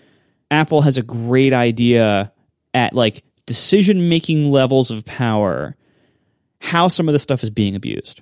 Apple 0.52 0.82
has 0.82 0.98
a 0.98 1.04
great 1.04 1.54
idea 1.54 2.32
at 2.74 2.94
like 2.94 3.24
decision 3.46 4.10
making 4.10 4.52
levels 4.52 4.92
of 4.92 5.06
power 5.06 5.76
how 6.60 6.88
some 6.88 7.08
of 7.08 7.14
this 7.14 7.24
stuff 7.24 7.44
is 7.44 7.50
being 7.50 7.76
abused. 7.76 8.22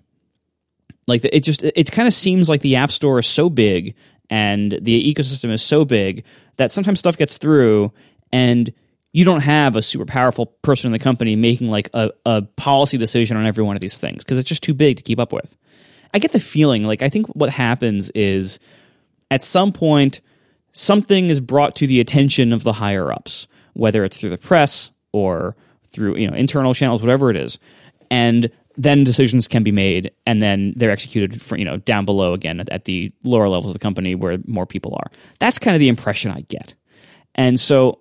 Like 1.07 1.23
it 1.25 1.41
just 1.41 1.63
it 1.63 1.91
kind 1.91 2.07
of 2.07 2.13
seems 2.13 2.49
like 2.49 2.61
the 2.61 2.77
App 2.77 2.91
Store 2.91 3.19
is 3.19 3.27
so 3.27 3.49
big 3.49 3.95
and 4.29 4.71
the 4.81 5.13
ecosystem 5.13 5.51
is 5.51 5.61
so 5.61 5.85
big 5.85 6.23
that 6.57 6.71
sometimes 6.71 6.99
stuff 6.99 7.17
gets 7.17 7.37
through 7.37 7.91
and 8.31 8.73
you 9.14 9.24
don't 9.24 9.41
have 9.41 9.76
a 9.76 9.82
super 9.82 10.05
powerful 10.05 10.47
person 10.47 10.88
in 10.88 10.91
the 10.91 10.99
company 10.99 11.36
making 11.36 11.70
like 11.70 11.89
a, 11.93 12.11
a 12.26 12.41
policy 12.41 12.97
decision 12.97 13.38
on 13.38 13.45
every 13.45 13.64
one 13.64 13.76
of 13.76 13.82
these 13.82 13.99
things 13.99 14.24
because 14.24 14.39
it's 14.39 14.49
just 14.49 14.64
too 14.64 14.74
big 14.74 14.97
to 14.97 15.03
keep 15.03 15.20
up 15.20 15.32
with. 15.32 15.55
I 16.14 16.20
get 16.20 16.32
the 16.32 16.39
feeling 16.39 16.84
like 16.84 17.01
I 17.01 17.09
think 17.09 17.28
what 17.28 17.49
happens 17.49 18.09
is 18.11 18.59
at 19.32 19.43
some 19.43 19.72
point 19.72 20.20
something 20.72 21.30
is 21.30 21.39
brought 21.39 21.76
to 21.78 21.88
the 21.88 21.99
attention 21.99 22.51
of 22.51 22.64
the 22.64 22.74
higher 22.74 23.11
ups, 23.11 23.47
whether 23.74 24.03
it's 24.03 24.18
through 24.18 24.32
the 24.32 24.38
press 24.38 24.91
or 25.11 25.55
through 25.91 26.18
you 26.18 26.28
know 26.28 26.36
internal 26.36 26.74
channels, 26.74 27.01
whatever 27.01 27.30
it 27.30 27.38
is, 27.38 27.59
and 28.09 28.51
then 28.76 29.03
decisions 29.03 29.47
can 29.47 29.61
be 29.61 29.72
made, 29.72 30.11
and 30.26 30.41
then 30.41 30.74
they're 30.76 30.91
executed 30.91 31.39
for 31.39 31.55
you 31.55 31.66
know 31.66 31.78
down 31.78 32.05
below 32.05 32.34
again 32.34 32.59
at, 32.59 32.70
at 32.70 32.86
the 32.86 33.11
lower 33.24 33.47
levels 33.47 33.68
of 33.68 33.74
the 33.74 33.80
company 33.80 34.16
where 34.16 34.39
more 34.47 34.66
people 34.66 34.95
are. 34.95 35.11
That's 35.39 35.59
kind 35.59 35.76
of 35.76 35.80
the 35.80 35.89
impression 35.89 36.32
I 36.32 36.41
get, 36.41 36.74
and 37.36 37.59
so 37.59 37.99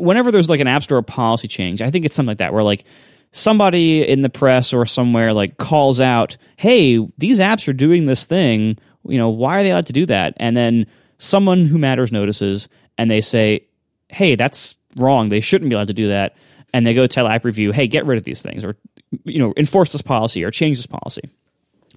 whenever 0.00 0.30
there's 0.30 0.48
like 0.48 0.60
an 0.60 0.66
app 0.66 0.82
store 0.82 1.02
policy 1.02 1.48
change, 1.48 1.82
I 1.82 1.90
think 1.90 2.04
it's 2.04 2.14
something 2.14 2.30
like 2.30 2.38
that 2.38 2.52
where 2.52 2.62
like 2.62 2.84
somebody 3.32 4.06
in 4.06 4.22
the 4.22 4.28
press 4.28 4.72
or 4.72 4.86
somewhere 4.86 5.32
like 5.32 5.56
calls 5.56 6.00
out, 6.00 6.36
"Hey, 6.56 6.98
these 7.18 7.38
apps 7.38 7.68
are 7.68 7.72
doing 7.72 8.06
this 8.06 8.24
thing. 8.26 8.78
You 9.06 9.18
know, 9.18 9.28
why 9.28 9.60
are 9.60 9.62
they 9.62 9.70
allowed 9.70 9.86
to 9.86 9.92
do 9.92 10.06
that?" 10.06 10.34
And 10.38 10.56
then 10.56 10.86
someone 11.18 11.66
who 11.66 11.78
matters 11.78 12.12
notices, 12.12 12.68
and 12.98 13.10
they 13.10 13.20
say, 13.20 13.66
"Hey, 14.08 14.34
that's 14.34 14.74
wrong. 14.96 15.28
They 15.28 15.40
shouldn't 15.40 15.68
be 15.68 15.74
allowed 15.74 15.88
to 15.88 15.94
do 15.94 16.08
that." 16.08 16.34
And 16.72 16.86
they 16.86 16.94
go 16.94 17.06
tell 17.06 17.28
app 17.28 17.44
review, 17.44 17.72
"Hey, 17.72 17.86
get 17.86 18.06
rid 18.06 18.18
of 18.18 18.24
these 18.24 18.42
things," 18.42 18.64
or 18.64 18.76
you 19.24 19.38
know, 19.38 19.52
enforce 19.56 19.92
this 19.92 20.02
policy 20.02 20.44
or 20.44 20.50
change 20.50 20.78
this 20.78 20.86
policy. 20.86 21.22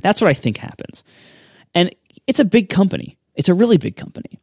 That's 0.02 0.20
what 0.20 0.30
I 0.30 0.34
think 0.34 0.58
happens. 0.58 1.04
And 1.76 1.94
it's 2.28 2.40
a 2.40 2.46
big 2.46 2.70
company. 2.70 3.18
It's 3.36 3.50
a 3.50 3.54
really 3.54 3.78
big 3.78 3.96
company. 3.96 4.40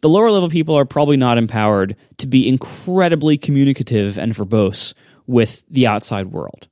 The 0.00 0.08
lower 0.08 0.30
level 0.30 0.48
people 0.48 0.76
are 0.76 0.84
probably 0.84 1.16
not 1.16 1.38
empowered 1.38 1.96
to 2.18 2.26
be 2.26 2.48
incredibly 2.48 3.36
communicative 3.36 4.18
and 4.18 4.32
verbose 4.34 4.94
with 5.26 5.62
the 5.68 5.86
outside 5.86 6.26
world. 6.26 6.68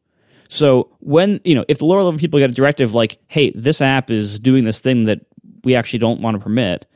So 0.49 0.91
when, 1.01 1.41
you 1.45 1.55
know, 1.55 1.64
if 1.68 1.79
the 1.79 1.85
lower 1.85 2.03
level 2.03 2.18
people 2.18 2.41
get 2.41 2.51
a 2.51 2.55
directive 2.55 2.95
like, 2.95 3.18
hey, 3.29 3.53
this 3.55 3.83
app 3.83 4.11
is 4.11 4.41
doing 4.41 4.64
this 4.64 4.81
thing 4.81 5.05
that 5.05 5.20
we 5.62 5.74
actually 5.74 5.99
don't 5.99 6.20
want 6.20 6.37
to 6.37 6.43
permit, 6.43 6.87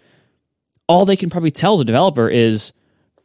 all 0.88 1.04
they 1.04 1.16
can 1.16 1.28
probably 1.28 1.50
tell 1.50 1.76
the 1.76 1.84
developer 1.84 2.28
is, 2.28 2.72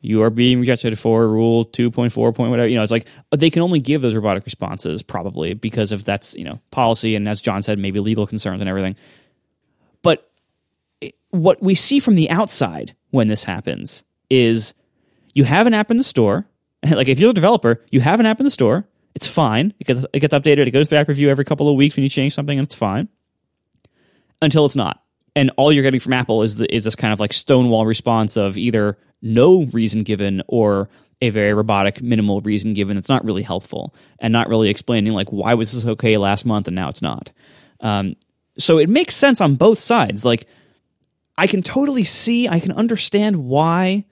you 0.02 0.22
are 0.22 0.30
being 0.30 0.60
rejected 0.60 0.98
for 0.98 1.28
rule 1.28 1.66
2.4 1.66 2.36
point 2.36 2.50
whatever 2.50 2.68
you 2.68 2.76
know 2.76 2.84
it's 2.84 2.92
like 2.92 3.08
they 3.36 3.50
can 3.50 3.62
only 3.62 3.80
give 3.80 4.02
those 4.02 4.16
robotic 4.16 4.46
responses 4.46 5.02
probably 5.02 5.54
because 5.54 5.92
of 5.92 6.06
that's 6.06 6.36
you 6.36 6.44
know 6.44 6.60
policy 6.72 7.16
and 7.16 7.28
as 7.28 7.42
john 7.42 7.64
said 7.64 7.80
maybe 7.80 8.00
legal 8.00 8.28
concerns 8.28 8.62
and 8.62 8.70
everything 8.70 8.96
but 10.04 10.32
what 11.32 11.62
we 11.62 11.76
see 11.76 12.00
from 12.00 12.16
the 12.16 12.30
outside 12.30 12.96
when 13.12 13.28
this 13.28 13.44
happens 13.44 14.04
is 14.30 14.74
you 15.34 15.44
have 15.44 15.68
an 15.68 15.74
app 15.74 15.92
in 15.92 15.98
the 15.98 16.04
store. 16.04 16.48
Like 16.88 17.08
if 17.08 17.20
you're 17.20 17.32
a 17.32 17.34
developer 17.34 17.84
you 17.90 18.02
have 18.02 18.20
an 18.20 18.26
app 18.26 18.40
in 18.40 18.44
the 18.44 18.52
store. 18.52 18.88
It's 19.16 19.26
fine. 19.26 19.74
It 19.80 19.88
gets, 19.88 20.06
it 20.14 20.20
gets 20.20 20.34
updated. 20.34 20.68
It 20.68 20.72
goes 20.72 20.90
through 20.90 21.00
app 21.00 21.08
review 21.08 21.30
every 21.30 21.44
couple 21.44 21.68
of 21.68 21.76
weeks 21.76 21.96
when 21.96 22.04
you 22.04 22.10
change 22.10 22.36
something 22.36 22.58
and 22.58 22.68
it's 22.68 22.76
fine. 22.76 23.10
Until 24.44 24.66
it's 24.66 24.76
not. 24.76 25.02
And 25.36 25.52
all 25.58 25.72
you're 25.72 25.84
getting 25.84 26.00
from 26.00 26.14
apple 26.14 26.44
is 26.44 26.58
the, 26.58 26.74
is 26.74 26.84
this 26.84 26.96
kind 26.96 27.14
of 27.14 27.20
like 27.20 27.34
stonewall 27.34 27.86
response 27.86 28.38
of 28.38 28.60
either 28.60 28.98
no 29.24 29.64
reason 29.66 30.04
given 30.04 30.44
or 30.48 30.88
a 31.22 31.32
very 31.32 31.54
robotic 31.54 32.02
minimal 32.02 32.42
reason 32.42 32.74
given 32.74 32.96
that's 32.96 33.10
not 33.10 33.26
really 33.26 33.42
helpful 33.42 33.94
and 34.20 34.32
not 34.32 34.50
really 34.50 34.70
explaining 34.70 35.14
like 35.14 35.30
why 35.30 35.56
was 35.56 35.72
this 35.72 35.86
okay 35.86 36.18
last 36.18 36.46
month 36.46 36.68
and 36.68 36.76
now 36.76 36.90
it's 36.90 37.02
not. 37.02 37.32
Um, 37.80 38.16
so 38.58 38.78
it 38.78 38.90
makes 38.90 39.16
sense 39.16 39.42
on 39.42 39.56
both 39.56 39.80
sides. 39.80 40.24
Like 40.26 40.48
i 41.38 41.48
can 41.48 41.62
totally 41.62 42.04
see 42.04 42.48
i 42.48 42.60
can 42.60 42.72
understand 42.72 43.36
why 43.36 44.06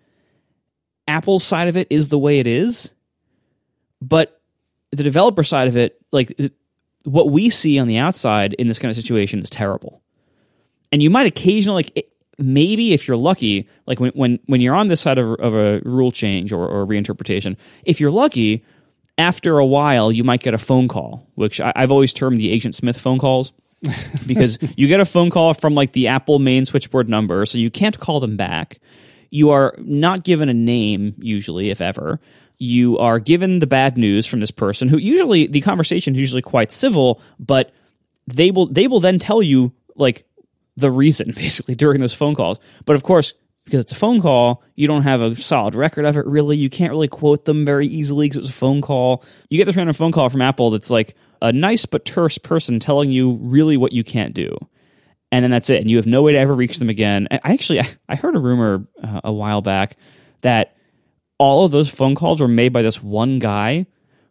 apple's 1.08 1.44
side 1.44 1.68
of 1.68 1.78
it 1.78 1.88
is 1.90 2.08
the 2.10 2.20
way 2.20 2.40
it 2.40 2.48
is 2.48 2.92
but 4.02 4.42
the 4.92 5.04
developer 5.04 5.44
side 5.44 5.68
of 5.68 5.78
it 5.78 6.00
like 6.12 6.38
what 7.04 7.30
we 7.30 7.50
see 7.50 7.78
on 7.78 7.88
the 7.88 7.98
outside 7.98 8.54
in 8.54 8.68
this 8.68 8.80
kind 8.80 8.90
of 8.90 8.96
situation 8.96 9.40
is 9.40 9.50
terrible 9.50 10.02
and 10.92 11.04
you 11.04 11.10
might 11.10 11.28
occasionally 11.28 11.80
like 11.84 11.92
it, 11.96 12.12
maybe 12.38 12.94
if 12.94 13.08
you're 13.08 13.18
lucky, 13.18 13.68
like 13.86 14.00
when 14.00 14.12
when 14.12 14.40
when 14.46 14.62
you're 14.62 14.76
on 14.76 14.88
this 14.88 15.02
side 15.02 15.18
of, 15.18 15.34
of 15.40 15.56
a 15.56 15.82
rule 15.84 16.12
change 16.12 16.52
or, 16.52 16.68
or 16.68 16.86
reinterpretation, 16.86 17.58
if 17.84 18.00
you're 18.00 18.12
lucky, 18.12 18.64
after 19.18 19.58
a 19.58 19.66
while 19.66 20.12
you 20.12 20.24
might 20.24 20.42
get 20.42 20.54
a 20.54 20.58
phone 20.58 20.88
call, 20.88 21.28
which 21.36 21.62
I, 21.62 21.72
I've 21.76 21.92
always 21.92 22.14
termed 22.14 22.38
the 22.38 22.52
Agent 22.52 22.76
Smith 22.76 23.00
phone 23.00 23.20
calls. 23.20 23.52
because 24.28 24.58
you 24.78 24.88
get 24.88 25.00
a 25.00 25.06
phone 25.06 25.30
call 25.30 25.54
from 25.54 25.76
like 25.76 25.92
the 25.92 26.08
Apple 26.08 26.40
main 26.40 26.66
switchboard 26.66 27.10
number, 27.10 27.46
so 27.46 27.58
you 27.58 27.72
can't 27.72 28.00
call 28.00 28.20
them 28.20 28.38
back. 28.38 28.80
You 29.30 29.52
are 29.52 29.76
not 29.80 30.24
given 30.24 30.50
a 30.50 30.54
name, 30.54 31.16
usually, 31.18 31.70
if 31.70 31.82
ever. 31.82 32.20
You 32.58 32.98
are 33.00 33.20
given 33.20 33.60
the 33.60 33.68
bad 33.68 33.98
news 33.98 34.26
from 34.26 34.40
this 34.40 34.52
person 34.52 34.88
who 34.88 34.98
usually 34.98 35.48
the 35.48 35.62
conversation 35.62 36.14
is 36.14 36.20
usually 36.20 36.42
quite 36.42 36.72
civil, 36.72 37.22
but 37.40 37.74
they 38.28 38.52
will 38.52 38.68
they 38.68 38.88
will 38.88 39.00
then 39.00 39.20
tell 39.20 39.42
you 39.42 39.74
like 39.96 40.26
the 40.78 40.92
reason 40.92 41.32
basically 41.36 41.76
during 41.76 42.00
those 42.00 42.14
phone 42.14 42.36
calls. 42.36 42.60
But 42.86 42.96
of 42.96 43.04
course, 43.04 43.34
because 43.66 43.80
it's 43.80 43.92
a 43.92 43.96
phone 43.96 44.22
call, 44.22 44.64
you 44.76 44.88
don't 44.88 45.02
have 45.02 45.22
a 45.22 45.36
solid 45.36 45.76
record 45.76 46.06
of 46.06 46.18
it 46.18 46.26
really. 46.26 46.56
You 46.56 46.70
can't 46.70 46.92
really 46.92 47.08
quote 47.08 47.46
them 47.46 47.66
very 47.66 47.88
easily 47.88 48.28
because 48.28 48.38
it 48.38 48.42
was 48.42 48.50
a 48.50 48.54
phone 48.54 48.82
call. 48.82 49.24
You 49.50 49.58
get 49.58 49.66
this 49.66 49.76
random 49.76 49.96
phone 49.96 50.12
call 50.12 50.30
from 50.30 50.42
Apple 50.42 50.70
that's 50.70 50.90
like 50.90 51.16
a 51.42 51.52
nice 51.52 51.86
but 51.86 52.06
terse 52.06 52.38
person 52.38 52.80
telling 52.80 53.12
you 53.12 53.34
really 53.42 53.78
what 53.78 53.92
you 53.92 54.04
can't 54.04 54.34
do. 54.34 54.56
And 55.32 55.44
then 55.44 55.52
that's 55.52 55.70
it. 55.70 55.82
And 55.82 55.90
you 55.90 55.98
have 55.98 56.06
no 56.06 56.22
way 56.22 56.34
to 56.34 56.38
ever 56.38 56.54
reach 56.54 56.78
them 56.78 56.90
again. 56.90 57.28
I 57.32 57.54
actually, 57.54 57.82
I 58.10 58.16
heard 58.16 58.36
a 58.36 58.40
rumor 58.40 58.88
uh, 59.04 59.22
a 59.24 59.34
while 59.34 59.62
back 59.62 59.98
that 60.42 60.78
all 61.38 61.66
of 61.66 61.72
those 61.72 61.90
phone 61.90 62.16
calls 62.16 62.40
were 62.40 62.48
made 62.48 62.72
by 62.72 62.82
this 62.82 63.04
one 63.04 63.40
guy 63.40 63.86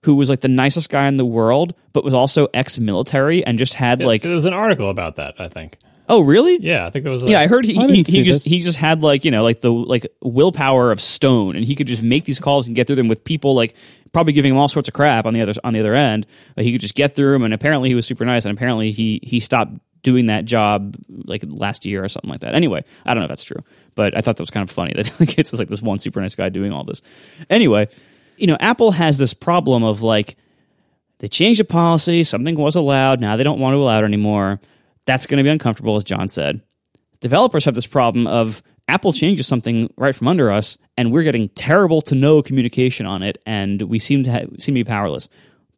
who 0.05 0.15
was 0.15 0.29
like 0.29 0.41
the 0.41 0.49
nicest 0.49 0.91
guy 0.91 1.09
in 1.09 1.17
the 1.17 1.25
world, 1.25 1.75
but 1.93 2.05
was 2.05 2.15
also 2.15 2.49
ex 2.55 2.79
military 2.79 3.45
and 3.45 3.59
just 3.59 3.75
had 3.75 4.03
like. 4.03 4.23
There 4.23 4.33
was 4.33 4.45
an 4.45 4.55
article 4.55 4.91
about 4.91 5.17
that, 5.17 5.35
I 5.39 5.49
think. 5.49 5.79
Oh, 6.09 6.21
really? 6.21 6.59
Yeah, 6.61 6.87
I 6.87 6.91
think 6.91 7.05
there 7.05 7.13
was. 7.13 7.25
yeah, 7.25 7.41
I 7.41 7.47
heard 7.47 7.65
he, 7.65 7.79
I 7.79 7.87
he, 7.87 8.03
he 8.03 8.25
just 8.25 8.47
he 8.47 8.61
just 8.61 8.77
had 8.77 9.03
like 9.03 9.25
you 9.25 9.31
know 9.31 9.43
like 9.43 9.61
the 9.61 9.73
like 9.73 10.07
willpower 10.23 10.91
of 10.91 11.01
stone, 11.01 11.57
and 11.57 11.65
he 11.65 11.75
could 11.75 11.87
just 11.87 12.03
make 12.03 12.25
these 12.25 12.39
calls 12.39 12.67
and 12.67 12.77
get 12.77 12.87
through 12.87 12.97
them 12.97 13.09
with 13.09 13.25
people 13.25 13.55
like 13.55 13.75
probably 14.15 14.33
giving 14.33 14.53
him 14.53 14.57
all 14.57 14.69
sorts 14.69 14.89
of 14.89 14.95
crap 14.95 15.27
on 15.27 15.35
the 15.35 15.43
other 15.43 15.53
on 15.63 15.75
the 15.75 15.81
other 15.81 15.95
end. 15.95 16.27
But 16.55 16.65
he 16.65 16.73
could 16.73 16.81
just 16.81 16.95
get 16.95 17.15
through 17.15 17.35
them, 17.35 17.43
and 17.43 17.53
apparently 17.53 17.91
he 17.91 17.95
was 17.95 18.07
super 18.07 18.25
nice, 18.25 18.47
and 18.47 18.57
apparently 18.57 18.93
he 18.93 19.21
he 19.23 19.41
stopped 19.41 19.79
doing 20.03 20.27
that 20.27 20.45
job 20.45 20.97
like 21.09 21.43
last 21.47 21.85
year 21.85 22.05
or 22.05 22.09
something 22.09 22.31
like 22.31 22.41
that. 22.41 22.55
Anyway, 22.55 22.85
I 23.05 23.13
don't 23.13 23.21
know 23.21 23.25
if 23.25 23.31
that's 23.31 23.45
true, 23.45 23.63
but 23.95 24.17
I 24.17 24.21
thought 24.21 24.37
that 24.37 24.43
was 24.43 24.51
kind 24.51 24.67
of 24.67 24.73
funny 24.73 24.93
that 24.95 25.13
like, 25.21 25.39
it's 25.39 25.53
like 25.53 25.69
this 25.69 25.83
one 25.83 25.99
super 25.99 26.21
nice 26.21 26.35
guy 26.35 26.49
doing 26.49 26.73
all 26.73 26.85
this. 26.85 27.03
Anyway, 27.51 27.89
you 28.37 28.47
know, 28.47 28.57
Apple 28.61 28.93
has 28.93 29.19
this 29.19 29.35
problem 29.35 29.83
of 29.83 30.03
like 30.03 30.37
they 31.19 31.29
changed 31.29 31.61
a 31.61 31.65
policy, 31.65 32.23
something 32.23 32.55
was 32.57 32.77
allowed, 32.77 33.21
now 33.21 33.37
they 33.37 33.45
don't 33.45 33.59
want 33.59 33.75
to 33.75 33.79
allow 33.79 33.99
it 34.01 34.05
anymore. 34.05 34.61
That's 35.07 35.27
going 35.27 35.39
to 35.39 35.45
be 35.45 35.51
uncomfortable, 35.51 35.97
as 35.97 36.05
John 36.05 36.29
said. 36.29 36.61
Developers 37.21 37.65
have 37.65 37.75
this 37.75 37.87
problem 37.87 38.27
of 38.27 38.63
Apple 38.89 39.13
changes 39.13 39.47
something 39.47 39.93
right 39.97 40.15
from 40.15 40.29
under 40.29 40.51
us, 40.51 40.77
and 40.97 41.13
we're 41.13 41.23
getting 41.23 41.49
terrible 41.51 42.01
to 42.03 42.15
no 42.15 42.43
communication 42.43 43.07
on 43.07 43.23
it, 43.23 43.39
and 43.47 43.83
we 43.83 43.99
seem 43.99 44.23
to 44.25 44.33
ha- 44.33 44.47
seem 44.59 44.75
to 44.75 44.81
be 44.81 44.85
powerless. 44.85 45.29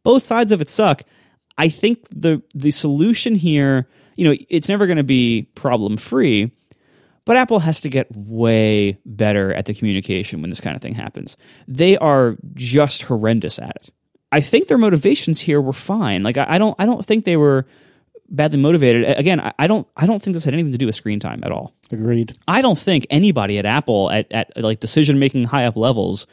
Both 0.03 0.23
sides 0.23 0.51
of 0.51 0.61
it 0.61 0.69
suck. 0.69 1.03
I 1.57 1.69
think 1.69 2.07
the 2.09 2.41
the 2.53 2.71
solution 2.71 3.35
here, 3.35 3.87
you 4.15 4.27
know, 4.27 4.35
it's 4.49 4.69
never 4.69 4.85
going 4.85 4.97
to 4.97 5.03
be 5.03 5.49
problem 5.55 5.97
free, 5.97 6.51
but 7.25 7.35
Apple 7.35 7.59
has 7.59 7.81
to 7.81 7.89
get 7.89 8.07
way 8.15 8.99
better 9.05 9.53
at 9.53 9.65
the 9.65 9.73
communication 9.73 10.41
when 10.41 10.49
this 10.49 10.61
kind 10.61 10.75
of 10.75 10.81
thing 10.81 10.93
happens. 10.93 11.35
They 11.67 11.97
are 11.97 12.37
just 12.53 13.03
horrendous 13.03 13.59
at 13.59 13.75
it. 13.75 13.89
I 14.31 14.41
think 14.41 14.67
their 14.67 14.77
motivations 14.77 15.39
here 15.39 15.61
were 15.61 15.73
fine. 15.73 16.23
Like 16.23 16.37
I, 16.37 16.45
I 16.49 16.57
don't 16.57 16.75
I 16.79 16.85
don't 16.85 17.05
think 17.05 17.25
they 17.25 17.37
were 17.37 17.65
badly 18.29 18.59
motivated. 18.59 19.05
Again, 19.17 19.39
I, 19.39 19.53
I 19.59 19.67
don't 19.67 19.87
I 19.95 20.05
don't 20.05 20.21
think 20.21 20.33
this 20.33 20.43
had 20.43 20.53
anything 20.53 20.71
to 20.71 20.77
do 20.77 20.85
with 20.85 20.95
screen 20.95 21.19
time 21.19 21.41
at 21.43 21.51
all. 21.51 21.73
Agreed. 21.91 22.37
I 22.47 22.61
don't 22.61 22.77
think 22.77 23.07
anybody 23.09 23.57
at 23.59 23.65
Apple 23.65 24.11
at, 24.11 24.31
at 24.31 24.51
like 24.57 24.79
decision 24.79 25.19
making 25.19 25.45
high 25.45 25.65
up 25.65 25.75
levels 25.77 26.27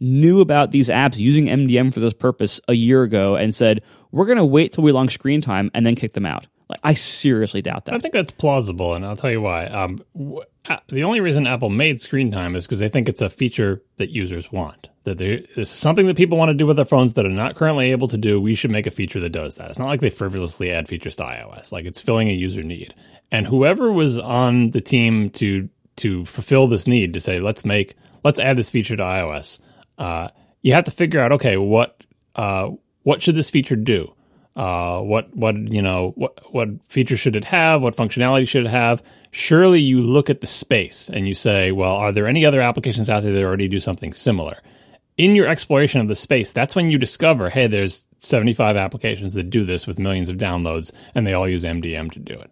knew 0.00 0.40
about 0.40 0.70
these 0.70 0.88
apps 0.88 1.18
using 1.18 1.46
MDM 1.46 1.92
for 1.92 2.00
this 2.00 2.14
purpose 2.14 2.60
a 2.68 2.74
year 2.74 3.02
ago 3.02 3.36
and 3.36 3.54
said, 3.54 3.82
we're 4.10 4.26
going 4.26 4.38
to 4.38 4.44
wait 4.44 4.72
till 4.72 4.84
we 4.84 4.92
launch 4.92 5.14
screen 5.14 5.40
time 5.40 5.70
and 5.72 5.86
then 5.86 5.94
kick 5.94 6.12
them 6.12 6.26
out. 6.26 6.46
Like, 6.68 6.80
I 6.82 6.94
seriously 6.94 7.62
doubt 7.62 7.84
that. 7.84 7.94
I 7.94 7.98
think 7.98 8.14
that's 8.14 8.32
plausible, 8.32 8.94
and 8.94 9.04
I'll 9.04 9.16
tell 9.16 9.30
you 9.30 9.40
why. 9.40 9.66
Um, 9.66 9.98
w- 10.16 10.38
uh, 10.38 10.44
the 10.88 11.04
only 11.04 11.20
reason 11.20 11.46
Apple 11.46 11.68
made 11.68 12.00
screen 12.00 12.30
time 12.30 12.56
is 12.56 12.66
because 12.66 12.78
they 12.78 12.88
think 12.88 13.08
it's 13.08 13.22
a 13.22 13.28
feature 13.28 13.82
that 13.96 14.10
users 14.10 14.50
want. 14.50 14.88
That 15.04 15.18
there, 15.18 15.40
is 15.56 15.68
something 15.68 16.06
that 16.06 16.16
people 16.16 16.38
want 16.38 16.48
to 16.48 16.54
do 16.54 16.66
with 16.66 16.76
their 16.76 16.86
phones 16.86 17.14
that 17.14 17.26
are 17.26 17.30
not 17.30 17.56
currently 17.56 17.90
able 17.90 18.08
to 18.08 18.16
do. 18.16 18.40
We 18.40 18.54
should 18.54 18.70
make 18.70 18.86
a 18.86 18.90
feature 18.90 19.20
that 19.20 19.30
does 19.30 19.56
that. 19.56 19.68
It's 19.68 19.78
not 19.78 19.88
like 19.88 20.00
they 20.00 20.10
frivolously 20.10 20.70
add 20.70 20.88
features 20.88 21.16
to 21.16 21.24
iOS. 21.24 21.72
Like 21.72 21.84
it's 21.84 22.00
filling 22.00 22.28
a 22.28 22.32
user 22.32 22.62
need. 22.62 22.94
And 23.30 23.46
whoever 23.46 23.92
was 23.92 24.18
on 24.18 24.70
the 24.70 24.80
team 24.80 25.28
to 25.30 25.68
to 25.96 26.24
fulfill 26.24 26.66
this 26.66 26.86
need 26.86 27.14
to 27.14 27.20
say 27.20 27.38
let's 27.38 27.64
make 27.64 27.94
let's 28.24 28.40
add 28.40 28.56
this 28.56 28.70
feature 28.70 28.96
to 28.96 29.02
iOS, 29.02 29.60
uh, 29.98 30.28
you 30.62 30.72
have 30.72 30.84
to 30.84 30.90
figure 30.90 31.20
out 31.20 31.32
okay 31.32 31.56
what 31.56 32.02
uh, 32.34 32.70
what 33.02 33.20
should 33.20 33.36
this 33.36 33.50
feature 33.50 33.76
do. 33.76 34.14
Uh, 34.56 35.00
what 35.00 35.34
what 35.34 35.56
you 35.72 35.82
know 35.82 36.12
what 36.14 36.38
what 36.52 36.68
features 36.88 37.18
should 37.18 37.34
it 37.34 37.44
have? 37.44 37.82
What 37.82 37.96
functionality 37.96 38.46
should 38.46 38.66
it 38.66 38.70
have? 38.70 39.02
Surely 39.32 39.80
you 39.80 39.98
look 39.98 40.30
at 40.30 40.40
the 40.40 40.46
space 40.46 41.10
and 41.10 41.26
you 41.26 41.34
say, 41.34 41.72
well, 41.72 41.94
are 41.94 42.12
there 42.12 42.28
any 42.28 42.46
other 42.46 42.60
applications 42.60 43.10
out 43.10 43.24
there 43.24 43.32
that 43.32 43.42
already 43.42 43.66
do 43.66 43.80
something 43.80 44.12
similar? 44.12 44.62
In 45.16 45.34
your 45.34 45.48
exploration 45.48 46.00
of 46.00 46.06
the 46.06 46.14
space, 46.14 46.52
that's 46.52 46.76
when 46.76 46.90
you 46.90 46.98
discover, 46.98 47.50
hey, 47.50 47.66
there's 47.66 48.06
75 48.20 48.76
applications 48.76 49.34
that 49.34 49.50
do 49.50 49.64
this 49.64 49.86
with 49.86 49.98
millions 49.98 50.28
of 50.28 50.36
downloads, 50.36 50.92
and 51.14 51.26
they 51.26 51.34
all 51.34 51.48
use 51.48 51.64
MDM 51.64 52.12
to 52.12 52.18
do 52.18 52.34
it. 52.34 52.50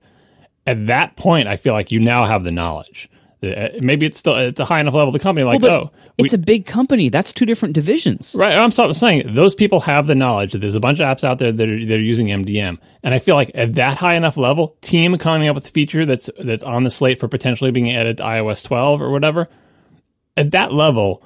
At 0.66 0.86
that 0.86 1.16
point, 1.16 1.48
I 1.48 1.56
feel 1.56 1.72
like 1.72 1.90
you 1.90 2.00
now 2.00 2.24
have 2.24 2.44
the 2.44 2.52
knowledge. 2.52 3.08
Uh, 3.42 3.70
maybe 3.80 4.06
it's 4.06 4.16
still 4.16 4.36
it's 4.36 4.60
a 4.60 4.64
high 4.64 4.78
enough 4.78 4.94
level 4.94 5.08
of 5.08 5.12
the 5.12 5.18
company, 5.18 5.44
like, 5.44 5.60
Well, 5.60 5.90
oh, 5.94 6.12
it's 6.16 6.32
a 6.32 6.38
big 6.38 6.64
company. 6.64 7.08
That's 7.08 7.32
two 7.32 7.44
different 7.44 7.74
divisions. 7.74 8.36
Right. 8.38 8.56
I'm 8.56 8.70
saying 8.70 9.34
those 9.34 9.54
people 9.54 9.80
have 9.80 10.06
the 10.06 10.14
knowledge 10.14 10.52
that 10.52 10.58
there's 10.58 10.76
a 10.76 10.80
bunch 10.80 11.00
of 11.00 11.08
apps 11.08 11.24
out 11.24 11.38
there 11.38 11.50
that 11.50 11.68
are, 11.68 11.86
that 11.86 11.94
are 11.94 12.02
using 12.02 12.28
MDM, 12.28 12.78
and 13.02 13.14
I 13.14 13.18
feel 13.18 13.34
like 13.34 13.50
at 13.54 13.74
that 13.74 13.96
high 13.96 14.14
enough 14.14 14.36
level, 14.36 14.76
team 14.80 15.18
coming 15.18 15.48
up 15.48 15.56
with 15.56 15.66
a 15.66 15.70
feature 15.70 16.06
that's 16.06 16.30
that's 16.38 16.62
on 16.62 16.84
the 16.84 16.90
slate 16.90 17.18
for 17.18 17.26
potentially 17.26 17.72
being 17.72 17.92
added 17.92 18.18
to 18.18 18.22
iOS 18.22 18.64
12 18.64 19.02
or 19.02 19.10
whatever. 19.10 19.48
At 20.36 20.52
that 20.52 20.72
level, 20.72 21.24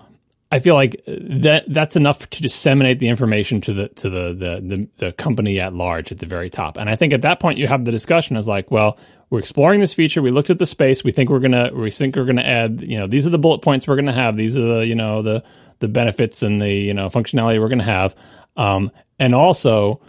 I 0.57 0.59
feel 0.59 0.75
like 0.75 1.03
that 1.07 1.65
that's 1.69 1.97
enough 1.97 2.31
to 2.31 2.41
disseminate 2.41 2.99
the 2.99 3.09
information 3.09 3.61
to 3.61 3.75
the 3.75 3.89
to 3.89 4.09
the, 4.09 4.33
the 4.33 4.61
the 4.63 4.89
the 4.97 5.13
company 5.13 5.61
at 5.61 5.75
large 5.75 6.11
at 6.11 6.19
the 6.19 6.25
very 6.25 6.49
top. 6.49 6.79
And 6.79 6.89
I 6.89 6.97
think 6.97 7.13
at 7.13 7.21
that 7.21 7.41
point 7.41 7.59
you 7.59 7.67
have 7.67 7.85
the 7.85 7.91
discussion 7.91 8.39
as 8.39 8.49
like, 8.49 8.71
well, 8.71 8.99
we're 9.29 9.39
exploring 9.39 9.81
this 9.81 9.93
feature. 9.93 10.23
We 10.23 10.31
looked 10.31 10.49
at 10.49 10.59
the 10.59 10.65
space. 10.65 11.05
We 11.05 11.13
think 11.13 11.29
we're 11.29 11.41
gonna 11.41 11.71
we 11.75 11.91
think 11.91 12.17
we're 12.17 12.25
gonna 12.25 12.41
add. 12.41 12.81
You 12.81 12.99
know, 12.99 13.07
these 13.07 13.27
are 13.27 13.31
the 13.31 13.39
bullet 13.39 13.61
points 13.61 13.87
we're 13.87 13.97
gonna 13.97 14.15
have. 14.15 14.39
These 14.39 14.57
are 14.57 14.79
the 14.79 14.87
you 14.87 14.95
know 14.95 15.21
the 15.21 15.45
the 15.81 15.89
benefits 15.89 16.43
and 16.43 16.59
the 16.59 16.73
you 16.73 16.95
know 16.95 17.11
functionality 17.11 17.61
we're 17.61 17.69
gonna 17.69 17.85
have. 17.85 18.17
Um, 18.57 18.91
and 19.19 19.35
also, 19.35 20.01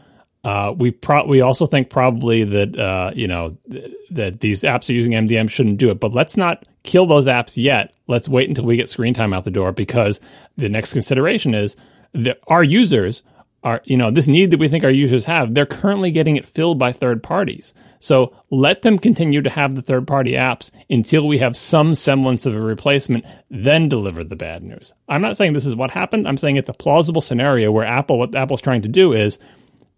uh, 0.47 0.71
we 0.71 0.91
pro- 0.91 1.25
we 1.25 1.41
also 1.41 1.65
think 1.65 1.89
probably 1.89 2.45
that 2.45 2.79
uh, 2.79 3.11
you 3.13 3.27
know 3.27 3.57
th- 3.69 3.91
that 4.11 4.39
these 4.39 4.61
apps 4.61 4.89
are 4.89 4.93
using 4.93 5.11
MDM 5.11 5.49
shouldn't 5.49 5.77
do 5.77 5.89
it. 5.89 5.99
But 5.99 6.13
let's 6.13 6.37
not 6.37 6.65
kill 6.83 7.05
those 7.05 7.27
apps 7.27 7.61
yet. 7.61 7.93
Let's 8.07 8.29
wait 8.29 8.47
until 8.47 8.63
we 8.63 8.77
get 8.77 8.89
screen 8.89 9.13
time 9.13 9.33
out 9.33 9.43
the 9.43 9.51
door 9.51 9.73
because 9.73 10.21
the 10.55 10.69
next 10.69 10.93
consideration 10.93 11.53
is 11.53 11.75
that 12.13 12.39
our 12.47 12.63
users 12.63 13.23
are 13.65 13.81
you 13.83 13.97
know 13.97 14.09
this 14.09 14.29
need 14.29 14.51
that 14.51 14.59
we 14.61 14.69
think 14.69 14.85
our 14.85 14.89
users 14.89 15.25
have. 15.25 15.53
They're 15.53 15.65
currently 15.65 16.11
getting 16.11 16.37
it 16.37 16.47
filled 16.47 16.79
by 16.79 16.93
third 16.93 17.21
parties. 17.21 17.73
So 17.99 18.33
let 18.49 18.83
them 18.83 18.99
continue 18.99 19.41
to 19.41 19.49
have 19.49 19.75
the 19.75 19.81
third 19.81 20.07
party 20.07 20.31
apps 20.31 20.71
until 20.89 21.27
we 21.27 21.39
have 21.39 21.57
some 21.57 21.93
semblance 21.93 22.45
of 22.45 22.55
a 22.55 22.61
replacement, 22.61 23.25
then 23.49 23.89
deliver 23.89 24.23
the 24.23 24.37
bad 24.37 24.63
news. 24.63 24.93
I'm 25.09 25.21
not 25.21 25.35
saying 25.35 25.51
this 25.51 25.65
is 25.65 25.75
what 25.75 25.91
happened. 25.91 26.25
I'm 26.25 26.37
saying 26.37 26.55
it's 26.55 26.69
a 26.69 26.73
plausible 26.73 27.21
scenario 27.21 27.69
where 27.69 27.85
Apple, 27.85 28.19
what 28.19 28.35
Apple's 28.35 28.61
trying 28.61 28.83
to 28.83 28.87
do 28.87 29.11
is 29.11 29.39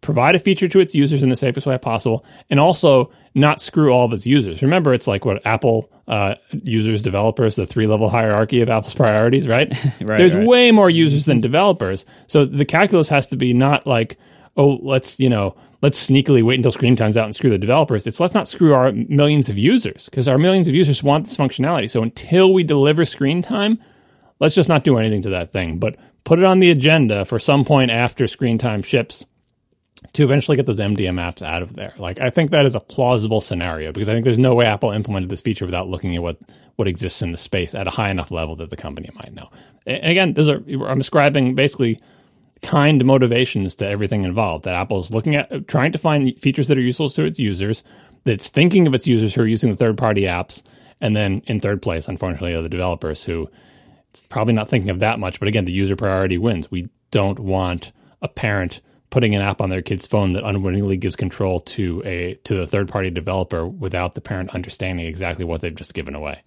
provide 0.02 0.36
a 0.36 0.40
feature 0.40 0.68
to 0.68 0.80
its 0.80 0.96
users 0.96 1.24
in 1.24 1.30
the 1.30 1.36
safest 1.36 1.68
way 1.68 1.78
possible 1.78 2.26
and 2.50 2.60
also 2.60 3.12
not 3.36 3.60
screw 3.60 3.92
all 3.92 4.06
of 4.06 4.14
its 4.14 4.26
users. 4.26 4.62
Remember, 4.62 4.94
it's 4.94 5.08
like 5.08 5.26
what 5.26 5.46
Apple 5.46 5.92
uh, 6.08 6.36
users, 6.52 7.02
developers, 7.02 7.56
the 7.56 7.66
three 7.66 7.88
level 7.88 8.10
hierarchy 8.10 8.62
of 8.62 8.70
Apple's 8.70 8.94
priorities, 8.94 9.48
right? 9.48 9.72
Right, 10.02 10.18
There's 10.18 10.34
right. 10.34 10.48
way 10.48 10.72
more 10.72 10.90
users 10.90 11.26
than 11.26 11.42
developers. 11.42 12.06
So 12.28 12.46
the 12.46 12.66
calculus 12.66 13.10
has 13.10 13.28
to 13.28 13.36
be 13.38 13.54
not 13.54 13.86
like, 13.86 14.18
oh, 14.56 14.80
let's, 14.82 15.20
you 15.20 15.30
know, 15.30 15.56
let's 15.82 16.10
sneakily 16.10 16.44
wait 16.44 16.58
until 16.58 16.72
screen 16.72 16.96
time's 16.96 17.18
out 17.18 17.26
and 17.26 17.36
screw 17.36 17.50
the 17.50 17.58
developers. 17.58 18.08
It's 18.08 18.20
let's 18.20 18.34
not 18.34 18.48
screw 18.48 18.74
our 18.74 18.92
millions 18.92 19.50
of 19.50 19.58
users 19.58 20.06
because 20.06 20.28
our 20.28 20.38
millions 20.38 20.68
of 20.68 20.76
users 20.76 21.04
want 21.04 21.26
this 21.26 21.38
functionality. 21.38 21.90
So 21.90 22.02
until 22.02 22.54
we 22.54 22.64
deliver 22.64 23.06
screen 23.06 23.42
time, 23.42 23.80
let's 24.40 24.56
just 24.56 24.70
not 24.70 24.84
do 24.84 24.98
anything 24.98 25.22
to 25.24 25.30
that 25.32 25.52
thing, 25.52 25.80
but 25.80 25.98
put 26.24 26.40
it 26.40 26.46
on 26.46 26.60
the 26.60 26.72
agenda 26.72 27.26
for 27.26 27.40
some 27.40 27.66
point 27.66 27.92
after 27.92 28.28
screen 28.28 28.58
time 28.58 28.82
ships 28.82 29.26
to 30.14 30.24
eventually 30.24 30.56
get 30.56 30.66
those 30.66 30.80
MDM 30.80 31.20
apps 31.20 31.42
out 31.42 31.62
of 31.62 31.74
there. 31.74 31.94
Like 31.98 32.20
I 32.20 32.30
think 32.30 32.52
that 32.52 32.66
is 32.66 32.76
a 32.76 32.80
plausible 32.80 33.42
scenario 33.42 33.92
because 33.92 34.10
I 34.10 34.14
think 34.14 34.26
there's 34.26 34.40
no 34.40 34.56
way 34.56 34.66
Apple 34.66 34.92
implemented 34.92 35.30
this 35.30 35.42
feature 35.42 35.66
without 35.66 35.88
looking 35.88 36.16
at 36.16 36.22
what 36.22 36.38
what 36.78 36.88
exists 36.88 37.22
in 37.22 37.32
the 37.32 37.38
space 37.38 37.76
at 37.76 37.88
a 37.88 37.92
high 37.92 38.10
enough 38.10 38.32
level 38.32 38.56
that 38.58 38.70
the 38.70 38.78
company 38.78 39.10
might 39.16 39.34
know. 39.34 39.50
And 39.86 40.12
again, 40.12 40.34
those 40.34 40.50
are 40.50 40.64
I'm 40.88 41.02
ascribing 41.02 41.56
basically 41.56 42.00
kind 42.62 43.04
motivations 43.04 43.76
to 43.76 43.88
everything 43.88 44.24
involved. 44.24 44.66
That 44.66 44.76
Apple 44.76 45.00
is 45.00 45.12
looking 45.12 45.36
at 45.36 45.68
trying 45.68 45.92
to 45.92 45.98
find 45.98 46.40
features 46.40 46.68
that 46.70 46.78
are 46.78 46.82
useful 46.82 47.10
to 47.10 47.26
its 47.26 47.40
users. 47.40 47.84
That's 48.26 48.50
thinking 48.50 48.86
of 48.86 48.94
its 48.94 49.08
users 49.08 49.34
who 49.34 49.42
are 49.42 49.48
using 49.48 49.72
the 49.72 49.78
third 49.78 49.98
party 49.98 50.24
apps, 50.24 50.64
and 51.00 51.16
then 51.16 51.42
in 51.48 51.60
third 51.60 51.82
place, 51.82 52.08
unfortunately, 52.08 52.54
are 52.54 52.62
the 52.62 52.70
developers 52.70 53.24
who 53.24 53.50
it's 54.10 54.24
probably 54.24 54.54
not 54.54 54.70
thinking 54.70 54.90
of 54.90 55.00
that 55.00 55.20
much. 55.20 55.40
But 55.40 55.48
again, 55.48 55.66
the 55.66 55.72
user 55.72 55.96
priority 55.96 56.38
wins. 56.38 56.72
We 56.72 56.90
don't 57.12 57.40
want 57.40 57.92
a 58.22 58.28
parent 58.28 58.82
putting 59.10 59.36
an 59.36 59.42
app 59.42 59.62
on 59.62 59.70
their 59.70 59.82
kid's 59.82 60.06
phone 60.06 60.34
that 60.34 60.44
unwittingly 60.44 60.98
gives 60.98 61.16
control 61.16 61.60
to 61.62 62.02
a 62.06 62.36
to 62.44 62.56
the 62.56 62.66
third 62.66 62.88
party 62.88 63.10
developer 63.10 63.68
without 63.68 64.16
the 64.16 64.22
parent 64.22 64.54
understanding 64.54 65.06
exactly 65.06 65.46
what 65.46 65.62
they've 65.62 65.76
just 65.76 65.94
given 65.94 66.16
away. 66.16 66.42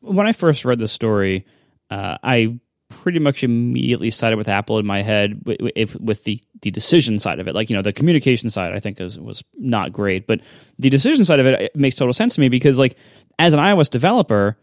when 0.00 0.26
I 0.26 0.32
first 0.32 0.64
read 0.64 0.78
the 0.78 0.88
story, 0.88 1.46
uh, 1.90 2.18
I 2.22 2.58
pretty 2.88 3.18
much 3.18 3.42
immediately 3.42 4.10
sided 4.10 4.36
with 4.36 4.48
Apple 4.48 4.78
in 4.78 4.86
my 4.86 5.02
head 5.02 5.40
with, 5.44 5.58
with, 5.60 6.00
with 6.00 6.24
the 6.24 6.40
the 6.62 6.70
decision 6.70 7.18
side 7.18 7.40
of 7.40 7.48
it. 7.48 7.54
Like 7.54 7.70
you 7.70 7.76
know, 7.76 7.82
the 7.82 7.92
communication 7.92 8.50
side 8.50 8.72
I 8.72 8.80
think 8.80 8.98
was 8.98 9.18
was 9.18 9.42
not 9.54 9.92
great, 9.92 10.26
but 10.26 10.40
the 10.78 10.90
decision 10.90 11.24
side 11.24 11.40
of 11.40 11.46
it, 11.46 11.60
it 11.60 11.76
makes 11.76 11.96
total 11.96 12.12
sense 12.12 12.34
to 12.34 12.40
me 12.40 12.48
because 12.48 12.78
like 12.78 12.96
as 13.38 13.52
an 13.52 13.60
iOS 13.60 13.90
developer, 13.90 14.56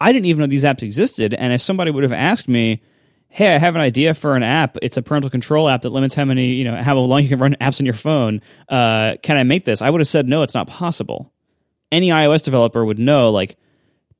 I 0.00 0.12
didn't 0.12 0.26
even 0.26 0.40
know 0.40 0.46
these 0.46 0.64
apps 0.64 0.82
existed, 0.82 1.34
and 1.34 1.52
if 1.52 1.60
somebody 1.60 1.90
would 1.90 2.02
have 2.02 2.12
asked 2.12 2.48
me. 2.48 2.82
Hey, 3.34 3.54
I 3.54 3.58
have 3.58 3.74
an 3.74 3.80
idea 3.80 4.12
for 4.12 4.36
an 4.36 4.42
app. 4.42 4.76
It's 4.82 4.98
a 4.98 5.02
parental 5.02 5.30
control 5.30 5.66
app 5.66 5.80
that 5.82 5.90
limits 5.90 6.14
how 6.14 6.26
many, 6.26 6.48
you 6.52 6.64
know, 6.64 6.82
how 6.82 6.98
long 6.98 7.22
you 7.22 7.30
can 7.30 7.38
run 7.38 7.56
apps 7.62 7.80
on 7.80 7.86
your 7.86 7.94
phone. 7.94 8.42
Uh, 8.68 9.16
can 9.22 9.38
I 9.38 9.42
make 9.42 9.64
this? 9.64 9.80
I 9.80 9.88
would 9.88 10.02
have 10.02 10.08
said 10.08 10.28
no. 10.28 10.42
It's 10.42 10.52
not 10.52 10.66
possible. 10.66 11.32
Any 11.90 12.10
iOS 12.10 12.42
developer 12.42 12.84
would 12.84 12.98
know, 12.98 13.30
like, 13.30 13.56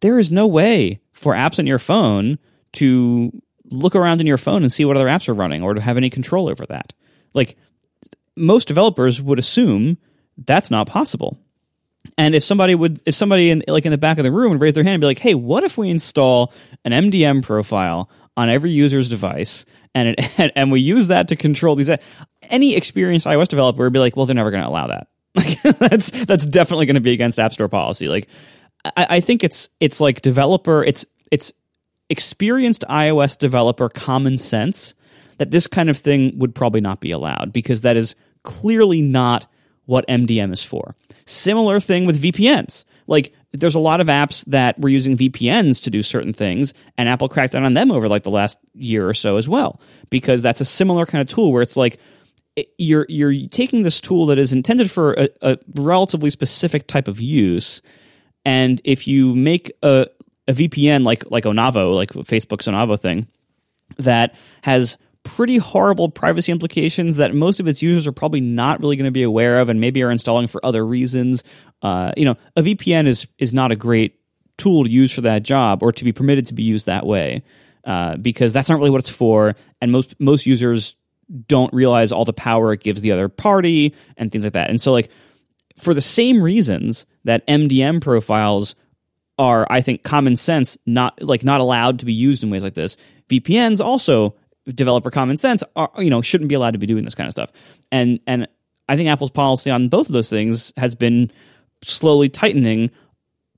there 0.01 0.19
is 0.19 0.33
no 0.33 0.47
way 0.47 1.03
for 1.13 1.35
apps 1.35 1.59
on 1.59 1.67
your 1.67 1.79
phone 1.79 2.39
to 2.73 3.31
look 3.71 3.95
around 3.95 4.23
in 4.23 4.27
your 4.27 4.39
phone 4.39 4.63
and 4.63 4.73
see 4.73 4.87
what 4.87 4.97
other 4.97 5.09
apps 5.09 5.29
are 5.29 5.35
running 5.35 5.63
or 5.63 5.75
to 5.75 5.81
have 5.83 5.99
any 5.99 6.09
control 6.09 6.49
over 6.49 6.65
that. 6.67 6.95
Like 7.35 7.57
most 8.35 8.67
developers 8.67 9.21
would 9.21 9.39
assume 9.39 9.99
that's 10.39 10.71
not 10.71 10.87
possible. 10.87 11.39
And 12.19 12.35
if 12.35 12.43
somebody 12.43 12.75
would 12.75 13.01
if 13.07 13.15
somebody 13.15 13.51
in 13.51 13.63
like 13.69 13.87
in 13.87 13.93
the 13.93 13.99
back 13.99 14.19
of 14.19 14.25
the 14.25 14.33
room 14.33 14.53
would 14.53 14.61
raise 14.61 14.75
their 14.75 14.85
hand 14.85 14.95
and 14.95 15.01
be 15.01 15.07
like, 15.07 15.19
"Hey, 15.19 15.35
what 15.35 15.65
if 15.65 15.79
we 15.79 15.89
install 15.89 16.53
an 16.85 16.93
MDM 16.93 17.43
profile 17.43 18.11
on 18.37 18.49
every 18.49 18.71
user's 18.71 19.09
device 19.09 19.65
and 19.95 20.09
it, 20.09 20.53
and, 20.57 20.73
we 20.73 20.81
use 20.81 21.09
that 21.09 21.29
to 21.29 21.37
control 21.37 21.77
these 21.77 21.91
any 22.43 22.77
experienced 22.77 23.27
iOS 23.27 23.49
developer 23.49 23.85
would 23.85 23.93
be 23.93 23.99
like, 23.99 24.17
"Well, 24.17 24.27
they're 24.27 24.35
never 24.35 24.51
going 24.51 24.63
to 24.63 24.69
allow 24.69 24.89
that." 24.89 25.09
Like 25.35 25.63
that's 25.63 26.11
that's 26.11 26.45
definitely 26.45 26.85
going 26.85 26.97
to 26.97 27.01
be 27.01 27.13
against 27.13 27.39
App 27.39 27.55
Store 27.55 27.69
policy. 27.69 28.07
Like 28.09 28.29
I, 28.85 29.07
I 29.11 29.21
think 29.21 29.43
it's 29.43 29.71
it's 29.81 29.99
like 29.99 30.21
developer 30.21 30.85
it's 30.85 31.07
it's 31.31 31.53
experienced 32.11 32.85
iOS 32.91 33.39
developer 33.39 33.89
common 33.89 34.37
sense 34.37 34.93
that 35.39 35.51
this 35.51 35.67
kind 35.67 35.89
of 35.89 35.97
thing 35.97 36.39
would 36.39 36.55
probably 36.55 36.83
not 36.83 37.01
be 37.01 37.11
allowed 37.13 37.51
because 37.51 37.81
that 37.81 37.97
is 37.97 38.15
clearly 38.43 39.01
not 39.01 39.47
what 39.87 40.07
MDM 40.07 40.53
is 40.53 40.63
for. 40.63 40.95
Similar 41.25 41.81
thing 41.81 42.05
with 42.05 42.23
VPNs. 42.23 42.85
Like 43.07 43.33
there's 43.53 43.75
a 43.75 43.81
lot 43.81 44.01
of 44.01 44.07
apps 44.07 44.45
that 44.47 44.79
were 44.81 44.89
using 44.89 45.17
VPNs 45.17 45.83
to 45.83 45.91
do 45.91 46.03
certain 46.03 46.33
things 46.33 46.73
and 46.97 47.09
Apple 47.09 47.29
cracked 47.29 47.53
down 47.53 47.65
on 47.65 47.75
them 47.75 47.91
over 47.93 48.09
like 48.09 48.23
the 48.23 48.31
last 48.31 48.59
year 48.75 49.09
or 49.09 49.15
so 49.15 49.37
as 49.37 49.49
well 49.49 49.81
because 50.11 50.43
that's 50.43 50.61
a 50.61 50.65
similar 50.65 51.05
kind 51.07 51.21
of 51.23 51.29
tool 51.29 51.53
where 51.53 51.63
it's 51.63 51.77
like 51.77 51.99
it- 52.57 52.73
you're 52.79 53.07
you're 53.09 53.49
taking 53.49 53.83
this 53.83 54.01
tool 54.01 54.27
that 54.27 54.39
is 54.39 54.53
intended 54.53 54.91
for 54.91 55.13
a, 55.15 55.29
a 55.43 55.59
relatively 55.75 56.31
specific 56.31 56.87
type 56.87 57.09
of 57.09 57.21
use 57.21 57.83
and 58.45 58.81
if 58.85 59.07
you 59.07 59.35
make 59.35 59.71
a, 59.83 60.07
a 60.49 60.53
VPN 60.53 61.05
like 61.05 61.31
like 61.31 61.45
Onavo, 61.45 61.95
like 61.95 62.11
Facebook's 62.11 62.67
Onavo 62.67 62.99
thing, 62.99 63.29
that 63.99 64.35
has 64.63 64.97
pretty 65.23 65.57
horrible 65.57 66.09
privacy 66.09 66.51
implications 66.51 67.15
that 67.17 67.33
most 67.33 67.61
of 67.61 67.69
its 67.69 67.81
users 67.81 68.09
are 68.09 68.13
probably 68.13 68.41
not 68.41 68.81
really 68.81 68.97
going 68.97 69.05
to 69.07 69.13
be 69.13 69.23
aware 69.23 69.61
of 69.61 69.69
and 69.69 69.81
maybe 69.81 70.03
are 70.03 70.11
installing 70.11 70.49
for 70.49 70.65
other 70.67 70.85
reasons. 70.85 71.45
Uh, 71.83 72.13
you 72.17 72.25
know, 72.25 72.37
a 72.57 72.63
VPN 72.63 73.07
is 73.07 73.27
is 73.39 73.53
not 73.53 73.73
a 73.73 73.77
great 73.77 74.19
tool 74.59 74.85
to 74.85 74.91
use 74.91 75.13
for 75.13 75.23
that 75.23 75.43
job 75.43 75.83
or 75.83 75.93
to 75.93 76.05
be 76.05 76.13
permitted 76.13 76.47
to 76.47 76.55
be 76.55 76.63
used 76.63 76.87
that 76.87 77.05
way 77.05 77.43
uh, 77.85 78.17
because 78.17 78.53
that's 78.53 78.69
not 78.69 78.79
really 78.79 78.91
what 78.91 79.01
it's 79.01 79.11
for, 79.11 79.55
and 79.81 79.91
most 79.91 80.19
most 80.21 80.47
users 80.47 80.95
don't 81.49 81.73
realize 81.73 82.13
all 82.13 82.25
the 82.25 82.33
power 82.33 82.73
it 82.73 82.81
gives 82.81 83.01
the 83.01 83.13
other 83.13 83.29
party 83.29 83.95
and 84.17 84.31
things 84.31 84.45
like 84.45 84.53
that. 84.53 84.71
And 84.71 84.81
so, 84.81 84.93
like 84.93 85.11
for 85.79 85.95
the 85.95 86.01
same 86.01 86.43
reasons 86.43 87.07
that 87.25 87.47
MDM 87.47 88.01
profiles 88.03 88.75
are, 89.39 89.67
I 89.71 89.81
think, 89.81 90.03
common 90.03 90.37
sense, 90.37 90.77
not 90.87 91.21
like 91.23 91.43
not 91.43 91.61
allowed 91.61 92.01
to 92.01 92.05
be 92.05 92.13
used 92.13 92.45
in 92.45 92.51
ways 92.51 92.63
like 92.63 92.75
this. 92.75 92.97
VPNs 93.29 93.81
also 93.81 94.37
developer 94.69 95.11
common 95.11 95.37
sense 95.37 95.65
are 95.75 95.91
you 95.99 96.09
know 96.09 96.23
shouldn't 96.23 96.49
be 96.49 96.55
allowed 96.55 96.71
to 96.71 96.79
be 96.79 96.87
doing 96.87 97.05
this 97.05 97.15
kind 97.15 97.27
of 97.27 97.33
stuff. 97.33 97.51
And 97.91 98.21
and 98.27 98.47
I 98.89 98.97
think 98.97 99.09
Apple's 99.09 99.31
policy 99.31 99.71
on 99.71 99.89
both 99.89 100.09
of 100.09 100.13
those 100.13 100.31
things 100.31 100.73
has 100.77 100.95
been 100.95 101.33
slowly 101.83 102.29
tightening, 102.29 102.91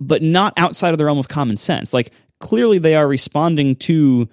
but 0.01 0.23
not 0.23 0.53
outside 0.57 0.93
of 0.93 0.99
the 0.99 1.05
realm 1.05 1.19
of 1.19 1.29
common 1.29 1.57
sense. 1.57 1.93
Like 1.93 2.13
clearly 2.41 2.79
they 2.79 2.97
are 2.97 3.07
responding 3.07 3.77
to 3.77 4.29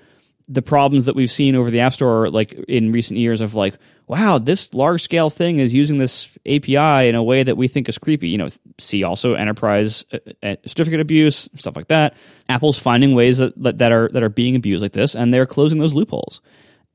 the 0.48 0.62
problems 0.62 1.06
that 1.06 1.16
we've 1.16 1.32
seen 1.32 1.56
over 1.56 1.72
the 1.72 1.80
App 1.80 1.94
Store 1.94 2.30
like 2.30 2.52
in 2.68 2.92
recent 2.92 3.20
years 3.20 3.42
of 3.42 3.56
like 3.56 3.76
wow, 4.12 4.38
this 4.38 4.74
large 4.74 5.02
scale 5.02 5.30
thing 5.30 5.60
is 5.60 5.74
using 5.74 5.96
this 5.96 6.38
API 6.46 7.08
in 7.08 7.16
a 7.16 7.24
way 7.24 7.44
that 7.44 7.56
we 7.56 7.70
think 7.70 7.88
is 7.88 7.98
creepy. 7.98 8.28
You 8.28 8.40
know, 8.40 8.50
see 8.78 9.06
also 9.06 9.36
enterprise 9.36 10.04
uh, 10.12 10.18
uh, 10.44 10.56
certificate 10.66 11.00
abuse, 11.00 11.48
stuff 11.56 11.78
like 11.78 11.88
that. 11.88 12.16
Apple's 12.50 12.78
finding 12.78 13.16
ways 13.16 13.38
that, 13.38 13.54
that 13.56 13.94
are 13.94 14.10
that 14.10 14.22
are 14.22 14.30
being 14.30 14.58
abused 14.58 14.82
like 14.82 14.92
this, 14.92 15.16
and 15.16 15.34
they're 15.34 15.46
closing 15.46 15.80
those 15.80 15.96
loopholes. 15.96 16.42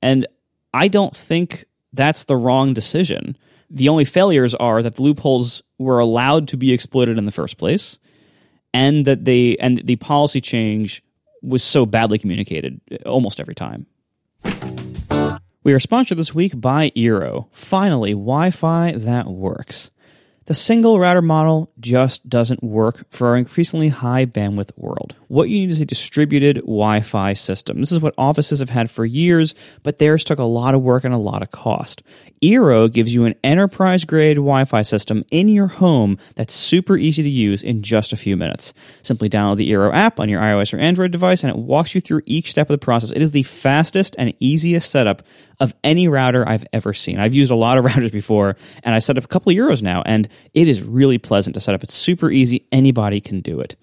And 0.02 0.26
I 0.74 0.88
don't 0.88 1.16
think 1.16 1.64
that's 1.94 2.24
the 2.24 2.36
wrong 2.36 2.74
decision. 2.74 3.38
The 3.70 3.88
only 3.88 4.04
failures 4.04 4.54
are 4.54 4.82
that 4.82 4.96
the 4.96 5.02
loopholes 5.02 5.62
were 5.78 5.98
allowed 5.98 6.48
to 6.48 6.56
be 6.56 6.72
exploited 6.72 7.18
in 7.18 7.24
the 7.24 7.30
first 7.30 7.58
place, 7.58 7.98
and 8.72 9.04
that 9.04 9.24
they 9.24 9.56
and 9.58 9.78
the 9.86 9.96
policy 9.96 10.40
change 10.40 11.02
was 11.42 11.62
so 11.62 11.86
badly 11.86 12.18
communicated 12.18 12.80
almost 13.04 13.40
every 13.40 13.54
time. 13.54 13.86
We 15.62 15.72
are 15.72 15.80
sponsored 15.80 16.18
this 16.18 16.34
week 16.34 16.60
by 16.60 16.90
Eero. 16.90 17.48
Finally, 17.50 18.12
Wi 18.12 18.50
Fi 18.50 18.92
that 18.92 19.26
works. 19.26 19.90
The 20.46 20.54
single 20.54 21.00
router 21.00 21.22
model 21.22 21.72
just 21.80 22.28
doesn't 22.28 22.62
work 22.62 23.04
for 23.10 23.26
our 23.26 23.36
increasingly 23.36 23.88
high 23.88 24.26
bandwidth 24.26 24.78
world. 24.78 25.16
What 25.26 25.48
you 25.48 25.58
need 25.58 25.70
is 25.70 25.80
a 25.80 25.84
distributed 25.84 26.58
Wi 26.58 27.00
Fi 27.00 27.32
system. 27.32 27.80
This 27.80 27.90
is 27.90 27.98
what 27.98 28.14
offices 28.16 28.60
have 28.60 28.70
had 28.70 28.88
for 28.88 29.04
years, 29.04 29.56
but 29.82 29.98
theirs 29.98 30.22
took 30.22 30.38
a 30.38 30.44
lot 30.44 30.76
of 30.76 30.82
work 30.82 31.02
and 31.02 31.12
a 31.12 31.18
lot 31.18 31.42
of 31.42 31.50
cost. 31.50 32.00
Eero 32.44 32.92
gives 32.92 33.12
you 33.12 33.24
an 33.24 33.34
enterprise 33.42 34.04
grade 34.04 34.36
Wi 34.36 34.64
Fi 34.66 34.82
system 34.82 35.24
in 35.32 35.48
your 35.48 35.66
home 35.66 36.16
that's 36.36 36.54
super 36.54 36.96
easy 36.96 37.24
to 37.24 37.28
use 37.28 37.60
in 37.60 37.82
just 37.82 38.12
a 38.12 38.16
few 38.16 38.36
minutes. 38.36 38.72
Simply 39.02 39.28
download 39.28 39.56
the 39.56 39.72
Eero 39.72 39.92
app 39.92 40.20
on 40.20 40.28
your 40.28 40.40
iOS 40.40 40.72
or 40.72 40.78
Android 40.78 41.10
device 41.10 41.42
and 41.42 41.50
it 41.50 41.58
walks 41.58 41.92
you 41.92 42.00
through 42.00 42.22
each 42.24 42.50
step 42.50 42.70
of 42.70 42.78
the 42.78 42.84
process. 42.84 43.10
It 43.10 43.22
is 43.22 43.32
the 43.32 43.42
fastest 43.42 44.14
and 44.16 44.32
easiest 44.38 44.92
setup 44.92 45.22
of 45.60 45.74
any 45.84 46.08
router 46.08 46.46
I've 46.48 46.64
ever 46.72 46.92
seen. 46.92 47.18
I've 47.18 47.34
used 47.34 47.50
a 47.50 47.56
lot 47.56 47.78
of 47.78 47.84
routers 47.86 48.12
before 48.12 48.56
and 48.82 48.94
I 48.94 48.98
set 48.98 49.18
up 49.18 49.24
a 49.24 49.28
couple 49.28 49.50
of 49.50 49.56
Eeros 49.56 49.82
now 49.82 50.02
and 50.04 50.28
it 50.54 50.68
is 50.68 50.82
really 50.82 51.18
pleasant 51.18 51.54
to 51.54 51.60
set 51.60 51.74
up. 51.74 51.82
It's 51.82 51.94
super 51.94 52.30
easy. 52.30 52.66
Anybody 52.72 53.20
can 53.20 53.40
do 53.40 53.60
it 53.60 53.76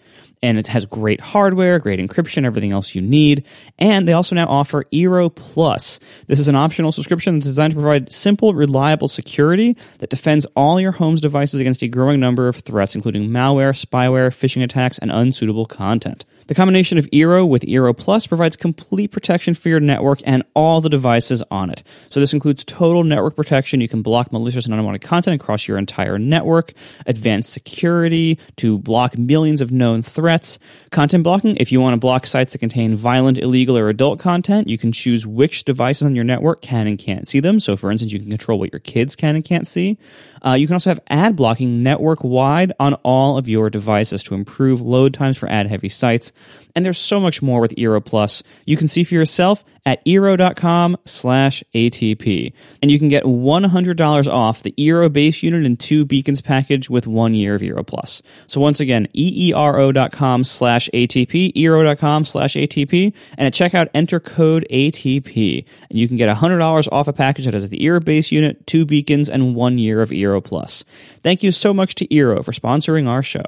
and 0.43 0.59
it 0.59 0.67
has 0.67 0.85
great 0.85 1.21
hardware, 1.21 1.79
great 1.79 2.01
encryption, 2.01 2.45
everything 2.45 2.73
else 2.73 2.93
you 2.93 3.01
need. 3.01 3.45
And 3.79 4.05
they 4.05 4.11
also 4.11 4.35
now 4.35 4.45
offer 4.47 4.83
Eero 4.91 5.33
Plus. 5.33 6.01
This 6.27 6.37
is 6.37 6.49
an 6.49 6.55
optional 6.55 6.91
subscription 6.91 7.35
that's 7.35 7.45
designed 7.45 7.71
to 7.71 7.79
provide 7.79 8.11
simple, 8.11 8.53
reliable 8.53 9.07
security 9.07 9.77
that 9.99 10.09
defends 10.09 10.45
all 10.57 10.81
your 10.81 10.91
home's 10.91 11.21
devices 11.21 11.61
against 11.61 11.81
a 11.81 11.87
growing 11.87 12.19
number 12.19 12.49
of 12.49 12.57
threats, 12.57 12.93
including 12.93 13.29
malware, 13.29 13.71
spyware, 13.73 14.27
phishing 14.27 14.61
attacks, 14.61 14.97
and 14.99 15.11
unsuitable 15.11 15.65
content. 15.65 16.25
The 16.47 16.55
combination 16.55 16.97
of 16.97 17.05
Eero 17.11 17.47
with 17.47 17.63
Eero 17.63 17.95
Plus 17.95 18.27
provides 18.27 18.55
complete 18.55 19.11
protection 19.11 19.53
for 19.53 19.69
your 19.69 19.79
network 19.79 20.21
and 20.25 20.43
all 20.53 20.81
the 20.81 20.89
devices 20.89 21.41
on 21.49 21.69
it. 21.69 21.83
So 22.09 22.19
this 22.19 22.33
includes 22.33 22.63
total 22.63 23.03
network 23.03 23.35
protection. 23.35 23.81
You 23.81 23.87
can 23.87 24.01
block 24.01 24.31
malicious 24.31 24.65
and 24.65 24.73
unwanted 24.73 25.01
content 25.01 25.41
across 25.41 25.67
your 25.67 25.77
entire 25.77 26.19
network, 26.19 26.73
advanced 27.05 27.53
security 27.53 28.37
to 28.57 28.77
block 28.77 29.17
millions 29.17 29.61
of 29.61 29.71
known 29.71 30.01
threats, 30.01 30.59
content 30.91 31.23
blocking. 31.23 31.55
If 31.57 31.71
you 31.71 31.79
want 31.79 31.93
to 31.93 31.99
block 31.99 32.25
sites 32.25 32.51
that 32.51 32.59
contain 32.59 32.95
violent, 32.95 33.37
illegal, 33.37 33.77
or 33.77 33.89
adult 33.89 34.19
content, 34.19 34.67
you 34.67 34.77
can 34.77 34.91
choose 34.91 35.25
which 35.25 35.63
devices 35.63 36.05
on 36.05 36.15
your 36.15 36.25
network 36.25 36.61
can 36.61 36.87
and 36.87 36.99
can't 36.99 37.27
see 37.27 37.39
them. 37.39 37.59
So 37.59 37.77
for 37.77 37.89
instance, 37.89 38.11
you 38.11 38.19
can 38.19 38.29
control 38.29 38.59
what 38.59 38.73
your 38.73 38.79
kids 38.79 39.15
can 39.15 39.35
and 39.35 39.45
can't 39.45 39.65
see. 39.65 39.97
Uh, 40.45 40.55
you 40.55 40.67
can 40.67 40.73
also 40.73 40.89
have 40.89 40.99
ad 41.07 41.37
blocking 41.37 41.83
network 41.83 42.23
wide 42.23 42.73
on 42.79 42.95
all 42.95 43.37
of 43.37 43.47
your 43.47 43.69
devices 43.69 44.23
to 44.23 44.35
improve 44.35 44.81
load 44.81 45.13
times 45.13 45.37
for 45.37 45.49
ad 45.49 45.67
heavy 45.67 45.87
sites. 45.87 46.32
And 46.75 46.85
there's 46.85 46.97
so 46.97 47.19
much 47.19 47.41
more 47.41 47.61
with 47.61 47.75
Eero 47.75 48.03
Plus. 48.03 48.41
You 48.65 48.77
can 48.77 48.87
see 48.87 49.03
for 49.03 49.13
yourself 49.13 49.63
at 49.85 50.03
Eero.com 50.05 50.97
slash 51.05 51.63
ATP. 51.75 52.53
And 52.81 52.89
you 52.89 52.99
can 52.99 53.09
get 53.09 53.23
$100 53.23 54.27
off 54.27 54.63
the 54.63 54.71
Eero 54.77 55.11
base 55.11 55.43
unit 55.43 55.65
and 55.65 55.79
two 55.79 56.05
beacons 56.05 56.41
package 56.41 56.89
with 56.89 57.05
one 57.05 57.33
year 57.33 57.55
of 57.55 57.61
Eero 57.61 57.85
Plus. 57.85 58.21
So 58.47 58.61
once 58.61 58.79
again, 58.79 59.07
EERO.com 59.15 60.43
slash 60.45 60.89
ATP, 60.93 61.53
Eero.com 61.53 62.25
slash 62.25 62.55
ATP. 62.55 63.13
And 63.37 63.47
at 63.47 63.53
checkout, 63.53 63.89
enter 63.93 64.19
code 64.19 64.65
ATP. 64.71 65.65
And 65.89 65.99
you 65.99 66.07
can 66.07 66.17
get 66.17 66.35
$100 66.35 66.87
off 66.91 67.07
a 67.07 67.13
package 67.13 67.45
that 67.45 67.53
has 67.53 67.69
the 67.69 67.79
Eero 67.79 68.03
base 68.03 68.31
unit, 68.31 68.65
two 68.65 68.85
beacons, 68.85 69.29
and 69.29 69.55
one 69.55 69.77
year 69.77 70.01
of 70.01 70.09
Eero 70.09 70.43
Plus. 70.43 70.83
Thank 71.21 71.43
you 71.43 71.51
so 71.51 71.73
much 71.73 71.95
to 71.95 72.07
Eero 72.07 72.43
for 72.43 72.51
sponsoring 72.51 73.07
our 73.07 73.23
show. 73.23 73.43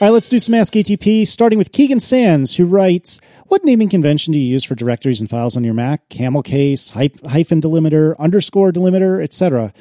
All 0.00 0.06
right, 0.06 0.12
let's 0.12 0.28
do 0.28 0.38
some 0.38 0.54
Ask 0.54 0.74
ATP, 0.74 1.26
starting 1.26 1.58
with 1.58 1.72
Keegan 1.72 1.98
Sands, 1.98 2.54
who 2.54 2.66
writes, 2.66 3.20
what 3.48 3.64
naming 3.64 3.88
convention 3.88 4.32
do 4.32 4.38
you 4.38 4.46
use 4.46 4.62
for 4.62 4.76
directories 4.76 5.20
and 5.20 5.28
files 5.28 5.56
on 5.56 5.64
your 5.64 5.74
Mac? 5.74 6.08
Camel 6.08 6.40
case, 6.44 6.90
hyphen 6.90 7.60
delimiter, 7.60 8.16
underscore 8.16 8.70
delimiter, 8.70 9.20
etc. 9.20 9.72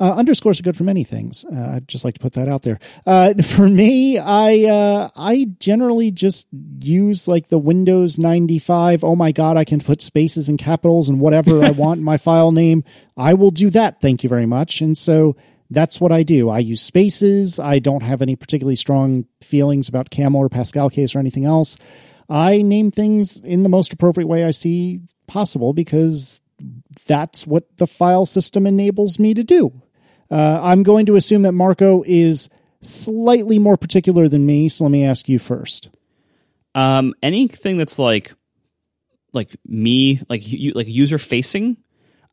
Uh, 0.00 0.14
underscores 0.14 0.60
are 0.60 0.62
good 0.62 0.78
for 0.78 0.84
many 0.84 1.04
things. 1.04 1.44
Uh, 1.44 1.72
I'd 1.74 1.88
just 1.88 2.06
like 2.06 2.14
to 2.14 2.20
put 2.20 2.32
that 2.32 2.48
out 2.48 2.62
there. 2.62 2.78
Uh, 3.04 3.34
for 3.42 3.68
me, 3.68 4.16
I 4.16 4.64
uh, 4.64 5.10
I 5.14 5.48
generally 5.60 6.10
just 6.10 6.46
use 6.80 7.28
like 7.28 7.48
the 7.48 7.58
Windows 7.58 8.18
95. 8.18 9.04
Oh 9.04 9.14
my 9.14 9.30
God, 9.30 9.58
I 9.58 9.64
can 9.64 9.80
put 9.80 10.00
spaces 10.00 10.48
and 10.48 10.58
capitals 10.58 11.10
and 11.10 11.20
whatever 11.20 11.62
I 11.62 11.70
want 11.72 11.98
in 11.98 12.04
my 12.04 12.16
file 12.16 12.50
name. 12.50 12.82
I 13.14 13.34
will 13.34 13.50
do 13.50 13.68
that. 13.70 14.00
Thank 14.00 14.22
you 14.22 14.30
very 14.30 14.46
much. 14.46 14.80
And 14.80 14.96
so 14.96 15.36
that's 15.70 16.00
what 16.00 16.12
I 16.12 16.22
do. 16.22 16.48
I 16.48 16.58
use 16.58 16.82
spaces. 16.82 17.58
I 17.58 17.78
don't 17.78 18.02
have 18.02 18.22
any 18.22 18.36
particularly 18.36 18.76
strong 18.76 19.26
feelings 19.40 19.88
about 19.88 20.10
Camel 20.10 20.40
or 20.40 20.48
Pascal 20.48 20.90
case 20.90 21.14
or 21.14 21.18
anything 21.18 21.44
else. 21.44 21.76
I 22.28 22.62
name 22.62 22.90
things 22.90 23.36
in 23.38 23.62
the 23.62 23.68
most 23.68 23.92
appropriate 23.92 24.26
way 24.26 24.44
I 24.44 24.50
see 24.50 25.00
possible 25.26 25.72
because 25.72 26.40
that's 27.06 27.46
what 27.46 27.76
the 27.76 27.86
file 27.86 28.26
system 28.26 28.66
enables 28.66 29.18
me 29.18 29.34
to 29.34 29.44
do. 29.44 29.82
Uh, 30.30 30.60
I'm 30.62 30.82
going 30.82 31.06
to 31.06 31.16
assume 31.16 31.42
that 31.42 31.52
Marco 31.52 32.02
is 32.06 32.48
slightly 32.80 33.58
more 33.58 33.76
particular 33.76 34.28
than 34.28 34.44
me, 34.44 34.68
so 34.68 34.84
let 34.84 34.90
me 34.90 35.04
ask 35.04 35.28
you 35.28 35.38
first. 35.38 35.88
Um, 36.74 37.14
anything 37.22 37.76
that's 37.78 37.98
like, 37.98 38.34
like 39.32 39.56
me, 39.66 40.20
like 40.28 40.46
you, 40.46 40.72
like 40.72 40.88
user 40.88 41.18
facing, 41.18 41.76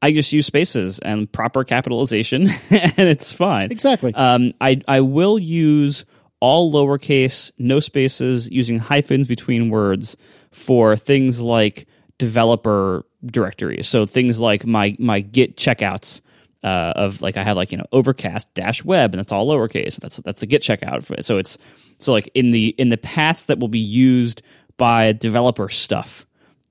I 0.04 0.12
just 0.12 0.34
use 0.34 0.46
spaces 0.46 1.00
and 1.00 1.32
proper 1.32 1.64
capitalization, 1.64 2.50
and 2.70 3.08
it's 3.08 3.32
fine. 3.32 3.72
Exactly. 3.72 4.14
Um, 4.14 4.52
I 4.60 4.82
I 4.86 5.00
will 5.00 5.40
use 5.40 6.04
all 6.42 6.74
lowercase, 6.74 7.54
no 7.58 7.80
spaces, 7.80 8.50
using 8.52 8.80
hyphens 8.80 9.30
between 9.30 9.70
words 9.70 10.18
for 10.52 10.98
things 10.98 11.40
like 11.40 11.88
developer 12.18 13.06
directories. 13.26 13.88
So 13.88 14.06
things 14.06 14.42
like 14.42 14.66
my 14.66 14.98
my 15.00 15.22
Git 15.22 15.56
checkouts 15.56 16.20
uh, 16.66 16.92
of 16.98 17.22
like 17.22 17.38
I 17.38 17.44
have 17.46 17.56
like 17.56 17.72
you 17.72 17.78
know 17.78 17.86
Overcast 17.94 18.54
dash 18.56 18.84
web, 18.84 19.14
and 19.14 19.20
that's 19.20 19.32
all 19.32 19.48
lowercase. 19.48 20.02
That's 20.02 20.18
that's 20.18 20.42
the 20.42 20.48
Git 20.48 20.64
checkout. 20.64 21.24
So 21.24 21.38
it's 21.38 21.58
so 21.98 22.12
like 22.12 22.30
in 22.36 22.52
the 22.52 22.76
in 22.78 22.90
the 22.90 22.98
paths 22.98 23.46
that 23.46 23.58
will 23.58 23.70
be 23.70 23.80
used 23.80 24.42
by 24.76 25.14
developer 25.14 25.70
stuff, 25.70 26.26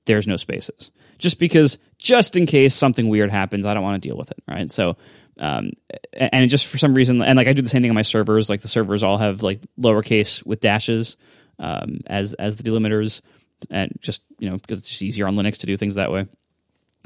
there's 0.04 0.26
no 0.26 0.36
spaces. 0.36 0.92
Just 1.18 1.38
because 1.38 1.78
just 2.02 2.36
in 2.36 2.46
case 2.46 2.74
something 2.74 3.08
weird 3.08 3.30
happens, 3.30 3.64
I 3.64 3.74
don't 3.74 3.82
want 3.82 4.02
to 4.02 4.08
deal 4.08 4.16
with 4.16 4.30
it, 4.30 4.42
right? 4.48 4.70
So, 4.70 4.96
um, 5.38 5.70
and 6.12 6.50
just 6.50 6.66
for 6.66 6.76
some 6.76 6.94
reason, 6.94 7.22
and 7.22 7.36
like 7.36 7.48
I 7.48 7.52
do 7.52 7.62
the 7.62 7.68
same 7.68 7.82
thing 7.82 7.90
on 7.90 7.94
my 7.94 8.02
servers. 8.02 8.50
Like 8.50 8.60
the 8.60 8.68
servers 8.68 9.02
all 9.02 9.18
have 9.18 9.42
like 9.42 9.60
lowercase 9.78 10.44
with 10.44 10.60
dashes 10.60 11.16
um, 11.58 12.00
as 12.06 12.34
as 12.34 12.56
the 12.56 12.64
delimiters, 12.64 13.22
and 13.70 13.96
just 14.00 14.22
you 14.38 14.50
know 14.50 14.56
because 14.56 14.80
it's 14.80 15.00
easier 15.00 15.26
on 15.26 15.36
Linux 15.36 15.58
to 15.58 15.66
do 15.66 15.76
things 15.76 15.94
that 15.94 16.12
way. 16.12 16.26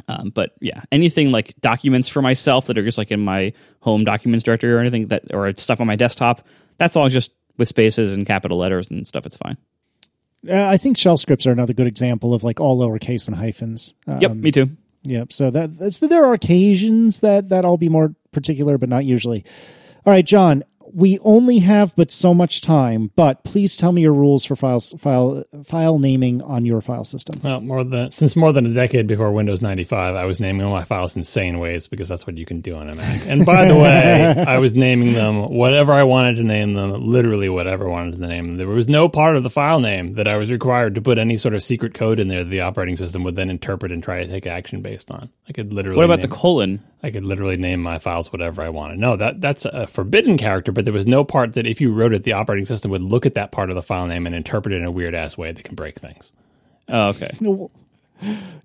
Um, 0.09 0.31
but 0.31 0.53
yeah, 0.61 0.83
anything 0.91 1.31
like 1.31 1.55
documents 1.61 2.09
for 2.09 2.21
myself 2.21 2.67
that 2.67 2.79
are 2.79 2.85
just 2.85 2.99
like 2.99 3.11
in 3.11 3.21
my 3.21 3.53
home 3.81 4.05
documents 4.05 4.45
directory 4.45 4.73
or 4.73 4.79
anything 4.79 5.09
that 5.09 5.33
or 5.33 5.55
stuff 5.57 5.81
on 5.81 5.87
my 5.87 5.97
desktop, 5.97 6.47
that's 6.79 6.97
all 6.97 7.09
just 7.09 7.33
with 7.59 7.69
spaces 7.69 8.15
and 8.15 8.27
capital 8.27 8.59
letters 8.59 8.91
and 8.91 9.07
stuff. 9.07 9.27
It's 9.27 9.37
fine. 9.37 9.57
Uh, 10.49 10.67
I 10.67 10.77
think 10.77 10.97
shell 10.97 11.17
scripts 11.17 11.47
are 11.47 11.53
another 11.53 11.73
good 11.73 11.87
example 11.87 12.35
of 12.35 12.45
like 12.45 12.61
all 12.61 12.79
lowercase 12.79 13.27
and 13.27 13.37
hyphens. 13.37 13.95
Um, 14.07 14.21
yep, 14.21 14.33
me 14.33 14.51
too. 14.51 14.77
Yep. 15.07 15.33
So 15.33 15.51
that 15.51 15.79
there 16.09 16.25
are 16.25 16.35
occasions 16.35 17.21
that 17.21 17.49
that 17.51 17.65
I'll 17.65 17.77
be 17.77 17.89
more 17.89 18.15
particular, 18.33 18.79
but 18.79 18.89
not 18.89 19.05
usually. 19.05 19.45
All 20.05 20.13
right, 20.13 20.25
John 20.25 20.63
we 20.93 21.19
only 21.21 21.59
have 21.61 21.95
but 21.97 22.11
so 22.11 22.35
much 22.35 22.61
time, 22.61 23.11
but 23.17 23.45
please 23.45 23.77
tell 23.77 23.93
me 23.93 24.03
your 24.03 24.13
rules 24.13 24.45
for 24.45 24.57
files, 24.57 24.95
file 24.99 25.45
file 25.65 25.99
naming 25.99 26.43
on 26.43 26.65
your 26.65 26.81
file 26.81 27.05
system. 27.05 27.41
Well, 27.43 27.61
more 27.61 27.85
than 27.85 28.13
since 28.13 28.37
more 28.37 28.53
than 28.53 28.67
a 28.67 28.75
decade 28.75 29.07
before 29.07 29.31
Windows 29.33 29.63
95, 29.63 30.15
I 30.15 30.25
was 30.25 30.41
naming 30.41 30.67
all 30.67 30.73
my 30.73 30.85
files 30.85 31.17
insane 31.17 31.59
ways 31.59 31.87
because 31.87 32.09
that's 32.09 32.27
what 32.27 32.37
you 32.39 32.47
can 32.47 32.61
do 32.61 32.77
on 32.77 32.89
a 32.89 32.95
Mac. 32.95 33.27
And 33.27 33.45
by 33.45 33.67
the 33.67 33.75
way, 33.75 34.45
I 34.47 34.59
was 34.59 34.75
naming 34.75 35.13
them 35.13 35.51
whatever 35.51 35.93
I 35.93 36.05
wanted 36.05 36.37
to 36.37 36.43
name 36.43 36.75
them, 36.75 36.93
literally 37.09 37.49
whatever 37.49 37.87
I 37.89 37.91
wanted 37.91 38.13
to 38.21 38.27
name 38.27 38.49
them. 38.49 38.57
There 38.57 38.67
was 38.67 38.89
no 38.89 39.09
part 39.09 39.37
of 39.37 39.43
the 39.43 39.51
file 39.51 39.81
name 39.81 40.15
that 40.15 40.29
I 40.29 40.37
was 40.37 40.51
required 40.51 40.95
to 40.97 41.03
put 41.03 41.19
any 41.19 41.37
sort 41.37 41.55
of 41.55 41.63
secret 41.63 41.95
code 41.95 42.19
in 42.21 42.29
there 42.29 42.45
that 42.45 42.51
the 42.51 42.61
operating 42.61 42.97
system 42.97 43.25
would 43.25 43.37
then 43.37 43.51
interpret 43.51 43.93
and 43.93 44.03
try 44.03 44.23
to 44.23 44.29
take 44.29 44.47
action 44.47 44.83
based 44.83 45.11
on. 45.11 45.31
I 45.49 45.53
could 45.53 45.73
literally 45.73 45.97
What 45.97 46.05
about 46.05 46.21
name, 46.21 46.29
the 46.29 46.37
colon? 46.37 46.83
I 47.07 47.11
could 47.13 47.25
literally 47.25 47.57
name 47.57 47.83
my 47.83 48.01
files 48.01 48.33
whatever 48.33 48.63
I 48.63 48.69
wanted. 48.69 48.99
No, 48.99 49.15
that 49.15 49.41
that's 49.41 49.65
a 49.65 49.87
forbidden 49.87 50.37
character, 50.37 50.73
but 50.73 50.85
there 50.85 50.93
was 50.93 51.07
no 51.07 51.23
part 51.23 51.53
that 51.53 51.65
if 51.65 51.81
you 51.81 51.93
wrote 51.93 52.13
it, 52.13 52.25
the 52.25 52.33
operating 52.33 52.67
system 52.67 52.91
would 52.91 53.03
look 53.03 53.25
at 53.25 53.35
that 53.35 53.53
part 53.53 53.71
of 53.71 53.77
the 53.77 53.83
file 53.83 54.09
name 54.09 54.27
and 54.27 54.35
interpret 54.35 54.75
it 54.75 54.79
in 54.79 54.85
a 54.85 54.91
weird 54.91 55.15
ass 55.15 55.39
way 55.39 55.53
that 55.53 55.63
can 55.63 55.77
break 55.77 56.01
things. 56.01 56.33
Oh, 56.89 57.09
okay. 57.09 57.31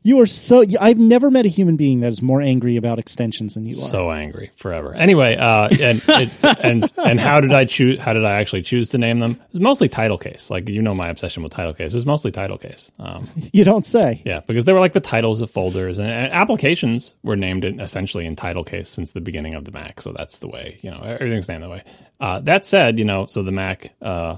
You 0.03 0.19
are 0.19 0.25
so. 0.25 0.63
I've 0.79 0.97
never 0.97 1.29
met 1.29 1.45
a 1.45 1.47
human 1.47 1.75
being 1.75 1.99
that 1.99 2.07
is 2.07 2.23
more 2.23 2.41
angry 2.41 2.75
about 2.75 2.97
extensions 2.97 3.53
than 3.53 3.65
you 3.65 3.77
are. 3.77 3.87
So 3.87 4.09
angry 4.09 4.49
forever. 4.55 4.95
Anyway, 4.95 5.35
uh, 5.35 5.69
and 5.79 6.01
it, 6.07 6.31
and 6.63 6.91
and 6.97 7.19
how 7.19 7.39
did 7.39 7.53
I 7.53 7.65
choose? 7.65 8.01
How 8.01 8.13
did 8.13 8.25
I 8.25 8.39
actually 8.39 8.63
choose 8.63 8.89
to 8.89 8.97
name 8.97 9.19
them? 9.19 9.33
It 9.33 9.53
was 9.53 9.61
mostly 9.61 9.89
title 9.89 10.17
case. 10.17 10.49
Like 10.49 10.67
you 10.69 10.81
know 10.81 10.95
my 10.95 11.09
obsession 11.09 11.43
with 11.43 11.51
title 11.51 11.73
case. 11.75 11.93
It 11.93 11.97
was 11.97 12.07
mostly 12.07 12.31
title 12.31 12.57
case. 12.57 12.91
Um, 12.97 13.29
you 13.53 13.63
don't 13.63 13.85
say. 13.85 14.23
yeah, 14.25 14.39
because 14.39 14.65
they 14.65 14.73
were 14.73 14.79
like 14.79 14.93
the 14.93 14.99
titles 14.99 15.39
of 15.39 15.51
folders 15.51 15.99
and, 15.99 16.09
and 16.09 16.33
applications 16.33 17.13
were 17.21 17.35
named 17.35 17.63
in, 17.63 17.79
essentially 17.79 18.25
in 18.25 18.35
title 18.35 18.63
case 18.63 18.89
since 18.89 19.11
the 19.11 19.21
beginning 19.21 19.53
of 19.53 19.65
the 19.65 19.71
Mac. 19.71 20.01
So 20.01 20.13
that's 20.13 20.39
the 20.39 20.47
way. 20.47 20.79
You 20.81 20.89
know, 20.89 21.01
everything's 21.01 21.47
named 21.47 21.61
that 21.61 21.69
way. 21.69 21.83
Uh, 22.19 22.39
that 22.39 22.65
said, 22.65 22.97
you 22.97 23.05
know, 23.05 23.27
so 23.27 23.43
the 23.43 23.51
Mac 23.51 23.93
uh, 24.01 24.37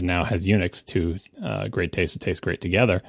now 0.00 0.24
has 0.24 0.46
Unix 0.46 0.86
to 0.86 1.18
uh, 1.44 1.68
great 1.68 1.92
taste 1.92 2.14
that 2.14 2.24
taste 2.24 2.40
great 2.40 2.62
together. 2.62 3.02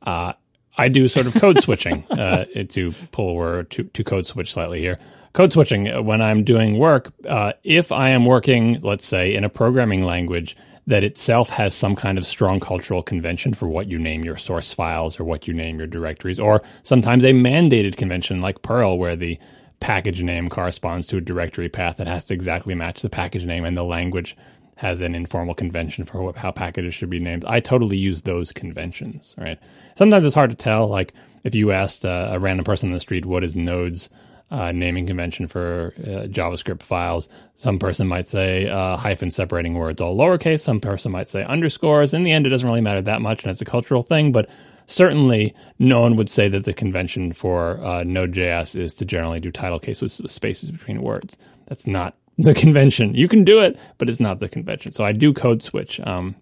Uh, 0.00 0.32
I 0.78 0.88
do 0.88 1.08
sort 1.08 1.26
of 1.26 1.34
code 1.34 1.62
switching 1.62 2.04
uh, 2.10 2.44
to 2.68 2.92
pull 3.10 3.34
word 3.34 3.70
to, 3.72 3.84
to 3.84 4.04
code 4.04 4.26
switch 4.26 4.52
slightly 4.52 4.80
here. 4.80 4.98
Code 5.32 5.52
switching 5.52 5.92
uh, 5.92 6.00
when 6.00 6.22
I'm 6.22 6.44
doing 6.44 6.78
work, 6.78 7.12
uh, 7.28 7.52
if 7.64 7.92
I 7.92 8.10
am 8.10 8.24
working, 8.24 8.80
let's 8.80 9.06
say, 9.06 9.34
in 9.34 9.44
a 9.44 9.48
programming 9.48 10.04
language 10.04 10.56
that 10.86 11.04
itself 11.04 11.50
has 11.50 11.74
some 11.74 11.94
kind 11.94 12.16
of 12.16 12.26
strong 12.26 12.60
cultural 12.60 13.02
convention 13.02 13.52
for 13.52 13.68
what 13.68 13.88
you 13.88 13.98
name 13.98 14.24
your 14.24 14.38
source 14.38 14.72
files 14.72 15.20
or 15.20 15.24
what 15.24 15.46
you 15.46 15.52
name 15.52 15.76
your 15.78 15.86
directories, 15.86 16.40
or 16.40 16.62
sometimes 16.82 17.24
a 17.24 17.32
mandated 17.32 17.96
convention 17.96 18.40
like 18.40 18.62
Perl, 18.62 18.96
where 18.96 19.14
the 19.14 19.38
package 19.80 20.22
name 20.22 20.48
corresponds 20.48 21.06
to 21.06 21.18
a 21.18 21.20
directory 21.20 21.68
path 21.68 21.98
that 21.98 22.06
has 22.06 22.24
to 22.26 22.34
exactly 22.34 22.74
match 22.74 23.02
the 23.02 23.10
package 23.10 23.44
name 23.44 23.64
and 23.64 23.76
the 23.76 23.84
language 23.84 24.36
has 24.78 25.00
an 25.00 25.12
informal 25.12 25.56
convention 25.56 26.04
for 26.04 26.22
what, 26.22 26.36
how 26.36 26.52
packages 26.52 26.94
should 26.94 27.10
be 27.10 27.18
named. 27.18 27.44
I 27.46 27.58
totally 27.58 27.96
use 27.96 28.22
those 28.22 28.52
conventions, 28.52 29.34
right? 29.36 29.58
Sometimes 29.96 30.24
it's 30.24 30.36
hard 30.36 30.50
to 30.50 30.56
tell. 30.56 30.86
Like 30.86 31.14
if 31.42 31.52
you 31.56 31.72
asked 31.72 32.04
a 32.04 32.38
random 32.38 32.64
person 32.64 32.90
in 32.90 32.94
the 32.94 33.00
street, 33.00 33.26
what 33.26 33.42
is 33.42 33.56
Node's 33.56 34.08
uh, 34.52 34.70
naming 34.70 35.04
convention 35.04 35.48
for 35.48 35.94
uh, 35.98 36.28
JavaScript 36.28 36.84
files? 36.84 37.28
Some 37.56 37.80
person 37.80 38.06
might 38.06 38.28
say 38.28 38.68
uh, 38.68 38.96
hyphen 38.96 39.32
separating 39.32 39.74
words 39.74 40.00
all 40.00 40.16
lowercase. 40.16 40.60
Some 40.60 40.78
person 40.78 41.10
might 41.10 41.26
say 41.26 41.42
underscores. 41.42 42.14
In 42.14 42.22
the 42.22 42.30
end, 42.30 42.46
it 42.46 42.50
doesn't 42.50 42.68
really 42.68 42.80
matter 42.80 43.02
that 43.02 43.20
much, 43.20 43.42
and 43.42 43.50
it's 43.50 43.60
a 43.60 43.64
cultural 43.64 44.04
thing. 44.04 44.30
But 44.30 44.48
certainly, 44.86 45.56
no 45.80 46.02
one 46.02 46.14
would 46.14 46.30
say 46.30 46.48
that 46.50 46.62
the 46.62 46.72
convention 46.72 47.32
for 47.32 47.84
uh, 47.84 48.04
Node.js 48.04 48.76
is 48.76 48.94
to 48.94 49.04
generally 49.04 49.40
do 49.40 49.50
title 49.50 49.80
case 49.80 50.00
with 50.00 50.12
spaces 50.30 50.70
between 50.70 51.02
words. 51.02 51.36
That's 51.66 51.88
not 51.88 52.14
the 52.38 52.54
convention. 52.54 53.14
You 53.14 53.28
can 53.28 53.44
do 53.44 53.60
it, 53.60 53.78
but 53.98 54.08
it's 54.08 54.20
not 54.20 54.38
the 54.38 54.48
convention. 54.48 54.92
So 54.92 55.04
I 55.04 55.12
do 55.12 55.34
code 55.34 55.62
switch. 55.62 56.00
Um, 56.00 56.36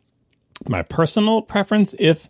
my 0.69 0.83
personal 0.83 1.43
preference, 1.43 1.95
if 1.99 2.29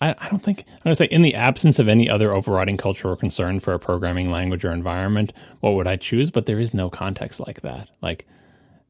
I, 0.00 0.14
I 0.18 0.28
don't 0.28 0.42
think 0.42 0.64
I'm 0.68 0.82
going 0.84 0.92
to 0.92 0.94
say 0.94 1.06
in 1.06 1.22
the 1.22 1.34
absence 1.34 1.78
of 1.78 1.88
any 1.88 2.08
other 2.08 2.32
overriding 2.32 2.76
cultural 2.76 3.16
concern 3.16 3.60
for 3.60 3.72
a 3.72 3.78
programming 3.78 4.30
language 4.30 4.64
or 4.64 4.72
environment, 4.72 5.32
what 5.60 5.74
would 5.74 5.86
I 5.86 5.96
choose? 5.96 6.30
But 6.30 6.46
there 6.46 6.60
is 6.60 6.74
no 6.74 6.90
context 6.90 7.40
like 7.40 7.62
that. 7.62 7.88
Like 8.02 8.26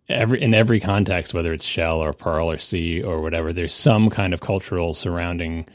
every 0.08 0.42
in 0.42 0.54
every 0.54 0.80
context, 0.80 1.32
whether 1.32 1.52
it's 1.52 1.64
Shell 1.64 1.98
or 1.98 2.12
Perl 2.12 2.50
or 2.50 2.58
C 2.58 3.02
or 3.02 3.22
whatever, 3.22 3.52
there's 3.52 3.74
some 3.74 4.10
kind 4.10 4.34
of 4.34 4.40
cultural 4.40 4.94
surrounding 4.94 5.68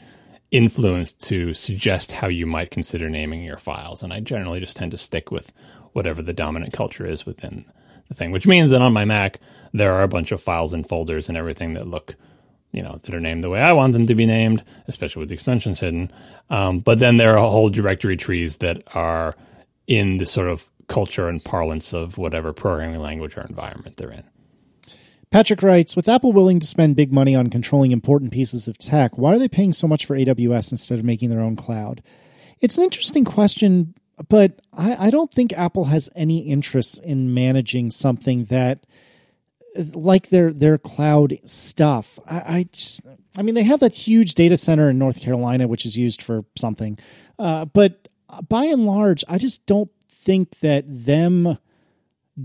influence 0.50 1.14
to 1.14 1.54
suggest 1.54 2.12
how 2.12 2.28
you 2.28 2.46
might 2.46 2.70
consider 2.70 3.08
naming 3.08 3.42
your 3.42 3.56
files. 3.56 4.02
And 4.02 4.12
I 4.12 4.20
generally 4.20 4.60
just 4.60 4.76
tend 4.76 4.90
to 4.90 4.98
stick 4.98 5.30
with 5.30 5.50
whatever 5.94 6.20
the 6.20 6.34
dominant 6.34 6.74
culture 6.74 7.06
is 7.06 7.24
within 7.24 7.64
thing, 8.16 8.30
which 8.32 8.46
means 8.46 8.70
that 8.70 8.82
on 8.82 8.92
my 8.92 9.04
Mac, 9.04 9.40
there 9.72 9.92
are 9.94 10.02
a 10.02 10.08
bunch 10.08 10.32
of 10.32 10.42
files 10.42 10.72
and 10.72 10.88
folders 10.88 11.28
and 11.28 11.38
everything 11.38 11.74
that 11.74 11.86
look, 11.86 12.16
you 12.72 12.82
know, 12.82 13.00
that 13.02 13.14
are 13.14 13.20
named 13.20 13.42
the 13.42 13.50
way 13.50 13.60
I 13.60 13.72
want 13.72 13.92
them 13.92 14.06
to 14.06 14.14
be 14.14 14.26
named, 14.26 14.64
especially 14.88 15.20
with 15.20 15.28
the 15.28 15.34
extensions 15.34 15.80
hidden. 15.80 16.10
Um, 16.50 16.80
but 16.80 16.98
then 16.98 17.16
there 17.16 17.36
are 17.36 17.50
whole 17.50 17.70
directory 17.70 18.16
trees 18.16 18.58
that 18.58 18.82
are 18.94 19.34
in 19.86 20.18
the 20.18 20.26
sort 20.26 20.48
of 20.48 20.68
culture 20.88 21.28
and 21.28 21.42
parlance 21.44 21.94
of 21.94 22.18
whatever 22.18 22.52
programming 22.52 23.00
language 23.00 23.36
or 23.36 23.42
environment 23.42 23.96
they're 23.96 24.10
in. 24.10 24.24
Patrick 25.30 25.62
writes, 25.62 25.96
with 25.96 26.10
Apple 26.10 26.32
willing 26.32 26.60
to 26.60 26.66
spend 26.66 26.94
big 26.94 27.10
money 27.10 27.34
on 27.34 27.48
controlling 27.48 27.90
important 27.90 28.32
pieces 28.32 28.68
of 28.68 28.76
tech, 28.76 29.16
why 29.16 29.32
are 29.32 29.38
they 29.38 29.48
paying 29.48 29.72
so 29.72 29.86
much 29.86 30.04
for 30.04 30.14
AWS 30.14 30.70
instead 30.70 30.98
of 30.98 31.06
making 31.06 31.30
their 31.30 31.40
own 31.40 31.56
cloud? 31.56 32.02
It's 32.60 32.76
an 32.76 32.84
interesting 32.84 33.24
question, 33.24 33.94
but 34.28 34.60
I, 34.72 35.06
I 35.06 35.10
don't 35.10 35.32
think 35.32 35.52
Apple 35.52 35.86
has 35.86 36.08
any 36.14 36.40
interest 36.40 36.98
in 36.98 37.32
managing 37.34 37.90
something 37.90 38.46
that 38.46 38.84
like 39.94 40.28
their 40.28 40.52
their 40.52 40.78
cloud 40.78 41.38
stuff. 41.44 42.18
I, 42.26 42.36
I 42.36 42.68
just, 42.72 43.02
I 43.36 43.42
mean, 43.42 43.54
they 43.54 43.62
have 43.62 43.80
that 43.80 43.94
huge 43.94 44.34
data 44.34 44.56
center 44.56 44.90
in 44.90 44.98
North 44.98 45.20
Carolina, 45.20 45.66
which 45.66 45.86
is 45.86 45.96
used 45.96 46.22
for 46.22 46.44
something, 46.56 46.98
uh, 47.38 47.64
but 47.64 48.08
by 48.48 48.64
and 48.64 48.86
large, 48.86 49.24
I 49.28 49.38
just 49.38 49.64
don't 49.66 49.90
think 50.08 50.60
that 50.60 50.84
them 50.86 51.58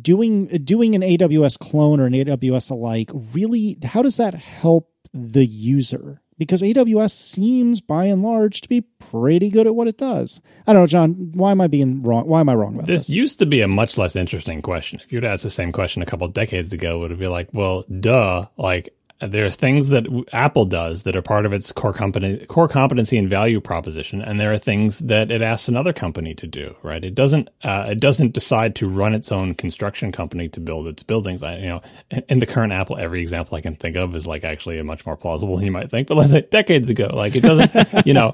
doing 0.02 0.48
doing 0.48 0.95
an 0.95 1.02
AWS 1.02 1.60
clone 1.60 1.99
or 1.99 2.06
an 2.06 2.14
AWS 2.14 2.72
alike 2.72 3.10
really 3.14 3.77
how 3.84 4.02
does 4.02 4.18
that 4.18 4.34
help 4.34 4.91
the 5.14 5.45
user? 5.45 6.22
Because 6.38 6.62
AWS 6.62 7.12
seems 7.12 7.82
by 7.82 8.06
and 8.06 8.22
large 8.22 8.62
to 8.62 8.70
be 8.70 8.82
pretty 8.82 9.50
good 9.50 9.66
at 9.66 9.76
what 9.76 9.88
it 9.88 9.98
does. 9.98 10.40
I 10.68 10.74
don't 10.74 10.84
know, 10.84 10.88
John. 10.88 11.32
Why 11.34 11.52
am 11.52 11.62
I 11.62 11.68
being 11.68 12.04
wrong? 12.04 12.28
Why 12.28 12.40
am 12.42 12.50
I 12.50 12.54
wrong 12.56 12.76
about 12.76 12.86
This 12.88 13.08
this? 13.08 13.10
used 13.10 13.40
to 13.40 13.46
be 13.46 13.62
a 13.62 13.68
much 13.68 13.98
less 13.98 14.16
interesting 14.16 14.62
question. 14.62 15.00
If 15.04 15.12
you'd 15.12 15.24
asked 15.26 15.44
the 15.44 15.50
same 15.50 15.72
question 15.72 16.02
a 16.02 16.06
couple 16.06 16.28
decades 16.28 16.74
ago, 16.74 17.04
it 17.04 17.10
would 17.10 17.20
be 17.20 17.28
like, 17.28 17.50
well, 17.54 17.86
duh. 18.00 18.46
Like, 18.58 18.94
there's 19.19 19.56
things 19.56 19.88
that 19.89 20.06
Apple 20.31 20.65
does 20.65 21.03
that 21.03 21.15
are 21.15 21.22
part 21.22 21.45
of 21.45 21.53
its 21.53 21.72
core 21.72 21.94
company, 21.94 22.45
core 22.45 22.68
competency 22.68 23.18
and 23.18 23.30
value 23.30 23.60
proposition, 23.60 24.22
and 24.22 24.39
there 24.39 24.52
are 24.52 24.57
things 24.57 24.99
that 24.99 25.31
it 25.31 25.41
asks 25.41 25.68
another 25.68 25.94
company 25.94 26.35
to 26.35 26.48
do. 26.48 26.76
Right? 26.84 27.03
It 27.03 27.15
doesn't. 27.15 27.49
Uh, 27.64 27.88
it 27.89 27.99
doesn't 27.99 28.34
decide 28.34 28.76
to 28.76 28.88
run 28.88 29.15
its 29.15 29.31
own 29.31 29.56
construction 29.56 30.11
company 30.11 30.49
to 30.49 30.60
build 30.60 30.88
its 30.88 31.03
buildings. 31.03 31.44
I, 31.44 31.57
you 31.57 31.68
know, 31.68 31.81
in- 32.30 32.38
the 32.39 32.45
current 32.45 32.73
Apple, 32.73 32.98
every 32.99 33.22
example 33.22 33.57
I 33.57 33.61
can 33.61 33.76
think 33.76 33.95
of 33.95 34.15
is 34.15 34.27
like 34.27 34.44
actually 34.44 34.77
a 34.77 34.84
much 34.84 35.06
more 35.06 35.18
plausible 35.18 35.57
than 35.57 35.65
you 35.65 35.72
might 35.72 35.89
think. 35.89 36.07
But 36.07 36.18
let's 36.18 36.31
say 36.31 36.41
decades 36.41 36.89
ago, 36.89 37.10
like 37.11 37.35
it 37.35 37.41
doesn't. 37.41 37.72
you 38.06 38.14
know, 38.14 38.34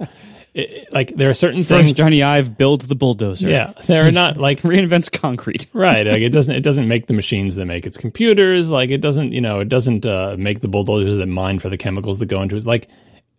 it, 0.54 0.92
like 0.94 1.16
there 1.16 1.30
are 1.30 1.34
certain 1.34 1.64
First, 1.64 1.96
things. 1.96 1.98
Jony 1.98 2.24
Ive 2.24 2.58
builds 2.58 2.88
the 2.88 2.96
bulldozer. 2.96 3.50
Yeah, 3.50 3.74
there 3.88 4.08
are 4.08 4.12
not 4.12 4.38
like 4.38 4.62
reinvents 4.62 5.12
concrete. 5.12 5.66
right 5.74 6.06
like 6.06 6.22
it 6.22 6.30
doesn't 6.34 6.56
it 6.56 6.62
doesn't 6.62 6.88
make 6.88 7.08
the 7.08 7.14
machines 7.14 7.56
that 7.56 7.66
make 7.66 7.86
its 7.86 7.98
computers 7.98 8.70
like 8.70 8.92
it 8.92 9.02
doesn't 9.02 9.32
you 9.32 9.42
know 9.42 9.60
it 9.60 9.70
doesn't 9.70 10.06
uh, 10.06 10.36
make 10.38 10.60
the 10.60 10.68
bulldozers 10.68 11.18
that 11.18 11.26
mine 11.28 11.60
for 11.60 11.70
the 11.70 11.78
chemicals 11.78 12.20
that 12.20 12.28
go 12.28 12.42
into 12.42 12.56
it 12.56 12.66
like 12.66 12.88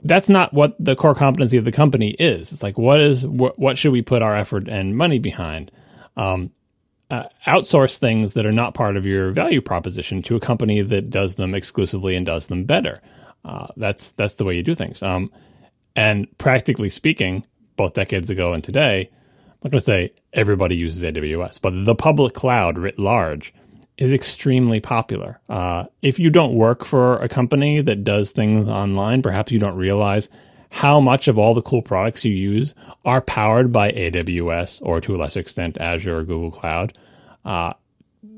that's 0.03 0.29
not 0.29 0.53
what 0.53 0.77
the 0.79 0.95
core 0.97 1.15
competency 1.15 1.57
of 1.57 1.65
the 1.65 1.73
company 1.73 2.11
is 2.19 2.53
it's 2.53 2.63
like 2.63 2.77
what 2.77 3.01
is 3.01 3.23
wh- 3.23 3.57
what 3.59 3.79
should 3.79 3.93
we 3.93 4.03
put 4.03 4.23
our 4.23 4.37
effort 4.37 4.69
and 4.69 4.97
money 4.97 5.19
behind 5.19 5.71
um, 6.17 6.51
uh, 7.11 7.25
outsource 7.47 7.99
things 7.99 8.33
that 8.35 8.45
are 8.47 8.53
not 8.53 8.75
part 8.75 8.97
of 8.97 9.07
your 9.07 9.31
value 9.31 9.61
proposition 9.61 10.21
to 10.23 10.37
a 10.37 10.41
company 10.41 10.83
that 10.83 11.11
does 11.11 11.37
them 11.37 11.55
exclusively 11.55 12.17
and 12.17 12.27
does 12.27 12.49
them 12.49 12.65
better 12.65 13.01
uh, 13.45 13.69
that's 13.77 14.11
that's 14.13 14.35
the 14.35 14.45
way 14.45 14.55
you 14.55 14.63
do 14.63 14.75
things 14.75 15.03
um, 15.03 15.31
and 15.97 16.27
practically 16.39 16.89
speaking 16.89 17.45
both 17.77 17.95
decades 17.95 18.31
ago 18.31 18.53
and 18.53 18.63
today 18.63 19.11
I'm 19.65 19.71
not 19.71 19.73
going 19.73 19.81
to 19.81 19.85
say 19.87 20.13
everybody 20.35 20.77
uses 20.77 21.03
AWS, 21.03 21.59
but 21.63 21.87
the 21.87 21.95
public 21.95 22.35
cloud 22.35 22.77
writ 22.77 22.99
large 22.99 23.55
is 23.97 24.13
extremely 24.13 24.79
popular. 24.79 25.41
Uh, 25.49 25.85
if 26.03 26.19
you 26.19 26.29
don't 26.29 26.55
work 26.55 26.85
for 26.85 27.17
a 27.23 27.29
company 27.31 27.81
that 27.81 28.05
does 28.05 28.31
things 28.31 28.69
online, 28.69 29.23
perhaps 29.23 29.53
you 29.53 29.59
don't 29.59 29.77
realize 29.77 30.29
how 30.69 31.01
much 31.01 31.29
of 31.29 31.39
all 31.39 31.55
the 31.55 31.63
cool 31.63 31.81
products 31.81 32.27
you 32.27 32.33
use 32.33 32.75
are 33.07 33.23
powered 33.23 33.73
by 33.73 33.91
AWS 33.93 34.83
or 34.83 35.01
to 35.01 35.15
a 35.15 35.17
lesser 35.17 35.41
extent 35.41 35.81
Azure 35.81 36.19
or 36.19 36.25
Google 36.25 36.51
Cloud. 36.51 36.93
Uh, 37.43 37.73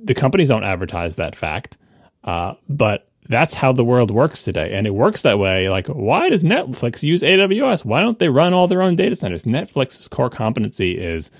the 0.04 0.14
companies 0.14 0.50
don't 0.50 0.62
advertise 0.62 1.16
that 1.16 1.34
fact, 1.34 1.76
uh, 2.22 2.54
but 2.68 3.08
that's 3.28 3.54
how 3.54 3.72
the 3.72 3.84
world 3.84 4.10
works 4.10 4.44
today. 4.44 4.72
And 4.74 4.86
it 4.86 4.94
works 4.94 5.22
that 5.22 5.38
way. 5.38 5.68
Like, 5.68 5.86
why 5.88 6.28
does 6.28 6.42
Netflix 6.42 7.02
use 7.02 7.22
AWS? 7.22 7.84
Why 7.84 8.00
don't 8.00 8.18
they 8.18 8.28
run 8.28 8.54
all 8.54 8.68
their 8.68 8.82
own 8.82 8.96
data 8.96 9.16
centers? 9.16 9.44
Netflix's 9.44 10.08
core 10.08 10.30
competency 10.30 10.92
is 10.92 11.30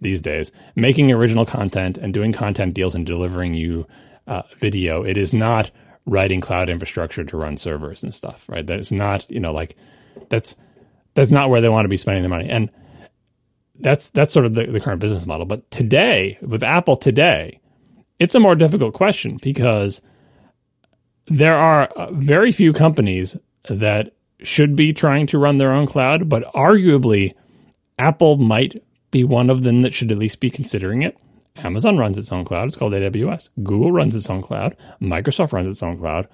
these 0.00 0.20
days 0.20 0.52
making 0.74 1.10
original 1.10 1.46
content 1.46 1.98
and 1.98 2.12
doing 2.12 2.32
content 2.32 2.74
deals 2.74 2.94
and 2.94 3.06
delivering 3.06 3.54
you 3.54 3.86
uh, 4.26 4.42
video. 4.58 5.02
It 5.02 5.16
is 5.16 5.32
not 5.32 5.70
writing 6.04 6.40
cloud 6.40 6.68
infrastructure 6.68 7.24
to 7.24 7.36
run 7.36 7.56
servers 7.56 8.02
and 8.02 8.14
stuff, 8.14 8.48
right? 8.48 8.66
That 8.66 8.78
is 8.78 8.92
not, 8.92 9.28
you 9.30 9.40
know, 9.40 9.52
like 9.52 9.76
that's 10.28 10.56
that's 11.14 11.30
not 11.30 11.48
where 11.48 11.60
they 11.60 11.68
want 11.68 11.84
to 11.84 11.88
be 11.88 11.96
spending 11.96 12.22
their 12.22 12.30
money. 12.30 12.48
And 12.48 12.70
that's 13.80 14.10
that's 14.10 14.32
sort 14.32 14.46
of 14.46 14.54
the, 14.54 14.66
the 14.66 14.80
current 14.80 15.00
business 15.00 15.26
model. 15.26 15.46
But 15.46 15.70
today, 15.70 16.38
with 16.42 16.62
Apple 16.62 16.96
today, 16.96 17.60
it's 18.18 18.34
a 18.34 18.40
more 18.40 18.54
difficult 18.54 18.94
question 18.94 19.38
because 19.42 20.00
there 21.28 21.56
are 21.56 21.84
uh, 21.84 22.12
very 22.12 22.52
few 22.52 22.72
companies 22.72 23.36
that 23.68 24.12
should 24.42 24.76
be 24.76 24.92
trying 24.92 25.26
to 25.28 25.38
run 25.38 25.58
their 25.58 25.72
own 25.72 25.86
cloud, 25.86 26.28
but 26.28 26.44
arguably 26.54 27.34
Apple 27.98 28.36
might 28.36 28.82
be 29.10 29.24
one 29.24 29.50
of 29.50 29.62
them 29.62 29.82
that 29.82 29.94
should 29.94 30.12
at 30.12 30.18
least 30.18 30.40
be 30.40 30.50
considering 30.50 31.02
it. 31.02 31.16
Amazon 31.56 31.96
runs 31.96 32.18
its 32.18 32.30
own 32.32 32.44
cloud. 32.44 32.66
It's 32.66 32.76
called 32.76 32.92
AWS. 32.92 33.48
Google 33.62 33.92
runs 33.92 34.14
its 34.14 34.28
own 34.28 34.42
cloud. 34.42 34.76
Microsoft 35.00 35.52
runs 35.52 35.68
its 35.68 35.82
own 35.82 35.98
cloud. 35.98 36.28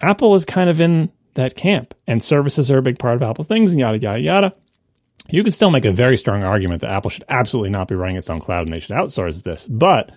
Apple 0.00 0.34
is 0.34 0.44
kind 0.44 0.70
of 0.70 0.80
in 0.80 1.12
that 1.34 1.54
camp, 1.54 1.94
and 2.06 2.22
services 2.22 2.70
are 2.70 2.78
a 2.78 2.82
big 2.82 2.98
part 2.98 3.16
of 3.16 3.22
Apple 3.22 3.44
things, 3.44 3.72
and 3.72 3.80
yada, 3.80 3.98
yada, 3.98 4.20
yada. 4.20 4.54
You 5.28 5.44
could 5.44 5.54
still 5.54 5.70
make 5.70 5.84
a 5.84 5.92
very 5.92 6.16
strong 6.16 6.42
argument 6.42 6.80
that 6.80 6.90
Apple 6.90 7.10
should 7.10 7.24
absolutely 7.28 7.70
not 7.70 7.88
be 7.88 7.94
running 7.94 8.16
its 8.16 8.28
own 8.28 8.40
cloud 8.40 8.66
and 8.66 8.74
they 8.74 8.80
should 8.80 8.96
outsource 8.96 9.42
this. 9.42 9.66
But 9.68 10.10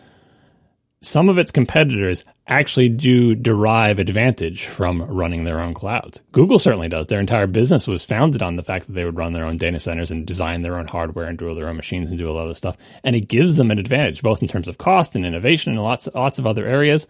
some 1.02 1.30
of 1.30 1.38
its 1.38 1.52
competitors 1.52 2.24
actually 2.48 2.90
do 2.90 3.36
derive 3.36 4.00
advantage 4.00 4.66
from 4.66 5.02
running 5.04 5.44
their 5.44 5.60
own 5.60 5.74
clouds. 5.74 6.22
Google 6.32 6.60
certainly 6.60 6.88
does. 6.88 7.08
Their 7.08 7.20
entire 7.20 7.48
business 7.48 7.88
was 7.88 8.06
founded 8.06 8.42
on 8.42 8.56
the 8.56 8.64
fact 8.64 8.88
that 8.88 8.94
they 8.94 9.06
would 9.06 9.18
run 9.18 9.34
their 9.34 9.46
own 9.46 9.58
data 9.58 9.80
centers 9.80 10.12
and 10.12 10.26
design 10.26 10.62
their 10.62 10.78
own 10.78 10.88
hardware 10.88 11.26
and 11.26 11.38
do 11.38 11.54
their 11.56 11.70
own 11.70 11.76
machines 11.76 12.10
and 12.10 12.18
do 12.18 12.30
a 12.30 12.34
lot 12.34 12.48
of 12.48 12.58
stuff. 12.58 12.78
And 13.04 13.16
it 13.16 13.28
gives 13.28 13.56
them 13.56 13.72
an 13.72 13.80
advantage, 13.80 14.22
both 14.22 14.42
in 14.42 14.48
terms 14.48 14.68
of 14.68 14.78
cost 14.78 15.16
and 15.16 15.26
innovation 15.26 15.74
and 15.74 15.82
lots 15.82 16.08
lots 16.14 16.40
of 16.40 16.48
other 16.48 16.66
areas. 16.66 17.08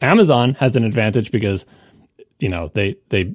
Amazon 0.00 0.54
has 0.54 0.76
an 0.76 0.84
advantage 0.84 1.30
because, 1.30 1.66
you 2.38 2.48
know, 2.48 2.70
they 2.74 2.96
they 3.08 3.34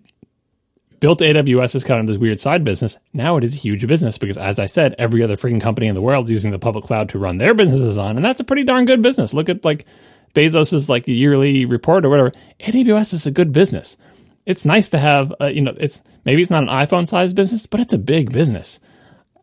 built 1.01 1.19
AWS 1.19 1.75
as 1.75 1.83
kind 1.83 1.99
of 1.99 2.07
this 2.07 2.17
weird 2.17 2.39
side 2.39 2.63
business. 2.63 2.97
Now 3.11 3.35
it 3.35 3.43
is 3.43 3.55
a 3.55 3.59
huge 3.59 3.85
business 3.85 4.17
because, 4.17 4.37
as 4.37 4.59
I 4.59 4.67
said, 4.67 4.95
every 4.97 5.21
other 5.21 5.35
freaking 5.35 5.59
company 5.59 5.87
in 5.87 5.95
the 5.95 6.01
world 6.01 6.25
is 6.25 6.31
using 6.31 6.51
the 6.51 6.59
public 6.59 6.85
cloud 6.85 7.09
to 7.09 7.19
run 7.19 7.39
their 7.39 7.53
businesses 7.53 7.97
on, 7.97 8.15
and 8.15 8.23
that's 8.23 8.39
a 8.39 8.45
pretty 8.45 8.63
darn 8.63 8.85
good 8.85 9.01
business. 9.01 9.33
Look 9.33 9.49
at 9.49 9.65
like 9.65 9.85
Bezos's 10.33 10.89
like 10.89 11.07
yearly 11.07 11.65
report 11.65 12.05
or 12.05 12.09
whatever. 12.09 12.31
AWS 12.61 13.13
is 13.13 13.27
a 13.27 13.31
good 13.31 13.51
business. 13.51 13.97
It's 14.45 14.63
nice 14.63 14.89
to 14.91 14.99
have, 14.99 15.33
uh, 15.41 15.47
you 15.47 15.61
know, 15.61 15.75
it's 15.77 16.01
maybe 16.23 16.41
it's 16.41 16.51
not 16.51 16.63
an 16.63 16.69
iPhone 16.69 17.07
sized 17.07 17.35
business, 17.35 17.65
but 17.65 17.79
it's 17.79 17.93
a 17.93 17.97
big 17.99 18.31
business. 18.31 18.79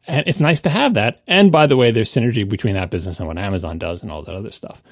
And 0.07 0.25
it's 0.27 0.41
nice 0.41 0.63
to 0.63 0.71
have 0.71 0.95
that. 0.95 1.21
And 1.27 1.53
by 1.53 1.67
the 1.67 1.77
way, 1.77 1.91
there's 1.91 2.13
synergy 2.13 2.49
between 2.49 2.75
that 2.75 2.91
business 2.91 3.19
and 3.19 3.29
what 3.29 3.37
Amazon 3.37 3.79
does 3.79 4.03
and 4.03 4.11
all 4.11 4.23
that 4.23 4.35
other 4.35 4.51
stuff. 4.53 4.83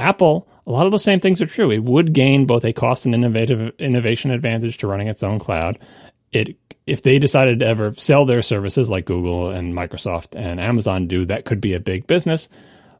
Apple, 0.00 0.48
a 0.66 0.70
lot 0.70 0.86
of 0.86 0.92
the 0.92 0.98
same 0.98 1.20
things 1.20 1.40
are 1.40 1.46
true. 1.46 1.70
It 1.70 1.84
would 1.84 2.12
gain 2.12 2.46
both 2.46 2.64
a 2.64 2.72
cost 2.72 3.04
and 3.04 3.14
innovative 3.14 3.74
innovation 3.78 4.30
advantage 4.30 4.78
to 4.78 4.86
running 4.86 5.08
its 5.08 5.22
own 5.22 5.38
cloud. 5.38 5.78
It 6.32 6.56
if 6.86 7.02
they 7.02 7.18
decided 7.18 7.60
to 7.60 7.66
ever 7.66 7.94
sell 7.94 8.24
their 8.24 8.42
services 8.42 8.90
like 8.90 9.04
Google 9.04 9.50
and 9.50 9.74
Microsoft 9.74 10.34
and 10.34 10.58
Amazon 10.58 11.06
do, 11.06 11.24
that 11.26 11.44
could 11.44 11.60
be 11.60 11.74
a 11.74 11.80
big 11.80 12.06
business. 12.06 12.48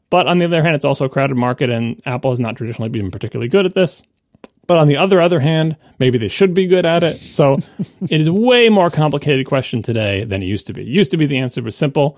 But 0.09 0.27
on 0.27 0.37
the 0.37 0.45
other 0.45 0.63
hand, 0.63 0.75
it's 0.75 0.85
also 0.85 1.05
a 1.05 1.09
crowded 1.09 1.37
market, 1.37 1.69
and 1.69 2.01
Apple 2.05 2.31
has 2.31 2.39
not 2.39 2.55
traditionally 2.55 2.89
been 2.89 3.11
particularly 3.11 3.49
good 3.49 3.65
at 3.65 3.73
this. 3.73 4.03
But 4.67 4.77
on 4.77 4.87
the 4.87 4.97
other 4.97 5.19
other 5.19 5.39
hand, 5.39 5.75
maybe 5.99 6.17
they 6.17 6.27
should 6.27 6.53
be 6.53 6.67
good 6.67 6.85
at 6.85 7.03
it. 7.03 7.19
So 7.21 7.57
it 8.09 8.21
is 8.21 8.27
a 8.27 8.33
way 8.33 8.69
more 8.69 8.89
complicated 8.89 9.45
question 9.45 9.81
today 9.81 10.23
than 10.23 10.41
it 10.43 10.45
used 10.45 10.67
to 10.67 10.73
be. 10.73 10.81
It 10.81 10.87
used 10.87 11.11
to 11.11 11.17
be 11.17 11.25
the 11.25 11.39
answer 11.39 11.61
was 11.61 11.75
simple. 11.75 12.17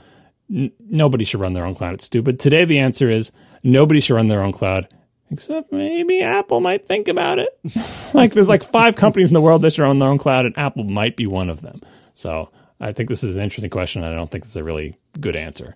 N- 0.54 0.72
nobody 0.80 1.24
should 1.24 1.40
run 1.40 1.54
their 1.54 1.66
own 1.66 1.76
cloud. 1.76 1.96
It's 1.96 2.04
stupid. 2.04 2.40
Today 2.40 2.66
the 2.66 2.80
answer 2.80 3.10
is 3.10 3.32
nobody 3.64 4.00
should 4.00 4.16
run 4.16 4.28
their 4.28 4.44
own 4.44 4.52
cloud 4.52 4.88
except 5.34 5.72
maybe 5.72 6.22
Apple 6.22 6.62
might 6.62 6.86
think 6.86 7.08
about 7.10 7.40
it. 7.40 7.60
like 8.14 8.34
there's 8.34 8.48
like 8.48 8.64
five 8.64 8.96
companies 8.96 9.30
in 9.30 9.34
the 9.34 9.42
world 9.42 9.62
that 9.64 9.74
should 9.74 9.84
run 9.84 10.00
their 10.00 10.10
own 10.10 10.18
cloud, 10.18 10.46
and 10.46 10.58
Apple 10.58 10.86
might 10.86 11.18
be 11.18 11.28
one 11.28 11.50
of 11.50 11.62
them. 11.62 11.82
So 12.14 12.50
I 12.80 12.94
think 12.94 13.10
this 13.10 13.24
is 13.24 13.36
an 13.36 13.42
interesting 13.42 13.72
question. 13.72 14.04
And 14.04 14.14
I 14.14 14.18
don't 14.18 14.32
think 14.32 14.46
it's 14.46 14.56
a 14.56 14.64
really 14.64 14.96
good 15.20 15.36
answer. 15.36 15.76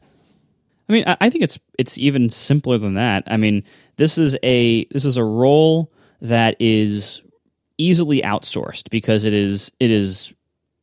I 0.88 0.94
mean, 0.94 1.04
I 1.06 1.30
think 1.30 1.44
it's 1.44 1.60
it's 1.78 1.98
even 1.98 2.30
simpler 2.30 2.78
than 2.78 2.94
that. 2.94 3.24
I 3.28 3.36
mean, 3.36 3.64
this 3.98 4.18
is 4.18 4.38
a 4.44 4.86
this 4.86 5.04
is 5.04 5.18
a 5.18 5.24
role 5.24 5.92
that 6.22 6.56
is 6.60 7.22
easily 7.78 8.22
outsourced 8.22 8.90
because 8.90 9.26
it 9.26 9.34
is 9.34 9.72
it 9.80 9.92
is 9.92 10.32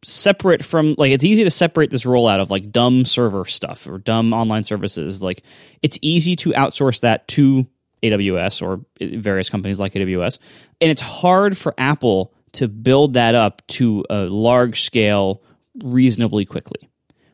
separate 0.04 0.64
from 0.64 0.94
like 0.98 1.12
it's 1.12 1.24
easy 1.24 1.44
to 1.44 1.50
separate 1.50 1.90
this 1.90 2.06
role 2.06 2.28
out 2.28 2.40
of 2.40 2.50
like 2.50 2.70
dumb 2.70 3.04
server 3.04 3.44
stuff 3.44 3.86
or 3.88 3.98
dumb 3.98 4.32
online 4.32 4.64
services. 4.64 5.22
Like 5.22 5.42
it's 5.82 5.98
easy 6.02 6.36
to 6.36 6.50
outsource 6.50 7.00
that 7.00 7.26
to 7.28 7.66
AWS 8.02 8.62
or 8.62 8.84
eh, 9.00 9.18
various 9.18 9.50
companies 9.50 9.80
like 9.80 9.94
AWS, 9.94 10.38
and 10.80 10.90
it's 10.90 11.00
hard 11.00 11.56
for 11.56 11.74
Apple 11.78 12.32
to 12.52 12.68
build 12.68 13.14
that 13.14 13.34
up 13.34 13.66
to 13.66 14.04
a 14.08 14.22
large 14.24 14.82
scale 14.82 15.42
reasonably 15.82 16.44
quickly. 16.44 16.88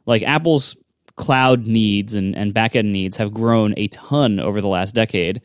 Like 0.06 0.22
Apple's 0.22 0.76
cloud 1.16 1.66
needs 1.66 2.14
and, 2.14 2.34
and 2.34 2.54
backend 2.54 2.86
needs 2.86 3.18
have 3.18 3.34
grown 3.34 3.74
a 3.76 3.88
ton 3.88 4.40
over 4.40 4.60
the 4.60 4.68
last 4.68 4.94
decade. 4.94 5.42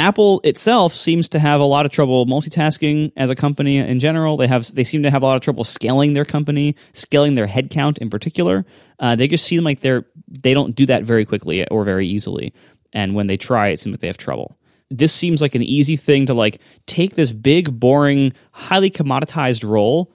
Apple 0.00 0.40
itself 0.44 0.94
seems 0.94 1.28
to 1.28 1.38
have 1.38 1.60
a 1.60 1.64
lot 1.64 1.84
of 1.84 1.92
trouble 1.92 2.24
multitasking 2.24 3.12
as 3.16 3.28
a 3.28 3.34
company 3.34 3.76
in 3.76 4.00
general. 4.00 4.38
They 4.38 4.46
have 4.46 4.74
they 4.74 4.82
seem 4.82 5.02
to 5.02 5.10
have 5.10 5.22
a 5.22 5.26
lot 5.26 5.36
of 5.36 5.42
trouble 5.42 5.62
scaling 5.62 6.14
their 6.14 6.24
company, 6.24 6.74
scaling 6.92 7.34
their 7.34 7.46
headcount 7.46 7.98
in 7.98 8.08
particular. 8.08 8.64
Uh, 8.98 9.14
they 9.14 9.28
just 9.28 9.44
seem 9.44 9.62
like 9.62 9.80
they're 9.80 10.06
they 10.26 10.54
don't 10.54 10.74
do 10.74 10.86
that 10.86 11.04
very 11.04 11.26
quickly 11.26 11.68
or 11.68 11.84
very 11.84 12.06
easily. 12.06 12.54
And 12.92 13.14
when 13.14 13.26
they 13.26 13.36
try, 13.36 13.68
it 13.68 13.78
seems 13.78 13.92
like 13.92 14.00
they 14.00 14.06
have 14.06 14.16
trouble. 14.16 14.56
This 14.90 15.12
seems 15.12 15.42
like 15.42 15.54
an 15.54 15.62
easy 15.62 15.96
thing 15.96 16.26
to 16.26 16.34
like 16.34 16.60
take 16.86 17.14
this 17.14 17.30
big, 17.30 17.78
boring, 17.78 18.32
highly 18.52 18.90
commoditized 18.90 19.68
role 19.68 20.12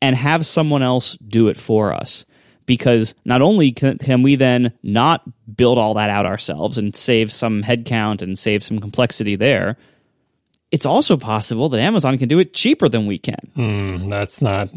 and 0.00 0.14
have 0.14 0.46
someone 0.46 0.82
else 0.82 1.18
do 1.18 1.48
it 1.48 1.56
for 1.56 1.92
us 1.92 2.24
because 2.66 3.14
not 3.24 3.42
only 3.42 3.72
can, 3.72 3.98
can, 3.98 4.22
we 4.22 4.36
then 4.36 4.72
not 4.82 5.22
build 5.56 5.78
all 5.78 5.94
that 5.94 6.10
out 6.10 6.26
ourselves 6.26 6.78
and 6.78 6.94
save 6.94 7.32
some 7.32 7.62
headcount 7.62 8.22
and 8.22 8.38
save 8.38 8.64
some 8.64 8.78
complexity 8.78 9.36
there, 9.36 9.76
it's 10.70 10.86
also 10.86 11.16
possible 11.16 11.68
that 11.68 11.80
Amazon 11.80 12.18
can 12.18 12.28
do 12.28 12.38
it 12.38 12.52
cheaper 12.52 12.88
than 12.88 13.06
we 13.06 13.18
can. 13.18 13.52
Mm, 13.56 14.10
that's 14.10 14.42
not 14.42 14.70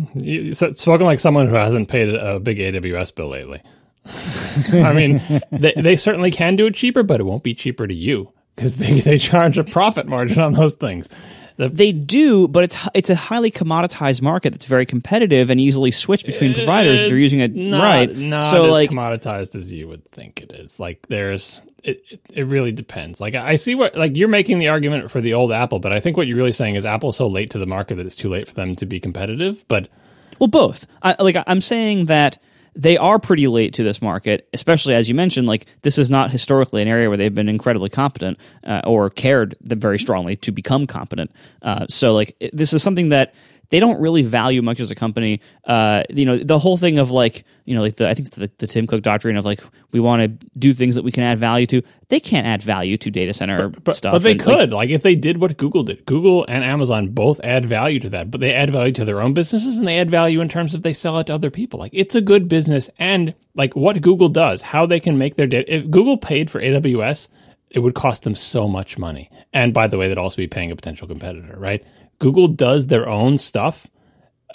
spoken 0.77 1.05
like 1.05 1.19
someone 1.19 1.47
who 1.47 1.55
hasn't 1.55 1.87
paid 1.87 2.13
a 2.13 2.39
big 2.39 2.59
AWS 2.59 3.15
bill 3.15 3.29
lately. 3.29 3.61
I 4.73 4.93
mean, 4.93 5.21
they, 5.51 5.73
they 5.75 5.95
certainly 5.95 6.31
can 6.31 6.55
do 6.55 6.67
it 6.67 6.75
cheaper, 6.75 7.03
but 7.03 7.19
it 7.19 7.23
won't 7.23 7.43
be 7.43 7.53
cheaper 7.53 7.87
to 7.87 7.93
you 7.93 8.31
because 8.55 8.77
they, 8.77 8.99
they 8.99 9.17
charge 9.17 9.57
a 9.57 9.63
profit 9.63 10.07
margin 10.07 10.39
on 10.39 10.53
those 10.53 10.75
things. 10.75 11.09
The, 11.57 11.69
they 11.69 11.91
do, 11.91 12.47
but 12.47 12.63
it's 12.63 12.77
it's 12.93 13.09
a 13.09 13.15
highly 13.15 13.49
commoditized 13.49 14.21
market 14.21 14.51
that's 14.51 14.65
very 14.65 14.85
competitive 14.85 15.49
and 15.49 15.59
easily 15.59 15.89
switched 15.89 16.27
between 16.27 16.53
providers 16.53 17.01
if 17.01 17.09
they're 17.09 17.17
using 17.17 17.39
it 17.39 17.55
not, 17.55 17.83
right. 17.83 18.15
Not 18.15 18.51
so 18.51 18.65
as 18.65 18.71
like 18.71 18.89
commoditized 18.91 19.55
as 19.55 19.73
you 19.73 19.87
would 19.87 20.09
think 20.11 20.41
it 20.41 20.51
is. 20.51 20.79
Like 20.79 21.07
there's 21.07 21.59
it, 21.83 22.03
it, 22.09 22.21
it 22.31 22.43
really 22.43 22.71
depends. 22.71 23.19
Like 23.19 23.33
I 23.33 23.55
see 23.55 23.73
what 23.73 23.95
like 23.95 24.15
you're 24.15 24.27
making 24.27 24.59
the 24.59 24.67
argument 24.67 25.09
for 25.09 25.19
the 25.19 25.33
old 25.33 25.51
Apple, 25.51 25.79
but 25.79 25.91
I 25.91 25.99
think 25.99 26.15
what 26.15 26.27
you're 26.27 26.37
really 26.37 26.51
saying 26.51 26.75
is 26.75 26.85
Apple's 26.85 27.17
so 27.17 27.27
late 27.27 27.49
to 27.51 27.59
the 27.59 27.65
market 27.65 27.95
that 27.95 28.05
it's 28.05 28.15
too 28.15 28.29
late 28.29 28.47
for 28.47 28.53
them 28.53 28.75
to 28.75 28.85
be 28.85 28.99
competitive. 28.99 29.65
But 29.67 29.89
well, 30.37 30.47
both. 30.47 30.85
I, 31.01 31.15
like 31.19 31.37
I'm 31.47 31.61
saying 31.61 32.05
that 32.05 32.37
they 32.77 32.95
are 32.95 33.17
pretty 33.17 33.47
late 33.47 33.73
to 33.73 33.83
this 33.83 34.01
market, 34.01 34.47
especially 34.53 34.93
as 34.93 35.09
you 35.09 35.15
mentioned. 35.15 35.47
Like 35.47 35.65
this 35.81 35.97
is 35.97 36.09
not 36.09 36.29
historically 36.29 36.83
an 36.83 36.87
area 36.87 37.09
where 37.09 37.17
they've 37.17 37.33
been 37.33 37.49
incredibly 37.49 37.89
competent 37.89 38.37
uh, 38.63 38.81
or 38.85 39.09
cared 39.09 39.55
very 39.61 39.97
strongly 39.97 40.35
to 40.37 40.51
become 40.51 40.85
competent. 40.85 41.31
Uh, 41.63 41.87
so 41.87 42.13
like 42.13 42.37
this 42.53 42.73
is 42.73 42.83
something 42.83 43.09
that 43.09 43.33
they 43.69 43.79
don't 43.79 43.99
really 43.99 44.21
value 44.21 44.61
much 44.61 44.79
as 44.79 44.91
a 44.91 44.95
company. 44.95 45.41
Uh, 45.65 46.03
you 46.09 46.25
know, 46.25 46.37
the 46.37 46.59
whole 46.59 46.77
thing 46.77 46.99
of 46.99 47.11
like, 47.11 47.43
you 47.65 47.75
know, 47.75 47.81
like 47.81 47.95
the 47.95 48.07
I 48.07 48.13
think 48.13 48.29
the, 48.31 48.49
the 48.57 48.67
Tim 48.67 48.87
Cook 48.87 49.01
doctrine 49.01 49.35
of 49.37 49.45
like 49.45 49.61
we 49.91 49.99
want 49.99 50.21
to 50.21 50.47
do 50.57 50.73
things 50.73 50.95
that 50.95 51.03
we 51.03 51.11
can 51.11 51.23
add 51.23 51.39
value 51.39 51.65
to. 51.67 51.81
They 52.09 52.19
can't 52.19 52.47
add 52.47 52.63
value 52.63 52.97
to 52.97 53.11
data 53.11 53.33
center 53.33 53.69
but, 53.69 53.83
but, 53.83 53.95
stuff. 53.97 54.11
But 54.13 54.23
they 54.23 54.31
and, 54.31 54.39
could, 54.39 54.71
like, 54.71 54.87
like, 54.87 54.89
if 54.91 55.03
they 55.03 55.15
did 55.15 55.39
what 55.39 55.57
Google 55.57 55.83
did. 55.83 56.05
Google 56.05 56.45
and 56.47 56.63
Amazon 56.63 57.09
both 57.09 57.41
add 57.43 57.65
value 57.65 57.99
to 57.99 58.09
that, 58.11 58.31
but 58.31 58.39
they 58.39 58.53
add 58.53 58.71
value 58.71 58.93
to 58.93 59.05
their 59.05 59.21
own 59.21 59.33
businesses 59.33 59.77
and 59.77 59.87
they 59.87 59.99
add 59.99 60.09
value 60.09 60.39
in 60.39 60.47
terms 60.47 60.73
of 60.73 60.83
they 60.83 60.93
sell 60.93 61.19
it 61.19 61.25
to 61.27 61.33
other 61.33 61.51
people. 61.51 61.79
Like 61.79 61.91
it's 61.93 62.15
a 62.15 62.21
good 62.21 62.47
business, 62.47 62.89
and 62.97 63.33
like 63.55 63.75
what 63.75 64.01
Google 64.01 64.29
does, 64.29 64.61
how 64.61 64.85
they 64.85 64.99
can 64.99 65.17
make 65.17 65.35
their 65.35 65.47
data. 65.47 65.73
If 65.73 65.89
Google 65.89 66.17
paid 66.17 66.49
for 66.49 66.61
AWS, 66.61 67.27
it 67.69 67.79
would 67.79 67.95
cost 67.95 68.23
them 68.23 68.35
so 68.35 68.67
much 68.67 68.97
money. 68.97 69.29
And 69.53 69.73
by 69.73 69.87
the 69.87 69.97
way, 69.97 70.07
they'd 70.07 70.17
also 70.17 70.37
be 70.37 70.47
paying 70.47 70.71
a 70.71 70.75
potential 70.75 71.07
competitor, 71.07 71.55
right? 71.57 71.83
Google 72.19 72.47
does 72.47 72.87
their 72.87 73.07
own 73.07 73.37
stuff 73.37 73.87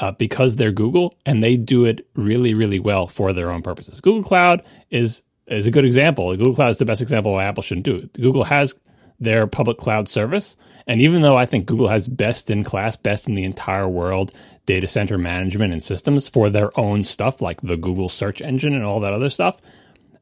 uh, 0.00 0.12
because 0.12 0.56
they're 0.56 0.72
Google 0.72 1.14
and 1.26 1.42
they 1.42 1.56
do 1.56 1.84
it 1.84 2.06
really, 2.14 2.54
really 2.54 2.78
well 2.78 3.06
for 3.06 3.32
their 3.32 3.50
own 3.50 3.62
purposes. 3.62 4.00
Google 4.00 4.22
Cloud 4.22 4.62
is 4.90 5.22
is 5.48 5.66
a 5.66 5.70
good 5.70 5.84
example. 5.84 6.34
Google 6.36 6.54
Cloud 6.54 6.70
is 6.70 6.78
the 6.78 6.84
best 6.84 7.02
example 7.02 7.32
why 7.32 7.44
Apple 7.44 7.62
shouldn't 7.62 7.84
do 7.84 7.96
it. 7.96 8.12
Google 8.14 8.44
has 8.44 8.74
their 9.20 9.46
public 9.46 9.76
cloud 9.76 10.08
service, 10.08 10.56
and 10.86 11.00
even 11.00 11.22
though 11.22 11.36
I 11.36 11.46
think 11.46 11.66
Google 11.66 11.88
has 11.88 12.08
best 12.08 12.50
in 12.50 12.64
class, 12.64 12.96
best 12.96 13.28
in 13.28 13.34
the 13.34 13.44
entire 13.44 13.88
world 13.88 14.32
data 14.66 14.86
center 14.86 15.18
management 15.18 15.72
and 15.72 15.82
systems 15.82 16.28
for 16.28 16.48
their 16.48 16.76
own 16.78 17.04
stuff, 17.04 17.42
like 17.42 17.60
the 17.60 17.76
Google 17.76 18.08
search 18.08 18.40
engine 18.40 18.74
and 18.74 18.84
all 18.84 19.00
that 19.00 19.12
other 19.12 19.30
stuff, 19.30 19.60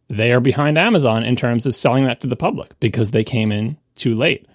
they 0.09 0.33
are 0.33 0.41
behind 0.41 0.77
Amazon 0.77 1.23
in 1.23 1.37
terms 1.37 1.67
of 1.67 1.75
selling 1.75 2.05
that 2.05 2.21
to 2.23 2.27
the 2.27 2.37
public 2.37 2.79
because 2.81 3.11
they 3.11 3.25
came 3.25 3.53
in 3.53 3.79
too 3.97 4.15
late. 4.15 4.47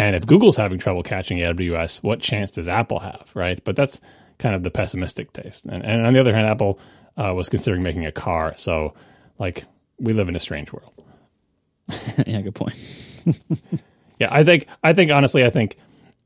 And 0.00 0.16
if 0.16 0.24
Google's 0.24 0.56
having 0.56 0.78
trouble 0.78 1.02
catching 1.02 1.36
AWS, 1.40 2.02
what 2.02 2.20
chance 2.20 2.52
does 2.52 2.70
Apple 2.70 3.00
have, 3.00 3.30
right? 3.34 3.62
But 3.62 3.76
that's 3.76 4.00
kind 4.38 4.54
of 4.54 4.62
the 4.62 4.70
pessimistic 4.70 5.34
taste. 5.34 5.66
And, 5.66 5.84
and 5.84 6.06
on 6.06 6.14
the 6.14 6.20
other 6.20 6.34
hand, 6.34 6.46
Apple 6.46 6.80
uh, 7.18 7.34
was 7.34 7.50
considering 7.50 7.82
making 7.82 8.06
a 8.06 8.10
car. 8.10 8.54
So, 8.56 8.94
like, 9.38 9.66
we 9.98 10.14
live 10.14 10.30
in 10.30 10.36
a 10.36 10.38
strange 10.38 10.72
world. 10.72 10.94
yeah, 12.26 12.40
good 12.40 12.54
point. 12.54 12.76
yeah, 14.18 14.28
I 14.30 14.42
think 14.42 14.68
I 14.82 14.94
think 14.94 15.10
honestly, 15.10 15.44
I 15.44 15.50
think 15.50 15.76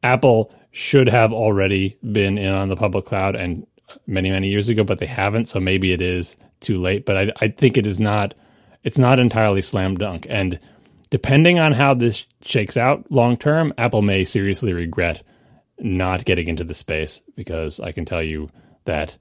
Apple 0.04 0.54
should 0.70 1.08
have 1.08 1.32
already 1.32 1.98
been 2.12 2.38
in 2.38 2.52
on 2.52 2.68
the 2.68 2.76
public 2.76 3.06
cloud 3.06 3.34
and 3.34 3.66
many 4.06 4.30
many 4.30 4.50
years 4.50 4.68
ago, 4.68 4.84
but 4.84 4.98
they 5.00 5.06
haven't. 5.06 5.46
So 5.46 5.58
maybe 5.58 5.90
it 5.90 6.00
is 6.00 6.36
too 6.60 6.76
late. 6.76 7.06
But 7.06 7.16
I 7.16 7.32
I 7.40 7.48
think 7.48 7.76
it 7.76 7.86
is 7.86 7.98
not. 7.98 8.34
It's 8.84 8.98
not 8.98 9.18
entirely 9.18 9.62
slam 9.62 9.96
dunk. 9.96 10.28
And 10.30 10.60
depending 11.14 11.60
on 11.60 11.70
how 11.70 11.94
this 11.94 12.26
shakes 12.42 12.76
out 12.76 13.08
long 13.08 13.36
term, 13.36 13.72
Apple 13.78 14.02
may 14.02 14.24
seriously 14.24 14.72
regret 14.72 15.22
not 15.78 16.24
getting 16.24 16.48
into 16.48 16.64
the 16.64 16.74
space 16.74 17.22
because 17.36 17.78
I 17.78 17.92
can 17.92 18.04
tell 18.04 18.20
you 18.20 18.50
that 18.84 19.16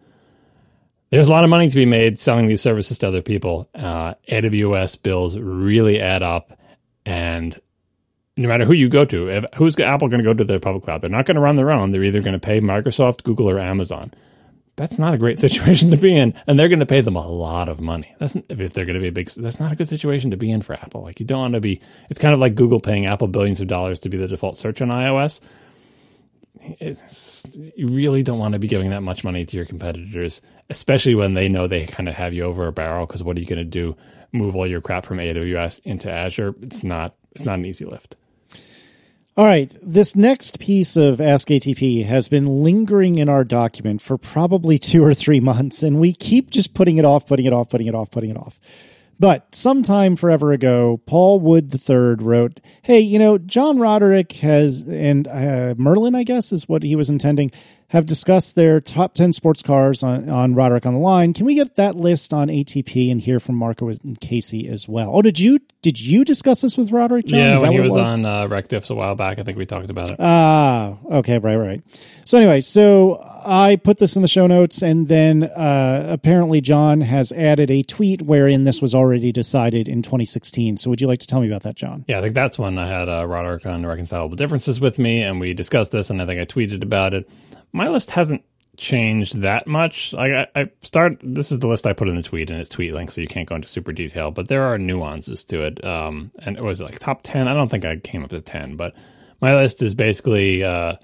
there's 1.11 1.27
a 1.27 1.31
lot 1.31 1.43
of 1.43 1.51
money 1.51 1.69
to 1.69 1.75
be 1.75 1.85
made 1.85 2.17
selling 2.17 2.47
these 2.47 2.63
services 2.63 2.97
to 2.97 3.09
other 3.09 3.21
people. 3.21 3.69
Uh, 3.75 4.15
AWS 4.27 5.03
bills 5.03 5.37
really 5.37 6.01
add 6.01 6.23
up, 6.23 6.57
and 7.05 7.61
no 8.37 8.49
matter 8.49 8.65
who 8.65 8.73
you 8.73 8.89
go 8.89 9.05
to, 9.05 9.29
if, 9.29 9.45
who's 9.55 9.79
Apple 9.79 10.07
going 10.07 10.23
to 10.23 10.25
go 10.25 10.33
to 10.33 10.43
their 10.43 10.59
public 10.59 10.85
cloud? 10.85 11.01
They're 11.01 11.11
not 11.11 11.27
going 11.27 11.35
to 11.35 11.41
run 11.41 11.57
their 11.57 11.69
own. 11.69 11.91
They're 11.91 12.03
either 12.03 12.23
going 12.23 12.33
to 12.33 12.39
pay 12.39 12.59
Microsoft, 12.59 13.21
Google, 13.21 13.47
or 13.47 13.59
Amazon. 13.59 14.11
That's 14.75 14.97
not 14.97 15.13
a 15.13 15.17
great 15.17 15.39
situation 15.45 15.91
to 15.91 15.97
be 15.97 16.15
in, 16.15 16.33
and 16.47 16.57
they're 16.57 16.69
going 16.69 16.79
to 16.79 16.85
pay 16.85 17.01
them 17.01 17.15
a 17.15 17.27
lot 17.27 17.69
of 17.69 17.79
money. 17.79 18.13
That's 18.19 18.35
if 18.35 18.73
they're 18.73 18.85
going 18.85 18.95
to 18.95 19.01
be 19.01 19.07
a 19.07 19.11
big. 19.11 19.29
That's 19.29 19.59
not 19.59 19.71
a 19.71 19.75
good 19.75 19.89
situation 19.89 20.31
to 20.31 20.37
be 20.37 20.51
in 20.51 20.61
for 20.61 20.73
Apple. 20.73 21.03
Like 21.03 21.19
you 21.19 21.25
don't 21.25 21.41
want 21.41 21.53
to 21.53 21.61
be. 21.61 21.81
It's 22.09 22.19
kind 22.19 22.33
of 22.33 22.39
like 22.39 22.55
Google 22.55 22.79
paying 22.79 23.05
Apple 23.05 23.27
billions 23.27 23.61
of 23.61 23.67
dollars 23.67 23.99
to 23.99 24.09
be 24.09 24.17
the 24.17 24.27
default 24.27 24.57
search 24.57 24.81
on 24.81 24.89
iOS. 24.89 25.41
It's, 26.79 27.45
you 27.75 27.87
really 27.87 28.23
don't 28.23 28.39
want 28.39 28.53
to 28.53 28.59
be 28.59 28.69
giving 28.69 28.91
that 28.91 29.01
much 29.01 29.23
money 29.23 29.45
to 29.45 29.57
your 29.57 29.65
competitors, 29.65 30.41
especially 30.69 31.15
when 31.15 31.33
they 31.33 31.49
know 31.49 31.67
they 31.67 31.85
kind 31.85 32.07
of 32.07 32.15
have 32.15 32.33
you 32.33 32.43
over 32.43 32.67
a 32.67 32.71
barrel. 32.71 33.05
Because 33.05 33.23
what 33.23 33.37
are 33.37 33.41
you 33.41 33.47
going 33.47 33.57
to 33.57 33.65
do? 33.65 33.97
Move 34.31 34.55
all 34.55 34.65
your 34.65 34.81
crap 34.81 35.05
from 35.05 35.17
AWS 35.17 35.81
into 35.83 36.09
Azure? 36.09 36.55
It's 36.61 36.83
not. 36.83 37.15
It's 37.33 37.45
not 37.45 37.59
an 37.59 37.65
easy 37.65 37.85
lift. 37.85 38.15
All 39.35 39.45
right. 39.45 39.75
This 39.81 40.15
next 40.15 40.59
piece 40.59 40.95
of 40.95 41.19
Ask 41.19 41.47
ATP 41.47 42.05
has 42.05 42.27
been 42.27 42.61
lingering 42.61 43.17
in 43.17 43.29
our 43.29 43.43
document 43.43 43.99
for 43.99 44.15
probably 44.15 44.77
two 44.77 45.03
or 45.03 45.15
three 45.15 45.39
months, 45.39 45.81
and 45.81 45.99
we 45.99 46.13
keep 46.13 46.51
just 46.51 46.75
putting 46.75 46.99
it 46.99 47.05
off, 47.05 47.25
putting 47.25 47.45
it 47.45 47.53
off, 47.53 47.67
putting 47.69 47.87
it 47.87 47.95
off, 47.95 48.11
putting 48.11 48.29
it 48.29 48.37
off. 48.37 48.59
But 49.19 49.55
sometime 49.55 50.15
forever 50.17 50.51
ago, 50.51 51.01
Paul 51.07 51.39
Wood 51.39 51.73
III 51.73 52.15
wrote, 52.23 52.59
Hey, 52.83 52.99
you 52.99 53.17
know, 53.17 53.39
John 53.39 53.79
Roderick 53.79 54.33
has, 54.33 54.81
and 54.81 55.27
uh, 55.27 55.73
Merlin, 55.79 56.13
I 56.13 56.23
guess, 56.23 56.51
is 56.51 56.69
what 56.69 56.83
he 56.83 56.95
was 56.95 57.09
intending, 57.09 57.51
have 57.93 58.07
discussed 58.07 58.55
their 58.55 58.81
top 58.81 59.13
10 59.13 59.33
sports 59.33 59.61
cars 59.61 60.01
on, 60.01 60.27
on 60.27 60.55
Roderick 60.55 60.87
on 60.87 60.93
the 60.93 60.99
line. 60.99 61.31
Can 61.31 61.45
we 61.45 61.53
get 61.53 61.75
that 61.75 61.95
list 61.95 62.33
on 62.33 62.47
ATP 62.47 63.11
and 63.11 63.21
hear 63.21 63.39
from 63.39 63.55
Marco 63.55 63.87
and 63.87 64.19
Casey 64.19 64.67
as 64.67 64.89
well? 64.89 65.11
Oh, 65.13 65.21
did 65.21 65.39
you 65.39 65.59
did 65.83 66.01
you 66.01 66.25
discuss 66.25 66.61
this 66.61 66.75
with 66.75 66.91
Roderick? 66.91 67.27
John? 67.27 67.39
Yeah, 67.39 67.59
when 67.59 67.71
he 67.71 67.77
it 67.77 67.81
was, 67.81 67.95
on 67.95 68.25
uh, 68.25 68.47
Rec 68.47 68.67
Diffs 68.67 68.89
a 68.89 68.95
while 68.95 69.13
back, 69.13 69.37
I 69.37 69.43
think 69.43 69.59
we 69.59 69.67
talked 69.67 69.91
about 69.91 70.09
it. 70.09 70.15
Ah, 70.17 70.97
okay, 71.11 71.37
right, 71.37 71.55
right. 71.55 71.81
So 72.25 72.39
anyway, 72.39 72.61
so 72.61 73.21
I 73.45 73.75
put 73.75 73.99
this 73.99 74.15
in 74.15 74.23
the 74.23 74.27
show 74.27 74.47
notes, 74.47 74.81
and 74.81 75.07
then 75.07 75.43
uh, 75.43 76.07
apparently 76.09 76.61
John 76.61 77.01
has 77.01 77.31
added 77.33 77.69
a 77.69 77.83
tweet 77.83 78.23
wherein 78.23 78.63
this 78.63 78.81
was 78.81 78.95
already 78.95 79.31
decided 79.31 79.87
in 79.87 80.01
2016. 80.01 80.77
So 80.77 80.89
would 80.89 80.99
you 80.99 81.07
like 81.07 81.19
to 81.19 81.27
tell 81.27 81.41
me 81.41 81.47
about 81.47 81.61
that, 81.61 81.75
John? 81.75 82.05
Yeah, 82.07 82.17
I 82.17 82.21
think 82.21 82.33
that's 82.33 82.57
when 82.57 82.79
I 82.79 82.87
had 82.87 83.07
uh, 83.07 83.27
Roderick 83.27 83.67
on 83.67 83.85
Reconcilable 83.85 84.35
Differences 84.35 84.79
with 84.79 84.97
me, 84.97 85.21
and 85.21 85.39
we 85.39 85.53
discussed 85.53 85.91
this, 85.91 86.09
and 86.09 86.19
I 86.19 86.25
think 86.25 86.41
I 86.41 86.45
tweeted 86.45 86.81
about 86.81 87.13
it. 87.13 87.29
My 87.73 87.89
list 87.89 88.11
hasn't 88.11 88.43
changed 88.77 89.41
that 89.41 89.67
much. 89.67 90.13
I, 90.13 90.47
I 90.55 90.69
start. 90.81 91.17
This 91.21 91.51
is 91.51 91.59
the 91.59 91.67
list 91.67 91.85
I 91.85 91.93
put 91.93 92.07
in 92.07 92.15
the 92.15 92.23
tweet, 92.23 92.49
and 92.49 92.59
it's 92.59 92.69
tweet 92.69 92.93
link, 92.93 93.11
so 93.11 93.21
you 93.21 93.27
can't 93.27 93.47
go 93.47 93.55
into 93.55 93.67
super 93.67 93.91
detail. 93.91 94.31
But 94.31 94.47
there 94.47 94.63
are 94.63 94.77
nuances 94.77 95.43
to 95.45 95.63
it. 95.63 95.83
Um, 95.83 96.31
and 96.39 96.57
it 96.57 96.63
was 96.63 96.81
like 96.81 96.99
top 96.99 97.21
ten. 97.23 97.47
I 97.47 97.53
don't 97.53 97.69
think 97.69 97.85
I 97.85 97.97
came 97.97 98.23
up 98.23 98.29
to 98.29 98.41
ten, 98.41 98.75
but 98.75 98.95
my 99.41 99.55
list 99.55 99.81
is 99.81 99.93
basically. 99.93 100.63
Uh, 100.63 100.95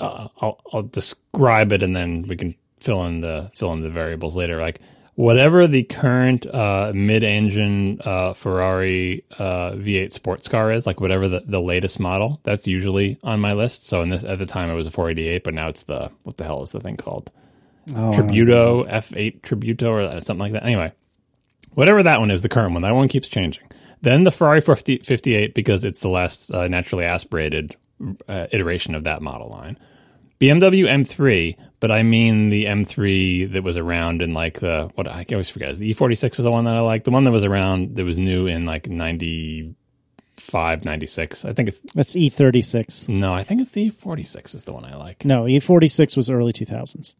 uh, 0.00 0.28
I'll 0.40 0.60
I'll 0.72 0.82
describe 0.82 1.72
it, 1.72 1.82
and 1.82 1.94
then 1.94 2.22
we 2.22 2.36
can 2.36 2.54
fill 2.78 3.04
in 3.04 3.20
the 3.20 3.50
fill 3.54 3.72
in 3.72 3.82
the 3.82 3.90
variables 3.90 4.36
later. 4.36 4.60
Like 4.60 4.80
whatever 5.20 5.66
the 5.66 5.82
current 5.82 6.46
uh, 6.46 6.92
mid-engine 6.94 8.00
uh, 8.02 8.32
Ferrari 8.32 9.22
uh, 9.38 9.72
V8 9.72 10.12
sports 10.12 10.48
car 10.48 10.72
is, 10.72 10.86
like 10.86 10.98
whatever 10.98 11.28
the, 11.28 11.42
the 11.44 11.60
latest 11.60 12.00
model, 12.00 12.40
that's 12.42 12.66
usually 12.66 13.18
on 13.22 13.38
my 13.38 13.52
list. 13.52 13.84
So 13.84 14.00
in 14.00 14.08
this 14.08 14.24
at 14.24 14.38
the 14.38 14.46
time 14.46 14.70
it 14.70 14.74
was 14.74 14.86
a 14.86 14.90
488, 14.90 15.44
but 15.44 15.52
now 15.52 15.68
it's 15.68 15.82
the 15.82 16.10
what 16.22 16.38
the 16.38 16.44
hell 16.44 16.62
is 16.62 16.70
the 16.70 16.80
thing 16.80 16.96
called? 16.96 17.30
Oh, 17.94 18.12
Tributo 18.12 18.90
F8 18.90 19.42
Tributo 19.42 20.16
or 20.16 20.20
something 20.22 20.40
like 20.40 20.52
that. 20.54 20.64
Anyway, 20.64 20.90
whatever 21.74 22.02
that 22.02 22.20
one 22.20 22.30
is, 22.30 22.40
the 22.40 22.48
current 22.48 22.72
one, 22.72 22.82
that 22.82 22.94
one 22.94 23.08
keeps 23.08 23.28
changing. 23.28 23.64
Then 24.00 24.24
the 24.24 24.30
Ferrari 24.30 24.62
50, 24.62 24.98
58 24.98 25.54
because 25.54 25.84
it's 25.84 26.00
the 26.00 26.08
last 26.08 26.50
uh, 26.50 26.66
naturally 26.66 27.04
aspirated 27.04 27.76
uh, 28.26 28.46
iteration 28.52 28.94
of 28.94 29.04
that 29.04 29.20
model 29.20 29.50
line. 29.50 29.78
BMW 30.40 30.88
M3, 30.88 31.54
but 31.80 31.90
I 31.90 32.02
mean 32.02 32.48
the 32.48 32.64
M3 32.64 33.52
that 33.52 33.62
was 33.62 33.76
around 33.76 34.22
in 34.22 34.32
like 34.32 34.60
the 34.60 34.90
what 34.94 35.06
I 35.06 35.26
always 35.32 35.50
forget 35.50 35.68
is 35.70 35.78
the 35.78 35.92
E46 35.94 36.38
is 36.38 36.44
the 36.44 36.50
one 36.50 36.64
that 36.64 36.74
I 36.74 36.80
like. 36.80 37.04
The 37.04 37.10
one 37.10 37.24
that 37.24 37.30
was 37.30 37.44
around 37.44 37.96
that 37.96 38.04
was 38.04 38.18
new 38.18 38.46
in 38.46 38.64
like 38.64 38.88
95, 38.88 40.84
96. 40.84 41.44
I 41.44 41.52
think 41.52 41.68
it's 41.68 41.80
That's 41.94 42.14
E36. 42.14 43.08
no, 43.08 43.34
I 43.34 43.44
think 43.44 43.60
it's 43.60 43.70
the 43.72 43.90
E46 43.90 44.54
is 44.54 44.64
the 44.64 44.72
one 44.72 44.86
I 44.86 44.96
like. 44.96 45.24
No, 45.26 45.42
E46 45.44 46.16
was 46.16 46.30
early 46.30 46.54
2000s. 46.54 47.12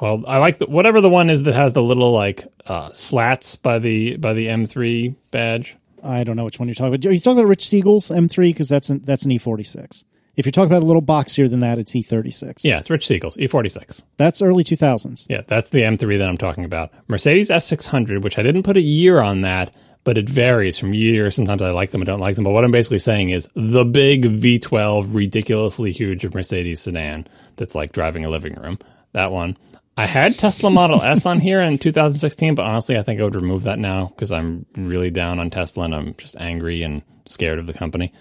Well, 0.00 0.24
I 0.26 0.38
like 0.38 0.58
the, 0.58 0.66
whatever 0.66 1.00
the 1.00 1.08
one 1.10 1.30
is 1.30 1.44
that 1.44 1.54
has 1.54 1.74
the 1.74 1.82
little 1.82 2.10
like 2.12 2.44
uh, 2.66 2.90
slats 2.92 3.54
by 3.54 3.78
the 3.78 4.16
by 4.16 4.32
the 4.34 4.46
M3 4.48 5.14
badge. 5.30 5.76
I 6.02 6.24
don't 6.24 6.34
know 6.36 6.44
which 6.44 6.58
one 6.58 6.66
you're 6.68 6.74
talking 6.74 6.94
about. 6.94 7.06
Are 7.08 7.12
you 7.12 7.20
talking 7.20 7.38
about 7.38 7.48
Rich 7.48 7.68
Siegel's 7.68 8.08
M3? 8.08 8.36
Because 8.50 8.68
that's 8.68 8.90
an, 8.90 9.00
that's 9.04 9.24
an 9.24 9.30
E46. 9.30 10.04
If 10.36 10.46
you're 10.46 10.52
talking 10.52 10.72
about 10.72 10.82
a 10.82 10.86
little 10.86 11.02
boxier 11.02 11.48
than 11.48 11.60
that, 11.60 11.78
it's 11.78 11.92
E36. 11.92 12.64
Yeah, 12.64 12.78
it's 12.78 12.90
Rich 12.90 13.06
Siegel's 13.06 13.36
E46. 13.36 14.04
That's 14.16 14.42
early 14.42 14.64
2000s. 14.64 15.26
Yeah, 15.28 15.42
that's 15.46 15.70
the 15.70 15.82
M3 15.82 16.18
that 16.18 16.28
I'm 16.28 16.38
talking 16.38 16.64
about. 16.64 16.92
Mercedes 17.06 17.50
S600, 17.50 18.22
which 18.22 18.38
I 18.38 18.42
didn't 18.42 18.64
put 18.64 18.76
a 18.76 18.80
year 18.80 19.20
on 19.20 19.42
that, 19.42 19.72
but 20.02 20.18
it 20.18 20.28
varies 20.28 20.76
from 20.76 20.92
year. 20.92 21.30
Sometimes 21.30 21.62
I 21.62 21.70
like 21.70 21.92
them, 21.92 22.02
I 22.02 22.04
don't 22.04 22.20
like 22.20 22.34
them. 22.34 22.44
But 22.44 22.50
what 22.50 22.64
I'm 22.64 22.72
basically 22.72 22.98
saying 22.98 23.30
is 23.30 23.48
the 23.54 23.84
big 23.84 24.24
V12, 24.24 25.14
ridiculously 25.14 25.92
huge 25.92 26.26
Mercedes 26.32 26.80
sedan 26.80 27.26
that's 27.56 27.74
like 27.74 27.92
driving 27.92 28.24
a 28.24 28.30
living 28.30 28.54
room. 28.54 28.78
That 29.12 29.30
one. 29.30 29.56
I 29.96 30.06
had 30.06 30.36
Tesla 30.36 30.70
Model 30.70 31.00
S 31.02 31.24
on 31.24 31.38
here 31.38 31.60
in 31.60 31.78
2016, 31.78 32.56
but 32.56 32.66
honestly, 32.66 32.98
I 32.98 33.04
think 33.04 33.20
I 33.20 33.24
would 33.24 33.36
remove 33.36 33.62
that 33.62 33.78
now 33.78 34.06
because 34.06 34.32
I'm 34.32 34.66
really 34.76 35.10
down 35.12 35.38
on 35.38 35.50
Tesla 35.50 35.84
and 35.84 35.94
I'm 35.94 36.14
just 36.16 36.36
angry 36.36 36.82
and 36.82 37.02
scared 37.26 37.60
of 37.60 37.66
the 37.66 37.72
company. 37.72 38.12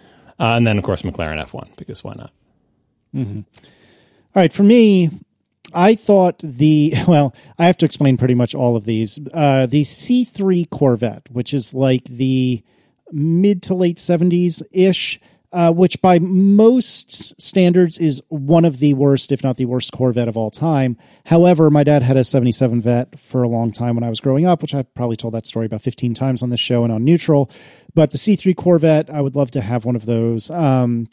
Uh, 0.43 0.57
and 0.57 0.67
then, 0.67 0.77
of 0.77 0.83
course, 0.83 1.03
McLaren 1.03 1.41
F1 1.41 1.73
because 1.77 2.03
why 2.03 2.15
not? 2.17 2.33
All 4.35 4.41
right, 4.41 4.51
for 4.51 4.63
me, 4.63 5.09
I 5.73 5.95
thought 5.95 6.39
the 6.39 6.93
well, 7.07 7.33
I 7.57 7.65
have 7.65 7.77
to 7.77 7.85
explain 7.85 8.17
pretty 8.17 8.35
much 8.35 8.53
all 8.53 8.75
of 8.75 8.83
these. 8.83 9.17
Uh, 9.33 9.67
the 9.67 9.83
C3 9.83 10.69
Corvette, 10.69 11.29
which 11.31 11.53
is 11.53 11.73
like 11.73 12.03
the 12.05 12.61
mid 13.09 13.63
to 13.63 13.73
late 13.73 13.95
70s 13.97 14.61
ish, 14.73 15.17
uh, 15.53 15.71
which 15.71 16.01
by 16.01 16.17
most 16.19 17.39
standards 17.39 17.99
is 17.99 18.21
one 18.29 18.65
of 18.65 18.79
the 18.79 18.95
worst, 18.95 19.31
if 19.31 19.43
not 19.43 19.55
the 19.55 19.65
worst 19.65 19.91
Corvette 19.91 20.27
of 20.27 20.35
all 20.35 20.49
time. 20.49 20.97
However, 21.27 21.69
my 21.69 21.83
dad 21.83 22.01
had 22.01 22.17
a 22.17 22.23
77 22.23 22.81
Vet 22.81 23.19
for 23.19 23.43
a 23.43 23.47
long 23.47 23.71
time 23.71 23.95
when 23.95 24.03
I 24.03 24.09
was 24.09 24.19
growing 24.19 24.47
up, 24.47 24.63
which 24.63 24.73
I 24.73 24.81
probably 24.81 25.15
told 25.15 25.35
that 25.35 25.45
story 25.45 25.67
about 25.67 25.83
15 25.83 26.15
times 26.15 26.41
on 26.41 26.49
this 26.49 26.59
show 26.59 26.83
and 26.83 26.91
on 26.91 27.03
Neutral. 27.03 27.51
But 27.93 28.11
the 28.11 28.17
C3 28.17 28.57
Corvette, 28.57 29.09
I 29.11 29.21
would 29.21 29.35
love 29.35 29.51
to 29.51 29.61
have 29.61 29.85
one 29.85 29.95
of 29.95 30.07
those. 30.07 30.49
Um, 30.49 31.07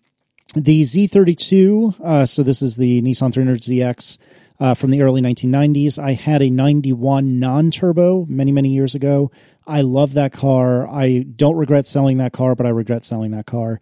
the 0.55 0.83
Z32, 0.83 2.01
uh, 2.01 2.27
so 2.27 2.43
this 2.43 2.63
is 2.63 2.77
the 2.77 3.03
Nissan 3.03 3.33
300ZX 3.33 4.17
uh, 4.59 4.75
from 4.75 4.91
the 4.91 5.03
early 5.03 5.21
1990s. 5.21 5.99
I 5.99 6.15
had 6.15 6.43
a 6.43 6.51
91 6.51 7.39
non 7.39 7.71
turbo 7.71 8.25
many, 8.27 8.53
many 8.53 8.71
years 8.71 8.95
ago. 8.95 9.31
I 9.67 9.83
love 9.83 10.15
that 10.15 10.33
car. 10.33 10.89
I 10.89 11.21
don't 11.21 11.57
regret 11.57 11.87
selling 11.87 12.19
that 12.19 12.33
car, 12.33 12.55
but 12.55 12.67
I 12.67 12.71
regret 12.71 13.05
selling 13.05 13.31
that 13.33 13.47
car. 13.47 13.81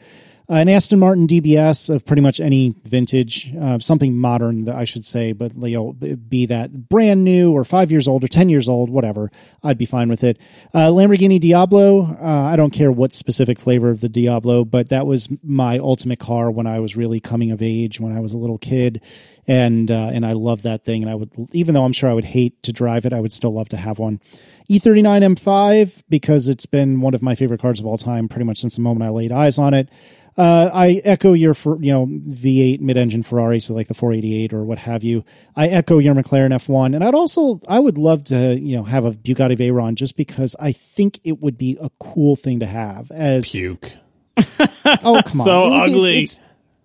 Uh, 0.50 0.54
an 0.54 0.68
Aston 0.70 0.98
Martin 0.98 1.26
DBS 1.26 1.94
of 1.94 2.06
pretty 2.06 2.22
much 2.22 2.40
any 2.40 2.74
vintage, 2.84 3.54
uh, 3.60 3.78
something 3.78 4.16
modern, 4.16 4.64
that 4.64 4.76
I 4.76 4.84
should 4.84 5.04
say, 5.04 5.32
but 5.32 5.54
you 5.54 5.76
know, 5.76 5.92
be 5.92 6.46
that 6.46 6.88
brand 6.88 7.22
new 7.22 7.52
or 7.52 7.64
five 7.64 7.90
years 7.90 8.08
old 8.08 8.24
or 8.24 8.28
10 8.28 8.48
years 8.48 8.66
old, 8.66 8.88
whatever, 8.88 9.30
I'd 9.62 9.76
be 9.76 9.84
fine 9.84 10.08
with 10.08 10.24
it. 10.24 10.38
Uh, 10.72 10.88
Lamborghini 10.88 11.38
Diablo, 11.38 12.16
uh, 12.18 12.24
I 12.50 12.56
don't 12.56 12.72
care 12.72 12.90
what 12.90 13.12
specific 13.12 13.58
flavor 13.58 13.90
of 13.90 14.00
the 14.00 14.08
Diablo, 14.08 14.64
but 14.64 14.88
that 14.88 15.06
was 15.06 15.28
my 15.42 15.76
ultimate 15.76 16.18
car 16.18 16.50
when 16.50 16.66
I 16.66 16.80
was 16.80 16.96
really 16.96 17.20
coming 17.20 17.50
of 17.50 17.60
age, 17.60 18.00
when 18.00 18.16
I 18.16 18.20
was 18.20 18.32
a 18.32 18.38
little 18.38 18.56
kid. 18.56 19.02
And, 19.48 19.90
uh, 19.90 20.10
and 20.12 20.26
I 20.26 20.34
love 20.34 20.62
that 20.62 20.84
thing. 20.84 21.02
And 21.02 21.10
I 21.10 21.14
would, 21.14 21.32
even 21.52 21.74
though 21.74 21.84
I'm 21.84 21.94
sure 21.94 22.10
I 22.10 22.14
would 22.14 22.26
hate 22.26 22.62
to 22.64 22.72
drive 22.72 23.06
it, 23.06 23.12
I 23.14 23.20
would 23.20 23.32
still 23.32 23.52
love 23.52 23.70
to 23.70 23.78
have 23.78 23.98
one. 23.98 24.20
E 24.68 24.78
E39 24.78 25.36
M5, 25.36 26.02
because 26.10 26.48
it's 26.48 26.66
been 26.66 27.00
one 27.00 27.14
of 27.14 27.22
my 27.22 27.34
favorite 27.34 27.60
cars 27.60 27.80
of 27.80 27.86
all 27.86 27.96
time 27.96 28.28
pretty 28.28 28.44
much 28.44 28.58
since 28.58 28.76
the 28.76 28.82
moment 28.82 29.04
I 29.04 29.08
laid 29.08 29.32
eyes 29.32 29.58
on 29.58 29.72
it. 29.72 29.88
Uh, 30.36 30.70
I 30.72 31.00
echo 31.04 31.32
your, 31.32 31.52
for, 31.52 31.82
you 31.82 31.92
know, 31.92 32.06
V8 32.06 32.80
mid-engine 32.80 33.24
Ferrari, 33.24 33.58
so 33.58 33.74
like 33.74 33.88
the 33.88 33.94
488 33.94 34.52
or 34.52 34.62
what 34.62 34.78
have 34.78 35.02
you. 35.02 35.24
I 35.56 35.66
echo 35.66 35.98
your 35.98 36.14
McLaren 36.14 36.50
F1, 36.52 36.94
and 36.94 37.02
I'd 37.02 37.14
also, 37.16 37.58
I 37.68 37.80
would 37.80 37.98
love 37.98 38.22
to, 38.24 38.56
you 38.56 38.76
know, 38.76 38.84
have 38.84 39.04
a 39.04 39.10
Bugatti 39.10 39.58
Veyron 39.58 39.96
just 39.96 40.16
because 40.16 40.54
I 40.60 40.70
think 40.70 41.18
it 41.24 41.40
would 41.40 41.58
be 41.58 41.76
a 41.80 41.90
cool 41.98 42.36
thing 42.36 42.60
to 42.60 42.66
have. 42.66 43.10
As 43.10 43.48
Puke. 43.48 43.94
oh 44.36 44.44
come 44.44 44.60
on, 45.16 45.24
So 45.24 45.72
It 45.72 45.72
ugly. 45.72 46.22
It's, 46.22 46.34
it's, 46.34 46.40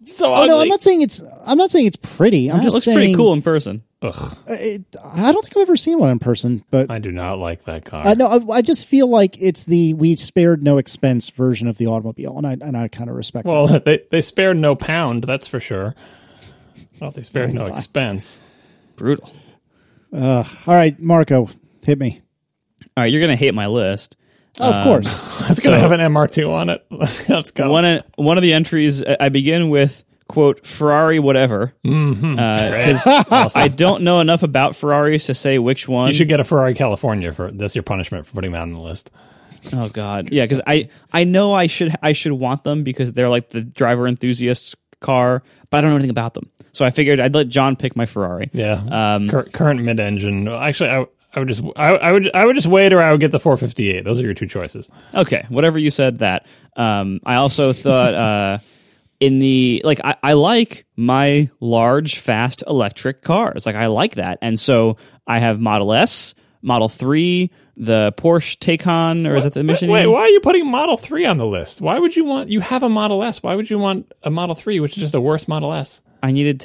So 0.06 0.34
oh 0.34 0.46
no, 0.46 0.60
I'm 0.62 0.68
not 0.68 0.82
saying 0.82 1.02
it's. 1.02 1.22
I'm 1.46 1.58
not 1.58 1.72
saying 1.72 1.86
it's 1.86 1.96
pretty. 1.96 2.50
I'm 2.50 2.58
That 2.58 2.64
just 2.64 2.74
looks 2.74 2.86
saying 2.86 2.98
pretty 2.98 3.16
cool 3.16 3.34
in 3.34 3.42
person. 3.42 3.84
Ugh, 4.02 4.38
uh, 4.50 4.54
It, 4.54 4.84
I 5.04 5.32
don't 5.32 5.42
think 5.44 5.56
I've 5.56 5.62
ever 5.62 5.76
seen 5.76 5.98
one 5.98 6.10
in 6.10 6.20
person, 6.20 6.64
but 6.72 6.92
I 6.92 7.00
do 7.00 7.12
not 7.12 7.40
like 7.40 7.64
that 7.66 7.86
car. 7.86 8.06
I 8.06 8.14
know 8.16 8.28
I, 8.28 8.58
I 8.58 8.62
just 8.62 8.86
feel 8.86 9.08
like 9.08 9.42
it's 9.42 9.64
the 9.64 9.94
we 9.94 10.16
spared 10.16 10.62
no 10.62 10.78
expense 10.78 11.30
version 11.30 11.68
of 11.68 11.78
the 11.78 11.88
automobile, 11.88 12.38
and 12.38 12.46
I 12.46 12.54
and 12.54 12.76
I 12.76 12.88
kind 12.90 13.10
of 13.10 13.16
respect. 13.16 13.46
that. 13.46 13.52
Well, 13.52 13.80
they 13.86 14.04
they 14.12 14.22
spared 14.22 14.58
no 14.58 14.76
pound, 14.76 15.24
that's 15.24 15.48
for 15.48 15.60
sure. 15.60 15.96
Well, 17.00 17.12
they 17.12 17.22
spared 17.22 17.54
no 17.54 17.68
expense. 17.68 18.40
Brutal. 18.96 19.32
Ugh. 20.12 20.48
all 20.68 20.76
right, 20.76 21.00
Marco, 21.00 21.50
hit 21.84 22.00
me. 22.00 22.22
All 22.96 23.04
right, 23.04 23.12
you're 23.12 23.22
gonna 23.22 23.36
hate 23.36 23.54
my 23.54 23.68
list. 23.68 24.18
Of 24.60 24.74
Um, 24.76 24.84
course. 24.84 25.08
It's 25.50 25.60
going 25.60 25.76
to 25.76 25.80
have 25.80 25.92
an 25.92 26.00
MR2 26.00 26.50
on 26.50 26.70
it. 26.70 26.86
Let's 27.30 27.52
go. 27.52 27.70
One 27.72 28.02
one 28.16 28.38
of 28.38 28.44
the 28.44 28.54
entries 28.54 29.04
I 29.04 29.30
begin 29.30 29.70
with 29.70 30.04
quote 30.30 30.66
Ferrari 30.66 31.20
whatever 31.20 31.74
because 31.84 33.06
I 33.56 33.68
don't 33.68 34.04
know 34.04 34.20
enough 34.22 34.42
about 34.44 34.76
Ferraris 34.76 35.26
to 35.28 35.34
say 35.34 35.60
which 35.60 35.88
one. 35.88 36.08
you 36.08 36.14
should 36.14 36.28
get 36.30 36.40
a 36.40 36.44
Ferrari 36.44 36.74
California 36.76 37.34
for 37.34 37.52
that's 37.52 37.76
your 37.76 37.84
punishment 37.84 38.26
for 38.26 38.34
putting 38.34 38.52
that 38.54 38.62
on 38.62 38.72
the 38.72 38.80
list. 38.80 39.12
Oh 39.74 39.90
God, 39.90 40.32
yeah, 40.32 40.44
because 40.44 40.62
I 40.66 40.90
I 41.12 41.24
know 41.26 41.54
I 41.54 41.68
should 41.68 41.94
I 42.02 42.14
should 42.14 42.32
want 42.34 42.64
them 42.64 42.84
because 42.84 43.14
they're 43.14 43.30
like 43.30 43.50
the 43.50 43.62
driver 43.62 44.08
enthusiast 44.08 44.76
car, 45.02 45.44
but 45.70 45.78
I 45.78 45.82
don't 45.82 45.90
know 45.92 45.96
anything 45.98 46.10
about 46.10 46.34
them. 46.36 46.50
So 46.72 46.84
I 46.86 46.90
figured 46.90 47.20
I'd 47.20 47.36
let 47.36 47.50
John 47.50 47.76
pick 47.76 47.96
my 47.96 48.06
Ferrari. 48.06 48.50
Yeah. 48.54 48.82
Um, 49.16 49.30
Cur- 49.30 49.44
current 49.44 49.82
mid-engine. 49.84 50.48
Actually, 50.48 50.90
I, 50.90 51.06
I 51.34 51.40
would 51.40 51.48
just 51.48 51.64
I, 51.76 51.90
I 51.96 52.12
would 52.12 52.36
I 52.36 52.46
would 52.46 52.56
just 52.56 52.68
wait, 52.68 52.94
or 52.94 53.02
I 53.02 53.12
would 53.12 53.20
get 53.20 53.32
the 53.32 53.40
458. 53.40 54.04
Those 54.04 54.20
are 54.20 54.24
your 54.24 54.34
two 54.34 54.48
choices. 54.48 54.90
Okay, 55.14 55.46
whatever 55.50 55.80
you 55.80 55.92
said. 55.92 56.20
That. 56.20 56.46
Um, 56.76 57.20
I 57.26 57.36
also 57.36 57.74
thought 57.74 58.14
uh, 58.14 58.60
in 59.20 59.40
the 59.40 59.82
like 59.84 60.00
I, 60.04 60.16
I 60.22 60.34
like 60.34 60.86
my 60.96 61.50
large, 61.60 62.20
fast 62.20 62.64
electric 62.68 63.22
cars. 63.22 63.66
Like 63.66 63.76
I 63.76 63.88
like 63.88 64.16
that, 64.16 64.38
and 64.42 64.60
so 64.60 64.98
I 65.26 65.40
have 65.40 65.60
Model 65.60 65.94
S, 65.94 66.36
Model 66.62 66.90
Three, 66.90 67.52
the 67.76 68.14
Porsche 68.18 68.58
Taycan, 68.58 69.28
or 69.28 69.36
is 69.36 69.46
it 69.46 69.54
the 69.54 69.64
Mission? 69.64 69.90
Wait, 69.90 70.06
why 70.06 70.22
are 70.22 70.30
you 70.30 70.40
putting 70.40 70.70
Model 70.70 70.98
3 70.98 71.26
on 71.26 71.38
the 71.38 71.48
list? 71.48 71.82
Why 71.82 71.98
would 71.98 72.16
you 72.16 72.26
want? 72.26 72.50
You 72.50 72.60
have 72.60 72.84
a 72.84 72.90
Model 72.90 73.24
S. 73.24 73.42
Why 73.42 73.56
would 73.56 73.70
you 73.70 73.80
want 73.80 74.12
a 74.22 74.30
Model 74.30 74.56
3, 74.56 74.80
which 74.80 74.92
is 74.98 74.98
just 74.98 75.16
a 75.16 75.22
worse 75.22 75.48
Model 75.48 75.74
S? 75.74 76.02
I 76.22 76.32
needed 76.32 76.60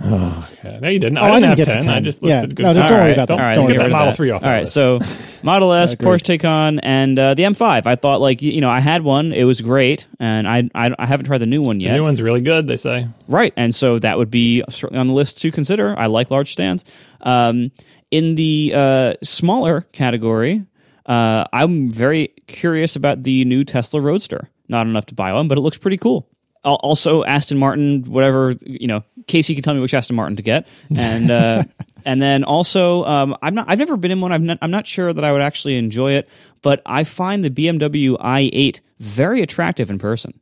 ten. 0.00 0.44
Okay. 0.58 0.78
No, 0.80 0.88
you 0.88 0.98
didn't. 0.98 1.18
Oh, 1.18 1.22
I 1.22 1.28
I 1.36 1.40
didn't, 1.40 1.56
didn't 1.56 1.56
get 1.56 1.66
have 1.66 1.76
to 1.76 1.82
10. 1.82 1.90
I 1.90 1.94
10. 1.96 2.04
just 2.04 2.22
Yeah. 2.22 2.34
listed 2.36 2.54
good. 2.56 2.62
No, 2.64 2.72
don't 2.72 2.82
All 2.84 2.90
worry 2.90 2.98
right, 3.00 3.12
about 3.12 3.28
that. 3.28 3.34
Don't, 3.34 3.40
All 3.40 3.46
right, 3.46 3.54
Don't 3.54 3.66
get 3.66 3.72
get 3.72 3.78
worry 3.78 3.78
that 3.78 3.84
rid 3.84 3.92
Model 3.98 4.10
that. 4.12 4.16
3 4.16 4.30
off. 4.30 4.42
All 4.42 4.48
the 4.48 4.52
right, 4.52 4.60
list. 4.60 4.74
so 4.74 5.42
Model 5.42 5.72
S, 5.72 5.92
agree. 5.92 6.06
Porsche 6.06 6.38
Taycan, 6.38 6.80
and 6.82 7.18
uh, 7.18 7.34
the 7.34 7.42
M5. 7.44 7.86
I 7.86 7.96
thought 7.96 8.20
like 8.20 8.42
you 8.42 8.60
know 8.60 8.70
I 8.70 8.80
had 8.80 9.02
one, 9.02 9.32
it 9.32 9.44
was 9.44 9.60
great, 9.60 10.06
and 10.20 10.48
I 10.48 10.68
I, 10.74 10.94
I 10.98 11.06
haven't 11.06 11.26
tried 11.26 11.38
the 11.38 11.46
new 11.46 11.62
one 11.62 11.80
yet. 11.80 11.88
the 11.88 11.92
yet. 11.94 11.98
new 11.98 12.04
one's 12.04 12.22
really 12.22 12.40
good. 12.40 12.66
They 12.66 12.76
say. 12.76 13.08
Right, 13.28 13.52
and 13.56 13.74
so 13.74 13.98
that 13.98 14.18
would 14.18 14.30
be 14.30 14.62
certainly 14.68 15.00
on 15.00 15.06
the 15.08 15.14
list 15.14 15.38
to 15.42 15.50
consider. 15.52 15.98
I 15.98 16.06
like 16.06 16.30
large 16.30 16.52
stands. 16.52 16.84
Um, 17.20 17.72
in 18.10 18.34
the 18.36 18.72
uh, 18.74 19.14
smaller 19.22 19.82
category, 19.92 20.64
uh, 21.06 21.44
I'm 21.52 21.90
very 21.90 22.28
curious 22.46 22.96
about 22.96 23.22
the 23.22 23.44
new 23.44 23.64
Tesla 23.64 24.00
Roadster. 24.00 24.48
Not 24.68 24.86
enough 24.86 25.06
to 25.06 25.14
buy 25.14 25.32
one, 25.32 25.48
but 25.48 25.58
it 25.58 25.62
looks 25.62 25.76
pretty 25.78 25.96
cool. 25.98 26.28
Al- 26.64 26.76
Also, 26.82 27.24
Aston 27.24 27.58
Martin, 27.58 28.02
whatever 28.04 28.54
you 28.64 28.86
know, 28.86 29.02
Casey 29.26 29.54
can 29.54 29.62
tell 29.62 29.74
me 29.74 29.80
which 29.80 29.94
Aston 29.94 30.16
Martin 30.16 30.36
to 30.36 30.42
get, 30.42 30.66
and 30.96 31.30
uh, 31.30 31.64
and 32.04 32.20
then 32.22 32.44
also, 32.44 33.04
um, 33.04 33.36
I'm 33.42 33.54
not, 33.54 33.66
I've 33.68 33.78
never 33.78 33.96
been 33.96 34.10
in 34.10 34.20
one. 34.20 34.32
I'm 34.32 34.46
not, 34.46 34.58
I'm 34.62 34.70
not 34.70 34.86
sure 34.86 35.12
that 35.12 35.24
I 35.24 35.32
would 35.32 35.42
actually 35.42 35.76
enjoy 35.76 36.12
it, 36.12 36.28
but 36.62 36.82
I 36.86 37.04
find 37.04 37.44
the 37.44 37.50
BMW 37.50 38.16
i8 38.18 38.80
very 38.98 39.42
attractive 39.42 39.90
in 39.90 39.98
person. 39.98 40.38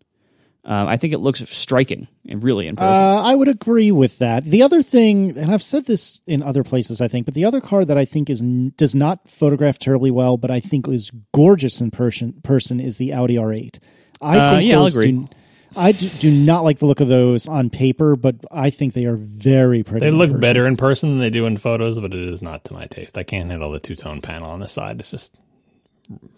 Um, 0.65 0.89
I 0.89 0.97
think 0.97 1.13
it 1.13 1.19
looks 1.19 1.49
striking 1.49 2.09
and 2.29 2.43
really 2.43 2.67
in 2.67 2.75
person. 2.75 2.93
Uh, 2.93 3.23
I 3.23 3.37
would 3.37 3.47
agree 3.47 3.93
with 3.93 4.19
that. 4.19 4.43
The 4.43 4.63
other 4.65 4.83
thing, 4.83 5.39
and 5.39 5.53
I've 5.53 5.63
said 5.63 5.87
this 5.87 6.19
in 6.27 6.43
other 6.43 6.65
places, 6.65 7.01
I 7.01 7.07
think, 7.07 7.25
but 7.25 7.35
the 7.35 7.45
other 7.45 7.61
car 7.61 7.85
that 7.85 7.97
I 7.97 8.05
think 8.05 8.29
is 8.29 8.41
does 8.77 8.93
not 8.93 9.29
photograph 9.29 9.79
terribly 9.79 10.11
well, 10.11 10.37
but 10.37 10.51
I 10.51 10.59
think 10.59 10.89
is 10.89 11.13
gorgeous 11.33 11.81
in 11.81 11.93
person, 11.93 12.33
person 12.43 12.81
is 12.81 12.99
the 12.99 13.13
Audi 13.13 13.37
R8. 13.37 13.79
I 14.21 14.39
Uh, 14.39 14.57
think 14.57 14.67
yeah, 14.69 14.75
I'll 14.77 14.83
those 14.85 14.97
agree. 14.97 15.13
Do, 15.13 15.29
I 15.77 15.93
do, 15.93 16.09
do 16.09 16.31
not 16.31 16.65
like 16.65 16.78
the 16.78 16.86
look 16.86 17.01
of 17.01 17.09
those 17.09 17.47
on 17.48 17.70
paper, 17.70 18.16
but 18.16 18.36
I 18.51 18.70
think 18.70 18.94
they 18.94 19.05
are 19.05 19.16
very 19.16 19.82
pretty. 19.82 20.07
They 20.07 20.11
look 20.11 20.31
person. 20.31 20.40
better 20.40 20.66
in 20.66 20.77
person 20.77 21.11
than 21.11 21.19
they 21.20 21.31
do 21.31 21.47
in 21.47 21.57
photos, 21.57 22.01
but 22.01 22.15
it 22.15 22.28
is 22.28 22.43
not 22.43 22.65
to 22.65 22.74
my 22.74 22.86
taste. 22.86 23.19
I 23.19 23.23
can't 23.24 23.51
handle 23.51 23.70
the 23.70 23.81
two 23.81 23.97
tone 23.97 24.20
panel 24.20 24.51
on 24.51 24.61
the 24.61 24.69
side. 24.69 25.01
It's 25.01 25.11
just 25.11 25.36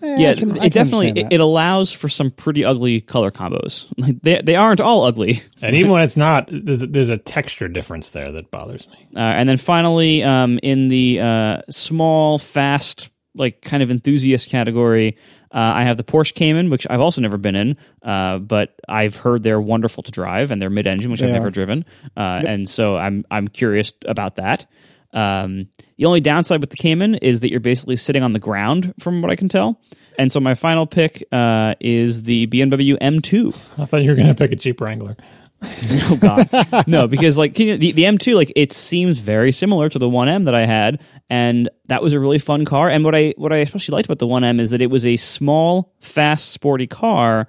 Eh, 0.03 0.17
yeah, 0.19 0.35
can- 0.35 0.59
I 0.59 0.67
it 0.67 0.73
definitely 0.73 1.11
it, 1.11 1.27
it 1.35 1.41
allows 1.41 1.93
for 1.93 2.09
some 2.09 2.31
pretty 2.31 2.65
ugly 2.65 3.01
color 3.01 3.31
combos. 3.31 3.87
Like 3.99 4.21
they 4.23 4.41
they 4.43 4.57
aren't 4.57 4.81
all 4.81 5.05
ugly. 5.05 5.43
and 5.61 5.77
even 5.77 5.91
when 5.91 6.03
it's 6.03 6.17
not, 6.27 6.49
there's 6.51 6.83
a, 6.83 6.87
there's 6.87 7.11
a 7.11 7.19
texture 7.19 7.69
difference 7.69 8.13
there 8.13 8.33
that 8.33 8.51
bothers 8.51 8.89
me. 8.89 9.09
Uh, 9.15 9.19
and 9.21 9.49
then 9.49 9.57
finally, 9.59 10.23
um, 10.23 10.59
in 10.63 10.89
the 10.89 11.21
uh, 11.21 11.59
small, 11.69 12.39
fast, 12.39 13.11
like 13.35 13.61
kind 13.61 13.83
of 13.83 13.91
enthusiast 13.91 14.49
category, 14.49 15.17
uh, 15.53 15.73
I 15.77 15.85
have 15.85 15.97
the 15.97 16.05
Porsche 16.05 16.35
Cayman, 16.35 16.71
which 16.71 16.87
I've 16.89 17.01
also 17.01 17.21
never 17.21 17.39
been 17.39 17.57
in, 17.57 17.77
uh, 18.03 18.39
but 18.39 18.79
I've 18.89 19.17
heard 19.17 19.43
they're 19.43 19.61
wonderful 19.61 20.03
to 20.03 20.11
drive, 20.11 20.51
and 20.51 20.61
they're 20.61 20.71
mid-engine, 20.71 21.11
which 21.11 21.23
I've 21.23 21.29
They 21.29 21.35
never 21.35 21.51
driven, 21.51 21.85
uh, 22.17 22.43
and 22.47 22.69
so 22.69 22.97
I'm 22.97 23.25
I'm 23.31 23.49
curious 23.49 23.93
about 24.07 24.37
that. 24.37 24.67
Um, 25.13 25.69
the 25.97 26.05
only 26.05 26.21
downside 26.21 26.61
with 26.61 26.71
the 26.71 26.77
Cayman 26.77 27.17
is 27.17 27.41
that 27.41 27.51
you're 27.51 27.61
basically 27.61 27.97
sitting 27.97 28.23
on 28.23 28.33
the 28.35 28.39
ground, 28.39 28.95
from 29.01 29.23
what 29.23 29.31
I 29.31 29.37
can 29.37 29.49
tell. 29.49 29.81
And 30.19 30.33
so 30.33 30.41
my 30.41 30.55
final 30.55 30.87
pick 30.87 31.25
uh, 31.31 31.77
is 31.81 32.25
the 32.25 32.49
BMW 32.49 32.99
M2. 32.99 33.57
I 33.79 33.85
thought 33.85 34.03
you 34.03 34.11
were 34.11 34.17
going 34.17 34.29
to 34.29 34.35
pick 34.35 34.51
a 34.53 34.57
Jeep 34.57 34.81
Wrangler. 34.81 35.17
Oh 36.11 36.17
God, 36.17 36.87
no! 36.87 37.07
Because 37.07 37.37
like 37.37 37.59
you 37.59 37.77
the 37.77 37.93
the 37.93 38.05
M2, 38.05 38.35
like 38.35 38.53
it 38.55 38.73
seems 38.73 39.19
very 39.19 39.53
similar 39.53 39.89
to 39.89 39.99
the 39.99 40.09
1M 40.09 40.45
that 40.45 40.55
I 40.55 40.65
had, 40.65 41.01
and 41.29 41.69
that 41.87 42.03
was 42.03 42.13
a 42.13 42.21
really 42.21 42.39
fun 42.39 42.65
car. 42.65 42.89
And 42.89 43.05
what 43.05 43.15
I 43.15 43.35
what 43.37 43.53
I 43.53 43.57
especially 43.59 43.95
liked 43.95 44.07
about 44.07 44.19
the 44.19 44.27
1M 44.27 44.61
is 44.61 44.71
that 44.71 44.81
it 44.81 44.87
was 44.87 45.05
a 45.05 45.17
small, 45.17 45.93
fast, 46.01 46.51
sporty 46.51 46.87
car, 46.87 47.49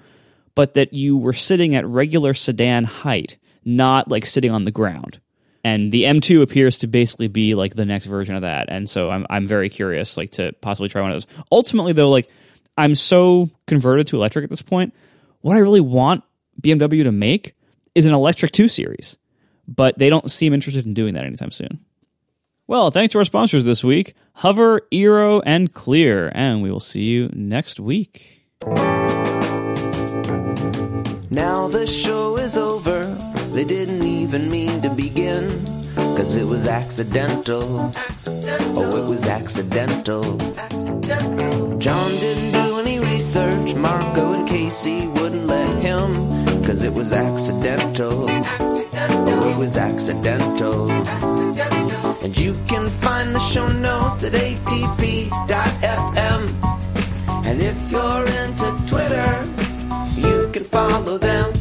but 0.55 0.73
that 0.73 0.93
you 0.93 1.17
were 1.17 1.33
sitting 1.33 1.75
at 1.75 1.85
regular 1.85 2.33
sedan 2.33 2.83
height, 2.83 3.37
not 3.63 4.09
like 4.09 4.25
sitting 4.25 4.51
on 4.51 4.65
the 4.65 4.71
ground. 4.71 5.19
And 5.63 5.91
the 5.91 6.03
M2 6.03 6.41
appears 6.41 6.79
to 6.79 6.87
basically 6.87 7.27
be 7.27 7.53
like 7.53 7.75
the 7.75 7.85
next 7.85 8.05
version 8.07 8.35
of 8.35 8.41
that. 8.41 8.67
And 8.69 8.89
so 8.89 9.09
I'm 9.09 9.25
I'm 9.29 9.47
very 9.47 9.69
curious, 9.69 10.17
like 10.17 10.31
to 10.31 10.53
possibly 10.61 10.89
try 10.89 11.01
one 11.01 11.11
of 11.11 11.15
those. 11.15 11.43
Ultimately, 11.51 11.93
though, 11.93 12.09
like 12.09 12.29
I'm 12.77 12.95
so 12.95 13.49
converted 13.67 14.07
to 14.07 14.17
electric 14.17 14.43
at 14.43 14.49
this 14.49 14.61
point. 14.61 14.93
What 15.41 15.55
I 15.55 15.59
really 15.59 15.81
want 15.81 16.23
BMW 16.61 17.03
to 17.03 17.11
make 17.11 17.53
is 17.95 18.05
an 18.05 18.13
electric 18.13 18.51
2 18.51 18.67
series, 18.67 19.17
but 19.67 19.97
they 19.97 20.09
don't 20.09 20.29
seem 20.31 20.53
interested 20.53 20.85
in 20.85 20.93
doing 20.93 21.13
that 21.15 21.25
anytime 21.25 21.51
soon. 21.51 21.79
Well, 22.69 22.91
thanks 22.91 23.13
to 23.13 23.17
our 23.17 23.25
sponsors 23.25 23.65
this 23.65 23.83
week 23.83 24.13
Hover, 24.33 24.81
Eero, 24.91 25.41
and 25.43 25.73
Clear. 25.73 26.31
And 26.35 26.61
we 26.61 26.69
will 26.69 26.79
see 26.79 27.01
you 27.01 27.31
next 27.33 27.79
week. 27.79 28.45
Now 31.31 31.67
the 31.67 31.87
show 31.87 32.37
is 32.37 32.57
over. 32.57 33.05
They 33.53 33.63
didn't 33.63 34.03
even 34.03 34.51
mean 34.51 34.83
to 34.83 34.89
begin. 34.91 35.49
Cause 35.95 36.35
it 36.35 36.45
was 36.45 36.67
accidental. 36.67 37.91
Oh, 38.27 39.03
it 39.03 39.09
was 39.09 39.25
accidental. 39.27 40.37
John 41.79 42.11
didn't 42.19 42.28
research. 43.29 43.75
Marco 43.75 44.33
and 44.33 44.49
Casey 44.49 45.05
wouldn't 45.07 45.45
let 45.45 45.83
him. 45.83 46.15
Cause 46.65 46.83
it 46.83 46.91
was 46.91 47.11
accidental. 47.11 48.25
Oh, 48.27 49.51
it 49.51 49.57
was 49.57 49.77
accidental. 49.77 50.89
And 52.23 52.35
you 52.35 52.53
can 52.67 52.89
find 52.89 53.35
the 53.35 53.39
show 53.39 53.67
notes 53.67 54.23
at 54.23 54.33
atp.fm. 54.33 55.31
And 57.45 57.61
if 57.61 57.91
you're 57.91 58.25
into 58.41 58.67
Twitter, 58.89 59.31
you 60.15 60.49
can 60.51 60.63
follow 60.63 61.19
them 61.19 61.53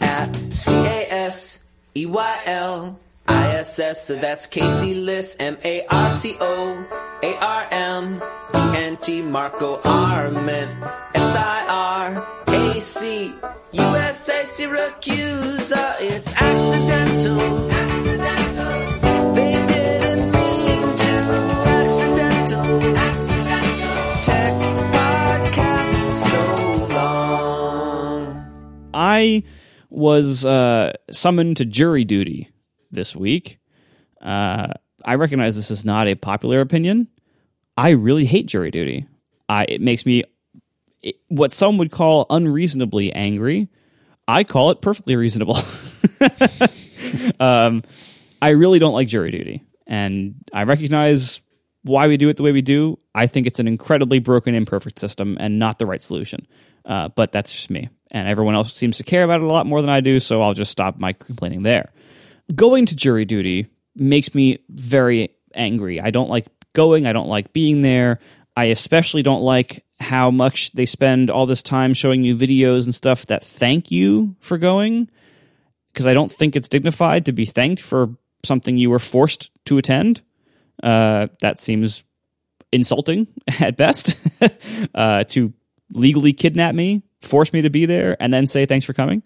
at 0.00 0.32
C 0.52 0.72
A 0.72 1.06
S 1.10 1.64
E 1.96 2.06
Y 2.06 2.40
L 2.46 2.96
I 3.30 3.58
S 3.58 3.78
S. 3.78 4.06
So 4.06 4.16
that's 4.16 4.46
Casey 4.46 4.94
Liss, 4.94 5.36
M 5.38 5.56
A 5.64 5.86
R 5.86 6.10
C 6.10 6.36
O 6.40 6.86
A 7.22 7.38
R 7.38 7.66
M 7.70 8.22
E 8.54 8.76
N 8.76 8.96
T, 8.96 9.22
Marco 9.22 9.80
Arment, 9.84 10.70
S 11.14 11.36
I 11.36 11.66
R 11.68 12.26
A 12.48 12.80
C 12.80 13.32
U 13.72 13.82
S 13.82 14.28
A, 14.28 14.42
Siracusa. 14.42 15.94
It's 16.00 16.32
accidental. 16.40 17.70
Accidental. 17.70 19.34
They 19.34 19.54
didn't 19.66 20.32
mean 20.32 20.82
to. 21.04 21.14
Accidental. 21.78 22.66
Accidental. 23.06 23.96
Tech 24.26 24.54
podcast 24.96 25.92
so 26.30 26.42
long. 26.94 28.90
I 28.92 29.44
was 29.88 30.44
uh, 30.44 30.92
summoned 31.10 31.56
to 31.58 31.64
jury 31.64 32.04
duty 32.04 32.48
this 32.90 33.14
week. 33.14 33.58
Uh, 34.20 34.68
I 35.04 35.14
recognize 35.14 35.56
this 35.56 35.70
is 35.70 35.84
not 35.84 36.08
a 36.08 36.14
popular 36.14 36.60
opinion. 36.60 37.08
I 37.76 37.90
really 37.90 38.24
hate 38.24 38.46
jury 38.46 38.70
duty. 38.70 39.06
I, 39.48 39.64
it 39.64 39.80
makes 39.80 40.04
me 40.04 40.24
it, 41.02 41.16
what 41.28 41.52
some 41.52 41.78
would 41.78 41.90
call 41.90 42.26
unreasonably 42.30 43.12
angry. 43.12 43.68
I 44.28 44.44
call 44.44 44.70
it 44.70 44.80
perfectly 44.80 45.16
reasonable. 45.16 45.56
um, 47.40 47.82
I 48.40 48.50
really 48.50 48.78
don't 48.78 48.92
like 48.92 49.08
jury 49.08 49.30
duty, 49.30 49.64
and 49.86 50.36
I 50.52 50.64
recognize 50.64 51.40
why 51.82 52.06
we 52.06 52.16
do 52.16 52.28
it 52.28 52.36
the 52.36 52.42
way 52.42 52.52
we 52.52 52.62
do. 52.62 52.98
I 53.14 53.26
think 53.26 53.46
it's 53.46 53.58
an 53.58 53.66
incredibly 53.66 54.18
broken, 54.18 54.54
imperfect 54.54 54.98
system 54.98 55.36
and 55.40 55.58
not 55.58 55.78
the 55.78 55.86
right 55.86 56.02
solution. 56.02 56.46
Uh, 56.84 57.08
but 57.08 57.32
that's 57.32 57.52
just 57.52 57.70
me, 57.70 57.88
and 58.12 58.28
everyone 58.28 58.54
else 58.54 58.72
seems 58.72 58.98
to 58.98 59.02
care 59.02 59.24
about 59.24 59.40
it 59.40 59.44
a 59.44 59.52
lot 59.52 59.66
more 59.66 59.80
than 59.80 59.90
I 59.90 60.00
do. 60.00 60.20
So 60.20 60.42
I'll 60.42 60.54
just 60.54 60.70
stop 60.70 60.98
my 60.98 61.12
complaining 61.12 61.62
there. 61.62 61.92
Going 62.54 62.86
to 62.86 62.96
jury 62.96 63.24
duty 63.24 63.68
makes 63.94 64.34
me 64.34 64.58
very 64.68 65.30
angry. 65.54 66.00
I 66.00 66.10
don't 66.10 66.30
like 66.30 66.46
going. 66.72 67.06
I 67.06 67.12
don't 67.12 67.28
like 67.28 67.52
being 67.52 67.82
there. 67.82 68.18
I 68.56 68.66
especially 68.66 69.22
don't 69.22 69.42
like 69.42 69.84
how 70.00 70.30
much 70.30 70.72
they 70.72 70.86
spend 70.86 71.30
all 71.30 71.46
this 71.46 71.62
time 71.62 71.94
showing 71.94 72.24
you 72.24 72.34
videos 72.34 72.84
and 72.84 72.94
stuff 72.94 73.26
that 73.26 73.44
thank 73.44 73.90
you 73.90 74.34
for 74.40 74.58
going 74.58 75.10
because 75.92 76.06
I 76.06 76.14
don't 76.14 76.32
think 76.32 76.56
it's 76.56 76.68
dignified 76.68 77.26
to 77.26 77.32
be 77.32 77.44
thanked 77.44 77.82
for 77.82 78.16
something 78.44 78.76
you 78.76 78.90
were 78.90 78.98
forced 78.98 79.50
to 79.66 79.78
attend. 79.78 80.22
Uh, 80.82 81.28
that 81.40 81.60
seems 81.60 82.02
insulting 82.72 83.26
at 83.60 83.76
best 83.76 84.16
uh, 84.94 85.24
to 85.24 85.52
legally 85.92 86.32
kidnap 86.32 86.74
me, 86.74 87.02
force 87.20 87.52
me 87.52 87.62
to 87.62 87.70
be 87.70 87.86
there, 87.86 88.16
and 88.20 88.32
then 88.32 88.46
say 88.46 88.64
thanks 88.64 88.86
for 88.86 88.94
coming. 88.94 89.22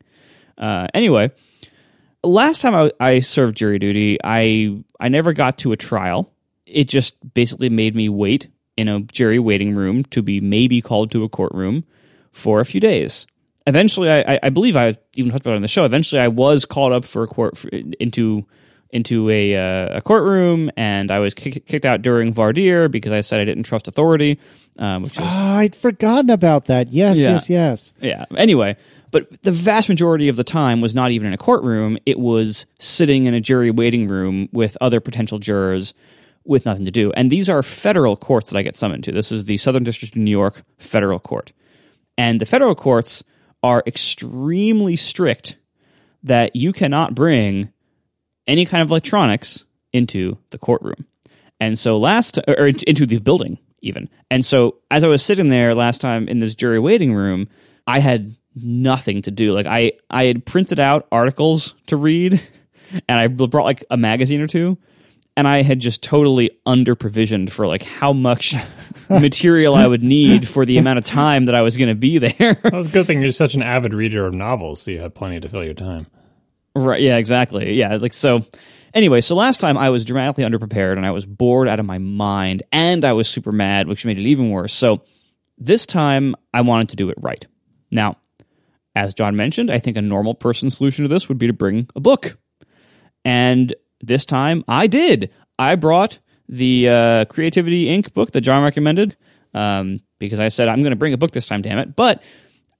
Uh, 0.58 0.88
anyway, 0.94 1.30
last 2.26 2.60
time 2.60 2.74
I, 2.74 2.92
I 3.00 3.20
served 3.20 3.56
jury 3.56 3.78
duty, 3.78 4.18
I 4.24 4.82
I 5.00 5.08
never 5.08 5.32
got 5.32 5.58
to 5.58 5.72
a 5.72 5.76
trial. 5.76 6.32
It 6.66 6.84
just 6.88 7.14
basically 7.34 7.68
made 7.68 7.94
me 7.94 8.08
wait 8.08 8.48
in 8.76 8.88
a 8.88 9.00
jury 9.00 9.38
waiting 9.38 9.74
room 9.74 10.04
to 10.04 10.22
be 10.22 10.40
maybe 10.40 10.80
called 10.80 11.10
to 11.12 11.22
a 11.24 11.28
courtroom 11.28 11.84
for 12.32 12.60
a 12.60 12.64
few 12.64 12.80
days. 12.80 13.26
Eventually, 13.66 14.10
I, 14.10 14.38
I 14.42 14.48
believe 14.50 14.76
I 14.76 14.96
even 15.14 15.30
talked 15.30 15.46
about 15.46 15.52
it 15.52 15.56
on 15.56 15.62
the 15.62 15.68
show. 15.68 15.84
Eventually, 15.84 16.20
I 16.20 16.28
was 16.28 16.64
called 16.64 16.92
up 16.92 17.04
for 17.04 17.22
a 17.22 17.26
court 17.26 17.56
for, 17.56 17.68
into 17.68 18.46
into 18.90 19.28
a 19.30 19.56
uh, 19.56 19.98
a 19.98 20.00
courtroom, 20.02 20.70
and 20.76 21.10
I 21.10 21.18
was 21.18 21.34
kick, 21.34 21.66
kicked 21.66 21.84
out 21.84 22.02
during 22.02 22.32
voir 22.32 22.52
dire 22.52 22.88
because 22.88 23.10
I 23.12 23.22
said 23.22 23.40
I 23.40 23.44
didn't 23.44 23.64
trust 23.64 23.88
authority, 23.88 24.38
um, 24.78 25.02
which 25.02 25.16
was 25.16 25.24
Ah, 25.26 25.58
I'd 25.58 25.74
forgotten 25.74 26.30
about 26.30 26.66
that. 26.66 26.92
Yes, 26.92 27.18
Yeah. 27.18 27.30
yes, 27.30 27.48
yes. 27.50 27.92
yeah. 28.00 28.24
Anyway, 28.36 28.76
but 29.14 29.44
the 29.44 29.52
vast 29.52 29.88
majority 29.88 30.28
of 30.28 30.34
the 30.34 30.42
time 30.42 30.80
was 30.80 30.92
not 30.92 31.12
even 31.12 31.28
in 31.28 31.32
a 31.32 31.38
courtroom. 31.38 31.98
It 32.04 32.18
was 32.18 32.66
sitting 32.80 33.26
in 33.26 33.34
a 33.34 33.40
jury 33.40 33.70
waiting 33.70 34.08
room 34.08 34.48
with 34.52 34.76
other 34.80 34.98
potential 34.98 35.38
jurors 35.38 35.94
with 36.44 36.66
nothing 36.66 36.84
to 36.84 36.90
do. 36.90 37.12
And 37.12 37.30
these 37.30 37.48
are 37.48 37.62
federal 37.62 38.16
courts 38.16 38.50
that 38.50 38.58
I 38.58 38.62
get 38.62 38.74
summoned 38.74 39.04
to. 39.04 39.12
This 39.12 39.30
is 39.30 39.44
the 39.44 39.56
Southern 39.56 39.84
District 39.84 40.16
of 40.16 40.20
New 40.20 40.32
York 40.32 40.64
federal 40.78 41.20
court. 41.20 41.52
And 42.18 42.40
the 42.40 42.44
federal 42.44 42.74
courts 42.74 43.22
are 43.62 43.84
extremely 43.86 44.96
strict 44.96 45.58
that 46.24 46.56
you 46.56 46.72
cannot 46.72 47.14
bring 47.14 47.72
any 48.48 48.66
kind 48.66 48.82
of 48.82 48.90
electronics 48.90 49.64
into 49.92 50.38
the 50.50 50.58
courtroom. 50.58 51.06
And 51.60 51.78
so 51.78 51.98
last 51.98 52.40
or 52.48 52.66
into 52.66 53.06
the 53.06 53.20
building 53.20 53.58
even. 53.80 54.08
And 54.28 54.44
so 54.44 54.78
as 54.90 55.04
I 55.04 55.06
was 55.06 55.22
sitting 55.22 55.50
there 55.50 55.72
last 55.72 56.00
time 56.00 56.26
in 56.26 56.40
this 56.40 56.56
jury 56.56 56.80
waiting 56.80 57.14
room, 57.14 57.48
I 57.86 58.00
had 58.00 58.34
nothing 58.54 59.22
to 59.22 59.30
do. 59.30 59.52
Like 59.52 59.66
I 59.66 59.92
I 60.10 60.24
had 60.24 60.44
printed 60.44 60.80
out 60.80 61.06
articles 61.10 61.74
to 61.86 61.96
read 61.96 62.40
and 63.08 63.18
I 63.18 63.26
brought 63.28 63.64
like 63.64 63.84
a 63.90 63.96
magazine 63.96 64.40
or 64.40 64.46
two 64.46 64.78
and 65.36 65.48
I 65.48 65.62
had 65.62 65.80
just 65.80 66.02
totally 66.02 66.50
under 66.64 66.94
provisioned 66.94 67.52
for 67.52 67.66
like 67.66 67.82
how 67.82 68.12
much 68.12 68.54
material 69.10 69.74
I 69.74 69.86
would 69.86 70.02
need 70.02 70.46
for 70.46 70.64
the 70.64 70.78
amount 70.78 70.98
of 70.98 71.04
time 71.04 71.46
that 71.46 71.54
I 71.54 71.62
was 71.62 71.76
going 71.76 71.88
to 71.88 71.94
be 71.94 72.18
there. 72.18 72.58
Well, 72.62 72.80
it's 72.80 72.88
a 72.88 72.92
good 72.92 73.06
thing 73.06 73.20
you're 73.22 73.32
such 73.32 73.54
an 73.54 73.62
avid 73.62 73.94
reader 73.94 74.26
of 74.26 74.34
novels, 74.34 74.82
so 74.82 74.90
you 74.90 75.00
have 75.00 75.14
plenty 75.14 75.40
to 75.40 75.48
fill 75.48 75.64
your 75.64 75.74
time. 75.74 76.06
Right. 76.76 77.00
Yeah, 77.00 77.16
exactly. 77.16 77.74
Yeah. 77.74 77.96
Like, 77.96 78.14
so 78.14 78.44
anyway, 78.94 79.20
so 79.20 79.34
last 79.34 79.60
time 79.60 79.78
I 79.78 79.90
was 79.90 80.04
dramatically 80.04 80.44
underprepared 80.44 80.96
and 80.96 81.06
I 81.06 81.12
was 81.12 81.26
bored 81.26 81.68
out 81.68 81.80
of 81.80 81.86
my 81.86 81.98
mind 81.98 82.62
and 82.72 83.04
I 83.04 83.12
was 83.12 83.28
super 83.28 83.52
mad, 83.52 83.86
which 83.86 84.04
made 84.04 84.18
it 84.18 84.26
even 84.26 84.50
worse. 84.50 84.72
So 84.72 85.02
this 85.58 85.86
time 85.86 86.34
I 86.52 86.62
wanted 86.62 86.90
to 86.90 86.96
do 86.96 87.10
it 87.10 87.18
right. 87.20 87.46
Now, 87.90 88.16
as 88.94 89.14
John 89.14 89.36
mentioned, 89.36 89.70
I 89.70 89.78
think 89.78 89.96
a 89.96 90.02
normal 90.02 90.34
person 90.34 90.70
solution 90.70 91.02
to 91.04 91.08
this 91.08 91.28
would 91.28 91.38
be 91.38 91.46
to 91.46 91.52
bring 91.52 91.88
a 91.96 92.00
book. 92.00 92.38
And 93.24 93.74
this 94.00 94.24
time 94.24 94.64
I 94.68 94.86
did. 94.86 95.30
I 95.58 95.76
brought 95.76 96.18
the 96.48 96.88
uh, 96.88 97.24
Creativity 97.26 97.86
Inc. 97.86 98.12
book 98.12 98.32
that 98.32 98.42
John 98.42 98.62
recommended 98.62 99.16
um, 99.54 100.00
because 100.18 100.40
I 100.40 100.48
said, 100.48 100.68
I'm 100.68 100.80
going 100.80 100.90
to 100.90 100.96
bring 100.96 101.14
a 101.14 101.18
book 101.18 101.32
this 101.32 101.46
time, 101.46 101.62
damn 101.62 101.78
it. 101.78 101.96
But 101.96 102.22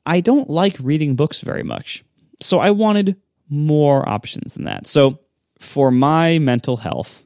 I 0.05 0.21
don't 0.21 0.51
like 0.51 0.77
reading 0.81 1.17
books 1.17 1.41
very 1.41 1.63
much. 1.63 2.05
So 2.43 2.59
I 2.59 2.71
wanted 2.71 3.17
more 3.49 4.09
options 4.09 4.55
than 4.55 4.65
that. 4.65 4.87
So 4.87 5.21
for 5.59 5.91
my 5.91 6.39
mental 6.39 6.77
health, 6.77 7.25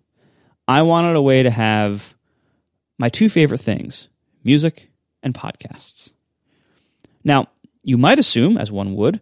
I 0.67 0.83
wanted 0.83 1.17
a 1.17 1.23
way 1.23 1.43
to 1.43 1.51
have 1.51 2.15
my 2.99 3.09
two 3.09 3.29
favorite 3.29 3.61
things 3.61 4.09
music 4.45 4.91
and 5.23 5.35
podcasts. 5.35 6.13
Now, 7.25 7.49
you 7.83 7.99
might 7.99 8.19
assume, 8.19 8.57
as 8.57 8.73
one 8.73 8.95
would, 8.95 9.21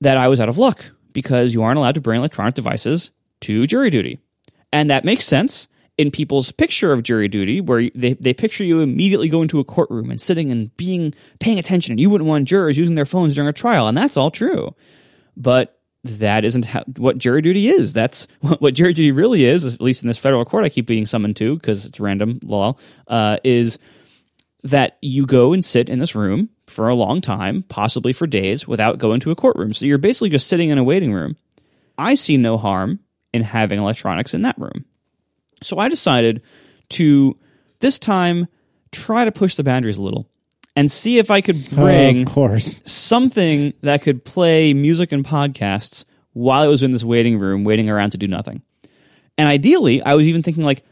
that 0.00 0.16
I 0.16 0.28
was 0.28 0.40
out 0.40 0.48
of 0.48 0.58
luck 0.58 0.84
because 1.12 1.54
you 1.54 1.62
aren't 1.62 1.78
allowed 1.78 1.94
to 1.94 2.00
bring 2.00 2.18
electronic 2.18 2.54
devices 2.54 3.10
to 3.40 3.66
jury 3.66 3.90
duty. 3.90 4.20
And 4.72 4.90
that 4.90 5.04
makes 5.04 5.24
sense 5.24 5.68
in 5.96 6.10
people's 6.10 6.50
picture 6.50 6.92
of 6.92 7.02
jury 7.04 7.28
duty, 7.28 7.60
where 7.60 7.88
they, 7.94 8.14
they 8.14 8.34
picture 8.34 8.64
you 8.64 8.80
immediately 8.80 9.28
going 9.28 9.46
to 9.48 9.60
a 9.60 9.64
courtroom 9.64 10.10
and 10.10 10.20
sitting 10.20 10.50
and 10.50 10.76
being 10.76 11.14
paying 11.38 11.58
attention, 11.58 11.92
and 11.92 12.00
you 12.00 12.10
wouldn't 12.10 12.28
want 12.28 12.48
jurors 12.48 12.76
using 12.76 12.96
their 12.96 13.06
phones 13.06 13.34
during 13.34 13.48
a 13.48 13.52
trial, 13.52 13.86
and 13.86 13.96
that's 13.96 14.16
all 14.16 14.30
true. 14.30 14.74
But 15.36 15.78
that 16.02 16.44
isn't 16.44 16.66
how, 16.66 16.82
what 16.96 17.18
jury 17.18 17.42
duty 17.42 17.68
is. 17.68 17.92
That's 17.92 18.26
what 18.40 18.74
jury 18.74 18.92
duty 18.92 19.12
really 19.12 19.44
is, 19.44 19.72
at 19.72 19.80
least 19.80 20.02
in 20.02 20.08
this 20.08 20.18
federal 20.18 20.44
court 20.44 20.64
I 20.64 20.68
keep 20.68 20.86
being 20.86 21.06
summoned 21.06 21.36
to 21.36 21.54
because 21.54 21.86
it's 21.86 22.00
random 22.00 22.40
law, 22.42 22.76
uh, 23.06 23.38
is 23.44 23.78
that 24.64 24.98
you 25.00 25.26
go 25.26 25.52
and 25.52 25.64
sit 25.64 25.88
in 25.88 25.98
this 25.98 26.14
room 26.14 26.48
for 26.74 26.88
a 26.88 26.94
long 26.94 27.20
time, 27.20 27.62
possibly 27.68 28.12
for 28.12 28.26
days, 28.26 28.66
without 28.66 28.98
going 28.98 29.20
to 29.20 29.30
a 29.30 29.36
courtroom. 29.36 29.72
So 29.72 29.84
you're 29.84 29.98
basically 29.98 30.28
just 30.28 30.48
sitting 30.48 30.70
in 30.70 30.78
a 30.78 30.84
waiting 30.84 31.12
room. 31.12 31.36
I 31.96 32.16
see 32.16 32.36
no 32.36 32.58
harm 32.58 32.98
in 33.32 33.42
having 33.42 33.78
electronics 33.78 34.34
in 34.34 34.42
that 34.42 34.58
room. 34.58 34.84
So 35.62 35.78
I 35.78 35.88
decided 35.88 36.42
to 36.90 37.38
this 37.80 37.98
time 37.98 38.48
try 38.90 39.24
to 39.24 39.32
push 39.32 39.54
the 39.54 39.64
boundaries 39.64 39.98
a 39.98 40.02
little 40.02 40.28
and 40.76 40.90
see 40.90 41.18
if 41.18 41.30
I 41.30 41.40
could 41.40 41.68
bring 41.70 42.22
of 42.22 42.28
course. 42.34 42.82
something 42.84 43.72
that 43.82 44.02
could 44.02 44.24
play 44.24 44.74
music 44.74 45.12
and 45.12 45.24
podcasts 45.24 46.04
while 46.32 46.62
I 46.62 46.68
was 46.68 46.82
in 46.82 46.92
this 46.92 47.04
waiting 47.04 47.38
room 47.38 47.64
waiting 47.64 47.88
around 47.88 48.10
to 48.10 48.18
do 48.18 48.26
nothing. 48.26 48.62
And 49.38 49.48
ideally, 49.48 50.02
I 50.02 50.14
was 50.14 50.26
even 50.26 50.42
thinking 50.42 50.64
like 50.64 50.84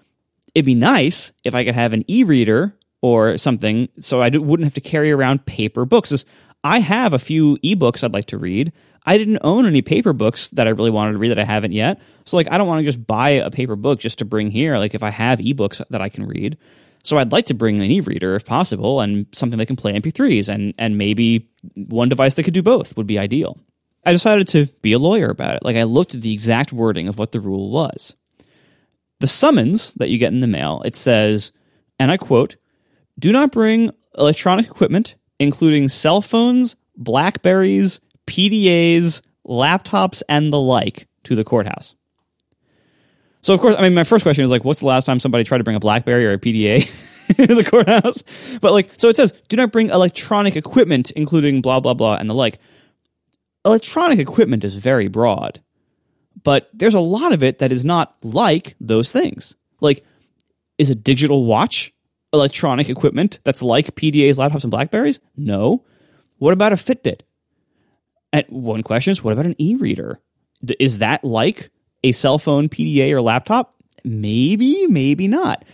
it'd 0.55 0.67
be 0.67 0.75
nice 0.75 1.33
if 1.45 1.55
I 1.55 1.65
could 1.65 1.75
have 1.75 1.93
an 1.93 2.05
e-reader 2.09 2.75
or 3.03 3.37
something 3.37 3.89
so 3.99 4.23
I 4.23 4.31
wouldn't 4.31 4.65
have 4.65 4.75
to 4.75 4.81
carry 4.81 5.11
around 5.11 5.45
paper 5.45 5.85
books. 5.85 6.25
I 6.65 6.79
have 6.79 7.13
a 7.13 7.19
few 7.19 7.57
ebooks 7.59 8.03
I'd 8.03 8.15
like 8.15 8.27
to 8.27 8.39
read. 8.39 8.73
I 9.05 9.19
didn't 9.19 9.41
own 9.43 9.67
any 9.67 9.83
paper 9.83 10.13
books 10.13 10.49
that 10.51 10.69
I 10.69 10.71
really 10.71 10.91
wanted 10.91 11.13
to 11.13 11.19
read 11.19 11.31
that 11.31 11.39
I 11.39 11.45
haven't 11.45 11.73
yet. 11.73 12.01
So 12.25 12.37
like 12.37 12.51
I 12.51 12.57
don't 12.57 12.69
want 12.69 12.79
to 12.81 12.85
just 12.85 13.05
buy 13.05 13.31
a 13.31 13.51
paper 13.51 13.77
book 13.77 13.99
just 13.99 14.21
to 14.21 14.25
bring 14.25 14.51
here. 14.51 14.79
Like 14.79 14.95
if 14.95 15.03
I 15.03 15.11
have 15.11 15.41
ebooks 15.41 15.83
that 15.91 16.01
I 16.01 16.09
can 16.09 16.25
read. 16.25 16.57
So 17.03 17.19
I'd 17.19 17.33
like 17.33 17.47
to 17.47 17.55
bring 17.55 17.83
an 17.83 17.91
e-reader 17.91 18.37
if 18.37 18.45
possible 18.45 19.01
and 19.01 19.27
something 19.33 19.59
that 19.59 19.67
can 19.67 19.75
play 19.75 19.93
MP3s 19.93 20.49
and 20.49 20.73
and 20.79 20.97
maybe 20.97 21.51
one 21.75 22.09
device 22.09 22.37
that 22.37 22.45
could 22.45 22.55
do 22.55 22.63
both 22.63 22.97
would 22.97 23.09
be 23.09 23.19
ideal. 23.19 23.59
I 24.05 24.13
decided 24.13 24.49
to 24.49 24.67
be 24.83 24.93
a 24.93 24.99
lawyer 24.99 25.31
about 25.31 25.57
it. 25.57 25.65
Like 25.65 25.77
I 25.77 25.83
looked 25.83 26.15
at 26.15 26.23
the 26.23 26.33
exact 26.33 26.73
wording 26.73 27.09
of 27.09 27.19
what 27.19 27.33
the 27.33 27.41
rule 27.41 27.71
was. 27.71 28.15
The 29.21 29.27
summons 29.27 29.95
that 29.95 30.11
you 30.11 30.19
get 30.19 30.33
in 30.33 30.41
the 30.41 30.49
mail, 30.49 30.83
it 30.85 30.97
says, 30.97 31.53
and 31.99 32.11
I 32.11 32.17
quote, 32.17 32.57
do 33.19 33.33
not 33.33 33.53
bring 33.53 33.91
electronic 34.17 34.67
equipment, 34.67 35.17
including 35.39 35.89
cell 35.89 36.21
phones, 36.21 36.77
Blackberries, 36.97 38.01
PDAs, 38.27 39.23
laptops, 39.47 40.23
and 40.29 40.53
the 40.53 40.61
like, 40.61 41.07
to 41.25 41.35
the 41.35 41.45
courthouse. 41.45 41.95
So, 43.41 43.53
of 43.53 43.61
course, 43.61 43.75
I 43.77 43.83
mean, 43.83 43.95
my 43.95 44.05
first 44.05 44.23
question 44.23 44.45
is 44.45 44.51
like, 44.51 44.65
what's 44.65 44.81
the 44.81 44.87
last 44.87 45.05
time 45.05 45.19
somebody 45.19 45.45
tried 45.45 45.59
to 45.59 45.65
bring 45.65 45.77
a 45.77 45.81
Blackberry 45.81 46.27
or 46.27 46.33
a 46.33 46.39
PDA 46.39 46.87
to 47.47 47.55
the 47.55 47.65
courthouse? 47.65 48.23
But 48.61 48.73
like, 48.73 48.91
so 48.97 49.09
it 49.09 49.17
says, 49.17 49.33
do 49.49 49.57
not 49.57 49.73
bring 49.73 49.91
electronic 49.91 50.55
equipment, 50.55 51.11
including 51.11 51.61
blah, 51.61 51.81
blah, 51.81 51.95
blah, 51.95 52.15
and 52.15 52.31
the 52.31 52.35
like. 52.35 52.59
Electronic 53.65 54.19
equipment 54.19 54.65
is 54.65 54.77
very 54.77 55.07
broad, 55.07 55.61
but 56.43 56.69
there's 56.73 56.95
a 56.95 57.01
lot 57.01 57.33
of 57.33 57.45
it 57.45 57.59
that 57.59 57.71
is 57.71 57.85
not 57.85 58.17
like 58.23 58.75
those 58.81 59.13
things. 59.13 59.57
Like, 59.81 60.05
is 60.79 60.91
a 60.91 60.97
digital 60.97 61.45
watch 61.45 61.93
electronic 62.33 62.89
equipment 62.89 63.41
that's 63.45 63.63
like 63.63 63.95
PDAs, 63.95 64.37
laptops, 64.39 64.65
and 64.65 64.71
Blackberries? 64.71 65.21
No. 65.37 65.85
What 66.39 66.53
about 66.53 66.73
a 66.73 66.77
Fitbit? 66.77 67.21
And 68.33 68.45
one 68.49 68.83
question 68.83 69.11
is, 69.13 69.23
what 69.23 69.33
about 69.33 69.47
an 69.47 69.55
e-reader? 69.59 70.21
D- 70.65 70.77
Is 70.81 70.99
that 70.99 71.23
like 71.25 71.71
a 72.03 72.13
cell 72.13 72.39
phone, 72.39 72.69
PDA, 72.69 73.13
or 73.13 73.21
laptop? 73.21 73.75
Maybe, 74.05 74.87
maybe 74.87 75.29
not. 75.29 75.65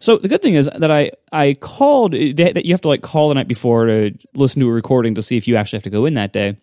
So 0.00 0.16
the 0.16 0.28
good 0.28 0.42
thing 0.42 0.54
is 0.54 0.70
that 0.76 0.90
I 0.92 1.10
I 1.32 1.54
called 1.54 2.14
eh, 2.14 2.32
they, 2.32 2.52
that 2.52 2.64
you 2.64 2.72
have 2.72 2.82
to 2.82 2.88
like 2.88 3.02
call 3.02 3.28
the 3.30 3.34
night 3.34 3.48
before 3.48 3.86
to 3.86 4.12
listen 4.34 4.60
to 4.60 4.68
a 4.68 4.72
recording 4.72 5.16
to 5.16 5.22
see 5.22 5.36
if 5.36 5.48
you 5.48 5.56
actually 5.56 5.78
have 5.78 5.82
to 5.84 5.90
go 5.90 6.06
in 6.06 6.14
that 6.14 6.32
day. 6.32 6.56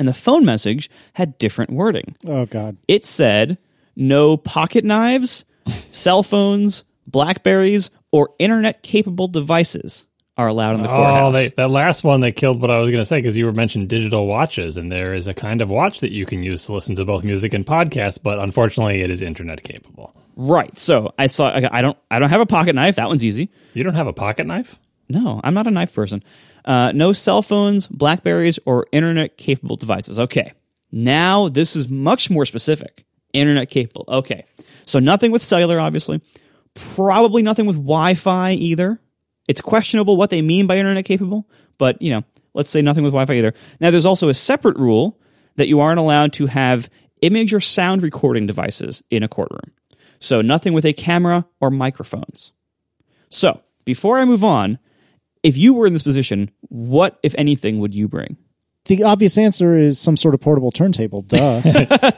And 0.00 0.08
the 0.08 0.12
phone 0.14 0.44
message 0.44 0.90
had 1.12 1.38
different 1.38 1.70
wording 1.70 2.16
Oh 2.26 2.44
God. 2.44 2.76
it 2.88 3.06
said 3.06 3.56
no 3.94 4.36
pocket 4.36 4.84
knives, 4.84 5.44
cell 5.92 6.24
phones, 6.24 6.82
Blackberries, 7.06 7.90
or 8.16 8.30
internet 8.38 8.82
capable 8.82 9.28
devices 9.28 10.04
are 10.38 10.48
allowed 10.48 10.74
in 10.74 10.82
the 10.82 10.90
Oh, 10.90 10.94
courthouse. 10.96 11.34
they, 11.34 11.48
that 11.50 11.70
last 11.70 12.04
one 12.04 12.20
that 12.20 12.32
killed 12.32 12.60
what 12.60 12.70
I 12.70 12.78
was 12.78 12.90
going 12.90 12.98
to 13.00 13.04
say 13.06 13.16
because 13.18 13.36
you 13.36 13.46
were 13.46 13.52
mentioning 13.52 13.88
digital 13.88 14.26
watches, 14.26 14.76
and 14.76 14.90
there 14.92 15.14
is 15.14 15.28
a 15.28 15.34
kind 15.34 15.60
of 15.60 15.68
watch 15.70 16.00
that 16.00 16.12
you 16.12 16.26
can 16.26 16.42
use 16.42 16.66
to 16.66 16.74
listen 16.74 16.94
to 16.96 17.04
both 17.04 17.24
music 17.24 17.54
and 17.54 17.64
podcasts, 17.64 18.22
but 18.22 18.38
unfortunately, 18.38 19.00
it 19.02 19.10
is 19.10 19.22
internet 19.22 19.62
capable. 19.62 20.14
right. 20.36 20.76
So 20.78 21.12
I 21.18 21.26
saw. 21.28 21.48
I 21.48 21.78
I 21.78 21.80
don't. 21.82 21.96
I 22.10 22.18
don't 22.18 22.28
have 22.30 22.40
a 22.42 22.46
pocket 22.46 22.74
knife. 22.74 22.96
That 22.96 23.08
one's 23.08 23.24
easy. 23.24 23.50
You 23.74 23.82
don't 23.84 23.94
have 23.94 24.06
a 24.08 24.12
pocket 24.12 24.46
knife? 24.46 24.78
No, 25.08 25.40
I'm 25.44 25.54
not 25.54 25.66
a 25.66 25.70
knife 25.70 25.94
person. 25.94 26.22
Uh, 26.64 26.90
no 26.92 27.12
cell 27.12 27.40
phones, 27.42 27.86
Blackberries, 27.86 28.58
or 28.66 28.86
internet 28.92 29.36
capable 29.38 29.76
devices. 29.76 30.18
Okay. 30.18 30.52
Now 30.92 31.48
this 31.48 31.76
is 31.76 31.88
much 31.88 32.28
more 32.30 32.44
specific. 32.46 33.04
Internet 33.32 33.70
capable. 33.70 34.04
Okay. 34.08 34.44
So 34.84 34.98
nothing 34.98 35.30
with 35.30 35.42
cellular, 35.42 35.78
obviously. 35.80 36.20
Probably 36.76 37.42
nothing 37.42 37.66
with 37.66 37.76
Wi 37.76 38.14
Fi 38.14 38.52
either. 38.52 39.00
It's 39.48 39.60
questionable 39.60 40.16
what 40.16 40.30
they 40.30 40.42
mean 40.42 40.66
by 40.66 40.76
internet 40.76 41.04
capable, 41.04 41.48
but 41.78 42.00
you 42.00 42.10
know, 42.10 42.22
let's 42.54 42.70
say 42.70 42.82
nothing 42.82 43.02
with 43.02 43.12
Wi 43.12 43.26
Fi 43.26 43.38
either. 43.38 43.54
Now 43.80 43.90
there's 43.90 44.06
also 44.06 44.28
a 44.28 44.34
separate 44.34 44.76
rule 44.76 45.18
that 45.56 45.68
you 45.68 45.80
aren't 45.80 45.98
allowed 45.98 46.32
to 46.34 46.46
have 46.46 46.90
image 47.22 47.54
or 47.54 47.60
sound 47.60 48.02
recording 48.02 48.46
devices 48.46 49.02
in 49.10 49.22
a 49.22 49.28
courtroom. 49.28 49.72
So 50.20 50.42
nothing 50.42 50.72
with 50.72 50.84
a 50.84 50.92
camera 50.92 51.46
or 51.60 51.70
microphones. 51.70 52.52
So, 53.28 53.60
before 53.84 54.18
I 54.18 54.24
move 54.24 54.44
on, 54.44 54.78
if 55.42 55.56
you 55.56 55.74
were 55.74 55.86
in 55.86 55.92
this 55.92 56.02
position, 56.02 56.50
what, 56.68 57.18
if 57.22 57.34
anything, 57.38 57.78
would 57.80 57.94
you 57.94 58.08
bring? 58.08 58.36
The 58.86 59.02
obvious 59.02 59.36
answer 59.36 59.76
is 59.76 59.98
some 59.98 60.16
sort 60.16 60.34
of 60.34 60.40
portable 60.40 60.70
turntable. 60.70 61.22
Duh. 61.22 61.60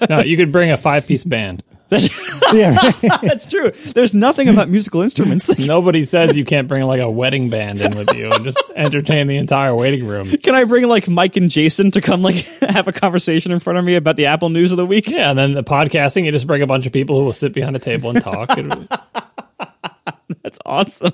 No, 0.08 0.20
you 0.22 0.36
could 0.36 0.52
bring 0.52 0.70
a 0.70 0.76
five 0.76 1.06
piece 1.06 1.24
band. 1.24 1.62
yeah, 2.52 2.76
right. 2.76 2.94
That's 3.22 3.46
true. 3.46 3.70
There's 3.70 4.14
nothing 4.14 4.48
about 4.48 4.68
musical 4.68 5.00
instruments. 5.00 5.58
Nobody 5.58 6.04
says 6.04 6.36
you 6.36 6.44
can't 6.44 6.68
bring 6.68 6.84
like 6.84 7.00
a 7.00 7.10
wedding 7.10 7.48
band 7.48 7.80
in 7.80 7.96
with 7.96 8.14
you 8.14 8.30
and 8.30 8.44
just 8.44 8.62
entertain 8.76 9.26
the 9.26 9.38
entire 9.38 9.74
waiting 9.74 10.06
room. 10.06 10.28
Can 10.28 10.54
I 10.54 10.64
bring 10.64 10.86
like 10.86 11.08
Mike 11.08 11.36
and 11.36 11.50
Jason 11.50 11.90
to 11.92 12.02
come 12.02 12.20
like 12.20 12.36
have 12.60 12.88
a 12.88 12.92
conversation 12.92 13.52
in 13.52 13.58
front 13.58 13.78
of 13.78 13.86
me 13.86 13.96
about 13.96 14.16
the 14.16 14.26
Apple 14.26 14.50
news 14.50 14.70
of 14.70 14.76
the 14.76 14.84
week? 14.84 15.08
Yeah, 15.08 15.30
and 15.30 15.38
then 15.38 15.54
the 15.54 15.64
podcasting, 15.64 16.26
you 16.26 16.32
just 16.32 16.46
bring 16.46 16.60
a 16.60 16.66
bunch 16.66 16.84
of 16.84 16.92
people 16.92 17.18
who 17.18 17.24
will 17.24 17.32
sit 17.32 17.54
behind 17.54 17.74
a 17.74 17.78
table 17.78 18.10
and 18.10 18.20
talk. 18.20 18.48
That's 20.42 20.58
awesome. 20.66 21.12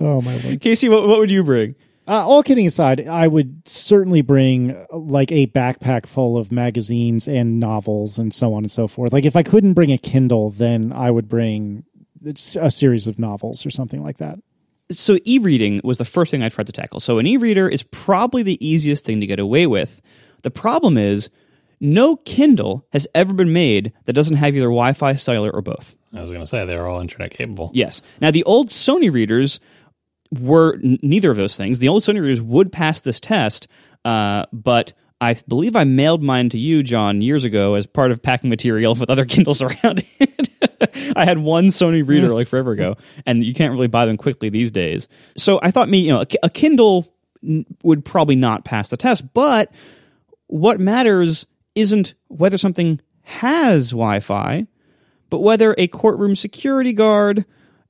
Oh 0.00 0.22
my 0.22 0.36
lord. 0.36 0.60
Casey, 0.60 0.88
what, 0.88 1.08
what 1.08 1.18
would 1.18 1.30
you 1.30 1.42
bring? 1.42 1.74
Uh, 2.06 2.26
all 2.26 2.42
kidding 2.42 2.66
aside, 2.66 3.06
I 3.08 3.26
would 3.28 3.66
certainly 3.66 4.20
bring 4.20 4.72
uh, 4.72 4.96
like 4.96 5.32
a 5.32 5.46
backpack 5.46 6.06
full 6.06 6.36
of 6.36 6.52
magazines 6.52 7.26
and 7.26 7.58
novels 7.58 8.18
and 8.18 8.32
so 8.32 8.52
on 8.52 8.64
and 8.64 8.70
so 8.70 8.86
forth. 8.88 9.12
Like 9.12 9.24
if 9.24 9.36
I 9.36 9.42
couldn't 9.42 9.72
bring 9.72 9.90
a 9.90 9.98
Kindle, 9.98 10.50
then 10.50 10.92
I 10.92 11.10
would 11.10 11.28
bring 11.28 11.84
a 12.26 12.70
series 12.70 13.06
of 13.06 13.18
novels 13.18 13.64
or 13.64 13.70
something 13.70 14.02
like 14.02 14.18
that. 14.18 14.38
So 14.90 15.18
e-reading 15.24 15.80
was 15.82 15.96
the 15.96 16.04
first 16.04 16.30
thing 16.30 16.42
I 16.42 16.50
tried 16.50 16.66
to 16.66 16.72
tackle. 16.72 17.00
So 17.00 17.18
an 17.18 17.26
e-reader 17.26 17.68
is 17.68 17.82
probably 17.84 18.42
the 18.42 18.66
easiest 18.66 19.04
thing 19.06 19.20
to 19.20 19.26
get 19.26 19.38
away 19.38 19.66
with. 19.66 20.02
The 20.42 20.50
problem 20.50 20.98
is 20.98 21.30
no 21.80 22.16
Kindle 22.16 22.86
has 22.92 23.06
ever 23.14 23.32
been 23.32 23.52
made 23.52 23.92
that 24.04 24.12
doesn't 24.12 24.36
have 24.36 24.54
either 24.54 24.66
Wi-Fi, 24.66 25.14
cellular, 25.14 25.50
or 25.50 25.62
both. 25.62 25.94
I 26.12 26.20
was 26.20 26.30
going 26.30 26.42
to 26.42 26.46
say 26.46 26.64
they're 26.64 26.86
all 26.86 27.00
internet 27.00 27.30
capable. 27.30 27.70
Yes. 27.74 28.02
Now 28.20 28.30
the 28.30 28.44
old 28.44 28.68
Sony 28.68 29.12
readers 29.12 29.58
were 30.40 30.74
n- 30.82 30.98
neither 31.02 31.30
of 31.30 31.36
those 31.36 31.56
things. 31.56 31.78
The 31.78 31.88
old 31.88 32.02
Sony 32.02 32.20
readers 32.20 32.40
would 32.40 32.72
pass 32.72 33.00
this 33.00 33.20
test, 33.20 33.68
uh, 34.04 34.46
but 34.52 34.92
I 35.20 35.34
believe 35.48 35.76
I 35.76 35.84
mailed 35.84 36.22
mine 36.22 36.50
to 36.50 36.58
you, 36.58 36.82
John, 36.82 37.22
years 37.22 37.44
ago 37.44 37.74
as 37.74 37.86
part 37.86 38.12
of 38.12 38.22
packing 38.22 38.50
material 38.50 38.94
with 38.94 39.10
other 39.10 39.24
Kindles 39.26 39.62
around 39.62 40.04
it. 40.20 40.50
I 41.16 41.24
had 41.24 41.38
one 41.38 41.68
Sony 41.68 42.06
reader 42.06 42.34
like 42.34 42.48
forever 42.48 42.72
ago, 42.72 42.96
and 43.24 43.44
you 43.44 43.54
can't 43.54 43.72
really 43.72 43.86
buy 43.86 44.06
them 44.06 44.16
quickly 44.16 44.48
these 44.50 44.70
days. 44.70 45.08
So 45.36 45.58
I 45.62 45.70
thought, 45.70 45.88
me, 45.88 45.98
you 46.00 46.12
know, 46.12 46.22
a, 46.22 46.26
a 46.44 46.50
Kindle 46.50 47.12
n- 47.42 47.64
would 47.82 48.04
probably 48.04 48.36
not 48.36 48.64
pass 48.64 48.88
the 48.88 48.96
test, 48.96 49.32
but 49.32 49.72
what 50.46 50.80
matters 50.80 51.46
isn't 51.74 52.14
whether 52.28 52.58
something 52.58 53.00
has 53.22 53.90
Wi-Fi, 53.90 54.66
but 55.30 55.40
whether 55.40 55.74
a 55.78 55.88
courtroom 55.88 56.36
security 56.36 56.92
guard 56.92 57.44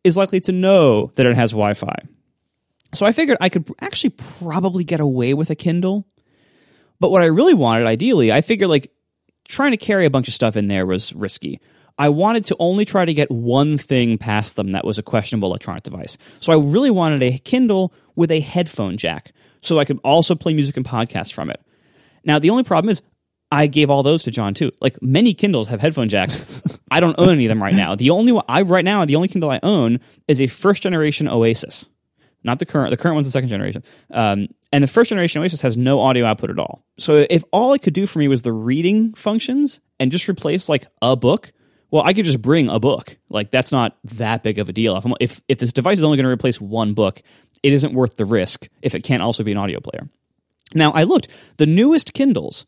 is 0.04 0.16
likely 0.16 0.40
to 0.42 0.52
know 0.52 1.10
that 1.16 1.26
it 1.26 1.36
has 1.36 1.50
Wi-Fi. 1.50 1.96
So 2.94 3.06
I 3.06 3.12
figured 3.12 3.38
I 3.40 3.48
could 3.48 3.70
actually 3.80 4.10
probably 4.10 4.84
get 4.84 5.00
away 5.00 5.34
with 5.34 5.50
a 5.50 5.54
Kindle. 5.54 6.06
But 7.00 7.10
what 7.10 7.22
I 7.22 7.26
really 7.26 7.54
wanted, 7.54 7.86
ideally, 7.86 8.32
I 8.32 8.40
figured 8.40 8.70
like 8.70 8.90
trying 9.48 9.72
to 9.72 9.76
carry 9.76 10.06
a 10.06 10.10
bunch 10.10 10.28
of 10.28 10.34
stuff 10.34 10.56
in 10.56 10.68
there 10.68 10.86
was 10.86 11.12
risky. 11.12 11.60
I 11.98 12.08
wanted 12.08 12.44
to 12.46 12.56
only 12.58 12.84
try 12.84 13.04
to 13.04 13.14
get 13.14 13.30
one 13.30 13.78
thing 13.78 14.18
past 14.18 14.56
them 14.56 14.72
that 14.72 14.84
was 14.84 14.98
a 14.98 15.02
questionable 15.02 15.48
electronic 15.48 15.84
device. 15.84 16.18
So 16.40 16.52
I 16.52 16.56
really 16.56 16.90
wanted 16.90 17.22
a 17.22 17.38
Kindle 17.38 17.92
with 18.16 18.30
a 18.30 18.40
headphone 18.40 18.96
jack 18.96 19.32
so 19.60 19.78
I 19.78 19.84
could 19.84 20.00
also 20.02 20.34
play 20.34 20.54
music 20.54 20.76
and 20.76 20.84
podcasts 20.84 21.32
from 21.32 21.50
it. 21.50 21.60
Now, 22.24 22.38
the 22.38 22.50
only 22.50 22.64
problem 22.64 22.90
is 22.90 23.02
I 23.52 23.68
gave 23.68 23.90
all 23.90 24.02
those 24.02 24.24
to 24.24 24.30
John 24.30 24.54
too. 24.54 24.72
Like 24.80 25.00
many 25.00 25.34
Kindles 25.34 25.68
have 25.68 25.80
headphone 25.80 26.08
jacks. 26.08 26.44
I 26.90 27.00
don't 27.00 27.18
own 27.18 27.30
any 27.30 27.46
of 27.46 27.48
them 27.48 27.62
right 27.62 27.74
now. 27.74 27.94
The 27.94 28.10
only 28.10 28.32
one 28.32 28.44
I 28.48 28.62
right 28.62 28.84
now, 28.84 29.04
the 29.04 29.16
only 29.16 29.28
Kindle 29.28 29.50
I 29.50 29.60
own 29.62 30.00
is 30.26 30.40
a 30.40 30.46
first 30.48 30.82
generation 30.82 31.28
Oasis. 31.28 31.88
Not 32.44 32.58
the 32.58 32.66
current. 32.66 32.90
The 32.90 32.96
current 32.96 33.14
one's 33.14 33.26
the 33.26 33.32
second 33.32 33.48
generation. 33.48 33.82
Um, 34.10 34.48
and 34.70 34.84
the 34.84 34.88
first 34.88 35.08
generation 35.08 35.42
Oasis 35.42 35.62
has 35.62 35.76
no 35.76 36.00
audio 36.00 36.26
output 36.26 36.50
at 36.50 36.58
all. 36.58 36.84
So 36.98 37.26
if 37.30 37.42
all 37.52 37.72
it 37.72 37.80
could 37.80 37.94
do 37.94 38.06
for 38.06 38.18
me 38.18 38.28
was 38.28 38.42
the 38.42 38.52
reading 38.52 39.14
functions 39.14 39.80
and 39.98 40.12
just 40.12 40.28
replace 40.28 40.68
like 40.68 40.86
a 41.00 41.16
book, 41.16 41.52
well, 41.90 42.02
I 42.04 42.12
could 42.12 42.24
just 42.24 42.42
bring 42.42 42.68
a 42.68 42.78
book. 42.78 43.16
Like 43.30 43.50
that's 43.50 43.72
not 43.72 43.96
that 44.04 44.42
big 44.42 44.58
of 44.58 44.68
a 44.68 44.72
deal. 44.72 44.96
If 44.96 45.06
I'm, 45.06 45.14
if, 45.20 45.40
if 45.48 45.58
this 45.58 45.72
device 45.72 45.98
is 45.98 46.04
only 46.04 46.16
going 46.16 46.24
to 46.24 46.30
replace 46.30 46.60
one 46.60 46.92
book, 46.92 47.22
it 47.62 47.72
isn't 47.72 47.94
worth 47.94 48.16
the 48.16 48.24
risk 48.24 48.68
if 48.82 48.94
it 48.94 49.04
can't 49.04 49.22
also 49.22 49.42
be 49.42 49.52
an 49.52 49.58
audio 49.58 49.80
player. 49.80 50.08
Now 50.74 50.92
I 50.92 51.04
looked. 51.04 51.28
The 51.56 51.66
newest 51.66 52.12
Kindles 52.12 52.66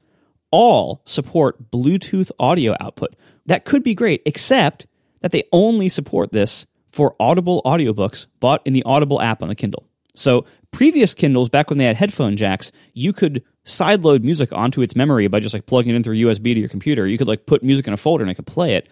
all 0.50 1.02
support 1.04 1.70
Bluetooth 1.70 2.30
audio 2.38 2.74
output. 2.80 3.14
That 3.46 3.64
could 3.64 3.82
be 3.82 3.94
great, 3.94 4.22
except 4.24 4.86
that 5.20 5.32
they 5.32 5.44
only 5.52 5.88
support 5.88 6.32
this 6.32 6.66
for 6.97 7.14
Audible 7.20 7.60
audiobooks 7.66 8.27
bought 8.40 8.66
in 8.66 8.73
the 8.73 8.82
Audible 8.85 9.20
app 9.20 9.43
on 9.43 9.48
the 9.48 9.55
Kindle. 9.55 9.86
So 10.14 10.47
previous 10.70 11.12
Kindles, 11.12 11.51
back 11.51 11.68
when 11.68 11.78
they 11.78 11.85
had 11.85 11.94
headphone 11.94 12.36
jacks, 12.36 12.73
you 12.94 13.12
could 13.12 13.44
sideload 13.66 14.23
music 14.23 14.51
onto 14.51 14.81
its 14.81 14.97
memory 14.97 15.28
by 15.28 15.39
just 15.39 15.52
like 15.52 15.66
plugging 15.66 15.93
it 15.93 15.97
in 15.97 16.02
through 16.02 16.16
USB 16.16 16.55
to 16.55 16.59
your 16.59 16.70
computer. 16.70 17.06
You 17.06 17.18
could 17.18 17.28
like 17.28 17.44
put 17.44 17.62
music 17.62 17.86
in 17.86 17.93
a 17.93 17.98
folder 17.98 18.24
and 18.24 18.31
it 18.31 18.36
could 18.36 18.47
play 18.47 18.77
it. 18.77 18.89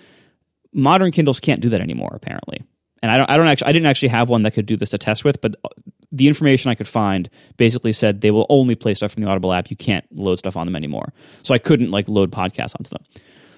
Modern 0.74 1.12
Kindles 1.12 1.40
can't 1.40 1.62
do 1.62 1.70
that 1.70 1.80
anymore, 1.80 2.10
apparently. 2.12 2.62
And 3.02 3.10
I 3.10 3.16
don't, 3.16 3.30
I 3.30 3.38
don't 3.38 3.48
actually, 3.48 3.68
I 3.68 3.72
didn't 3.72 3.86
actually 3.86 4.08
have 4.08 4.28
one 4.28 4.42
that 4.42 4.50
could 4.50 4.66
do 4.66 4.76
this 4.76 4.90
to 4.90 4.98
test 4.98 5.24
with, 5.24 5.40
but 5.40 5.56
uh, 5.64 5.70
the 6.12 6.28
information 6.28 6.70
I 6.70 6.74
could 6.74 6.88
find 6.88 7.30
basically 7.56 7.94
said 7.94 8.20
they 8.20 8.30
will 8.30 8.46
only 8.50 8.74
play 8.74 8.92
stuff 8.92 9.12
from 9.12 9.22
the 9.22 9.30
Audible 9.30 9.54
app. 9.54 9.70
You 9.70 9.76
can't 9.76 10.04
load 10.12 10.38
stuff 10.38 10.58
on 10.58 10.66
them 10.66 10.76
anymore. 10.76 11.14
So 11.42 11.54
I 11.54 11.58
couldn't 11.58 11.90
like 11.90 12.06
load 12.06 12.30
podcasts 12.30 12.74
onto 12.78 12.90
them. 12.90 13.02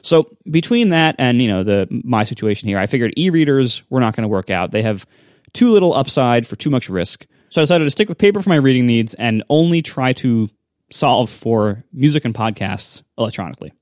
So 0.07 0.31
between 0.49 0.91
that 0.91 1.17
and 1.19 1.43
you 1.43 1.49
know 1.49 1.65
the 1.65 1.89
my 1.91 2.23
situation 2.23 2.69
here, 2.69 2.79
I 2.79 2.87
figured 2.87 3.13
e-readers 3.17 3.83
were 3.91 3.99
not 3.99 4.15
going 4.15 4.23
to 4.23 4.29
work 4.29 4.51
out. 4.51 4.71
They 4.71 4.83
have 4.83 5.05
too 5.53 5.73
little 5.73 5.95
upside 5.95 6.47
for 6.47 6.55
too 6.55 6.71
much 6.71 6.89
risk. 6.89 7.27
So 7.51 7.61
I 7.61 7.65
decided 7.65 7.85
to 7.85 7.91
stick 7.91 8.09
with 8.09 8.17
paper 8.17 8.41
for 8.41 8.49
my 8.49 8.57
reading 8.57 8.87
needs 8.87 9.15
and 9.15 9.43
only 9.51 9.83
try 9.83 10.13
to 10.15 10.49
solve 10.93 11.29
for 11.29 11.85
music 11.93 12.25
and 12.25 12.33
podcasts 12.33 13.03
electronically. 13.19 13.73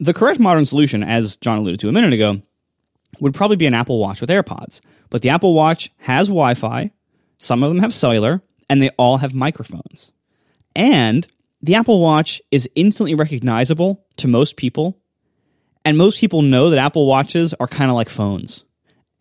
The 0.00 0.14
correct 0.14 0.40
modern 0.40 0.66
solution, 0.66 1.04
as 1.04 1.36
John 1.36 1.58
alluded 1.58 1.78
to 1.80 1.88
a 1.88 1.92
minute 1.92 2.12
ago, 2.12 2.42
would 3.20 3.34
probably 3.34 3.56
be 3.56 3.66
an 3.66 3.74
Apple 3.74 4.00
Watch 4.00 4.20
with 4.20 4.30
AirPods. 4.30 4.80
But 5.10 5.22
the 5.22 5.30
Apple 5.30 5.54
Watch 5.54 5.92
has 5.98 6.26
Wi-Fi, 6.26 6.90
some 7.38 7.62
of 7.62 7.70
them 7.70 7.78
have 7.78 7.94
cellular, 7.94 8.42
and 8.68 8.82
they 8.82 8.90
all 8.98 9.18
have 9.18 9.32
microphones. 9.32 10.10
And 10.74 11.24
the 11.62 11.76
Apple 11.76 12.00
Watch 12.00 12.42
is 12.50 12.68
instantly 12.74 13.14
recognizable 13.14 14.04
to 14.16 14.26
most 14.26 14.56
people 14.56 14.98
and 15.88 15.96
most 15.96 16.20
people 16.20 16.42
know 16.42 16.68
that 16.68 16.78
Apple 16.78 17.06
Watches 17.06 17.54
are 17.58 17.66
kind 17.66 17.90
of 17.90 17.96
like 17.96 18.10
phones 18.10 18.62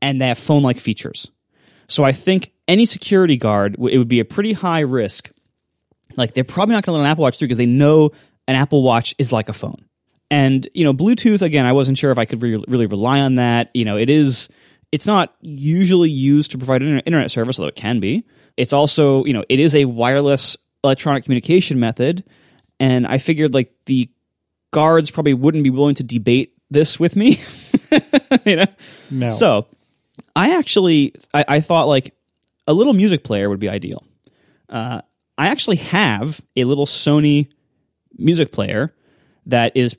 and 0.02 0.22
they 0.22 0.28
have 0.28 0.38
phone 0.38 0.64
like 0.64 0.82
features. 0.82 1.32
So 1.88 2.04
I 2.04 2.12
think 2.12 2.52
any 2.68 2.86
security 2.86 3.38
guard, 3.38 3.78
it 3.80 3.98
would 3.98 4.10
be 4.10 4.20
a 4.20 4.26
pretty 4.26 4.52
high 4.52 4.82
risk. 4.82 5.32
Like 6.18 6.34
they're 6.34 6.44
probably 6.44 6.76
not 6.76 6.84
going 6.84 6.96
to 6.96 6.98
let 7.00 7.06
an 7.06 7.10
Apple 7.10 7.22
Watch 7.22 7.40
through 7.40 7.48
because 7.48 7.58
they 7.58 7.68
know 7.68 8.12
an 8.50 8.56
Apple 8.56 8.84
Watch 8.84 9.16
is 9.18 9.32
like 9.32 9.48
a 9.48 9.54
phone. 9.54 9.86
And, 10.30 10.68
you 10.74 10.84
know, 10.84 10.94
Bluetooth, 10.94 11.42
again, 11.42 11.66
I 11.66 11.72
wasn't 11.72 11.98
sure 11.98 12.12
if 12.12 12.18
I 12.18 12.26
could 12.26 12.44
re- 12.44 12.62
really 12.68 12.86
rely 12.86 13.22
on 13.22 13.36
that. 13.36 13.70
You 13.74 13.86
know, 13.86 13.96
it 13.96 14.10
is, 14.10 14.50
it's 14.92 15.08
not 15.08 15.34
usually 15.40 16.10
used 16.10 16.52
to 16.52 16.58
provide 16.58 16.82
an 16.82 17.00
internet 17.00 17.32
service, 17.32 17.58
although 17.60 17.70
it 17.70 17.78
can 17.78 18.02
be. 18.02 18.26
It's 18.58 18.74
also, 18.74 19.24
you 19.24 19.32
know, 19.32 19.46
it 19.48 19.62
is 19.62 19.74
a 19.74 19.86
wireless 19.86 20.58
electronic 20.84 21.24
communication 21.24 21.80
method. 21.80 22.26
And 22.78 23.08
I 23.08 23.20
figured 23.20 23.54
like 23.54 23.72
the 23.86 24.10
guards 24.72 25.12
probably 25.12 25.34
wouldn't 25.34 25.64
be 25.64 25.70
willing 25.70 25.96
to 25.96 26.04
debate 26.04 26.57
this 26.70 27.00
with 27.00 27.16
me. 27.16 27.40
you 28.46 28.56
know? 28.58 28.66
No. 29.12 29.30
So 29.30 29.68
I 30.36 30.56
actually 30.56 31.14
I, 31.34 31.46
I 31.48 31.60
thought 31.62 31.88
like 31.88 32.14
a 32.68 32.74
little 32.74 32.94
music 32.94 33.24
player 33.24 33.50
would 33.50 33.60
be 33.60 33.70
ideal. 33.70 34.04
Uh, 34.70 35.02
I 35.38 35.48
actually 35.48 35.78
have 35.78 36.42
a 36.56 36.66
little 36.66 36.86
Sony 36.86 37.48
music 38.18 38.52
player 38.52 38.94
that 39.46 39.76
is 39.76 39.96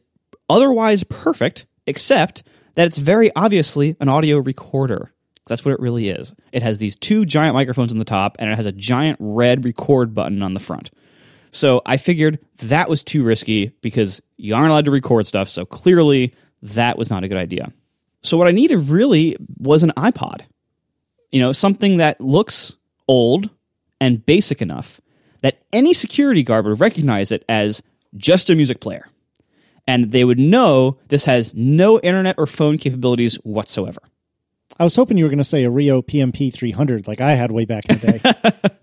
otherwise 0.48 1.04
perfect, 1.04 1.66
except 1.86 2.42
that 2.74 2.86
it's 2.86 2.98
very 2.98 3.30
obviously 3.34 3.96
an 4.00 4.08
audio 4.08 4.38
recorder. 4.38 5.12
That's 5.46 5.64
what 5.64 5.72
it 5.72 5.80
really 5.80 6.08
is. 6.10 6.34
It 6.52 6.62
has 6.62 6.78
these 6.78 6.94
two 6.94 7.24
giant 7.24 7.54
microphones 7.54 7.92
on 7.92 7.98
the 7.98 8.04
top, 8.04 8.36
and 8.38 8.50
it 8.50 8.56
has 8.56 8.66
a 8.66 8.72
giant 8.72 9.16
red 9.18 9.64
record 9.64 10.14
button 10.14 10.42
on 10.42 10.52
the 10.52 10.60
front. 10.60 10.90
So 11.50 11.80
I 11.86 11.96
figured 11.96 12.38
that 12.64 12.90
was 12.90 13.02
too 13.02 13.24
risky 13.24 13.68
because 13.80 14.20
you 14.36 14.54
aren't 14.54 14.70
allowed 14.70 14.84
to 14.84 14.90
record 14.90 15.26
stuff. 15.26 15.48
So 15.48 15.64
clearly, 15.64 16.34
that 16.62 16.98
was 16.98 17.10
not 17.10 17.24
a 17.24 17.28
good 17.28 17.38
idea. 17.38 17.72
So 18.22 18.36
what 18.36 18.48
I 18.48 18.52
needed 18.52 18.88
really 18.88 19.36
was 19.58 19.82
an 19.82 19.92
iPod. 19.96 20.42
You 21.30 21.40
know, 21.40 21.52
something 21.52 21.98
that 21.98 22.20
looks 22.20 22.74
old 23.06 23.50
and 24.00 24.24
basic 24.24 24.62
enough 24.62 25.00
that 25.42 25.62
any 25.72 25.92
security 25.92 26.42
guard 26.42 26.66
would 26.66 26.80
recognize 26.80 27.30
it 27.30 27.44
as 27.48 27.82
just 28.16 28.50
a 28.50 28.54
music 28.54 28.80
player. 28.80 29.08
And 29.86 30.10
they 30.10 30.24
would 30.24 30.38
know 30.38 30.98
this 31.08 31.24
has 31.24 31.54
no 31.54 31.98
internet 32.00 32.36
or 32.38 32.46
phone 32.46 32.76
capabilities 32.76 33.36
whatsoever. 33.36 34.00
I 34.78 34.84
was 34.84 34.94
hoping 34.94 35.16
you 35.16 35.24
were 35.24 35.30
going 35.30 35.38
to 35.38 35.44
say 35.44 35.64
a 35.64 35.70
Rio 35.70 36.02
PMP 36.02 36.52
300 36.52 37.08
like 37.08 37.20
I 37.20 37.34
had 37.34 37.50
way 37.50 37.64
back 37.64 37.88
in 37.88 37.98
the 37.98 38.18
day. 38.18 38.70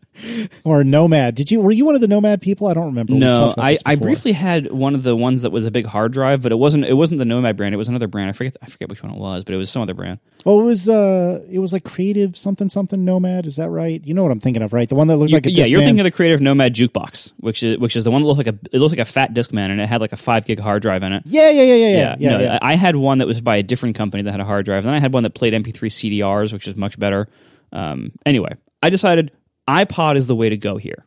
or 0.63 0.83
Nomad. 0.83 1.35
Did 1.35 1.51
you 1.51 1.61
were 1.61 1.71
you 1.71 1.85
one 1.85 1.95
of 1.95 2.01
the 2.01 2.07
Nomad 2.07 2.41
people? 2.41 2.67
I 2.67 2.73
don't 2.73 2.87
remember. 2.87 3.13
No, 3.13 3.53
I, 3.57 3.77
I 3.85 3.95
briefly 3.95 4.31
had 4.31 4.71
one 4.71 4.95
of 4.95 5.03
the 5.03 5.15
ones 5.15 5.43
that 5.43 5.51
was 5.51 5.65
a 5.65 5.71
big 5.71 5.85
hard 5.85 6.13
drive, 6.13 6.41
but 6.41 6.51
it 6.51 6.55
wasn't 6.55 6.85
it 6.85 6.93
wasn't 6.93 7.19
the 7.19 7.25
Nomad 7.25 7.57
brand. 7.57 7.73
It 7.73 7.77
was 7.77 7.89
another 7.89 8.07
brand. 8.07 8.29
I 8.29 8.33
forget 8.33 8.55
I 8.61 8.67
forget 8.67 8.89
which 8.89 9.03
one 9.03 9.13
it 9.13 9.17
was, 9.17 9.43
but 9.43 9.53
it 9.53 9.57
was 9.57 9.69
some 9.69 9.81
other 9.81 9.93
brand. 9.93 10.19
Oh, 10.45 10.61
it 10.61 10.65
was 10.65 10.87
uh 10.87 11.43
it 11.49 11.59
was 11.59 11.73
like 11.73 11.83
creative 11.83 12.35
something 12.37 12.69
something 12.69 13.03
Nomad, 13.03 13.45
is 13.45 13.55
that 13.57 13.69
right? 13.69 14.01
You 14.05 14.13
know 14.13 14.23
what 14.23 14.31
I'm 14.31 14.39
thinking 14.39 14.63
of, 14.63 14.73
right? 14.73 14.87
The 14.87 14.95
one 14.95 15.07
that 15.07 15.17
looked 15.17 15.33
like 15.33 15.45
a 15.45 15.51
yeah, 15.51 15.65
you're 15.65 15.79
Discman. 15.79 15.85
thinking 15.85 15.99
of 16.01 16.05
the 16.05 16.11
Creative 16.11 16.41
Nomad 16.41 16.73
jukebox, 16.73 17.33
which 17.37 17.63
is 17.63 17.77
which 17.77 17.95
is 17.95 18.03
the 18.03 18.11
one 18.11 18.21
that 18.21 18.27
looked 18.27 18.37
like 18.37 18.47
a 18.47 18.57
it 18.71 18.79
looks 18.79 18.91
like 18.91 18.99
a 18.99 19.05
fat 19.05 19.33
disc 19.33 19.53
man, 19.53 19.71
and 19.71 19.81
it 19.81 19.87
had 19.87 20.01
like 20.01 20.13
a 20.13 20.17
five 20.17 20.45
gig 20.45 20.59
hard 20.59 20.81
drive 20.81 21.03
in 21.03 21.13
it. 21.13 21.23
Yeah, 21.25 21.49
yeah, 21.49 21.63
yeah, 21.63 21.73
yeah, 21.75 21.87
yeah. 21.87 22.15
yeah, 22.19 22.29
no, 22.29 22.39
yeah. 22.39 22.59
I 22.61 22.75
had 22.75 22.95
one 22.95 23.19
that 23.19 23.27
was 23.27 23.41
by 23.41 23.57
a 23.57 23.63
different 23.63 23.95
company 23.95 24.23
that 24.23 24.31
had 24.31 24.39
a 24.39 24.45
hard 24.45 24.65
drive. 24.65 24.83
Then 24.83 24.93
I 24.93 24.99
had 24.99 25.13
one 25.13 25.23
that 25.23 25.35
played 25.35 25.53
MP3 25.53 25.73
CDRs, 25.73 26.53
which 26.53 26.67
is 26.67 26.75
much 26.75 26.99
better. 26.99 27.27
Um, 27.71 28.11
anyway, 28.25 28.55
I 28.81 28.89
decided 28.89 29.31
iPod 29.67 30.15
is 30.15 30.27
the 30.27 30.35
way 30.35 30.49
to 30.49 30.57
go 30.57 30.77
here. 30.77 31.05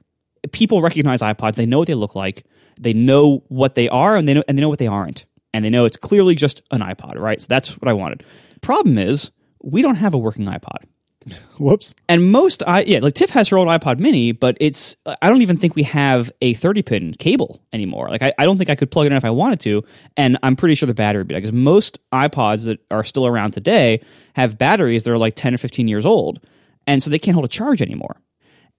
People 0.53 0.83
recognize 0.83 1.21
iPods; 1.21 1.55
they 1.55 1.67
know 1.67 1.79
what 1.79 1.89
they 1.89 1.95
look 1.95 2.15
like, 2.15 2.45
they 2.79 2.93
know 2.93 3.45
what 3.49 3.75
they 3.75 3.89
are, 3.89 4.17
and 4.17 4.29
they 4.29 4.35
know 4.35 4.45
and 4.49 4.57
they 4.57 4.63
know 4.63 4.69
what 4.69 4.79
they 4.79 4.87
aren't, 4.87 5.25
and 5.53 5.65
they 5.65 5.71
know 5.71 5.85
it's 5.85 5.97
clearly 5.97 6.35
just 6.35 6.63
an 6.71 6.81
iPod, 6.81 7.19
right? 7.19 7.41
So 7.41 7.47
that's 7.49 7.71
what 7.71 7.89
I 7.89 7.93
wanted. 7.93 8.25
Problem 8.61 8.99
is, 8.99 9.31
we 9.63 9.83
don't 9.83 9.97
have 9.97 10.15
a 10.15 10.19
working 10.19 10.47
iPod. 10.47 10.85
Whoops. 11.59 11.95
And 12.09 12.31
most, 12.31 12.63
I 12.67 12.83
yeah, 12.83 13.01
like 13.01 13.15
Tiff 13.15 13.31
has 13.31 13.49
her 13.49 13.59
old 13.59 13.69
iPod 13.69 13.99
Mini, 13.99 14.33
but 14.33 14.57
it's 14.61 14.97
I 15.07 15.29
don't 15.29 15.43
even 15.43 15.57
think 15.57 15.75
we 15.75 15.83
have 15.85 16.31
a 16.41 16.55
30 16.55 16.83
pin 16.83 17.15
cable 17.15 17.61
anymore. 17.73 18.09
Like 18.09 18.23
I, 18.23 18.33
I 18.39 18.45
don't 18.45 18.59
think 18.59 18.71
I 18.71 18.77
could 18.77 18.91
plug 18.91 19.07
it 19.07 19.13
in 19.13 19.17
if 19.17 19.25
I 19.25 19.31
wanted 19.31 19.61
to, 19.61 19.85
and 20.17 20.39
I'm 20.43 20.57
pretty 20.57 20.75
sure 20.75 20.87
the 20.87 20.95
battery 20.95 21.21
would 21.21 21.29
be 21.29 21.35
because 21.35 21.53
most 21.53 21.99
iPods 22.13 22.67
that 22.67 22.79
are 22.91 23.05
still 23.05 23.27
around 23.27 23.53
today 23.53 24.03
have 24.35 24.59
batteries 24.59 25.05
that 25.05 25.13
are 25.13 25.19
like 25.19 25.35
10 25.35 25.55
or 25.55 25.59
15 25.59 25.89
years 25.89 26.07
old, 26.07 26.41
and 26.87 27.03
so 27.03 27.11
they 27.11 27.19
can't 27.19 27.35
hold 27.35 27.45
a 27.45 27.49
charge 27.49 27.83
anymore. 27.83 28.17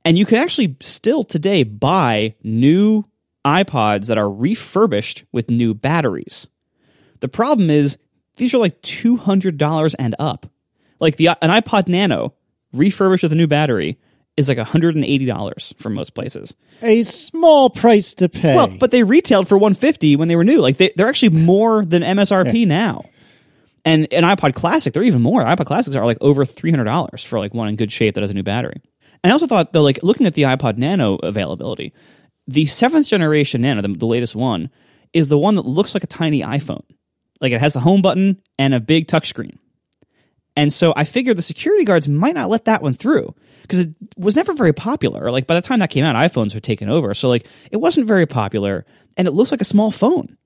And 0.06 0.18
you 0.18 0.26
can 0.26 0.38
actually 0.38 0.76
still 0.80 1.24
today 1.24 1.64
buy 1.64 2.36
new 2.44 3.06
iPods 3.46 4.08
that 4.08 4.18
are 4.18 4.30
refurbished 4.30 5.26
with 5.32 5.50
new 5.50 5.74
batteries. 5.74 6.48
The 7.20 7.28
problem 7.28 7.70
is 7.70 7.98
these 8.38 8.54
are 8.54 8.58
like 8.60 8.82
two 8.82 9.18
hundred 9.18 9.58
dollars 9.58 9.94
and 9.96 10.16
up. 10.20 10.46
Like 11.00 11.18
the 11.18 11.28
an 11.30 11.50
iPod 11.50 11.88
Nano 11.88 12.34
refurbished 12.74 13.24
with 13.24 13.32
a 13.34 13.36
new 13.36 13.48
battery 13.48 13.98
is 14.38 14.48
like 14.48 14.58
hundred 14.58 14.96
and 14.96 15.04
eighty 15.04 15.26
dollars 15.26 15.74
for 15.78 15.90
most 15.90 16.14
places. 16.14 16.56
A 16.82 17.04
small 17.04 17.70
price 17.70 18.14
to 18.16 18.30
pay. 18.30 18.56
Well, 18.56 18.68
but 18.68 18.92
they 18.92 19.04
retailed 19.04 19.48
for 19.48 19.58
one 19.58 19.74
fifty 19.74 20.16
when 20.16 20.28
they 20.28 20.36
were 20.36 20.46
new. 20.46 20.60
Like 20.60 20.78
they, 20.78 20.92
they're 20.96 21.08
actually 21.10 21.38
more 21.38 21.84
than 21.84 22.04
MSRP 22.04 22.66
now. 22.66 23.04
And 23.86 24.12
an 24.14 24.24
iPod 24.24 24.54
Classic, 24.56 24.94
they're 24.94 25.04
even 25.04 25.22
more. 25.22 25.44
iPod 25.44 25.66
Classics 25.66 25.96
are 25.96 26.06
like 26.06 26.18
over 26.22 26.46
three 26.46 26.72
hundred 26.72 26.86
dollars 26.86 27.24
for 27.24 27.40
like 27.40 27.54
one 27.54 27.68
in 27.68 27.76
good 27.76 27.92
shape 27.92 28.16
that 28.16 28.22
has 28.22 28.32
a 28.32 28.34
new 28.34 28.44
battery. 28.44 28.82
And 29.24 29.32
I 29.32 29.34
also 29.34 29.48
thought 29.48 29.74
though, 29.74 29.82
like 29.82 30.00
looking 30.04 30.28
at 30.28 30.34
the 30.34 30.44
iPod 30.44 30.78
Nano 30.78 31.16
availability, 31.16 31.94
the 32.48 32.66
seventh 32.66 33.08
generation 33.08 33.62
Nano, 33.62 33.82
the, 33.82 33.90
the 33.90 34.06
latest 34.06 34.36
one, 34.36 34.70
is 35.14 35.28
the 35.28 35.38
one 35.38 35.56
that 35.56 35.66
looks 35.66 35.94
like 35.94 36.04
a 36.04 36.08
tiny 36.08 36.41
iPhone. 36.41 36.84
Like 37.41 37.52
it 37.52 37.62
has 37.62 37.74
the 37.74 37.80
home 37.80 38.02
button 38.02 38.41
and 38.58 38.74
a 38.74 38.80
big 38.80 39.08
touchscreen. 39.08 39.58
And 40.56 40.74
so 40.74 40.94
I 40.96 41.06
figured 41.06 41.38
the 41.38 41.41
security 41.41 41.86
guards 41.86 42.08
might 42.08 42.36
not 42.36 42.50
let 42.50 42.66
that 42.66 42.82
one 42.82 42.94
through 42.94 43.34
because 43.62 43.80
it 43.80 43.90
was 44.18 44.36
never 44.36 44.54
very 44.54 44.74
popular. 44.74 45.32
Like 45.32 45.48
by 45.48 45.56
the 45.56 45.62
time 45.62 45.80
that 45.80 45.90
came 45.90 46.04
out, 46.04 46.16
iPhones 46.16 46.54
were 46.54 46.60
taken 46.60 46.90
over. 46.90 47.14
So 47.14 47.30
like 47.30 47.48
it 47.72 47.78
wasn't 47.78 48.08
very 48.08 48.26
popular 48.26 48.86
and 49.16 49.28
it 49.28 49.32
looks 49.32 49.52
like 49.52 49.62
a 49.62 49.66
small 49.66 49.91
phone. 49.91 50.38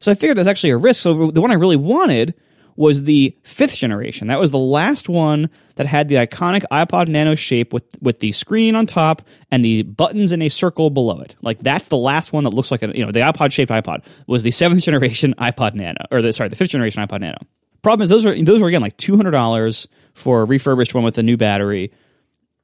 So 0.00 0.10
I 0.10 0.14
figured 0.14 0.36
there's 0.36 0.46
actually 0.46 0.70
a 0.70 0.76
risk. 0.78 1.02
So 1.02 1.30
the 1.30 1.40
one 1.40 1.50
I 1.50 1.54
really 1.54 1.76
wanted 1.76 2.34
was 2.76 3.04
the 3.04 3.36
fifth 3.42 3.76
generation. 3.76 4.28
That 4.28 4.40
was 4.40 4.50
the 4.50 4.58
last 4.58 5.08
one 5.08 5.50
that 5.76 5.86
had 5.86 6.08
the 6.08 6.16
iconic 6.16 6.64
iPod 6.70 7.08
Nano 7.08 7.34
shape 7.34 7.72
with 7.72 7.84
with 8.00 8.20
the 8.20 8.32
screen 8.32 8.74
on 8.74 8.86
top 8.86 9.22
and 9.50 9.64
the 9.64 9.82
buttons 9.82 10.32
in 10.32 10.42
a 10.42 10.48
circle 10.48 10.90
below 10.90 11.20
it. 11.20 11.36
Like 11.42 11.58
that's 11.58 11.88
the 11.88 11.96
last 11.96 12.32
one 12.32 12.44
that 12.44 12.54
looks 12.54 12.70
like 12.70 12.82
a 12.82 12.96
you 12.96 13.04
know 13.04 13.12
the 13.12 13.20
iPod 13.20 13.52
shaped 13.52 13.70
iPod 13.70 14.04
was 14.26 14.42
the 14.42 14.50
seventh 14.50 14.82
generation 14.82 15.34
iPod 15.38 15.74
Nano 15.74 16.04
or 16.10 16.22
the 16.22 16.32
sorry 16.32 16.48
the 16.48 16.56
fifth 16.56 16.70
generation 16.70 17.06
iPod 17.06 17.20
Nano. 17.20 17.38
Problem 17.82 18.04
is 18.04 18.10
those 18.10 18.24
are 18.24 18.42
those 18.42 18.60
were 18.60 18.68
again 18.68 18.82
like 18.82 18.96
two 18.96 19.16
hundred 19.16 19.32
dollars 19.32 19.88
for 20.14 20.42
a 20.42 20.44
refurbished 20.44 20.94
one 20.94 21.04
with 21.04 21.18
a 21.18 21.22
new 21.22 21.36
battery. 21.36 21.92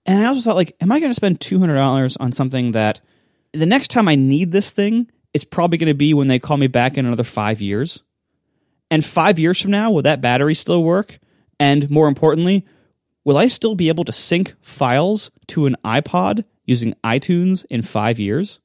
And 0.07 0.23
I 0.23 0.27
also 0.27 0.41
thought 0.41 0.57
like, 0.57 0.75
am 0.81 0.91
I 0.91 1.01
going 1.01 1.11
to 1.11 1.15
spend 1.15 1.41
two 1.41 1.59
hundred 1.59 1.77
dollars 1.77 2.17
on 2.17 2.33
something 2.33 2.73
that 2.73 3.01
the 3.53 3.67
next 3.67 3.89
time 3.89 4.09
I 4.09 4.15
need 4.15 4.53
this 4.53 4.71
thing, 4.71 5.11
it's 5.35 5.45
probably 5.45 5.79
going 5.79 5.89
to 5.89 5.95
be 5.95 6.15
when 6.15 6.29
they 6.29 6.39
call 6.39 6.57
me 6.57 6.67
back 6.67 6.97
in 6.97 7.07
another 7.07 7.25
five 7.25 7.61
years. 7.61 8.03
And 8.91 9.05
five 9.05 9.39
years 9.39 9.61
from 9.61 9.71
now, 9.71 9.91
will 9.91 10.03
that 10.03 10.21
battery 10.21 10.55
still 10.55 10.83
work? 10.83 11.19
And 11.61 11.91
more 11.91 12.09
importantly, 12.09 12.65
will 13.25 13.37
I 13.37 13.49
still 13.49 13.75
be 13.75 13.89
able 13.89 14.05
to 14.05 14.13
sync 14.13 14.55
files 14.63 15.31
to 15.49 15.67
an 15.67 15.77
iPod 15.85 16.45
using 16.65 16.95
iTunes 17.05 17.65
in 17.69 17.83
five 17.83 18.19
years? 18.19 18.61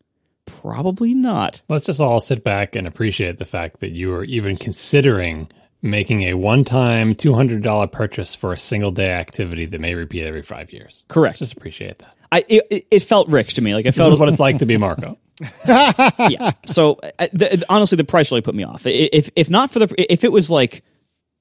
Probably 0.45 1.13
not. 1.13 1.61
Let's 1.69 1.85
just 1.85 2.01
all 2.01 2.19
sit 2.19 2.43
back 2.43 2.75
and 2.75 2.87
appreciate 2.87 3.37
the 3.37 3.45
fact 3.45 3.79
that 3.79 3.91
you 3.91 4.13
are 4.13 4.23
even 4.25 4.57
considering 4.57 5.49
making 5.81 6.23
a 6.23 6.33
one-time 6.35 7.15
$200 7.15 7.91
purchase 7.91 8.35
for 8.35 8.53
a 8.53 8.57
single 8.57 8.91
day 8.91 9.11
activity 9.11 9.65
that 9.65 9.81
may 9.81 9.93
repeat 9.95 10.23
every 10.25 10.41
five 10.43 10.71
years. 10.71 11.03
Correct. 11.07 11.33
Let's 11.33 11.39
just 11.39 11.53
appreciate 11.57 11.99
that. 11.99 12.15
I 12.31 12.43
it, 12.47 12.63
it- 12.69 12.87
it 12.91 12.99
felt 13.01 13.27
rich 13.29 13.55
to 13.55 13.61
me. 13.61 13.73
Like 13.73 13.85
it 13.85 13.91
felt 13.93 14.17
what 14.19 14.29
it's 14.29 14.39
like 14.39 14.59
to 14.59 14.65
be 14.65 14.77
Marco. 14.77 15.17
Yeah. 15.39 16.51
So 16.65 16.99
uh, 17.19 17.27
the, 17.33 17.65
honestly, 17.69 17.95
the 17.95 18.03
price 18.03 18.31
really 18.31 18.41
put 18.41 18.55
me 18.55 18.63
off. 18.63 18.85
If 18.85 19.29
if 19.35 19.49
not 19.49 19.71
for 19.71 19.79
the 19.79 20.11
if 20.11 20.23
it 20.23 20.31
was 20.31 20.49
like 20.51 20.83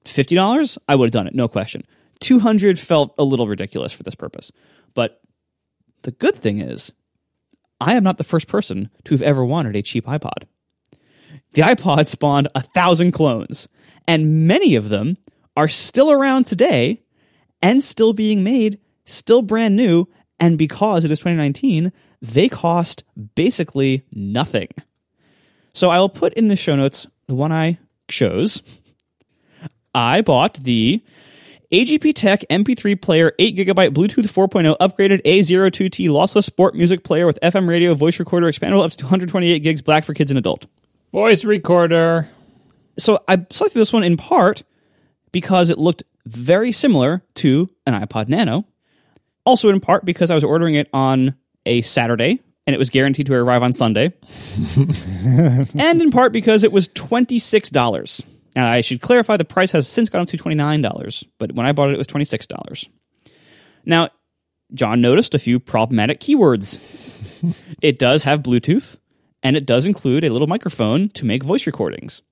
fifty 0.04 0.34
dollars, 0.34 0.78
I 0.88 0.94
would 0.94 1.06
have 1.06 1.12
done 1.12 1.26
it, 1.26 1.34
no 1.34 1.48
question. 1.48 1.84
Two 2.20 2.38
hundred 2.38 2.78
felt 2.78 3.14
a 3.18 3.24
little 3.24 3.46
ridiculous 3.46 3.92
for 3.92 4.02
this 4.02 4.14
purpose. 4.14 4.52
But 4.94 5.20
the 6.02 6.12
good 6.12 6.34
thing 6.34 6.58
is, 6.58 6.92
I 7.80 7.94
am 7.94 8.04
not 8.04 8.18
the 8.18 8.24
first 8.24 8.48
person 8.48 8.90
to 9.04 9.14
have 9.14 9.22
ever 9.22 9.44
wanted 9.44 9.76
a 9.76 9.82
cheap 9.82 10.06
iPod. 10.06 10.44
The 11.54 11.62
iPod 11.62 12.08
spawned 12.08 12.48
a 12.54 12.62
thousand 12.62 13.12
clones, 13.12 13.68
and 14.08 14.46
many 14.46 14.74
of 14.74 14.88
them 14.88 15.18
are 15.56 15.68
still 15.68 16.10
around 16.10 16.44
today 16.44 17.02
and 17.60 17.82
still 17.82 18.12
being 18.12 18.42
made, 18.42 18.78
still 19.04 19.42
brand 19.42 19.76
new. 19.76 20.08
And 20.40 20.58
because 20.58 21.04
it 21.04 21.10
is 21.10 21.20
2019, 21.20 21.92
they 22.22 22.48
cost 22.48 23.02
basically 23.34 24.04
nothing. 24.12 24.68
So 25.74 25.90
I 25.90 25.98
will 25.98 26.08
put 26.08 26.32
in 26.34 26.48
the 26.48 26.56
show 26.56 26.76
notes 26.76 27.06
the 27.26 27.34
one 27.34 27.52
I 27.52 27.78
chose. 28.08 28.62
I 29.94 30.22
bought 30.22 30.54
the 30.62 31.02
AGPTEK 31.72 32.44
MP3 32.48 33.00
player 33.00 33.32
8GB 33.38 33.94
Bluetooth 33.94 34.30
4.0 34.30 34.76
upgraded 34.78 35.22
A02T 35.22 36.08
lossless 36.08 36.44
sport 36.44 36.74
music 36.74 37.02
player 37.02 37.26
with 37.26 37.38
FM 37.42 37.66
radio, 37.68 37.94
voice 37.94 38.18
recorder, 38.18 38.46
expandable 38.46 38.84
up 38.84 38.92
to 38.92 39.04
128 39.04 39.58
gigs, 39.60 39.82
black 39.82 40.04
for 40.04 40.14
kids 40.14 40.30
and 40.30 40.38
adult. 40.38 40.66
Voice 41.12 41.44
recorder. 41.44 42.28
So 42.98 43.22
I 43.26 43.46
selected 43.50 43.78
this 43.78 43.92
one 43.92 44.04
in 44.04 44.16
part 44.16 44.62
because 45.32 45.70
it 45.70 45.78
looked 45.78 46.04
very 46.26 46.72
similar 46.72 47.24
to 47.36 47.68
an 47.86 47.94
iPod 48.00 48.28
Nano. 48.28 48.66
Also 49.44 49.70
in 49.70 49.80
part 49.80 50.04
because 50.04 50.30
I 50.30 50.34
was 50.34 50.44
ordering 50.44 50.74
it 50.74 50.88
on 50.92 51.34
a 51.66 51.80
Saturday 51.82 52.40
and 52.66 52.74
it 52.74 52.78
was 52.78 52.90
guaranteed 52.90 53.26
to 53.26 53.34
arrive 53.34 53.62
on 53.62 53.72
Sunday. 53.72 54.12
and 54.76 56.02
in 56.02 56.10
part 56.10 56.32
because 56.32 56.62
it 56.62 56.72
was 56.72 56.88
$26. 56.90 58.22
Now, 58.54 58.70
I 58.70 58.82
should 58.82 59.00
clarify 59.00 59.36
the 59.36 59.44
price 59.44 59.72
has 59.72 59.88
since 59.88 60.08
gone 60.08 60.22
up 60.22 60.28
to 60.28 60.36
$29, 60.36 61.24
but 61.38 61.52
when 61.52 61.66
I 61.66 61.72
bought 61.72 61.90
it, 61.90 61.94
it 61.94 61.98
was 61.98 62.06
$26. 62.06 62.88
Now, 63.84 64.10
John 64.74 65.00
noticed 65.00 65.34
a 65.34 65.38
few 65.38 65.58
problematic 65.58 66.20
keywords. 66.20 66.78
it 67.82 67.98
does 67.98 68.24
have 68.24 68.42
Bluetooth, 68.42 68.96
and 69.42 69.56
it 69.56 69.66
does 69.66 69.86
include 69.86 70.24
a 70.24 70.30
little 70.30 70.46
microphone 70.46 71.08
to 71.10 71.24
make 71.24 71.42
voice 71.42 71.66
recordings. 71.66 72.22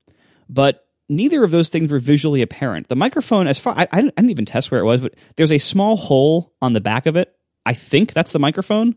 But 0.48 0.86
neither 1.08 1.42
of 1.42 1.50
those 1.50 1.70
things 1.70 1.90
were 1.90 1.98
visually 1.98 2.42
apparent. 2.42 2.88
The 2.88 2.96
microphone, 2.96 3.46
as 3.46 3.58
far 3.58 3.74
I, 3.76 3.88
I, 3.90 4.00
didn't, 4.00 4.14
I 4.16 4.20
didn't 4.20 4.30
even 4.30 4.44
test 4.44 4.70
where 4.70 4.80
it 4.80 4.84
was, 4.84 5.00
but 5.00 5.14
there's 5.36 5.52
a 5.52 5.58
small 5.58 5.96
hole 5.96 6.54
on 6.60 6.72
the 6.72 6.80
back 6.80 7.06
of 7.06 7.16
it. 7.16 7.34
I 7.66 7.74
think 7.74 8.12
that's 8.12 8.32
the 8.32 8.38
microphone. 8.38 8.96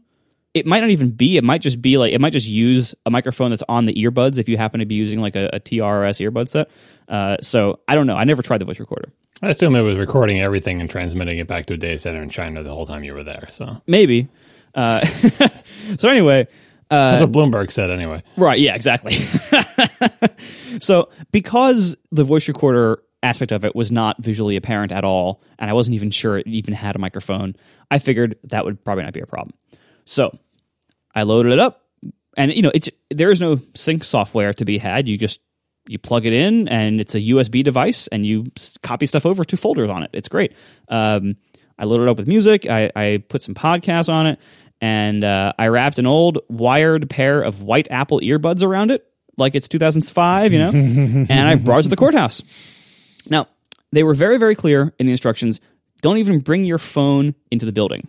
It 0.53 0.65
might 0.67 0.81
not 0.81 0.91
even 0.91 1.09
be. 1.11 1.37
It 1.37 1.43
might 1.43 1.61
just 1.61 1.81
be 1.81 1.97
like 1.97 2.13
it 2.13 2.21
might 2.21 2.33
just 2.33 2.47
use 2.47 2.93
a 3.05 3.09
microphone 3.09 3.49
that's 3.49 3.63
on 3.67 3.85
the 3.85 3.93
earbuds 3.93 4.37
if 4.37 4.47
you 4.47 4.57
happen 4.57 4.79
to 4.79 4.85
be 4.85 4.95
using 4.95 5.19
like 5.19 5.35
a, 5.35 5.49
a 5.53 5.59
TRS 5.59 6.19
earbud 6.19 6.47
set. 6.47 6.69
Uh, 7.07 7.37
so 7.41 7.79
I 7.87 7.95
don't 7.95 8.07
know. 8.07 8.15
I 8.15 8.23
never 8.23 8.41
tried 8.41 8.59
the 8.59 8.65
voice 8.65 8.79
recorder. 8.79 9.11
I 9.41 9.49
assume 9.49 9.75
it 9.75 9.81
was 9.81 9.97
recording 9.97 10.41
everything 10.41 10.79
and 10.79 10.89
transmitting 10.89 11.39
it 11.39 11.47
back 11.47 11.65
to 11.65 11.73
a 11.73 11.77
data 11.77 11.99
center 11.99 12.21
in 12.21 12.29
China 12.29 12.63
the 12.63 12.69
whole 12.69 12.85
time 12.85 13.03
you 13.03 13.13
were 13.13 13.23
there. 13.23 13.47
So 13.49 13.81
Maybe. 13.87 14.29
Uh, 14.75 15.05
so 15.97 16.07
anyway, 16.09 16.47
that's 16.89 17.21
what 17.21 17.31
Bloomberg 17.31 17.71
said 17.71 17.89
anyway. 17.89 18.23
Right. 18.37 18.59
Yeah. 18.59 18.75
Exactly. 18.75 19.15
so 20.79 21.09
because 21.31 21.97
the 22.11 22.23
voice 22.23 22.47
recorder 22.47 23.01
aspect 23.23 23.51
of 23.51 23.65
it 23.65 23.75
was 23.75 23.91
not 23.91 24.21
visually 24.21 24.55
apparent 24.55 24.91
at 24.91 25.03
all, 25.03 25.41
and 25.57 25.69
I 25.69 25.73
wasn't 25.73 25.95
even 25.95 26.11
sure 26.11 26.37
it 26.37 26.47
even 26.47 26.73
had 26.73 26.95
a 26.95 26.99
microphone, 26.99 27.55
I 27.89 27.99
figured 27.99 28.37
that 28.45 28.65
would 28.65 28.83
probably 28.83 29.03
not 29.05 29.13
be 29.13 29.21
a 29.21 29.25
problem. 29.25 29.53
So 30.05 30.37
I 31.13 31.23
loaded 31.23 31.53
it 31.53 31.59
up, 31.59 31.81
and 32.35 32.53
you 32.53 32.61
know, 32.61 32.71
it's 32.73 32.89
there 33.09 33.31
is 33.31 33.41
no 33.41 33.59
sync 33.75 34.03
software 34.03 34.53
to 34.53 34.65
be 34.65 34.77
had. 34.77 35.07
You 35.07 35.17
just 35.17 35.39
you 35.87 35.99
plug 35.99 36.25
it 36.25 36.33
in, 36.33 36.67
and 36.67 36.99
it's 36.99 37.15
a 37.15 37.19
USB 37.19 37.63
device, 37.63 38.07
and 38.07 38.25
you 38.25 38.51
copy 38.81 39.05
stuff 39.05 39.25
over 39.25 39.43
to 39.45 39.57
folders 39.57 39.89
on 39.89 40.03
it. 40.03 40.11
It's 40.13 40.29
great. 40.29 40.53
Um, 40.89 41.37
I 41.77 41.85
loaded 41.85 42.03
it 42.03 42.09
up 42.09 42.17
with 42.17 42.27
music. 42.27 42.67
I, 42.69 42.91
I 42.95 43.23
put 43.27 43.41
some 43.41 43.55
podcasts 43.55 44.09
on 44.09 44.27
it, 44.27 44.39
and 44.79 45.23
uh, 45.23 45.53
I 45.57 45.67
wrapped 45.67 45.99
an 45.99 46.05
old 46.05 46.39
wired 46.49 47.09
pair 47.09 47.41
of 47.41 47.61
white 47.61 47.87
Apple 47.89 48.19
earbuds 48.19 48.63
around 48.63 48.91
it, 48.91 49.05
like 49.37 49.55
it's 49.55 49.67
2005, 49.67 50.53
you 50.53 50.59
know, 50.59 50.69
and 50.73 51.31
I 51.31 51.55
brought 51.55 51.79
it 51.79 51.83
to 51.83 51.89
the 51.89 51.95
courthouse. 51.95 52.41
Now, 53.27 53.47
they 53.91 54.03
were 54.03 54.13
very, 54.13 54.37
very 54.37 54.55
clear 54.55 54.93
in 54.99 55.05
the 55.05 55.11
instructions 55.11 55.61
don't 56.01 56.17
even 56.17 56.39
bring 56.39 56.65
your 56.65 56.77
phone 56.77 57.33
into 57.49 57.65
the 57.65 57.71
building. 57.71 58.07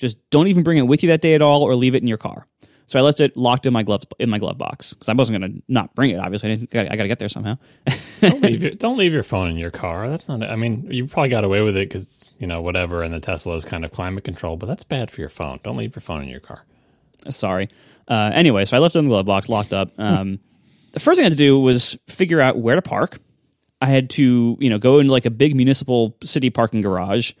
Just 0.00 0.18
don't 0.30 0.48
even 0.48 0.62
bring 0.62 0.78
it 0.78 0.82
with 0.82 1.02
you 1.02 1.10
that 1.10 1.20
day 1.20 1.34
at 1.34 1.42
all 1.42 1.62
or 1.62 1.74
leave 1.74 1.94
it 1.94 2.02
in 2.02 2.08
your 2.08 2.18
car. 2.18 2.46
So 2.86 2.98
I 2.98 3.02
left 3.02 3.20
it 3.20 3.36
locked 3.36 3.66
in 3.66 3.72
my 3.72 3.84
glove 3.84 4.02
in 4.18 4.28
my 4.30 4.38
glove 4.38 4.58
box 4.58 4.94
because 4.94 5.08
I 5.08 5.12
wasn't 5.12 5.38
going 5.38 5.52
to 5.52 5.62
not 5.68 5.94
bring 5.94 6.10
it. 6.10 6.18
Obviously, 6.18 6.50
I, 6.50 6.54
didn't, 6.56 6.74
I 6.74 6.96
got 6.96 7.02
to 7.02 7.08
get 7.08 7.20
there 7.20 7.28
somehow. 7.28 7.56
Don't 8.20 8.42
leave, 8.42 8.62
your, 8.64 8.72
don't 8.72 8.98
leave 8.98 9.12
your 9.12 9.22
phone 9.22 9.48
in 9.48 9.56
your 9.58 9.70
car. 9.70 10.08
That's 10.08 10.28
not. 10.28 10.42
I 10.42 10.56
mean, 10.56 10.88
you 10.90 11.06
probably 11.06 11.28
got 11.28 11.44
away 11.44 11.60
with 11.60 11.76
it 11.76 11.88
because 11.88 12.28
you 12.40 12.48
know 12.48 12.62
whatever, 12.62 13.04
and 13.04 13.14
the 13.14 13.20
Tesla 13.20 13.54
is 13.54 13.64
kind 13.64 13.84
of 13.84 13.92
climate 13.92 14.24
control. 14.24 14.56
But 14.56 14.66
that's 14.66 14.82
bad 14.82 15.08
for 15.08 15.20
your 15.20 15.28
phone. 15.28 15.60
Don't 15.62 15.76
leave 15.76 15.94
your 15.94 16.00
phone 16.00 16.22
in 16.22 16.28
your 16.28 16.40
car. 16.40 16.64
Sorry. 17.28 17.68
Uh, 18.08 18.32
anyway, 18.34 18.64
so 18.64 18.76
I 18.76 18.80
left 18.80 18.96
it 18.96 18.98
in 18.98 19.04
the 19.04 19.10
glove 19.10 19.26
box, 19.26 19.48
locked 19.48 19.72
up. 19.72 19.92
Um, 19.96 20.40
the 20.90 20.98
first 20.98 21.18
thing 21.18 21.24
I 21.24 21.28
had 21.28 21.32
to 21.32 21.38
do 21.38 21.60
was 21.60 21.96
figure 22.08 22.40
out 22.40 22.58
where 22.58 22.74
to 22.74 22.82
park. 22.82 23.18
I 23.80 23.86
had 23.86 24.10
to, 24.10 24.56
you 24.58 24.68
know, 24.68 24.78
go 24.78 24.98
into 24.98 25.12
like 25.12 25.26
a 25.26 25.30
big 25.30 25.54
municipal 25.54 26.16
city 26.24 26.50
parking 26.50 26.80
garage, 26.80 27.32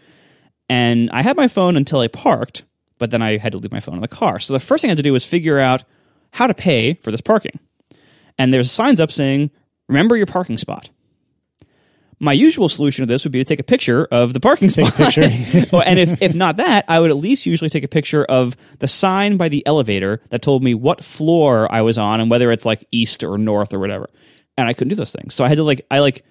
and 0.70 1.10
I 1.10 1.22
had 1.22 1.36
my 1.36 1.48
phone 1.48 1.76
until 1.76 1.98
I 1.98 2.06
parked, 2.06 2.62
but 2.98 3.10
then 3.10 3.22
I 3.22 3.38
had 3.38 3.52
to 3.52 3.58
leave 3.58 3.72
my 3.72 3.80
phone 3.80 3.96
in 3.96 4.02
the 4.02 4.08
car. 4.08 4.38
So 4.38 4.52
the 4.52 4.60
first 4.60 4.82
thing 4.82 4.88
I 4.88 4.92
had 4.92 4.98
to 4.98 5.02
do 5.02 5.12
was 5.12 5.24
figure 5.24 5.58
out 5.58 5.82
how 6.32 6.46
to 6.46 6.54
pay 6.54 6.94
for 6.94 7.10
this 7.10 7.20
parking. 7.20 7.58
And 8.38 8.54
there's 8.54 8.70
signs 8.70 9.00
up 9.00 9.10
saying, 9.10 9.50
"Remember 9.88 10.16
your 10.16 10.26
parking 10.26 10.58
spot." 10.58 10.88
My 12.20 12.32
usual 12.32 12.68
solution 12.68 13.04
to 13.04 13.12
this 13.12 13.24
would 13.24 13.32
be 13.32 13.40
to 13.40 13.44
take 13.44 13.58
a 13.58 13.64
picture 13.64 14.06
of 14.12 14.32
the 14.32 14.40
parking 14.40 14.70
spot. 14.70 14.94
picture. 14.94 15.22
And 15.84 15.98
if, 15.98 16.22
if 16.22 16.34
not 16.34 16.58
that, 16.58 16.84
I 16.86 17.00
would 17.00 17.10
at 17.10 17.16
least 17.16 17.46
usually 17.46 17.70
take 17.70 17.82
a 17.82 17.88
picture 17.88 18.24
of 18.24 18.56
the 18.78 18.86
sign 18.86 19.38
by 19.38 19.48
the 19.48 19.66
elevator 19.66 20.20
that 20.28 20.42
told 20.42 20.62
me 20.62 20.74
what 20.74 21.02
floor 21.02 21.66
I 21.72 21.80
was 21.80 21.96
on 21.96 22.20
and 22.20 22.30
whether 22.30 22.52
it's 22.52 22.66
like 22.66 22.84
east 22.92 23.24
or 23.24 23.38
north 23.38 23.72
or 23.72 23.78
whatever. 23.78 24.10
And 24.58 24.68
I 24.68 24.74
couldn't 24.74 24.90
do 24.90 24.96
those 24.96 25.12
things. 25.12 25.34
So 25.34 25.44
I 25.44 25.48
had 25.48 25.56
to 25.56 25.64
like, 25.64 25.86
I 25.90 26.00
like, 26.00 26.22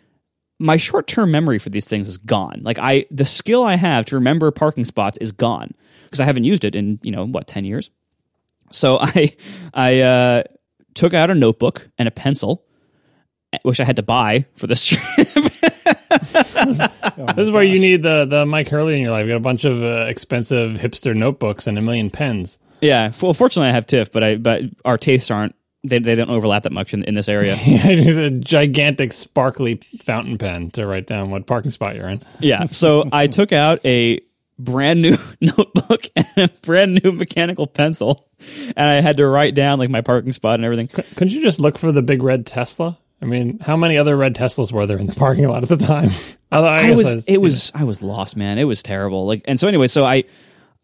my 0.60 0.78
short 0.78 1.08
term 1.08 1.32
memory 1.32 1.58
for 1.58 1.70
these 1.70 1.88
things 1.88 2.08
is 2.08 2.18
gone. 2.18 2.62
Like, 2.64 2.78
I, 2.78 3.06
the 3.10 3.26
skill 3.26 3.64
I 3.64 3.76
have 3.76 4.06
to 4.06 4.16
remember 4.16 4.52
parking 4.52 4.86
spots 4.86 5.18
is 5.20 5.32
gone 5.32 5.74
because 6.04 6.20
I 6.20 6.26
haven't 6.26 6.44
used 6.44 6.66
it 6.66 6.76
in, 6.76 7.00
you 7.02 7.12
know, 7.12 7.26
what, 7.26 7.48
10 7.48 7.66
years? 7.66 7.90
So 8.72 9.00
I, 9.02 9.36
I, 9.74 10.00
uh, 10.02 10.44
took 11.00 11.14
out 11.14 11.30
a 11.30 11.36
notebook 11.36 11.90
and 11.98 12.08
a 12.08 12.12
pencil, 12.12 12.66
which 13.64 13.80
I 13.80 13.86
had 13.86 13.96
to 13.96 14.04
buy 14.04 14.46
for 14.56 14.68
this 14.68 14.86
trip. 14.88 15.02
This 16.10 17.48
is 17.48 17.52
where 17.52 17.64
you 17.64 17.80
need 17.80 18.04
the 18.04 18.26
the 18.26 18.46
Mike 18.46 18.68
Hurley 18.68 18.96
in 18.96 19.02
your 19.02 19.12
life. 19.12 19.26
You 19.26 19.34
got 19.34 19.38
a 19.38 19.42
bunch 19.42 19.64
of 19.64 19.82
uh, 19.82 20.06
expensive 20.08 20.72
hipster 20.72 21.16
notebooks 21.16 21.68
and 21.68 21.78
a 21.78 21.82
million 21.82 22.10
pens. 22.10 22.60
Yeah, 22.82 23.12
well, 23.22 23.34
fortunately, 23.34 23.70
I 23.70 23.74
have 23.74 23.88
Tiff, 23.88 24.12
but 24.12 24.24
I 24.24 24.36
but 24.36 24.64
our 24.86 24.98
tastes 24.98 25.32
aren't 25.32 25.56
they, 25.84 26.00
they 26.00 26.16
don't 26.16 26.30
overlap 26.30 26.64
that 26.64 26.72
much 26.72 26.94
in, 26.94 27.04
in 27.04 27.14
this 27.14 27.30
area. 27.30 27.56
A 27.66 28.30
gigantic, 28.32 29.14
sparkly 29.14 29.82
fountain 30.04 30.38
pen 30.38 30.72
to 30.72 30.86
write 30.86 31.08
down 31.08 31.30
what 31.30 31.46
parking 31.46 31.72
spot 31.72 31.96
you're 31.96 32.10
in. 32.10 32.22
yeah, 32.40 32.68
so 32.68 33.08
I 33.12 33.28
took 33.28 33.52
out 33.52 33.80
a 33.86 34.20
brand 34.58 35.02
new 35.02 35.16
notebook 35.42 36.08
and 36.16 36.28
a 36.38 36.48
brand 36.62 37.02
new 37.04 37.12
mechanical 37.12 37.66
pencil, 37.66 38.28
and 38.76 38.88
I 38.90 39.02
had 39.02 39.18
to 39.18 39.28
write 39.28 39.56
down 39.56 39.80
like 39.80 39.90
my 39.90 40.02
parking 40.02 40.34
spot 40.34 40.56
and 40.56 40.66
everything. 40.66 40.88
Couldn't 40.88 41.32
you 41.32 41.42
just 41.42 41.60
look 41.60 41.78
for 41.78 41.92
the 41.92 42.02
big 42.02 42.24
red 42.24 42.46
Tesla? 42.46 42.98
I 43.22 43.26
mean, 43.26 43.60
how 43.60 43.76
many 43.76 43.98
other 43.98 44.16
red 44.16 44.34
Teslas 44.34 44.72
were 44.72 44.86
there 44.86 44.98
in 44.98 45.08
the 45.08 45.16
parking 45.16 45.48
lot 45.48 45.64
at 45.64 45.70
the 45.70 45.78
time? 45.78 46.10
I, 46.52 46.60
I 46.62 46.90
guess 46.90 47.04
was 47.04 47.26
it 47.26 47.42
was 47.42 47.72
I 47.76 47.84
was 47.84 48.02
lost, 48.02 48.36
man. 48.36 48.58
It 48.58 48.64
was 48.64 48.82
terrible. 48.82 49.26
Like, 49.26 49.44
and 49.46 49.60
so 49.60 49.68
anyway, 49.68 49.88
so 49.88 50.04
I. 50.06 50.24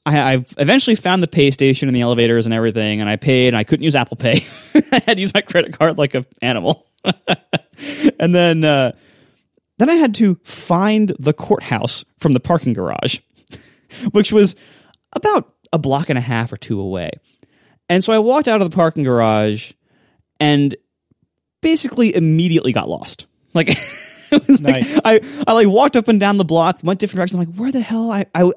I, 0.06 0.34
I 0.34 0.46
eventually 0.58 0.96
found 0.96 1.24
the 1.24 1.28
pay 1.28 1.50
station 1.52 1.90
and 1.90 1.96
the 1.96 2.02
elevators 2.02 2.46
and 2.46 2.54
everything, 2.54 3.02
and 3.02 3.10
I 3.10 3.16
paid. 3.16 3.48
and 3.50 3.58
I 3.58 3.64
couldn't 3.64 3.84
use 3.84 3.96
Apple 3.96 4.18
Pay. 4.18 4.46
I 4.92 5.02
had 5.06 5.16
to 5.18 5.22
use 5.22 5.34
my 5.34 5.42
credit 5.42 5.78
card 5.78 5.98
like 5.98 6.14
an 6.14 6.26
animal. 6.42 6.86
and 8.20 8.34
then, 8.34 8.64
uh, 8.64 8.92
then 9.78 9.90
I 9.90 9.96
had 9.96 10.16
to 10.16 10.36
find 10.44 11.12
the 11.20 11.34
courthouse 11.34 12.06
from 12.20 12.34
the 12.34 12.40
parking 12.40 12.74
garage, 12.74 13.20
which 14.12 14.32
was 14.32 14.56
about 15.14 15.54
a 15.74 15.80
block 15.80 16.10
and 16.10 16.18
a 16.18 16.22
half 16.22 16.52
or 16.54 16.58
two 16.58 16.80
away. 16.80 17.12
And 17.90 18.04
so 18.04 18.14
I 18.14 18.20
walked 18.20 18.48
out 18.48 18.62
of 18.62 18.70
the 18.70 18.76
parking 18.76 19.04
garage 19.04 19.74
and 20.40 20.76
basically 21.62 22.16
immediately 22.16 22.72
got 22.72 22.90
lost. 22.90 23.26
Like, 23.54 23.70
it 24.32 24.48
was 24.48 24.62
like- 24.62 24.86
I, 25.04 25.22
I 25.48 25.54
like 25.54 25.68
walked 25.68 25.96
up 25.96 26.08
and 26.08 26.20
down 26.20 26.38
the 26.38 26.46
block, 26.46 26.80
went 26.84 27.00
different 27.00 27.18
directions. 27.18 27.40
I'm 27.42 27.52
like, 27.52 27.60
where 27.60 27.72
the 27.72 27.82
hell? 27.82 28.12
I, 28.12 28.26
I, 28.34 28.52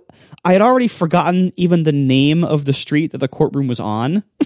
I 0.45 0.53
had 0.53 0.63
already 0.63 0.89
forgotten 0.89 1.53
even 1.57 1.83
the 1.83 1.93
name 1.93 2.45
of 2.45 2.65
the 2.65 2.73
street 2.73 3.13
that 3.13 3.19
the 3.19 3.29
courtroom 3.29 3.69
was 3.69 3.81
on. 3.81 4.23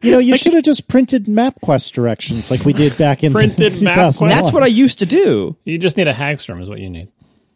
You 0.00 0.12
know, 0.12 0.18
you 0.18 0.36
should 0.36 0.52
have 0.52 0.62
just 0.62 0.86
printed 0.86 1.24
MapQuest 1.24 1.92
directions 1.92 2.52
like 2.52 2.64
we 2.64 2.72
did 2.72 2.96
back 2.98 3.24
in 3.24 3.32
Printed 3.32 3.72
2001. 3.72 4.30
MapQuest? 4.30 4.32
That's 4.32 4.52
what 4.52 4.62
I 4.62 4.66
used 4.66 5.00
to 5.00 5.06
do. 5.06 5.56
You 5.64 5.76
just 5.76 5.96
need 5.96 6.06
a 6.06 6.14
Hagstrom, 6.14 6.62
is 6.62 6.68
what 6.68 6.78
you 6.78 6.88
need. 6.88 7.08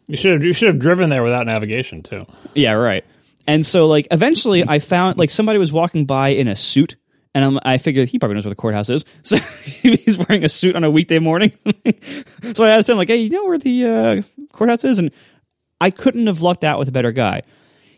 You 0.07 0.17
should 0.17 0.33
have 0.33 0.43
you 0.43 0.51
should 0.51 0.67
have 0.67 0.79
driven 0.79 1.09
there 1.09 1.23
without 1.23 1.45
navigation 1.45 2.03
too. 2.03 2.25
Yeah, 2.53 2.73
right. 2.73 3.05
And 3.47 3.65
so, 3.65 3.87
like, 3.87 4.07
eventually, 4.11 4.67
I 4.67 4.79
found 4.79 5.17
like 5.17 5.29
somebody 5.29 5.57
was 5.57 5.71
walking 5.71 6.05
by 6.05 6.29
in 6.29 6.49
a 6.49 6.55
suit, 6.57 6.97
and 7.33 7.45
I'm, 7.45 7.59
I 7.63 7.77
figured 7.77 8.09
he 8.09 8.19
probably 8.19 8.35
knows 8.35 8.45
where 8.45 8.51
the 8.51 8.55
courthouse 8.57 8.89
is. 8.89 9.05
So 9.23 9.37
he's 9.37 10.17
wearing 10.17 10.43
a 10.43 10.49
suit 10.49 10.75
on 10.75 10.83
a 10.83 10.91
weekday 10.91 11.19
morning. 11.19 11.53
so 12.53 12.65
I 12.65 12.71
asked 12.71 12.89
him, 12.89 12.97
like, 12.97 13.07
"Hey, 13.07 13.17
you 13.17 13.29
know 13.29 13.45
where 13.45 13.57
the 13.57 13.85
uh, 13.85 14.21
courthouse 14.51 14.83
is?" 14.83 14.99
And 14.99 15.11
I 15.83 15.89
couldn't 15.89 16.27
have 16.27 16.39
lucked 16.39 16.63
out 16.63 16.79
with 16.79 16.87
a 16.87 16.93
better 16.93 17.11
guy. 17.11 17.41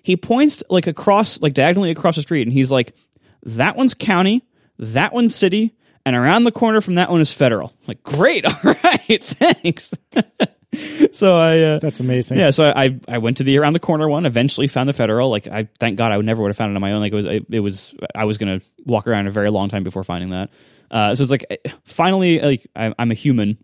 He 0.02 0.18
points 0.18 0.64
like 0.72 0.88
across, 0.88 1.40
like 1.40 1.54
diagonally 1.54 1.92
across 1.92 2.16
the 2.16 2.24
street, 2.24 2.48
and 2.48 2.52
he's 2.52 2.72
like, 2.72 2.96
"That 3.44 3.76
one's 3.76 3.94
county, 3.94 4.44
that 4.80 5.14
one's 5.14 5.36
city, 5.36 5.76
and 6.04 6.16
around 6.16 6.46
the 6.46 6.52
corner 6.52 6.82
from 6.82 6.96
that 6.96 7.12
one 7.12 7.22
is 7.22 7.32
federal." 7.32 7.70
I'm 7.82 7.88
like, 7.90 8.02
great, 8.02 8.44
all 8.66 8.74
right, 8.84 9.24
thanks. 9.24 9.94
so 11.12 11.34
I, 11.36 11.60
uh, 11.60 11.80
That's 11.80 12.00
amazing. 12.00 12.38
yeah, 12.40 12.50
so 12.50 12.74
I 12.76 13.00
I 13.08 13.20
went 13.20 13.38
to 13.38 13.44
the 13.44 13.58
around 13.60 13.74
the 13.74 13.80
corner 13.80 14.10
one. 14.10 14.26
Eventually, 14.26 14.68
found 14.68 14.90
the 14.90 14.94
federal. 14.94 15.30
Like 15.30 15.46
I 15.48 15.70
thank 15.80 15.98
God 16.00 16.12
I 16.12 16.18
would 16.18 16.26
never 16.26 16.42
would 16.42 16.50
have 16.50 16.58
found 16.58 16.72
it 16.72 16.76
on 16.76 16.82
my 16.82 16.92
own. 16.94 17.02
Like 17.02 17.14
it 17.14 17.16
was 17.16 17.26
it, 17.26 17.46
it 17.52 17.60
was 17.60 17.94
I 18.16 18.26
was 18.26 18.40
gonna 18.40 18.62
walk 18.84 19.06
around 19.06 19.28
a 19.28 19.32
very 19.32 19.52
long 19.52 19.70
time 19.70 19.84
before 19.84 20.04
finding 20.04 20.32
that. 20.32 20.50
Uh, 20.90 21.14
so 21.14 21.22
it's 21.22 21.32
like 21.32 21.46
eh, 21.50 21.72
finally 21.84 22.40
like 22.40 22.68
I, 22.76 22.94
I'm 22.98 23.12
a 23.12 23.16
human 23.16 23.58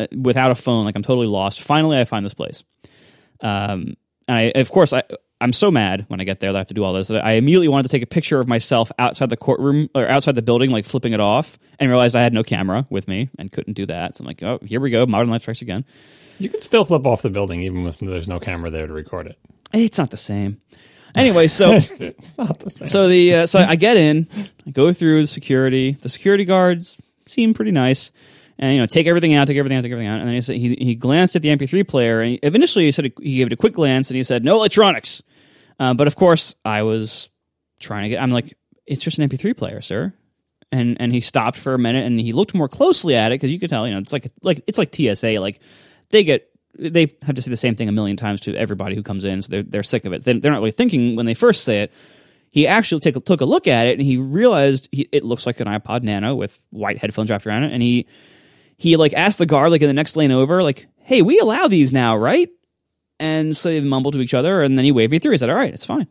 uh, 0.00 0.06
without 0.16 0.50
a 0.50 0.56
phone. 0.56 0.84
Like 0.84 0.96
I'm 0.96 1.02
totally 1.02 1.26
lost. 1.28 1.62
Finally, 1.62 1.98
I 1.98 2.04
find 2.04 2.24
this 2.24 2.34
place. 2.34 2.64
Um, 3.40 3.96
and 4.26 4.36
I 4.36 4.42
of 4.54 4.70
course 4.70 4.92
I. 4.92 5.02
I'm 5.40 5.52
so 5.52 5.70
mad 5.70 6.04
when 6.08 6.20
I 6.20 6.24
get 6.24 6.40
there 6.40 6.50
that 6.50 6.58
I 6.58 6.60
have 6.62 6.66
to 6.66 6.74
do 6.74 6.82
all 6.82 6.92
this 6.92 7.06
that 7.06 7.24
I 7.24 7.34
immediately 7.34 7.68
wanted 7.68 7.84
to 7.84 7.90
take 7.90 8.02
a 8.02 8.06
picture 8.06 8.40
of 8.40 8.48
myself 8.48 8.90
outside 8.98 9.30
the 9.30 9.36
courtroom 9.36 9.88
or 9.94 10.08
outside 10.08 10.34
the 10.34 10.42
building, 10.42 10.70
like 10.72 10.84
flipping 10.84 11.12
it 11.12 11.20
off, 11.20 11.60
and 11.78 11.88
realized 11.88 12.16
I 12.16 12.24
had 12.24 12.32
no 12.32 12.42
camera 12.42 12.88
with 12.90 13.06
me 13.06 13.30
and 13.38 13.52
couldn't 13.52 13.74
do 13.74 13.86
that. 13.86 14.16
So 14.16 14.22
I'm 14.22 14.26
like, 14.26 14.42
oh, 14.42 14.58
here 14.64 14.80
we 14.80 14.90
go, 14.90 15.06
modern 15.06 15.28
life 15.28 15.42
strikes 15.42 15.62
again. 15.62 15.84
You 16.40 16.48
can 16.48 16.58
still 16.58 16.84
flip 16.84 17.06
off 17.06 17.22
the 17.22 17.30
building 17.30 17.62
even 17.62 17.86
if 17.86 17.98
there's 17.98 18.28
no 18.28 18.40
camera 18.40 18.68
there 18.68 18.88
to 18.88 18.92
record 18.92 19.28
it. 19.28 19.38
It's 19.72 19.96
not 19.96 20.10
the 20.10 20.16
same. 20.16 20.60
Anyway, 21.14 21.46
so 21.46 21.72
It's, 21.76 22.36
not 22.36 22.58
the 22.58 22.70
same. 22.70 22.88
so 22.88 23.06
the 23.06 23.34
uh, 23.36 23.46
so 23.46 23.60
I 23.60 23.76
get 23.76 23.96
in, 23.96 24.26
I 24.66 24.70
go 24.72 24.92
through 24.92 25.20
the 25.20 25.26
security. 25.28 25.92
The 25.92 26.08
security 26.08 26.46
guards 26.46 26.96
seem 27.26 27.54
pretty 27.54 27.70
nice, 27.70 28.10
and 28.58 28.74
you 28.74 28.78
know 28.78 28.86
take 28.86 29.06
everything 29.06 29.34
out, 29.34 29.46
take 29.46 29.56
everything 29.56 29.78
out, 29.78 29.82
take 29.82 29.92
everything 29.92 30.10
out. 30.10 30.18
And 30.18 30.28
then 30.28 30.34
he 30.34 30.40
said 30.40 30.56
he, 30.56 30.76
he 30.80 30.94
glanced 30.94 31.36
at 31.36 31.42
the 31.42 31.48
MP3 31.48 31.86
player, 31.86 32.20
and 32.20 32.38
initially 32.42 32.86
he 32.86 32.92
said 32.92 33.04
he 33.04 33.36
gave 33.36 33.46
it 33.46 33.52
a 33.52 33.56
quick 33.56 33.74
glance, 33.74 34.10
and 34.10 34.16
he 34.16 34.24
said 34.24 34.44
no 34.44 34.56
electronics. 34.56 35.22
Uh, 35.78 35.94
but 35.94 36.06
of 36.06 36.16
course, 36.16 36.54
I 36.64 36.82
was 36.82 37.28
trying 37.78 38.04
to 38.04 38.08
get. 38.10 38.22
I'm 38.22 38.30
like, 38.30 38.56
it's 38.86 39.04
just 39.04 39.18
an 39.18 39.28
MP3 39.28 39.56
player, 39.56 39.80
sir. 39.80 40.12
And 40.70 41.00
and 41.00 41.12
he 41.12 41.20
stopped 41.20 41.56
for 41.56 41.74
a 41.74 41.78
minute, 41.78 42.04
and 42.04 42.18
he 42.18 42.32
looked 42.32 42.54
more 42.54 42.68
closely 42.68 43.14
at 43.14 43.32
it 43.32 43.36
because 43.36 43.50
you 43.50 43.60
could 43.60 43.70
tell, 43.70 43.86
you 43.86 43.94
know, 43.94 44.00
it's 44.00 44.12
like 44.12 44.30
like 44.42 44.62
it's 44.66 44.78
like 44.78 44.94
TSA, 44.94 45.40
like 45.40 45.60
they 46.10 46.24
get 46.24 46.50
they 46.78 47.14
have 47.22 47.36
to 47.36 47.42
say 47.42 47.50
the 47.50 47.56
same 47.56 47.74
thing 47.74 47.88
a 47.88 47.92
million 47.92 48.16
times 48.16 48.40
to 48.42 48.54
everybody 48.54 48.94
who 48.94 49.02
comes 49.02 49.24
in, 49.24 49.42
so 49.42 49.50
they're 49.50 49.62
they're 49.62 49.82
sick 49.82 50.04
of 50.04 50.12
it. 50.12 50.24
They, 50.24 50.38
they're 50.38 50.52
not 50.52 50.58
really 50.58 50.72
thinking 50.72 51.16
when 51.16 51.26
they 51.26 51.34
first 51.34 51.64
say 51.64 51.82
it. 51.82 51.92
He 52.50 52.66
actually 52.66 53.00
take, 53.00 53.24
took 53.24 53.42
a 53.42 53.44
look 53.44 53.66
at 53.66 53.86
it 53.86 53.98
and 53.98 54.00
he 54.00 54.16
realized 54.16 54.88
he, 54.90 55.06
it 55.12 55.22
looks 55.22 55.44
like 55.44 55.60
an 55.60 55.68
iPod 55.68 56.02
Nano 56.02 56.34
with 56.34 56.58
white 56.70 56.96
headphones 56.96 57.30
wrapped 57.30 57.46
around 57.46 57.64
it. 57.64 57.72
And 57.72 57.82
he 57.82 58.06
he 58.78 58.96
like 58.96 59.12
asked 59.12 59.38
the 59.38 59.46
guard 59.46 59.70
like 59.70 59.82
in 59.82 59.88
the 59.88 59.92
next 59.94 60.16
lane 60.16 60.32
over, 60.32 60.62
like, 60.62 60.86
"Hey, 61.00 61.20
we 61.20 61.38
allow 61.38 61.68
these 61.68 61.92
now, 61.92 62.16
right?" 62.16 62.48
And 63.20 63.56
so 63.56 63.68
they 63.68 63.80
mumbled 63.80 64.14
to 64.14 64.20
each 64.20 64.34
other, 64.34 64.62
and 64.62 64.78
then 64.78 64.84
he 64.84 64.92
waved 64.92 65.12
me 65.12 65.18
through. 65.18 65.32
He 65.32 65.38
said, 65.38 65.50
"All 65.50 65.56
right, 65.56 65.72
it's 65.74 65.84
fine." 65.84 66.06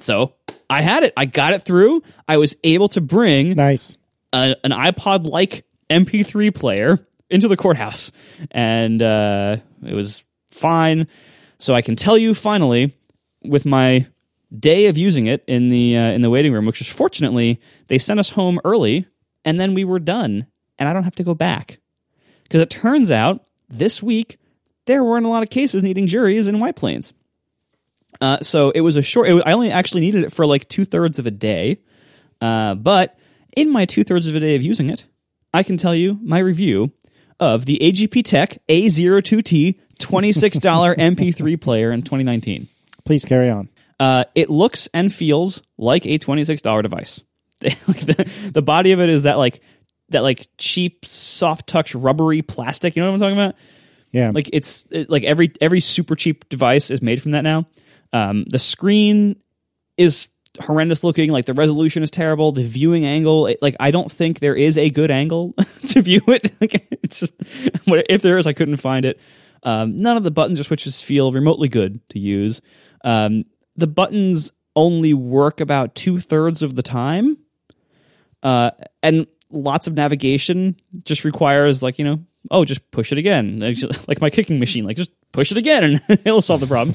So 0.00 0.34
I 0.68 0.82
had 0.82 1.02
it. 1.04 1.12
I 1.16 1.24
got 1.24 1.52
it 1.54 1.62
through. 1.62 2.02
I 2.28 2.36
was 2.36 2.56
able 2.64 2.88
to 2.90 3.00
bring 3.00 3.54
Nice. 3.54 3.96
a, 4.32 4.54
an 4.64 4.70
iPod 4.72 5.26
like 5.26 5.64
MP3 5.88 6.54
player 6.54 6.98
into 7.30 7.48
the 7.48 7.56
courthouse, 7.56 8.10
and 8.50 9.00
uh, 9.02 9.56
it 9.84 9.94
was 9.94 10.22
fine. 10.50 11.06
So 11.58 11.74
I 11.74 11.82
can 11.82 11.94
tell 11.96 12.16
you 12.18 12.34
finally, 12.34 12.96
with 13.44 13.64
my 13.64 14.06
day 14.58 14.86
of 14.86 14.98
using 14.98 15.26
it 15.28 15.44
in 15.46 15.68
the 15.68 15.96
uh, 15.96 16.00
in 16.10 16.22
the 16.22 16.30
waiting 16.30 16.52
room, 16.52 16.66
which 16.66 16.80
was 16.80 16.88
fortunately 16.88 17.60
they 17.86 17.98
sent 17.98 18.18
us 18.18 18.30
home 18.30 18.58
early, 18.64 19.06
and 19.44 19.60
then 19.60 19.74
we 19.74 19.84
were 19.84 20.00
done, 20.00 20.46
and 20.78 20.88
I 20.88 20.92
don't 20.92 21.04
have 21.04 21.14
to 21.16 21.22
go 21.24 21.34
back 21.34 21.78
because 22.50 22.62
it 22.62 22.70
turns 22.70 23.12
out 23.12 23.44
this 23.68 24.02
week 24.02 24.38
there 24.86 25.04
weren't 25.04 25.24
a 25.24 25.28
lot 25.28 25.44
of 25.44 25.50
cases 25.50 25.84
needing 25.84 26.08
juries 26.08 26.48
in 26.48 26.58
White 26.58 26.74
Plains. 26.74 27.12
Uh, 28.20 28.38
so 28.40 28.70
it 28.70 28.80
was 28.80 28.96
a 28.96 29.02
short. 29.02 29.28
It 29.28 29.34
was, 29.34 29.44
I 29.46 29.52
only 29.52 29.70
actually 29.70 30.00
needed 30.00 30.24
it 30.24 30.32
for 30.32 30.44
like 30.44 30.68
two 30.68 30.84
thirds 30.84 31.20
of 31.20 31.26
a 31.26 31.30
day, 31.30 31.78
uh, 32.40 32.74
but 32.74 33.16
in 33.56 33.70
my 33.70 33.84
two 33.84 34.02
thirds 34.02 34.26
of 34.26 34.34
a 34.34 34.40
day 34.40 34.56
of 34.56 34.62
using 34.62 34.90
it, 34.90 35.06
I 35.54 35.62
can 35.62 35.76
tell 35.76 35.94
you 35.94 36.18
my 36.20 36.40
review 36.40 36.90
of 37.38 37.66
the 37.66 37.78
AGPTEK 37.80 38.58
A02T 38.68 39.78
$26 40.00 40.96
MP3 40.98 41.60
player 41.60 41.92
in 41.92 42.02
2019. 42.02 42.68
Please 43.04 43.24
carry 43.24 43.48
on. 43.48 43.68
Uh, 44.00 44.24
it 44.34 44.50
looks 44.50 44.88
and 44.92 45.12
feels 45.12 45.62
like 45.78 46.04
a 46.04 46.18
$26 46.18 46.82
device. 46.82 47.22
The, 47.60 48.50
the 48.52 48.62
body 48.62 48.92
of 48.92 49.00
it 49.00 49.10
is 49.10 49.24
that 49.24 49.36
like 49.36 49.60
that 50.10 50.22
like 50.22 50.48
cheap 50.58 51.04
soft 51.04 51.66
touch 51.66 51.94
rubbery 51.94 52.42
plastic. 52.42 52.96
You 52.96 53.02
know 53.02 53.08
what 53.08 53.14
I'm 53.14 53.20
talking 53.20 53.38
about? 53.38 53.54
Yeah. 54.12 54.32
Like 54.34 54.50
it's 54.52 54.84
it, 54.90 55.08
like 55.08 55.24
every 55.24 55.52
every 55.60 55.80
super 55.80 56.16
cheap 56.16 56.48
device 56.48 56.90
is 56.90 57.00
made 57.00 57.22
from 57.22 57.32
that 57.32 57.42
now. 57.42 57.66
Um, 58.12 58.44
the 58.48 58.58
screen 58.58 59.36
is 59.96 60.28
horrendous 60.58 61.04
looking. 61.04 61.30
Like 61.30 61.46
the 61.46 61.54
resolution 61.54 62.02
is 62.02 62.10
terrible. 62.10 62.52
The 62.52 62.62
viewing 62.62 63.04
angle, 63.04 63.46
it, 63.46 63.58
like 63.62 63.76
I 63.78 63.90
don't 63.90 64.10
think 64.10 64.40
there 64.40 64.56
is 64.56 64.76
a 64.78 64.90
good 64.90 65.10
angle 65.10 65.54
to 65.88 66.02
view 66.02 66.20
it. 66.28 66.52
Like 66.60 66.86
it's 67.02 67.18
just 67.18 67.34
if 67.86 68.22
there 68.22 68.36
is, 68.38 68.46
I 68.46 68.52
couldn't 68.52 68.76
find 68.76 69.04
it. 69.04 69.18
Um, 69.62 69.96
none 69.96 70.16
of 70.16 70.24
the 70.24 70.30
buttons 70.30 70.60
or 70.60 70.64
switches 70.64 71.00
feel 71.00 71.32
remotely 71.32 71.68
good 71.68 72.06
to 72.10 72.18
use. 72.18 72.60
Um, 73.04 73.44
the 73.76 73.86
buttons 73.86 74.52
only 74.76 75.14
work 75.14 75.60
about 75.60 75.94
two 75.94 76.20
thirds 76.20 76.62
of 76.62 76.76
the 76.76 76.82
time, 76.82 77.38
uh, 78.42 78.72
and 79.02 79.26
lots 79.50 79.86
of 79.86 79.94
navigation 79.94 80.76
just 81.04 81.24
requires 81.24 81.82
like 81.82 81.98
you 81.98 82.04
know 82.04 82.24
oh 82.50 82.64
just 82.64 82.88
push 82.90 83.12
it 83.12 83.18
again. 83.18 83.60
Like, 84.08 84.20
my 84.20 84.30
kicking 84.30 84.58
machine 84.58 84.84
like 84.84 84.96
just 84.96 85.10
push 85.32 85.52
it 85.52 85.58
again 85.58 85.84
and 86.08 86.20
it'll 86.24 86.42
solve 86.42 86.60
the 86.60 86.66
problem. 86.66 86.94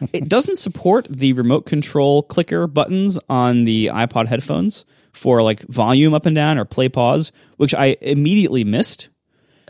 It 0.12 0.28
doesn't 0.28 0.56
support 0.56 1.06
the 1.10 1.32
remote 1.34 1.66
control 1.66 2.22
clicker 2.22 2.66
buttons 2.66 3.18
on 3.28 3.64
the 3.64 3.86
ipod 3.92 4.26
headphones 4.26 4.84
for 5.12 5.42
like 5.42 5.60
volume 5.62 6.14
up 6.14 6.26
and 6.26 6.34
down 6.34 6.58
or 6.58 6.64
play 6.64 6.88
pause 6.88 7.32
which 7.56 7.74
i 7.74 7.96
immediately 8.00 8.64
missed. 8.64 9.08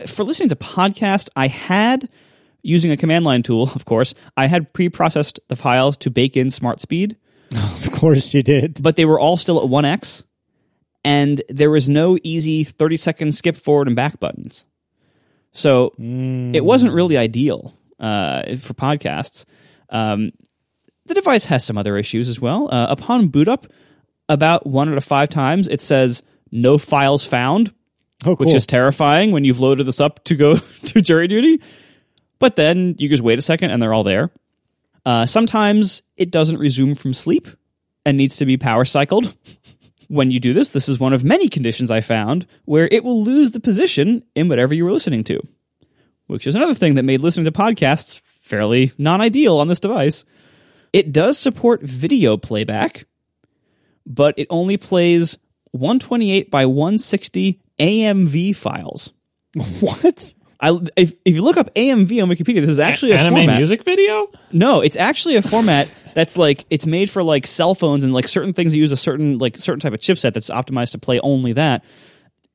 For 0.05 0.23
listening 0.23 0.49
to 0.49 0.55
podcast 0.55 1.29
i 1.35 1.47
had 1.47 2.09
using 2.63 2.91
a 2.91 2.97
command 2.97 3.25
line 3.25 3.43
tool 3.43 3.63
of 3.75 3.85
course 3.85 4.13
i 4.35 4.47
had 4.47 4.73
pre-processed 4.73 5.39
the 5.47 5.55
files 5.55 5.97
to 5.97 6.09
bake 6.09 6.37
in 6.37 6.49
smart 6.49 6.79
speed. 6.81 7.17
Of 7.51 7.91
course 7.93 8.33
you 8.33 8.43
did. 8.43 8.81
but 8.83 8.95
they 8.95 9.05
were 9.05 9.19
all 9.19 9.37
still 9.37 9.57
at 9.63 9.69
1x 9.69 10.23
and 11.07 11.41
there 11.49 11.69
was 11.69 11.87
no 11.87 12.17
easy 12.23 12.63
30 12.63 12.97
second 12.97 13.31
skip 13.33 13.55
forward 13.55 13.87
and 13.87 13.95
back 13.95 14.19
buttons 14.19 14.65
so 15.51 15.93
it 15.97 16.63
wasn't 16.65 16.93
really 16.93 17.17
ideal 17.17 17.73
uh, 17.99 18.55
for 18.57 18.73
podcasts 18.73 19.45
um, 19.89 20.31
the 21.05 21.13
device 21.13 21.45
has 21.45 21.63
some 21.63 21.77
other 21.77 21.97
issues 21.97 22.29
as 22.29 22.39
well 22.41 22.67
uh, 22.73 22.87
upon 22.89 23.27
boot 23.29 23.47
up 23.47 23.65
about 24.29 24.67
one 24.67 24.89
out 24.89 24.97
of 24.97 25.03
five 25.05 25.29
times 25.29 25.67
it 25.67 25.81
says 25.81 26.21
no 26.51 26.77
files 26.77 27.23
found 27.23 27.73
Oh, 28.25 28.35
cool. 28.35 28.47
which 28.47 28.55
is 28.55 28.65
terrifying 28.65 29.31
when 29.31 29.45
you've 29.45 29.59
loaded 29.59 29.85
this 29.85 30.01
up 30.01 30.23
to 30.23 30.35
go 30.35 30.57
to 30.85 31.01
jury 31.01 31.27
duty. 31.27 31.61
But 32.39 32.55
then 32.55 32.95
you 32.97 33.09
just 33.09 33.21
wait 33.21 33.37
a 33.37 33.43
second 33.43 33.69
and 33.69 33.79
they're 33.79 33.93
all 33.93 34.03
there. 34.03 34.31
Uh, 35.05 35.27
sometimes 35.27 36.01
it 36.15 36.31
doesn't 36.31 36.57
resume 36.57 36.95
from 36.95 37.13
sleep 37.13 37.45
and 38.07 38.17
needs 38.17 38.37
to 38.37 38.45
be 38.47 38.57
power 38.57 38.85
cycled. 38.85 39.37
when 40.07 40.31
you 40.31 40.39
do 40.39 40.53
this, 40.53 40.69
this 40.69 40.89
is 40.89 40.99
one 40.99 41.13
of 41.13 41.23
many 41.23 41.47
conditions 41.49 41.91
I 41.91 42.01
found 42.01 42.47
where 42.65 42.87
it 42.91 43.03
will 43.03 43.23
lose 43.23 43.51
the 43.51 43.59
position 43.59 44.23
in 44.35 44.47
whatever 44.47 44.73
you 44.73 44.85
were 44.85 44.91
listening 44.91 45.23
to, 45.25 45.39
which 46.27 46.47
is 46.47 46.55
another 46.55 46.73
thing 46.73 46.95
that 46.95 47.03
made 47.03 47.21
listening 47.21 47.45
to 47.45 47.51
podcasts 47.51 48.21
fairly 48.41 48.91
non 48.97 49.21
ideal 49.21 49.57
on 49.57 49.67
this 49.67 49.79
device. 49.79 50.25
It 50.93 51.11
does 51.11 51.37
support 51.37 51.81
video 51.81 52.37
playback, 52.37 53.05
but 54.05 54.33
it 54.37 54.47
only 54.49 54.77
plays 54.77 55.37
128 55.71 56.49
by 56.49 56.65
160 56.65 57.61
AMV 57.79 58.55
files. 58.55 59.13
what? 59.79 60.33
I, 60.59 60.79
if, 60.95 61.13
if 61.23 61.35
you 61.35 61.43
look 61.43 61.57
up 61.57 61.73
AMV 61.75 62.23
on 62.23 62.29
Wikipedia, 62.29 62.61
this 62.61 62.69
is 62.69 62.79
actually 62.79 63.11
a 63.11 63.17
Anime 63.17 63.35
format. 63.35 63.57
music 63.57 63.83
video? 63.83 64.29
No, 64.51 64.81
it's 64.81 64.97
actually 64.97 65.35
a 65.35 65.41
format 65.41 65.87
that's 66.17 66.35
like 66.35 66.65
it's 66.71 66.87
made 66.87 67.11
for 67.11 67.21
like 67.21 67.45
cell 67.45 67.75
phones 67.75 68.03
and 68.03 68.11
like 68.11 68.27
certain 68.27 68.51
things 68.51 68.71
that 68.71 68.79
use 68.79 68.91
a 68.91 68.97
certain 68.97 69.37
like 69.37 69.55
certain 69.55 69.79
type 69.79 69.93
of 69.93 69.99
chipset 69.99 70.33
that's 70.33 70.49
optimized 70.49 70.93
to 70.93 70.97
play 70.97 71.19
only 71.19 71.53
that. 71.53 71.85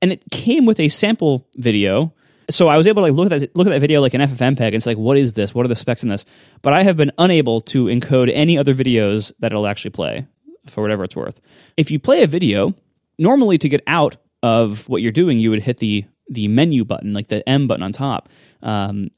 And 0.02 0.10
it 0.10 0.20
came 0.32 0.66
with 0.66 0.80
a 0.80 0.88
sample 0.88 1.46
video. 1.54 2.12
So 2.50 2.66
I 2.66 2.76
was 2.76 2.88
able 2.88 3.02
to 3.02 3.08
like 3.08 3.16
look 3.16 3.30
at 3.30 3.38
that 3.38 3.54
look 3.56 3.68
at 3.68 3.70
that 3.70 3.78
video 3.78 4.00
like 4.00 4.14
an 4.14 4.20
FFmpeg 4.20 4.66
and 4.66 4.74
it's 4.74 4.84
like 4.84 4.98
what 4.98 5.16
is 5.16 5.34
this? 5.34 5.54
What 5.54 5.64
are 5.64 5.68
the 5.68 5.76
specs 5.76 6.02
in 6.02 6.08
this? 6.08 6.24
But 6.60 6.72
I 6.72 6.82
have 6.82 6.96
been 6.96 7.12
unable 7.18 7.60
to 7.60 7.84
encode 7.84 8.32
any 8.34 8.58
other 8.58 8.74
videos 8.74 9.30
that 9.38 9.52
it'll 9.52 9.68
actually 9.68 9.92
play 9.92 10.26
for 10.66 10.82
whatever 10.82 11.04
it's 11.04 11.14
worth. 11.14 11.40
If 11.76 11.92
you 11.92 12.00
play 12.00 12.24
a 12.24 12.26
video, 12.26 12.74
normally 13.16 13.58
to 13.58 13.68
get 13.68 13.84
out 13.86 14.16
of 14.42 14.88
what 14.88 15.02
you're 15.02 15.12
doing, 15.12 15.38
you 15.38 15.50
would 15.50 15.62
hit 15.62 15.76
the 15.76 16.04
the 16.28 16.48
menu 16.48 16.84
button, 16.84 17.12
like 17.12 17.28
the 17.28 17.48
M 17.48 17.68
button 17.68 17.84
on 17.84 17.92
top. 17.92 18.28
Um, 18.60 19.12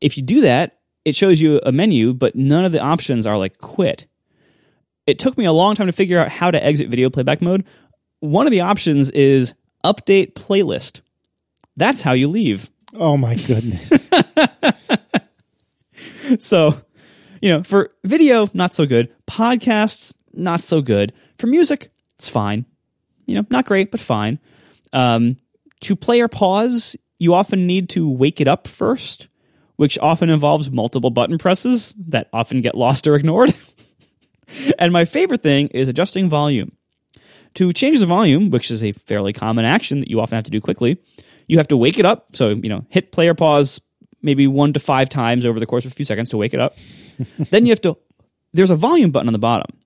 if 0.00 0.16
you 0.16 0.22
do 0.22 0.40
that, 0.40 0.79
it 1.04 1.16
shows 1.16 1.40
you 1.40 1.60
a 1.64 1.72
menu, 1.72 2.12
but 2.12 2.34
none 2.36 2.64
of 2.64 2.72
the 2.72 2.80
options 2.80 3.26
are 3.26 3.38
like 3.38 3.58
quit. 3.58 4.06
It 5.06 5.18
took 5.18 5.36
me 5.36 5.44
a 5.44 5.52
long 5.52 5.74
time 5.74 5.86
to 5.86 5.92
figure 5.92 6.20
out 6.20 6.28
how 6.28 6.50
to 6.50 6.62
exit 6.62 6.88
video 6.88 7.10
playback 7.10 7.42
mode. 7.42 7.64
One 8.20 8.46
of 8.46 8.50
the 8.50 8.60
options 8.60 9.10
is 9.10 9.54
update 9.84 10.34
playlist. 10.34 11.00
That's 11.76 12.02
how 12.02 12.12
you 12.12 12.28
leave. 12.28 12.70
Oh 12.94 13.16
my 13.16 13.34
goodness. 13.36 14.08
So, 16.38 16.80
you 17.40 17.48
know, 17.48 17.62
for 17.62 17.90
video, 18.04 18.48
not 18.54 18.74
so 18.74 18.86
good. 18.86 19.12
Podcasts, 19.26 20.12
not 20.32 20.64
so 20.64 20.80
good. 20.80 21.12
For 21.38 21.46
music, 21.46 21.90
it's 22.18 22.28
fine. 22.28 22.66
You 23.26 23.36
know, 23.36 23.46
not 23.50 23.66
great, 23.66 23.90
but 23.90 24.00
fine. 24.00 24.38
Um, 24.92 25.36
to 25.80 25.96
play 25.96 26.20
or 26.20 26.28
pause, 26.28 26.96
you 27.18 27.34
often 27.34 27.66
need 27.66 27.88
to 27.90 28.08
wake 28.08 28.40
it 28.40 28.48
up 28.48 28.68
first, 28.68 29.28
which 29.80 29.98
often 30.00 30.28
involves 30.28 30.70
multiple 30.70 31.08
button 31.08 31.38
presses 31.38 31.94
that 31.96 32.28
often 32.34 32.60
get 32.60 32.74
lost 32.74 33.06
or 33.06 33.14
ignored. 33.14 33.54
and 34.78 34.92
my 34.92 35.06
favorite 35.06 35.42
thing 35.42 35.68
is 35.68 35.88
adjusting 35.88 36.28
volume. 36.28 36.72
To 37.54 37.72
change 37.72 37.98
the 37.98 38.04
volume, 38.04 38.50
which 38.50 38.70
is 38.70 38.82
a 38.82 38.92
fairly 38.92 39.32
common 39.32 39.64
action 39.64 40.00
that 40.00 40.10
you 40.10 40.20
often 40.20 40.36
have 40.36 40.44
to 40.44 40.50
do 40.50 40.60
quickly, 40.60 40.98
you 41.46 41.56
have 41.56 41.68
to 41.68 41.78
wake 41.78 41.98
it 41.98 42.04
up. 42.04 42.36
So, 42.36 42.50
you 42.50 42.68
know, 42.68 42.84
hit 42.90 43.10
play 43.10 43.26
or 43.28 43.34
pause 43.34 43.80
maybe 44.20 44.46
one 44.46 44.74
to 44.74 44.80
five 44.80 45.08
times 45.08 45.46
over 45.46 45.58
the 45.58 45.64
course 45.64 45.86
of 45.86 45.92
a 45.92 45.94
few 45.94 46.04
seconds 46.04 46.28
to 46.28 46.36
wake 46.36 46.52
it 46.52 46.60
up. 46.60 46.76
then 47.48 47.64
you 47.64 47.72
have 47.72 47.80
to, 47.80 47.96
there's 48.52 48.68
a 48.68 48.76
volume 48.76 49.10
button 49.10 49.30
on 49.30 49.32
the 49.32 49.38
bottom. 49.38 49.78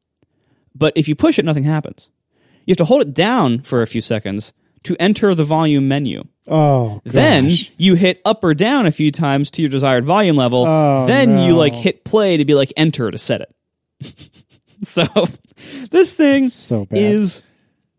But 0.74 0.94
if 0.96 1.06
you 1.06 1.14
push 1.14 1.38
it, 1.38 1.44
nothing 1.44 1.62
happens. 1.62 2.10
You 2.66 2.72
have 2.72 2.78
to 2.78 2.84
hold 2.84 3.02
it 3.02 3.14
down 3.14 3.60
for 3.60 3.80
a 3.80 3.86
few 3.86 4.00
seconds 4.00 4.52
to 4.84 4.96
enter 5.00 5.34
the 5.34 5.44
volume 5.44 5.88
menu. 5.88 6.24
Oh, 6.48 7.00
gosh. 7.04 7.12
Then 7.12 7.50
you 7.78 7.94
hit 7.94 8.20
up 8.24 8.44
or 8.44 8.54
down 8.54 8.86
a 8.86 8.90
few 8.90 9.10
times 9.10 9.50
to 9.52 9.62
your 9.62 9.70
desired 9.70 10.04
volume 10.04 10.36
level. 10.36 10.64
Oh, 10.66 11.06
then 11.06 11.38
you 11.38 11.54
like 11.56 11.74
hit 11.74 12.04
play 12.04 12.36
to 12.36 12.44
be 12.44 12.54
like 12.54 12.72
enter 12.76 13.10
to 13.10 13.18
set 13.18 13.40
it. 13.40 14.44
so 14.82 15.06
this 15.90 16.14
thing 16.14 16.46
So 16.48 16.86
is 16.90 17.42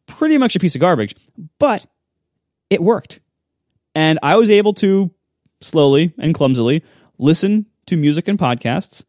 pretty 0.06 0.38
much 0.38 0.56
a 0.56 0.60
piece 0.60 0.76
of 0.76 0.82
garbage, 0.82 1.16
but 1.60 1.86
it 2.70 2.82
worked. 2.82 3.20
And 3.96 4.20
I 4.22 4.36
was 4.36 4.52
able 4.52 4.74
to 4.76 5.12
slowly 5.62 6.14
and 6.20 6.34
clumsily 6.34 6.84
listen 7.18 7.66
to 7.88 7.98
music 7.98 8.28
and 8.28 8.38
podcasts 8.38 9.04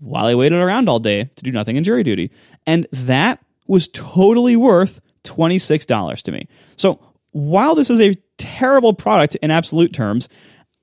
while 0.00 0.26
I 0.26 0.34
waited 0.34 0.58
around 0.58 0.88
all 0.88 0.98
day 0.98 1.30
to 1.36 1.42
do 1.44 1.50
nothing 1.52 1.76
in 1.76 1.84
jury 1.84 2.02
duty. 2.02 2.30
And 2.66 2.86
that 2.92 3.38
was 3.66 3.88
totally 3.88 4.56
worth 4.56 5.00
$26 5.24 6.22
to 6.22 6.32
me. 6.32 6.48
So 6.76 7.00
while 7.32 7.74
this 7.74 7.90
is 7.90 8.00
a 8.00 8.14
terrible 8.38 8.94
product 8.94 9.34
in 9.36 9.50
absolute 9.50 9.92
terms, 9.92 10.28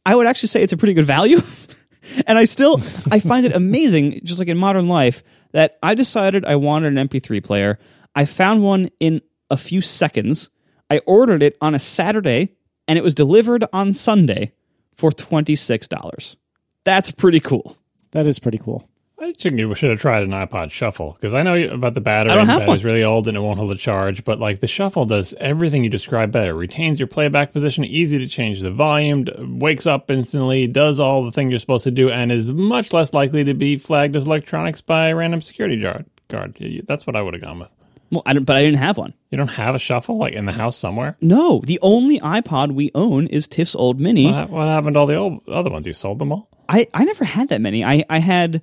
I 0.05 0.15
would 0.15 0.27
actually 0.27 0.49
say 0.49 0.61
it's 0.61 0.73
a 0.73 0.77
pretty 0.77 0.93
good 0.93 1.05
value. 1.05 1.41
and 2.27 2.38
I 2.38 2.45
still 2.45 2.81
I 3.11 3.19
find 3.19 3.45
it 3.45 3.55
amazing, 3.55 4.21
just 4.23 4.39
like 4.39 4.47
in 4.47 4.57
modern 4.57 4.88
life, 4.88 5.23
that 5.51 5.77
I 5.81 5.95
decided 5.95 6.45
I 6.45 6.55
wanted 6.55 6.97
an 6.97 7.07
MP3 7.07 7.43
player. 7.43 7.80
I 8.15 8.26
found 8.26 8.63
one 8.63 8.89
in 8.99 9.21
a 9.49 9.57
few 9.57 9.81
seconds. 9.81 10.49
I 10.89 10.99
ordered 11.05 11.43
it 11.43 11.57
on 11.61 11.76
a 11.76 11.80
Saturday 11.80 12.55
and 12.88 12.97
it 12.97 13.03
was 13.03 13.13
delivered 13.13 13.65
on 13.71 13.93
Sunday 13.93 14.53
for 14.95 15.11
$26. 15.11 16.35
That's 16.84 17.11
pretty 17.11 17.39
cool. 17.39 17.77
That 18.11 18.26
is 18.26 18.39
pretty 18.39 18.57
cool. 18.57 18.89
I 19.21 19.33
think 19.33 19.59
you 19.59 19.75
should 19.75 19.89
have 19.89 19.99
tried 19.99 20.23
an 20.23 20.31
iPod 20.31 20.71
Shuffle 20.71 21.13
because 21.13 21.33
I 21.33 21.43
know 21.43 21.55
about 21.73 21.93
the 21.93 22.01
battery. 22.01 22.31
I 22.31 22.35
don't 22.35 22.47
have 22.47 22.61
battery's 22.61 22.83
one. 22.83 22.91
really 22.91 23.03
old 23.03 23.27
and 23.27 23.35
it 23.35 23.39
won't 23.41 23.59
hold 23.59 23.71
a 23.71 23.75
charge. 23.75 24.23
But 24.23 24.39
like 24.39 24.59
the 24.59 24.67
Shuffle 24.67 25.05
does 25.05 25.33
everything 25.39 25.83
you 25.83 25.89
describe 25.89 26.31
better. 26.31 26.53
Retains 26.53 26.99
your 26.99 27.07
playback 27.07 27.51
position, 27.51 27.83
easy 27.85 28.19
to 28.19 28.27
change 28.27 28.61
the 28.61 28.71
volume, 28.71 29.25
wakes 29.59 29.85
up 29.85 30.09
instantly, 30.09 30.67
does 30.67 30.99
all 30.99 31.25
the 31.25 31.31
thing 31.31 31.49
you're 31.49 31.59
supposed 31.59 31.83
to 31.83 31.91
do, 31.91 32.09
and 32.09 32.31
is 32.31 32.51
much 32.53 32.93
less 32.93 33.13
likely 33.13 33.43
to 33.43 33.53
be 33.53 33.77
flagged 33.77 34.15
as 34.15 34.25
electronics 34.25 34.81
by 34.81 35.09
a 35.09 35.15
random 35.15 35.41
security 35.41 35.79
guard. 35.81 36.05
Guard. 36.29 36.57
That's 36.87 37.05
what 37.05 37.15
I 37.15 37.21
would 37.21 37.33
have 37.33 37.43
gone 37.43 37.59
with. 37.59 37.69
Well, 38.11 38.23
I 38.25 38.33
don't, 38.33 38.43
but 38.43 38.55
I 38.55 38.61
didn't 38.61 38.79
have 38.79 38.97
one. 38.97 39.13
You 39.29 39.37
don't 39.37 39.49
have 39.49 39.75
a 39.75 39.79
Shuffle 39.79 40.17
like 40.17 40.33
in 40.33 40.45
the 40.45 40.51
house 40.51 40.75
somewhere. 40.77 41.15
No, 41.21 41.61
the 41.63 41.79
only 41.81 42.19
iPod 42.19 42.71
we 42.71 42.89
own 42.95 43.27
is 43.27 43.47
Tiff's 43.47 43.75
old 43.75 43.99
Mini. 43.99 44.31
What, 44.31 44.49
what 44.49 44.67
happened 44.67 44.95
to 44.95 44.99
all 45.01 45.05
the 45.05 45.15
old 45.15 45.47
other 45.47 45.69
ones? 45.69 45.85
You 45.85 45.93
sold 45.93 46.19
them 46.19 46.31
all. 46.31 46.49
I, 46.67 46.87
I 46.93 47.03
never 47.03 47.23
had 47.23 47.49
that 47.49 47.61
many. 47.61 47.83
I, 47.83 48.03
I 48.09 48.19
had, 48.19 48.61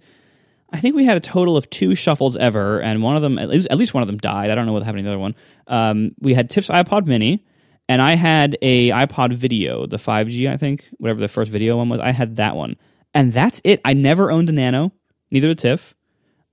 I 0.72 0.80
think 0.80 0.96
we 0.96 1.04
had 1.04 1.16
a 1.16 1.20
total 1.20 1.56
of 1.56 1.70
two 1.70 1.94
shuffles 1.94 2.36
ever, 2.36 2.80
and 2.80 3.02
one 3.02 3.16
of 3.16 3.22
them, 3.22 3.38
at 3.38 3.48
least, 3.48 3.68
at 3.70 3.78
least 3.78 3.94
one 3.94 4.02
of 4.02 4.08
them 4.08 4.18
died. 4.18 4.50
I 4.50 4.54
don't 4.54 4.66
know 4.66 4.72
what 4.72 4.82
happened 4.82 5.00
to 5.00 5.02
the 5.04 5.10
other 5.10 5.18
one. 5.18 5.34
Um, 5.68 6.12
we 6.20 6.34
had 6.34 6.50
Tiff's 6.50 6.68
iPod 6.68 7.06
Mini, 7.06 7.44
and 7.88 8.02
I 8.02 8.14
had 8.14 8.58
a 8.62 8.90
iPod 8.90 9.32
Video, 9.32 9.86
the 9.86 9.96
5G, 9.96 10.50
I 10.50 10.56
think, 10.56 10.88
whatever 10.98 11.20
the 11.20 11.28
first 11.28 11.50
video 11.50 11.76
one 11.76 11.88
was. 11.88 12.00
I 12.00 12.10
had 12.10 12.36
that 12.36 12.56
one, 12.56 12.76
and 13.14 13.32
that's 13.32 13.60
it. 13.64 13.80
I 13.84 13.92
never 13.92 14.30
owned 14.30 14.48
a 14.48 14.52
Nano, 14.52 14.92
neither 15.30 15.48
did 15.48 15.60
Tiff, 15.60 15.94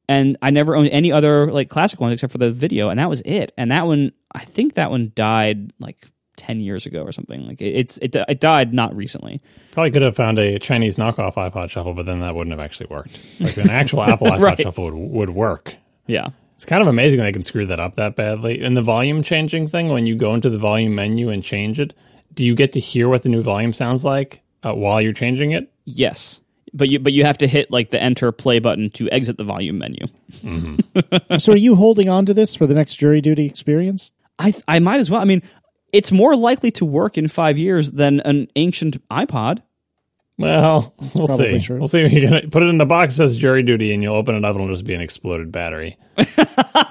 and 0.07 0.38
I 0.41 0.52
never 0.52 0.76
owned 0.76 0.90
any 0.90 1.11
other 1.11 1.52
like 1.52 1.69
classic 1.69 1.99
ones 1.99 2.14
except 2.14 2.31
for 2.31 2.38
the 2.38 2.52
video, 2.52 2.90
and 2.90 2.99
that 2.99 3.10
was 3.10 3.22
it. 3.22 3.52
And 3.57 3.72
that 3.72 3.88
one, 3.88 4.11
I 4.31 4.45
think 4.45 4.76
that 4.76 4.91
one 4.91 5.11
died 5.15 5.73
like 5.80 6.07
ten 6.45 6.60
years 6.60 6.86
ago 6.86 7.02
or 7.02 7.11
something. 7.11 7.48
Like 7.48 7.61
it, 7.61 7.76
it's 7.76 7.98
it, 7.98 8.15
it 8.15 8.40
died 8.40 8.74
not 8.74 8.95
recently. 8.95 9.41
Probably 9.72 9.91
could 9.91 10.02
have 10.02 10.15
found 10.15 10.38
a 10.38 10.60
Chinese 10.60 10.98
knockoff 10.98 11.36
iPod 11.36 11.70
Shuffle, 11.70 11.94
but 11.94 12.06
then 12.06 12.20
that 12.20 12.36
wouldn't 12.36 12.52
have 12.52 12.64
actually 12.64 12.88
worked. 12.90 13.18
Like 13.40 13.57
an 13.57 13.70
actual 13.70 14.03
Apple 14.10 14.28
iPod 14.28 14.40
Right. 14.40 14.60
Shuffle 14.60 14.86
would, 14.86 14.94
would 14.94 15.30
work. 15.30 15.76
Yeah. 16.07 16.28
It's 16.56 16.65
kind 16.65 16.82
of 16.82 16.88
amazing 16.88 17.20
they 17.20 17.32
can 17.32 17.44
screw 17.44 17.65
that 17.68 17.80
up 17.80 17.95
that 17.95 18.15
badly. 18.15 18.61
And 18.61 18.78
the 18.78 18.82
volume 18.82 19.24
changing 19.24 19.68
thing, 19.70 19.90
when 19.90 20.06
you 20.06 20.15
go 20.15 20.34
into 20.34 20.49
the 20.49 20.57
volume 20.60 20.95
menu 20.95 21.30
and 21.30 21.44
change 21.44 21.80
it, 21.80 21.94
do 22.34 22.45
you 22.45 22.56
get 22.56 22.74
to 22.74 22.80
hear 22.80 23.10
what 23.10 23.24
the 23.24 23.30
new 23.30 23.41
volume 23.41 23.74
sounds 23.74 24.06
like 24.06 24.41
uh, 24.64 24.74
while 24.74 25.02
you're 25.02 25.14
changing 25.14 25.52
it? 25.52 25.72
Yes. 25.86 26.41
But 26.74 26.90
you 26.90 26.99
but 26.99 27.14
you 27.14 27.24
have 27.26 27.38
to 27.40 27.48
hit 27.48 27.70
like 27.70 27.90
the 27.91 28.02
enter 28.02 28.32
play 28.32 28.60
button 28.60 28.90
to 28.91 29.10
exit 29.11 29.38
the 29.38 29.44
volume 29.44 29.78
menu. 29.78 30.07
so 31.38 31.53
are 31.53 31.57
you 31.57 31.76
holding 31.76 32.10
on 32.10 32.26
to 32.26 32.34
this 32.34 32.56
for 32.56 32.65
the 32.65 32.74
next 32.74 32.95
jury 32.95 33.22
duty 33.22 33.45
experience? 33.45 34.11
I 34.40 34.56
I 34.68 34.80
might 34.80 34.99
as 34.99 35.10
well. 35.10 35.22
I 35.22 35.26
mean, 35.26 35.44
it's 35.94 36.11
more 36.11 36.36
likely 36.36 36.72
to 36.72 36.86
work 36.86 37.18
in 37.18 37.30
5 37.30 37.57
years 37.57 37.91
than 37.91 38.20
an 38.22 38.48
ancient 38.57 39.07
iPod. 39.10 39.61
Well, 40.38 40.94
we'll 41.14 41.28
see. 41.28 41.60
true. 41.60 41.78
We'll 41.78 41.88
see. 41.88 42.06
You're 42.07 42.28
gonna 42.30 42.48
put 42.48 42.64
it 42.64 42.70
in 42.70 42.80
the 42.80 42.86
box 42.86 43.15
that 43.15 43.30
says 43.30 43.38
jury 43.38 43.61
duty, 43.61 43.94
and 43.94 44.02
you'll 44.02 44.15
open 44.15 44.34
it 44.36 44.44
up, 44.44 44.56
and 44.56 44.64
it'll 44.64 44.76
just 44.76 44.86
be 44.86 44.95
an 44.95 45.02
exploded 45.02 45.52
battery. 45.52 45.98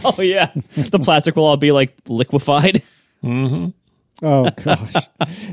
Oh 0.04 0.20
yeah. 0.20 0.50
the 0.76 0.98
plastic 0.98 1.36
will 1.36 1.44
all 1.44 1.56
be 1.56 1.70
like 1.72 1.94
liquefied. 2.08 2.82
Mm-hmm. 3.22 3.70
Oh 4.24 4.50
gosh. 4.50 4.94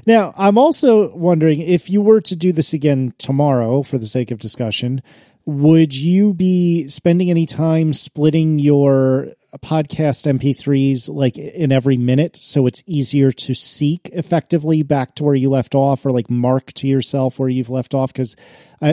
now, 0.05 0.33
I'm 0.37 0.57
also 0.57 1.15
wondering 1.15 1.61
if 1.61 1.89
you 1.89 2.01
were 2.01 2.21
to 2.21 2.35
do 2.35 2.51
this 2.51 2.73
again 2.73 3.13
tomorrow 3.17 3.83
for 3.83 3.97
the 3.97 4.05
sake 4.07 4.31
of 4.31 4.39
discussion, 4.39 5.01
would 5.45 5.95
you 5.95 6.33
be 6.33 6.87
spending 6.87 7.29
any 7.29 7.45
time 7.45 7.93
splitting 7.93 8.59
your 8.59 9.29
podcast 9.57 10.31
MP3s 10.31 11.09
like 11.09 11.37
in 11.37 11.71
every 11.71 11.97
minute 11.97 12.35
so 12.35 12.67
it's 12.67 12.83
easier 12.85 13.31
to 13.31 13.55
seek 13.55 14.09
effectively 14.13 14.83
back 14.83 15.15
to 15.15 15.23
where 15.23 15.33
you 15.33 15.49
left 15.49 15.73
off 15.73 16.05
or 16.05 16.11
like 16.11 16.29
mark 16.29 16.71
to 16.73 16.87
yourself 16.87 17.39
where 17.39 17.49
you've 17.49 17.69
left 17.69 17.95
off 17.95 18.13
cuz 18.13 18.35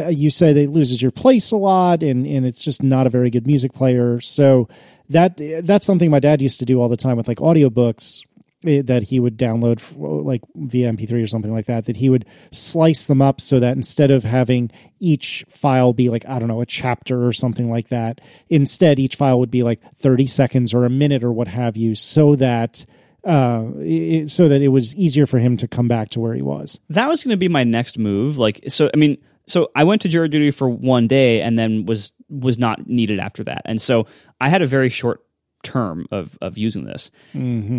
you 0.09 0.31
say 0.31 0.51
it 0.51 0.71
loses 0.71 1.03
your 1.03 1.11
place 1.11 1.51
a 1.51 1.57
lot 1.57 2.03
and 2.03 2.27
and 2.27 2.47
it's 2.47 2.63
just 2.63 2.83
not 2.83 3.07
a 3.07 3.11
very 3.11 3.31
good 3.31 3.47
music 3.47 3.73
player. 3.73 4.21
So 4.21 4.69
that 5.11 5.41
that's 5.63 5.87
something 5.87 6.11
my 6.11 6.21
dad 6.21 6.43
used 6.43 6.59
to 6.61 6.65
do 6.65 6.81
all 6.81 6.89
the 6.89 6.97
time 6.97 7.17
with 7.17 7.29
like 7.29 7.39
audiobooks 7.39 8.23
that 8.67 9.05
he 9.05 9.21
would 9.21 9.37
download 9.37 9.81
like 9.97 10.43
via 10.55 10.93
MP3 10.93 11.23
or 11.23 11.27
something 11.27 11.53
like 11.53 11.67
that, 11.67 11.87
that 11.87 11.97
he 11.97 12.11
would 12.11 12.27
slice 12.51 13.07
them 13.07 13.23
up 13.23 13.41
so 13.41 13.61
that 13.61 13.77
instead 13.77 14.11
of 14.11 14.25
having 14.25 14.71
each 15.01 15.45
file 15.49 15.93
be 15.93 16.09
like, 16.09 16.29
I 16.29 16.39
don't 16.39 16.49
know, 16.49 16.61
a 16.61 16.67
chapter 16.67 17.27
or 17.27 17.33
something 17.33 17.71
like 17.71 17.89
that, 17.89 18.21
instead 18.49 18.99
each 18.99 19.17
file 19.17 19.39
would 19.39 19.51
be 19.51 19.63
like 19.63 19.81
30 19.95 20.27
seconds 20.27 20.75
or 20.75 20.85
a 20.85 20.91
minute 20.91 21.25
or 21.25 21.33
what 21.33 21.49
have 21.49 21.77
you, 21.77 21.95
so 21.95 22.37
that 22.37 22.85
uh, 23.25 23.65
it, 23.79 24.31
so 24.31 24.49
that 24.49 24.63
it 24.63 24.69
was 24.69 24.95
easier 24.95 25.27
for 25.27 25.39
him 25.39 25.57
to 25.57 25.67
come 25.67 25.89
back 25.89 26.11
to 26.11 26.21
where 26.21 26.35
he 26.35 26.43
was. 26.43 26.79
that 26.91 27.09
was 27.09 27.25
going 27.25 27.33
to 27.33 27.37
be 27.37 27.49
my 27.49 27.65
next 27.65 27.99
move. 27.99 28.39
Like, 28.39 28.63
so 28.69 28.89
I 28.95 28.97
mean, 28.97 29.19
so 29.49 29.71
I 29.75 29.85
went 29.85 30.03
to 30.03 30.09
jury 30.09 30.29
duty 30.29 30.53
for 30.53 30.69
one 30.69 31.09
day 31.09 31.41
and 31.43 31.59
then 31.59 31.87
was 31.87 32.13
was 32.29 32.59
not 32.59 32.87
needed 32.89 33.19
after 33.19 33.43
that, 33.45 33.63
and 33.65 33.83
so 33.83 34.07
I 34.41 34.49
had 34.49 34.63
a 34.63 34.67
very 34.67 34.89
short 34.89 35.26
term 35.67 36.07
of 36.11 36.39
of 36.41 36.57
using 36.57 36.85
this. 36.85 37.11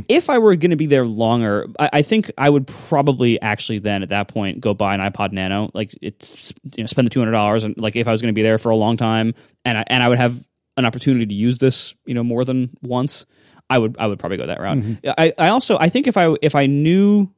If 0.10 0.30
I 0.30 0.38
were 0.38 0.56
going 0.56 0.72
to 0.72 0.78
be 0.78 0.86
there 0.86 1.06
longer, 1.06 1.68
I, 1.80 1.90
I 1.94 2.02
think 2.02 2.32
I 2.38 2.50
would 2.50 2.68
probably 2.68 3.42
actually 3.42 3.80
then 3.80 4.04
at 4.04 4.10
that 4.10 4.28
point 4.28 4.60
go 4.60 4.74
buy 4.74 4.94
an 4.94 5.00
iPod 5.00 5.32
Nano. 5.32 5.72
Like, 5.74 5.98
it's 6.02 6.54
you 6.76 6.84
know 6.84 6.88
spend 6.88 7.06
the 7.06 7.10
two 7.10 7.20
hundred 7.20 7.32
dollars 7.32 7.64
and 7.64 7.78
like 7.78 7.96
if 7.96 8.08
I 8.08 8.12
was 8.12 8.22
going 8.22 8.34
to 8.34 8.38
be 8.38 8.44
there 8.44 8.58
for 8.58 8.70
a 8.70 8.76
long 8.76 8.98
time 8.98 9.34
and 9.66 9.78
I, 9.78 9.84
and 9.88 10.04
I 10.04 10.10
would 10.10 10.18
have 10.18 10.48
an 10.76 10.86
opportunity 10.86 11.26
to 11.26 11.34
use 11.34 11.58
this, 11.58 11.96
you 12.06 12.14
know, 12.14 12.24
more 12.24 12.46
than 12.46 12.70
once. 12.82 13.26
I 13.70 13.78
would 13.78 13.98
I 14.00 14.08
would 14.08 14.20
probably 14.20 14.38
go 14.38 14.46
that 14.48 14.62
route. 14.62 14.78
I, 15.18 15.34
I 15.38 15.50
also 15.50 15.78
I 15.78 15.90
think 15.90 16.08
if 16.08 16.16
I 16.16 16.36
if 16.42 16.56
I 16.56 16.68
knew 16.68 17.30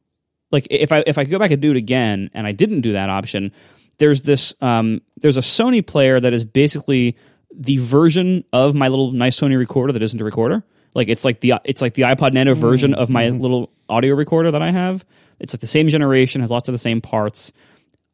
like 0.51 0.67
if 0.69 0.91
I 0.91 1.03
if 1.07 1.17
I 1.17 1.23
could 1.23 1.31
go 1.31 1.39
back 1.39 1.51
and 1.51 1.61
do 1.61 1.71
it 1.71 1.77
again 1.77 2.29
and 2.33 2.45
I 2.45 2.51
didn't 2.51 2.81
do 2.81 2.93
that 2.93 3.09
option, 3.09 3.51
there's 3.97 4.23
this 4.23 4.53
um 4.61 5.01
there's 5.17 5.37
a 5.37 5.41
Sony 5.41 5.85
player 5.85 6.19
that 6.19 6.33
is 6.33 6.45
basically 6.45 7.17
the 7.59 7.77
version 7.77 8.45
of 8.53 8.73
my 8.73 8.87
little 8.87 9.11
nice 9.11 9.39
Sony 9.39 9.57
recorder 9.57 9.93
that 9.93 10.01
isn't 10.01 10.19
a 10.19 10.23
recorder. 10.23 10.63
Like 10.95 11.09
it's 11.09 11.23
like 11.23 11.41
the 11.41 11.55
it's 11.65 11.81
like 11.81 11.93
the 11.93 12.03
iPod 12.03 12.33
Nano 12.33 12.55
version 12.55 12.93
of 12.95 13.09
my 13.09 13.29
little 13.29 13.71
audio 13.89 14.15
recorder 14.15 14.49
that 14.51 14.61
I 14.61 14.71
have. 14.71 15.05
It's 15.39 15.53
like 15.53 15.61
the 15.61 15.67
same 15.67 15.89
generation, 15.89 16.41
has 16.41 16.49
lots 16.49 16.67
of 16.67 16.73
the 16.73 16.79
same 16.79 17.01
parts. 17.01 17.51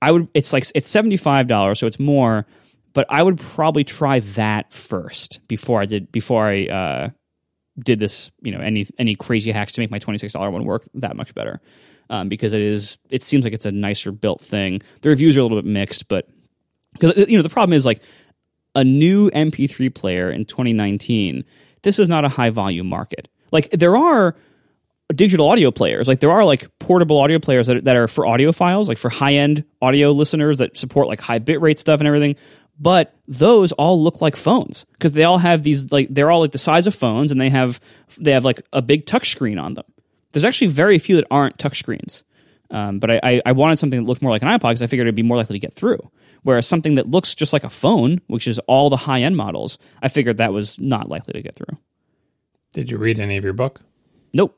I 0.02 0.12
would 0.12 0.28
it's 0.34 0.52
like 0.52 0.66
it's 0.76 0.90
seventy 0.90 1.16
five 1.16 1.48
dollars, 1.48 1.80
so 1.80 1.88
it's 1.88 2.00
more. 2.00 2.46
But 2.94 3.06
I 3.10 3.22
would 3.22 3.40
probably 3.40 3.84
try 3.84 4.20
that 4.22 4.74
first 4.74 5.40
before 5.48 5.82
I 5.82 5.86
did 5.86 6.12
before 6.12 6.48
I 6.48 6.66
uh, 6.66 7.10
did 7.78 8.00
this. 8.00 8.32
You 8.42 8.52
know, 8.52 8.60
any 8.60 8.88
any 8.98 9.16
crazy 9.16 9.52
hacks 9.52 9.72
to 9.74 9.82
make 9.82 9.92
my 9.92 10.00
twenty 10.00 10.18
six 10.18 10.34
dollar 10.34 10.50
one 10.50 10.66
work 10.66 10.84
that 10.96 11.16
much 11.16 11.34
better. 11.36 11.62
Um, 12.10 12.30
because 12.30 12.54
it 12.54 12.62
is, 12.62 13.00
it 13.10 13.24
seems 13.24 13.46
like 13.46 13.54
it's 13.54 13.66
a 13.66 13.72
nicer 13.72 14.12
built 14.12 14.40
thing. 14.40 14.84
The 15.02 15.10
reviews 15.10 15.36
are 15.38 15.40
a 15.40 15.44
little 15.44 15.60
bit 15.60 15.68
mixed, 15.68 16.08
but 16.08 16.30
because 16.94 17.30
you 17.30 17.36
know 17.36 17.44
the 17.44 17.50
problem 17.50 17.74
is 17.74 17.86
like 17.86 18.02
a 18.76 18.84
new 18.84 19.30
MP3 19.32 19.94
player 19.94 20.30
in 20.30 20.46
2019. 20.46 21.44
This 21.82 22.00
is 22.00 22.10
not 22.10 22.26
a 22.26 22.30
high 22.30 22.50
volume 22.50 22.88
market. 22.88 23.28
Like 23.52 23.70
there 23.72 23.96
are 23.96 24.36
digital 25.14 25.50
audio 25.50 25.72
players. 25.72 26.08
Like 26.08 26.20
there 26.20 26.32
are 26.32 26.44
like 26.44 26.68
portable 26.80 27.20
audio 27.20 27.40
players 27.40 27.68
that, 27.68 27.84
that 27.86 27.96
are 27.96 28.08
for 28.08 28.26
audio 28.26 28.52
files, 28.52 28.90
like 28.90 28.98
for 28.98 29.10
high 29.10 29.36
end 29.36 29.64
audio 29.82 30.12
listeners 30.12 30.58
that 30.60 30.78
support 30.78 31.08
like 31.08 31.22
high 31.22 31.40
bitrate 31.40 31.78
stuff 31.78 32.00
and 32.00 32.08
everything. 32.08 32.36
But 32.78 33.16
those 33.28 33.72
all 33.74 34.02
look 34.02 34.22
like 34.22 34.36
phones 34.36 34.86
because 34.94 35.14
they 35.14 35.24
all 35.24 35.38
have 35.38 35.64
these 35.64 35.92
like 35.92 36.08
they're 36.10 36.30
all 36.32 36.42
like 36.42 36.52
the 36.52 36.58
size 36.58 36.88
of 36.88 36.96
phones 36.96 37.32
and 37.32 37.40
they 37.40 37.50
have 37.50 37.80
they 38.18 38.32
have 38.32 38.44
like 38.44 38.62
a 38.74 38.82
big 38.82 39.06
touch 39.06 39.30
screen 39.30 39.58
on 39.58 39.76
them. 39.76 39.86
There's 40.32 40.44
actually 40.44 40.68
very 40.68 41.00
few 41.00 41.16
that 41.16 41.28
aren't 41.32 41.58
touch 41.58 41.80
screens. 41.80 42.24
Um, 42.72 43.00
but 43.00 43.12
I, 43.12 43.42
I 43.46 43.52
wanted 43.54 43.78
something 43.78 44.02
that 44.02 44.08
looked 44.08 44.22
more 44.22 44.32
like 44.32 44.42
an 44.42 44.48
iPod 44.48 44.70
because 44.70 44.82
I 44.82 44.88
figured 44.88 45.06
it'd 45.06 45.16
be 45.16 45.24
more 45.24 45.38
likely 45.38 45.58
to 45.58 45.66
get 45.66 45.76
through. 45.76 46.00
Whereas 46.46 46.68
something 46.68 46.94
that 46.94 47.10
looks 47.10 47.34
just 47.34 47.54
like 47.54 47.64
a 47.64 47.72
phone, 47.72 48.22
which 48.28 48.48
is 48.48 48.60
all 48.68 48.92
the 48.92 48.98
high 48.98 49.24
end 49.24 49.36
models, 49.36 49.80
I 50.04 50.10
figured 50.10 50.38
that 50.38 50.54
was 50.54 50.78
not 50.78 51.10
likely 51.10 51.34
to 51.34 51.42
get 51.42 51.56
through. 51.56 51.76
Did 52.72 52.92
you 52.92 53.00
read 53.00 53.20
any 53.20 53.36
of 53.36 53.44
your 53.44 53.54
book? 53.54 53.82
Nope. 54.32 54.56